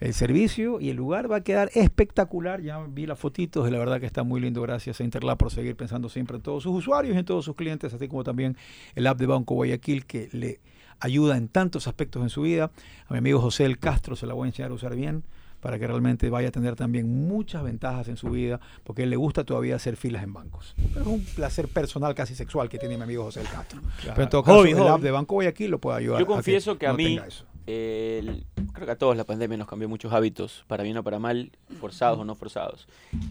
el 0.02 0.14
servicio 0.14 0.82
y 0.82 0.90
el 0.90 0.98
lugar 0.98 1.32
va 1.32 1.38
a 1.38 1.42
quedar 1.42 1.70
espectacular. 1.74 2.62
Ya 2.62 2.80
vi 2.86 3.06
las 3.06 3.18
fotitos 3.18 3.66
y 3.70 3.72
la 3.72 3.80
verdad 3.80 4.02
que 4.02 4.06
está 4.06 4.24
muy 4.24 4.42
lindo. 4.42 4.62
Gracias 4.62 5.00
a 5.00 5.06
Interlap 5.06 5.40
por 5.40 5.52
seguir 5.52 5.78
pensando 5.78 6.10
siempre 6.10 6.36
en 6.36 6.44
todos 6.44 6.64
sus 6.64 6.76
usuarios 6.76 7.16
y 7.16 7.20
en 7.20 7.24
todos 7.24 7.46
sus 7.46 7.56
clientes, 7.56 7.94
así 7.94 8.10
como 8.10 8.26
también 8.26 8.58
el 8.96 9.08
app 9.08 9.18
de 9.18 9.26
Banco 9.26 9.56
Guayaquil 9.56 10.06
que 10.06 10.28
le 10.34 10.60
ayuda 11.00 11.38
en 11.38 11.48
tantos 11.48 11.88
aspectos 11.88 12.22
en 12.24 12.30
su 12.30 12.42
vida. 12.42 12.72
A 13.08 13.14
mi 13.14 13.20
amigo 13.20 13.40
José 13.40 13.64
El 13.64 13.80
Castro 13.80 14.18
se 14.18 14.28
la 14.28 14.34
voy 14.34 14.48
a 14.48 14.50
enseñar 14.50 14.72
a 14.72 14.74
usar 14.74 14.98
bien 14.98 15.24
para 15.64 15.80
que 15.80 15.88
realmente 15.88 16.30
vaya 16.30 16.50
a 16.50 16.52
tener 16.52 16.76
también 16.76 17.08
muchas 17.28 17.64
ventajas 17.64 18.10
en 18.10 18.18
su 18.18 18.30
vida, 18.30 18.60
porque 18.84 19.02
a 19.02 19.06
él 19.06 19.10
le 19.10 19.16
gusta 19.16 19.46
todavía 19.46 19.78
hacer 19.78 19.96
filas 19.96 20.22
en 20.24 20.34
bancos. 20.34 20.76
Pero 20.94 21.02
es 21.02 21.08
un 21.08 21.24
placer 21.24 21.70
personal, 21.70 22.14
casi 22.14 22.36
sexual, 22.36 22.68
que 22.68 22.78
tiene 22.78 22.98
mi 22.98 23.04
amigo 23.04 23.24
José 23.24 23.40
El 23.42 23.48
Castro. 23.48 23.80
Pero 24.04 24.22
en 24.24 24.30
todo 24.30 24.44
caso, 24.44 24.58
Hobby, 24.60 24.72
el 24.72 24.78
hobby. 24.80 24.90
app 24.90 25.02
de 25.02 25.12
Banco 25.12 25.36
Guayaquil 25.36 25.72
lo 25.72 25.80
puede 25.80 25.98
ayudar. 26.00 26.20
Yo 26.20 26.28
confieso 26.28 26.78
que 26.78 26.86
a 26.86 26.92
no 26.92 26.98
mí, 26.98 27.18
eh, 27.66 28.20
el- 28.22 28.46
creo 28.74 28.86
que 28.88 28.92
a 28.92 28.98
todos 28.98 29.16
la 29.16 29.24
pandemia 29.24 29.58
nos 29.58 29.68
cambió 29.70 29.88
muchos 29.88 30.12
hábitos, 30.12 30.66
para 30.68 30.84
bien 30.84 30.98
o 30.98 31.04
para 31.04 31.18
mal, 31.18 31.50
forzados 31.80 32.20
o 32.20 32.26
no 32.26 32.36
forzados. 32.36 32.86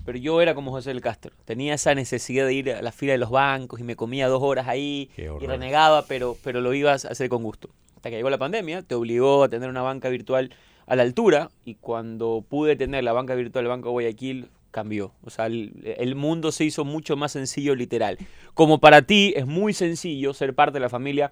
Pero 0.07 0.17
yo 0.17 0.41
era 0.41 0.55
como 0.55 0.71
José 0.71 0.89
del 0.89 1.03
Castro, 1.03 1.33
tenía 1.45 1.75
esa 1.75 1.95
necesidad 1.95 2.47
de 2.47 2.55
ir 2.55 2.73
a 2.73 2.81
la 2.81 2.93
fila 2.93 3.13
de 3.13 3.19
los 3.19 3.31
bancos 3.31 3.79
y 3.79 3.83
me 3.85 3.95
comía 3.95 4.29
dos 4.29 4.43
horas 4.43 4.69
ahí 4.69 5.11
y 5.19 5.47
renegaba, 5.47 6.07
pero, 6.07 6.37
pero 6.43 6.63
lo 6.63 6.73
ibas 6.73 7.05
a 7.05 7.09
hacer 7.09 7.29
con 7.29 7.43
gusto. 7.43 7.69
Hasta 7.97 8.09
que 8.11 8.17
llegó 8.17 8.31
la 8.31 8.39
pandemia, 8.39 8.81
te 8.83 8.95
obligó 8.95 9.45
a 9.45 9.49
tener 9.51 9.69
una 9.69 9.83
banca 9.83 10.09
virtual 10.09 10.51
a 10.87 10.97
la 10.97 11.03
altura 11.03 11.51
y 11.65 11.75
cuando 11.77 12.45
pude 12.49 12.77
tener 12.77 13.05
la 13.05 13.13
banca 13.13 13.35
virtual 13.35 13.65
del 13.65 13.71
Banco 13.71 13.91
Guayaquil, 13.91 14.49
cambió. 14.71 15.13
O 15.23 15.31
sea, 15.31 15.47
el, 15.47 15.95
el 15.99 16.15
mundo 16.15 16.51
se 16.51 16.65
hizo 16.65 16.85
mucho 16.85 17.17
más 17.17 17.33
sencillo 17.33 17.75
literal. 17.75 18.19
Como 18.55 18.81
para 18.81 19.03
ti 19.03 19.33
es 19.37 19.47
muy 19.47 19.75
sencillo 19.75 20.35
ser 20.35 20.55
parte 20.55 20.75
de 20.75 20.81
la 20.81 20.89
familia 20.89 21.31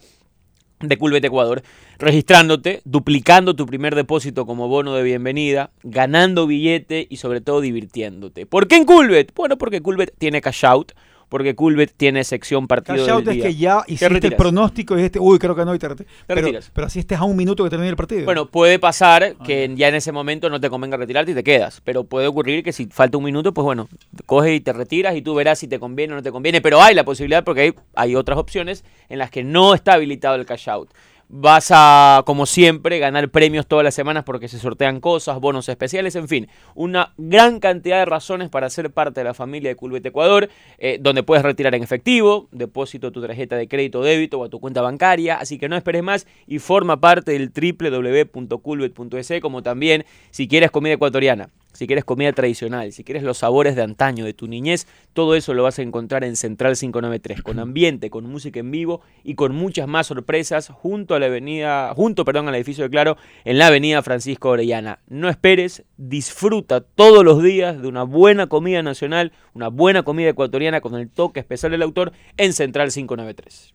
de 0.80 0.96
Culvet 0.96 1.24
Ecuador, 1.24 1.62
registrándote, 1.98 2.80
duplicando 2.84 3.54
tu 3.54 3.66
primer 3.66 3.94
depósito 3.94 4.46
como 4.46 4.68
bono 4.68 4.94
de 4.94 5.02
bienvenida, 5.02 5.70
ganando 5.82 6.46
billete 6.46 7.06
y 7.10 7.16
sobre 7.16 7.40
todo 7.40 7.60
divirtiéndote. 7.60 8.46
¿Por 8.46 8.66
qué 8.66 8.76
en 8.76 8.86
Culvet? 8.86 9.34
Bueno, 9.34 9.58
porque 9.58 9.82
Culvet 9.82 10.14
tiene 10.18 10.40
cash 10.40 10.64
out, 10.64 10.92
porque 11.30 11.54
Culvet 11.54 11.94
tiene 11.96 12.22
sección 12.24 12.66
partido 12.68 12.96
Cash 12.96 13.06
del 13.06 13.14
out 13.14 13.28
es 13.28 13.34
día. 13.34 13.44
que 13.44 13.54
ya 13.54 13.82
Te 13.86 13.92
hiciste 13.92 14.06
el 14.06 14.12
retiras. 14.14 14.36
pronóstico 14.36 14.94
y 14.94 14.96
dijiste, 14.98 15.18
uy, 15.18 15.38
creo 15.38 15.56
que 15.56 15.64
no, 15.64 15.74
y 15.74 15.78
te, 15.78 15.88
reti- 15.88 16.04
pero, 16.26 16.42
retiras. 16.42 16.70
pero 16.74 16.86
así 16.88 16.98
estés 16.98 17.18
a 17.18 17.24
un 17.24 17.36
minuto 17.36 17.64
que 17.64 17.70
termine 17.70 17.88
el 17.88 17.96
partido. 17.96 18.26
Bueno, 18.26 18.46
puede 18.46 18.78
pasar 18.78 19.22
Ah, 19.38 19.44
que 19.44 19.72
ya 19.74 19.88
en 19.88 19.94
ese 19.94 20.12
momento 20.12 20.50
no 20.50 20.60
te 20.60 20.68
convenga 20.68 20.98
retirarte 20.98 21.32
y 21.32 21.34
te 21.34 21.42
quedas, 21.44 21.80
pero 21.84 22.04
puede 22.04 22.26
ocurrir 22.26 22.62
que 22.62 22.72
si 22.72 22.86
falta 22.86 23.16
un 23.16 23.24
minuto, 23.24 23.54
pues 23.54 23.64
bueno, 23.64 23.88
coges 24.26 24.54
y 24.56 24.60
te 24.60 24.72
retiras 24.74 25.16
y 25.16 25.22
tú 25.22 25.34
verás 25.34 25.58
si 25.60 25.68
te 25.68 25.78
conviene 25.78 26.12
o 26.12 26.16
no 26.16 26.22
te 26.22 26.30
conviene, 26.32 26.60
pero 26.60 26.82
hay 26.82 26.94
la 26.94 27.04
posibilidad 27.04 27.44
porque 27.44 27.60
hay, 27.62 27.74
hay 27.94 28.14
otras 28.16 28.36
opciones 28.38 28.84
en 29.08 29.18
las 29.18 29.30
que 29.30 29.44
no 29.44 29.74
está 29.74 29.94
habilitado 29.94 30.34
el 30.34 30.44
cash 30.46 30.68
out. 30.68 30.90
Vas 31.32 31.70
a, 31.72 32.24
como 32.26 32.44
siempre, 32.44 32.98
ganar 32.98 33.30
premios 33.30 33.64
todas 33.64 33.84
las 33.84 33.94
semanas 33.94 34.24
porque 34.24 34.48
se 34.48 34.58
sortean 34.58 34.98
cosas, 34.98 35.38
bonos 35.38 35.68
especiales, 35.68 36.16
en 36.16 36.26
fin, 36.26 36.48
una 36.74 37.14
gran 37.18 37.60
cantidad 37.60 38.00
de 38.00 38.04
razones 38.04 38.48
para 38.48 38.68
ser 38.68 38.90
parte 38.90 39.20
de 39.20 39.24
la 39.24 39.32
familia 39.32 39.70
de 39.70 39.76
Culbet 39.76 40.04
Ecuador, 40.04 40.48
eh, 40.78 40.98
donde 41.00 41.22
puedes 41.22 41.44
retirar 41.44 41.76
en 41.76 41.84
efectivo, 41.84 42.48
depósito 42.50 43.12
tu 43.12 43.22
tarjeta 43.22 43.54
de 43.54 43.68
crédito 43.68 44.00
o 44.00 44.02
débito 44.02 44.40
o 44.40 44.44
a 44.44 44.48
tu 44.48 44.58
cuenta 44.58 44.82
bancaria, 44.82 45.36
así 45.36 45.56
que 45.56 45.68
no 45.68 45.76
esperes 45.76 46.02
más 46.02 46.26
y 46.48 46.58
forma 46.58 46.98
parte 47.00 47.30
del 47.30 47.52
www.culbet.es, 47.52 49.32
como 49.40 49.62
también 49.62 50.04
si 50.32 50.48
quieres 50.48 50.72
comida 50.72 50.94
ecuatoriana, 50.94 51.50
si 51.80 51.86
quieres 51.86 52.04
comida 52.04 52.30
tradicional, 52.34 52.92
si 52.92 53.04
quieres 53.04 53.22
los 53.22 53.38
sabores 53.38 53.74
de 53.74 53.80
antaño, 53.80 54.26
de 54.26 54.34
tu 54.34 54.46
niñez, 54.46 54.86
todo 55.14 55.34
eso 55.34 55.54
lo 55.54 55.62
vas 55.62 55.78
a 55.78 55.82
encontrar 55.82 56.24
en 56.24 56.36
Central 56.36 56.76
593, 56.76 57.40
con 57.42 57.58
ambiente, 57.58 58.10
con 58.10 58.26
música 58.26 58.60
en 58.60 58.70
vivo 58.70 59.00
y 59.24 59.34
con 59.34 59.54
muchas 59.54 59.88
más 59.88 60.08
sorpresas 60.08 60.68
junto 60.68 61.14
a 61.14 61.18
la 61.18 61.24
avenida, 61.26 61.94
junto, 61.94 62.26
perdón, 62.26 62.48
al 62.48 62.54
edificio 62.54 62.84
de 62.84 62.90
Claro, 62.90 63.16
en 63.46 63.56
la 63.56 63.68
avenida 63.68 64.02
Francisco 64.02 64.50
Orellana. 64.50 64.98
No 65.08 65.30
esperes, 65.30 65.84
disfruta 65.96 66.82
todos 66.82 67.24
los 67.24 67.42
días 67.42 67.80
de 67.80 67.88
una 67.88 68.02
buena 68.02 68.46
comida 68.48 68.82
nacional, 68.82 69.32
una 69.54 69.68
buena 69.68 70.02
comida 70.02 70.28
ecuatoriana 70.28 70.82
con 70.82 70.94
el 70.96 71.08
toque 71.08 71.40
especial 71.40 71.72
del 71.72 71.80
autor 71.80 72.12
en 72.36 72.52
Central 72.52 72.90
593. 72.92 73.72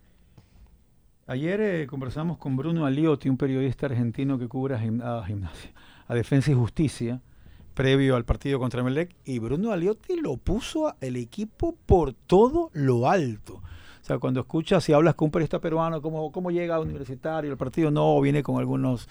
Ayer 1.26 1.60
eh, 1.60 1.88
conversamos 1.88 2.38
con 2.38 2.56
Bruno 2.56 2.86
Aliotti, 2.86 3.30
un 3.30 3.38
periodista 3.38 3.88
argentino 3.88 4.38
que 4.38 4.47
cubre 4.47 4.76
a, 4.76 4.80
gim- 4.80 5.01
a 5.01 5.26
gimnasia, 5.26 5.72
a 6.08 6.14
Defensa 6.14 6.51
y 6.51 6.53
Justicia, 6.53 7.20
previo 7.76 8.15
al 8.15 8.26
partido 8.26 8.57
contra 8.57 8.82
Melec, 8.82 9.15
y 9.26 9.38
Bruno 9.38 9.71
Aliotti 9.71 10.15
lo 10.15 10.38
puso 10.38 10.88
al 10.88 11.15
equipo 11.17 11.76
por 11.86 12.13
todo 12.13 12.71
lo 12.73 13.07
alto. 13.07 13.55
O 13.55 14.07
sea, 14.07 14.17
cuando 14.17 14.39
escuchas, 14.39 14.84
si 14.84 14.93
hablas 14.93 15.15
con 15.15 15.28
un 15.28 15.32
periodista 15.32 15.59
peruano, 15.59 16.01
¿cómo, 16.01 16.32
cómo 16.32 16.51
llega 16.51 16.76
a 16.76 16.80
universitario 16.80 17.51
el 17.51 17.57
partido? 17.57 17.91
No, 17.91 18.19
viene 18.21 18.41
con 18.41 18.57
algunos 18.57 19.09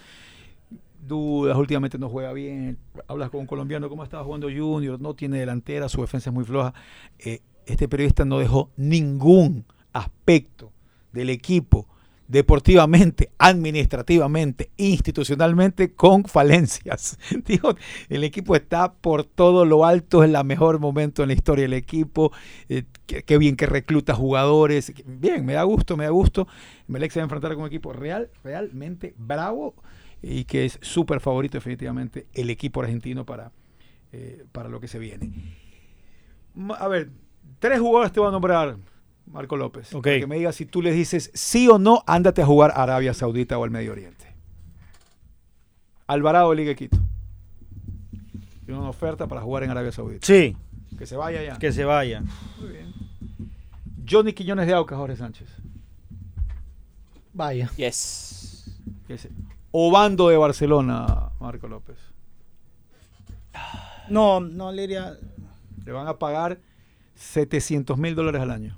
dudas, 1.05 1.55
últimamente 1.57 1.97
no 1.97 2.09
juega 2.09 2.33
bien. 2.33 2.77
Hablas 3.07 3.29
con 3.29 3.41
un 3.41 3.45
colombiano, 3.45 3.87
¿cómo 3.87 4.03
estaba 4.03 4.23
jugando 4.23 4.47
Junior? 4.47 4.99
No 4.99 5.13
tiene 5.13 5.39
delantera, 5.39 5.87
su 5.87 6.01
defensa 6.01 6.29
es 6.29 6.33
muy 6.33 6.43
floja. 6.43 6.73
Eh, 7.19 7.41
este 7.65 7.87
periodista 7.87 8.25
no 8.25 8.39
dejó 8.39 8.71
ningún 8.77 9.65
aspecto 9.93 10.71
del 11.11 11.29
equipo 11.29 11.87
deportivamente, 12.27 13.31
administrativamente, 13.37 14.71
institucionalmente 14.77 15.93
con 15.93 16.25
falencias. 16.25 17.17
Dijo, 17.45 17.75
el 18.09 18.23
equipo 18.23 18.55
está 18.55 18.93
por 18.93 19.23
todo 19.23 19.65
lo 19.65 19.85
alto, 19.85 20.23
es 20.23 20.33
el 20.33 20.43
mejor 20.45 20.79
momento 20.79 21.21
en 21.21 21.29
la 21.29 21.33
historia 21.33 21.63
del 21.63 21.73
equipo, 21.73 22.31
eh, 22.69 22.83
qué, 23.05 23.37
bien 23.37 23.55
que 23.55 23.65
recluta 23.65 24.15
jugadores, 24.15 24.93
bien, 25.05 25.45
me 25.45 25.53
da 25.53 25.63
gusto, 25.63 25.97
me 25.97 26.05
da 26.05 26.09
gusto. 26.09 26.47
Melec 26.87 27.11
se 27.11 27.19
va 27.19 27.23
a 27.23 27.25
enfrentar 27.25 27.53
con 27.53 27.61
un 27.61 27.67
equipo 27.67 27.93
real, 27.93 28.29
realmente 28.43 29.13
bravo 29.17 29.75
y 30.21 30.45
que 30.45 30.65
es 30.65 30.79
súper 30.81 31.19
favorito 31.19 31.57
definitivamente 31.57 32.27
el 32.33 32.49
equipo 32.49 32.81
argentino 32.81 33.25
para, 33.25 33.51
eh, 34.11 34.45
para 34.51 34.69
lo 34.69 34.79
que 34.79 34.87
se 34.87 34.97
viene. 34.97 35.31
A 36.79 36.87
ver, 36.87 37.11
tres 37.59 37.79
jugadores 37.79 38.11
te 38.11 38.19
voy 38.19 38.29
a 38.29 38.31
nombrar, 38.31 38.77
Marco 39.27 39.57
López. 39.57 39.93
Ok. 39.93 40.03
para 40.03 40.19
Que 40.19 40.27
me 40.27 40.35
digas 40.37 40.55
si 40.55 40.65
tú 40.65 40.81
les 40.81 40.95
dices 40.95 41.31
sí 41.33 41.67
o 41.67 41.77
no, 41.79 42.03
ándate 42.07 42.41
a 42.41 42.45
jugar 42.45 42.71
a 42.71 42.83
Arabia 42.83 43.13
Saudita 43.13 43.57
o 43.57 43.63
al 43.63 43.71
Medio 43.71 43.91
Oriente. 43.91 44.33
Alvarado 46.07 46.51
de 46.51 46.55
Liga 46.57 46.69
de 46.69 46.75
Quito. 46.75 46.97
Tiene 48.65 48.79
una 48.79 48.89
oferta 48.89 49.27
para 49.27 49.41
jugar 49.41 49.63
en 49.63 49.71
Arabia 49.71 49.91
Saudita. 49.91 50.25
Sí, 50.25 50.55
Que 50.97 51.05
se 51.05 51.15
vaya 51.15 51.43
ya. 51.43 51.57
que 51.57 51.71
se 51.71 51.83
vaya. 51.85 52.23
Muy 52.59 52.69
bien. 52.69 52.93
Johnny 54.09 54.33
Quiñones 54.33 54.67
de 54.67 54.73
Aucas, 54.73 54.97
Jorge 54.97 55.15
Sánchez. 55.15 55.49
Vaya. 57.33 57.69
Yes. 57.75 58.71
Que 59.07 59.17
se- 59.17 59.31
Obando 59.71 60.29
de 60.29 60.37
Barcelona, 60.37 61.29
Marco 61.39 61.67
López. 61.67 61.97
No, 64.09 64.39
no, 64.39 64.71
Leria. 64.71 65.17
Le 65.83 65.91
van 65.91 66.07
a 66.07 66.17
pagar 66.17 66.59
700 67.15 67.97
mil 67.97 68.15
dólares 68.15 68.41
al 68.41 68.51
año. 68.51 68.77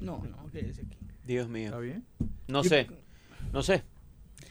No, 0.00 0.22
no, 0.28 0.50
quédese 0.52 0.82
aquí. 0.82 0.96
Dios 1.24 1.48
mío. 1.48 1.66
¿Está 1.66 1.78
bien? 1.78 2.04
No 2.48 2.62
sé. 2.64 2.88
No 3.52 3.62
sé. 3.62 3.82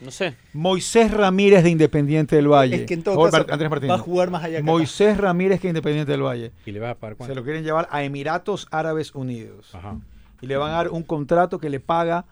No 0.01 0.11
sé. 0.11 0.35
Moisés 0.53 1.11
Ramírez 1.11 1.63
de 1.63 1.69
Independiente 1.69 2.35
del 2.35 2.49
Valle. 2.49 2.75
Es 2.75 2.85
que 2.85 2.95
en 2.95 3.03
todo 3.03 3.15
Jorge 3.15 3.31
caso 3.31 3.43
Mar- 3.45 3.53
Andrés 3.53 3.69
Martínez. 3.69 3.91
va 3.91 3.95
a 3.95 3.99
jugar 4.03 4.29
más 4.29 4.43
allá 4.43 4.57
que 4.57 4.63
acá. 4.63 4.65
Moisés 4.71 5.17
Ramírez 5.17 5.61
que 5.61 5.67
Independiente 5.69 6.11
del 6.11 6.21
Valle. 6.23 6.51
Y 6.65 6.71
le 6.71 6.79
vas 6.79 6.91
a 6.91 6.95
pagar 6.95 7.13
Se 7.13 7.17
cuánto. 7.17 7.35
lo 7.35 7.43
quieren 7.43 7.63
llevar 7.63 7.87
a 7.91 8.03
Emiratos 8.03 8.67
Árabes 8.71 9.15
Unidos. 9.15 9.73
Ajá. 9.73 9.97
Y 10.41 10.47
le 10.47 10.57
van 10.57 10.71
a 10.71 10.75
dar 10.75 10.89
un 10.89 11.03
contrato 11.03 11.59
que 11.59 11.69
le 11.69 11.79
paga 11.79 12.25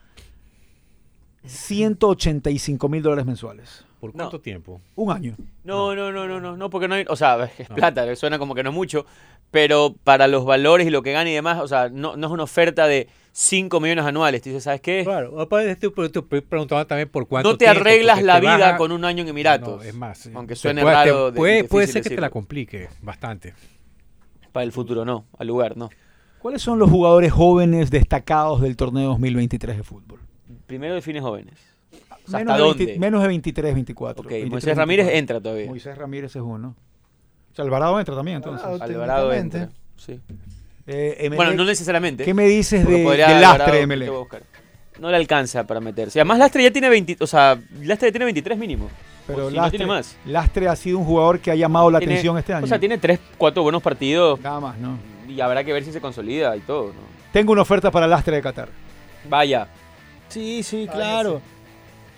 185 1.45 2.89
mil 2.89 3.01
dólares 3.01 3.25
mensuales. 3.25 3.85
¿Por 4.03 4.09
No. 4.11 4.23
cuánto 4.25 4.41
tiempo? 4.41 4.81
Un 4.95 5.13
año. 5.13 5.37
No, 5.63 5.95
no, 5.95 6.11
no, 6.11 6.27
no, 6.27 6.41
no, 6.41 6.57
no, 6.57 6.69
porque 6.69 6.89
no 6.89 6.95
hay, 6.95 7.05
o 7.07 7.15
sea, 7.15 7.49
es 7.57 7.69
plata, 7.69 8.13
suena 8.17 8.37
como 8.37 8.53
que 8.53 8.61
no 8.61 8.71
es 8.71 8.75
mucho, 8.75 9.05
pero 9.49 9.95
para 10.03 10.27
los 10.27 10.43
valores 10.43 10.85
y 10.85 10.89
lo 10.89 11.01
que 11.03 11.13
gana 11.13 11.29
y 11.29 11.33
demás, 11.33 11.61
o 11.61 11.67
sea, 11.69 11.87
no, 11.87 12.17
no 12.17 12.27
es 12.27 12.33
una 12.33 12.43
oferta 12.43 12.85
de 12.85 13.07
5 13.31 13.79
millones 13.79 14.03
anuales. 14.03 14.41
Tú 14.41 14.49
dices, 14.49 14.65
¿sabes 14.65 14.81
qué? 14.81 15.03
Claro, 15.05 15.39
aparte 15.39 15.73
te, 15.77 15.89
te, 15.89 16.09
te 16.21 16.41
preguntaba 16.41 16.83
también 16.83 17.07
por 17.07 17.29
cuánto 17.29 17.51
No 17.51 17.57
te 17.57 17.63
tiempo, 17.63 17.79
arreglas 17.79 18.21
la 18.21 18.35
te 18.35 18.41
vida 18.41 18.57
baja- 18.57 18.77
con 18.77 18.91
un 18.91 19.05
año 19.05 19.21
en 19.23 19.29
Emiratos. 19.29 19.77
No, 19.77 19.83
es 19.83 19.93
más. 19.95 20.29
Aunque 20.33 20.55
te 20.55 20.59
suene 20.59 20.81
puede- 20.81 20.95
te 20.95 20.99
raro. 21.05 21.31
de- 21.31 21.37
puede, 21.37 21.63
puede 21.63 21.87
ser 21.87 22.03
que 22.03 22.09
te 22.09 22.19
la 22.19 22.29
complique 22.29 22.89
bastante. 23.01 23.53
Para 24.51 24.65
el 24.65 24.73
futuro 24.73 25.05
no, 25.05 25.27
al 25.37 25.47
lugar 25.47 25.77
no. 25.77 25.89
¿Cuáles 26.39 26.61
son 26.61 26.77
los 26.77 26.89
jugadores 26.91 27.31
jóvenes 27.31 27.89
destacados 27.89 28.59
del 28.59 28.75
torneo 28.75 29.07
2023 29.11 29.77
de 29.77 29.83
fútbol? 29.83 30.19
Primero 30.67 30.93
define 30.93 31.21
jóvenes. 31.21 31.53
O 32.25 32.29
sea, 32.29 32.39
Menos 32.39 32.51
¿Hasta 32.53 32.63
de, 32.63 32.69
dónde? 32.69 32.85
20 32.85 32.99
menos 32.99 33.21
de 33.21 33.27
23, 33.27 33.73
24. 33.73 34.21
Ok, 34.21 34.29
23, 34.29 34.51
Moisés 34.51 34.77
Ramírez 34.77 35.05
24. 35.07 35.19
entra 35.19 35.41
todavía. 35.41 35.69
Moisés 35.69 35.97
Ramírez 35.97 36.35
es 36.35 36.41
uno. 36.41 36.75
O 37.51 37.55
sea, 37.55 37.65
Alvarado 37.65 37.99
entra 37.99 38.15
también, 38.15 38.37
entonces. 38.37 38.65
Alvarado. 38.81 39.33
Entra. 39.33 39.69
Sí. 39.97 40.19
Eh, 40.87 41.29
Bueno, 41.35 41.53
no 41.53 41.65
necesariamente. 41.65 42.23
¿Qué 42.25 42.33
me 42.33 42.45
dices 42.45 42.85
de, 42.87 43.03
podría 43.03 43.27
de 43.27 43.33
Alvarado, 43.35 43.57
Lastre 43.73 43.87
de 44.05 44.09
buscar. 44.09 44.43
No 44.99 45.09
le 45.09 45.17
alcanza 45.17 45.65
para 45.65 45.79
meterse. 45.79 46.19
Además, 46.19 46.39
Lastre 46.39 46.63
ya 46.63 46.71
tiene 46.71 46.89
20, 46.89 47.17
o 47.19 47.27
sea, 47.27 47.57
Lastre 47.81 48.09
ya 48.09 48.11
tiene 48.11 48.25
23 48.25 48.57
mínimo. 48.57 48.89
Pero 49.25 49.49
si 49.49 49.55
no 49.55 49.61
Lastre, 49.61 49.77
tiene 49.77 49.91
más. 49.91 50.17
Lastre 50.25 50.67
ha 50.67 50.75
sido 50.75 50.97
un 50.99 51.05
jugador 51.05 51.39
que 51.39 51.51
ha 51.51 51.55
llamado 51.55 51.89
la 51.89 51.99
Tiene- 51.99 52.15
atención 52.15 52.37
este 52.37 52.53
año. 52.53 52.65
O 52.65 52.67
sea, 52.67 52.79
tiene 52.79 52.97
3, 52.97 53.19
4 53.37 53.63
buenos 53.63 53.81
partidos 53.81 54.39
Nada 54.41 54.59
más, 54.59 54.77
¿no? 54.77 54.97
y 55.27 55.39
habrá 55.39 55.63
que 55.63 55.71
ver 55.73 55.83
si 55.83 55.91
se 55.93 56.01
consolida 56.01 56.55
y 56.57 56.59
todo, 56.61 56.87
¿no? 56.87 57.01
Tengo 57.31 57.53
una 57.53 57.61
oferta 57.61 57.89
para 57.89 58.05
Lastre 58.07 58.35
de 58.35 58.41
Qatar. 58.41 58.69
Vaya. 59.29 59.67
Sí, 60.27 60.61
sí, 60.63 60.87
claro. 60.91 61.41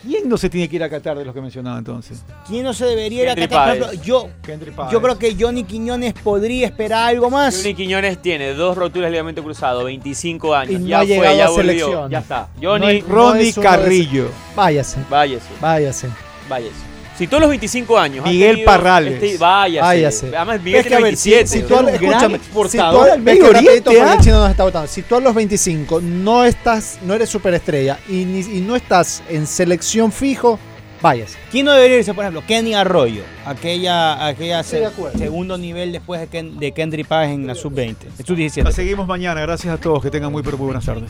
¿Quién 0.05 0.29
no 0.29 0.37
se 0.37 0.49
tiene 0.49 0.69
que 0.69 0.75
ir 0.75 0.83
a 0.83 0.89
Qatar 0.89 1.17
de 1.17 1.25
los 1.25 1.33
que 1.33 1.41
mencionaba 1.41 1.79
entonces? 1.79 2.23
¿Quién 2.47 2.63
no 2.63 2.73
se 2.73 2.85
debería 2.85 3.23
ir 3.23 3.29
a 3.29 3.35
Qatar? 3.35 3.49
Por 3.49 3.57
Páez. 3.57 3.81
ejemplo, 3.81 4.03
Yo, 4.03 4.91
yo 4.91 5.01
creo 5.01 5.17
que 5.17 5.35
Johnny 5.39 5.63
Quiñones 5.63 6.13
podría 6.13 6.67
esperar 6.67 7.09
algo 7.09 7.29
más. 7.31 7.57
Johnny 7.57 7.73
Quiñones 7.73 8.21
tiene 8.21 8.53
dos 8.53 8.77
roturas 8.77 9.07
de 9.07 9.11
ligamento 9.11 9.43
cruzado, 9.43 9.83
25 9.85 10.53
años. 10.53 10.73
Y 10.73 10.77
no 10.83 10.87
ya 10.87 10.99
ha 10.99 11.05
fue, 11.05 11.17
ya 11.17 11.45
a 11.45 11.49
volvió. 11.49 11.55
selección. 11.55 12.11
Ya 12.11 12.19
está. 12.19 12.49
No 12.61 12.69
Johnny, 12.69 12.85
hay- 12.87 13.01
Ronnie 13.01 13.49
es 13.49 13.55
Carrillo. 13.59 14.29
Váyase, 14.55 14.99
váyase. 15.09 15.49
váyase. 15.59 16.07
Váyase. 16.47 16.94
Si 17.17 17.27
todos 17.27 17.41
los 17.41 17.49
25 17.49 17.97
años. 17.97 18.25
Miguel 18.25 18.63
Parrales. 18.65 19.13
este- 19.23 19.37
váyase. 19.37 19.81
Váyase. 19.85 20.35
Además, 20.35 20.61
Miguel 20.61 20.79
es 20.79 20.83
que 20.83 20.89
tiene 20.89 21.01
a 21.01 21.05
ver, 21.05 21.15
si, 21.17 21.29
27. 21.31 21.67
si 21.67 21.73
o 21.73 21.79
tú, 21.79 21.87
escúchame, 21.87 22.35
exportador 22.35 23.05
si 23.07 23.11
tú, 23.15 23.19
Medio 23.21 23.49
Oriente, 23.49 24.01
¿ah? 24.01 24.13
el 24.15 24.19
chino 24.19 24.39
nos 24.39 24.49
está 24.51 24.63
votando. 24.63 24.87
Si 24.87 25.01
tú 25.01 25.15
a 25.15 25.19
los 25.21 25.33
25 25.33 26.01
no 26.01 26.43
estás, 26.43 26.99
no 27.03 27.13
eres 27.13 27.29
superestrella 27.29 27.99
y, 28.09 28.25
ni- 28.25 28.57
y 28.57 28.61
no 28.61 28.75
estás 28.75 29.23
en 29.29 29.47
selección 29.47 30.11
fijo, 30.11 30.59
váyase. 31.01 31.37
¿Quién 31.51 31.65
no 31.67 31.71
debería 31.71 31.99
irse, 31.99 32.13
por 32.13 32.25
ejemplo? 32.25 32.43
Kenny 32.45 32.73
Arroyo. 32.73 33.23
Aquella, 33.45 34.25
aquella 34.27 34.61
se- 34.63 34.83
segundo 35.17 35.57
nivel 35.57 35.93
después 35.93 36.19
de, 36.19 36.27
Ken- 36.27 36.57
de 36.57 36.71
Kendry 36.73 37.05
Páez 37.05 37.31
en 37.31 37.47
la 37.47 37.55
sub-20. 37.55 37.95
En 38.03 38.09
La 38.17 38.25
sub-17. 38.25 38.71
seguimos 38.73 39.07
mañana. 39.07 39.39
Gracias 39.39 39.73
a 39.73 39.77
todos. 39.77 40.03
Que 40.03 40.11
tengan 40.11 40.31
muy, 40.33 40.43
pero 40.43 40.57
muy 40.57 40.65
buenas 40.65 40.85
tardes. 40.85 41.09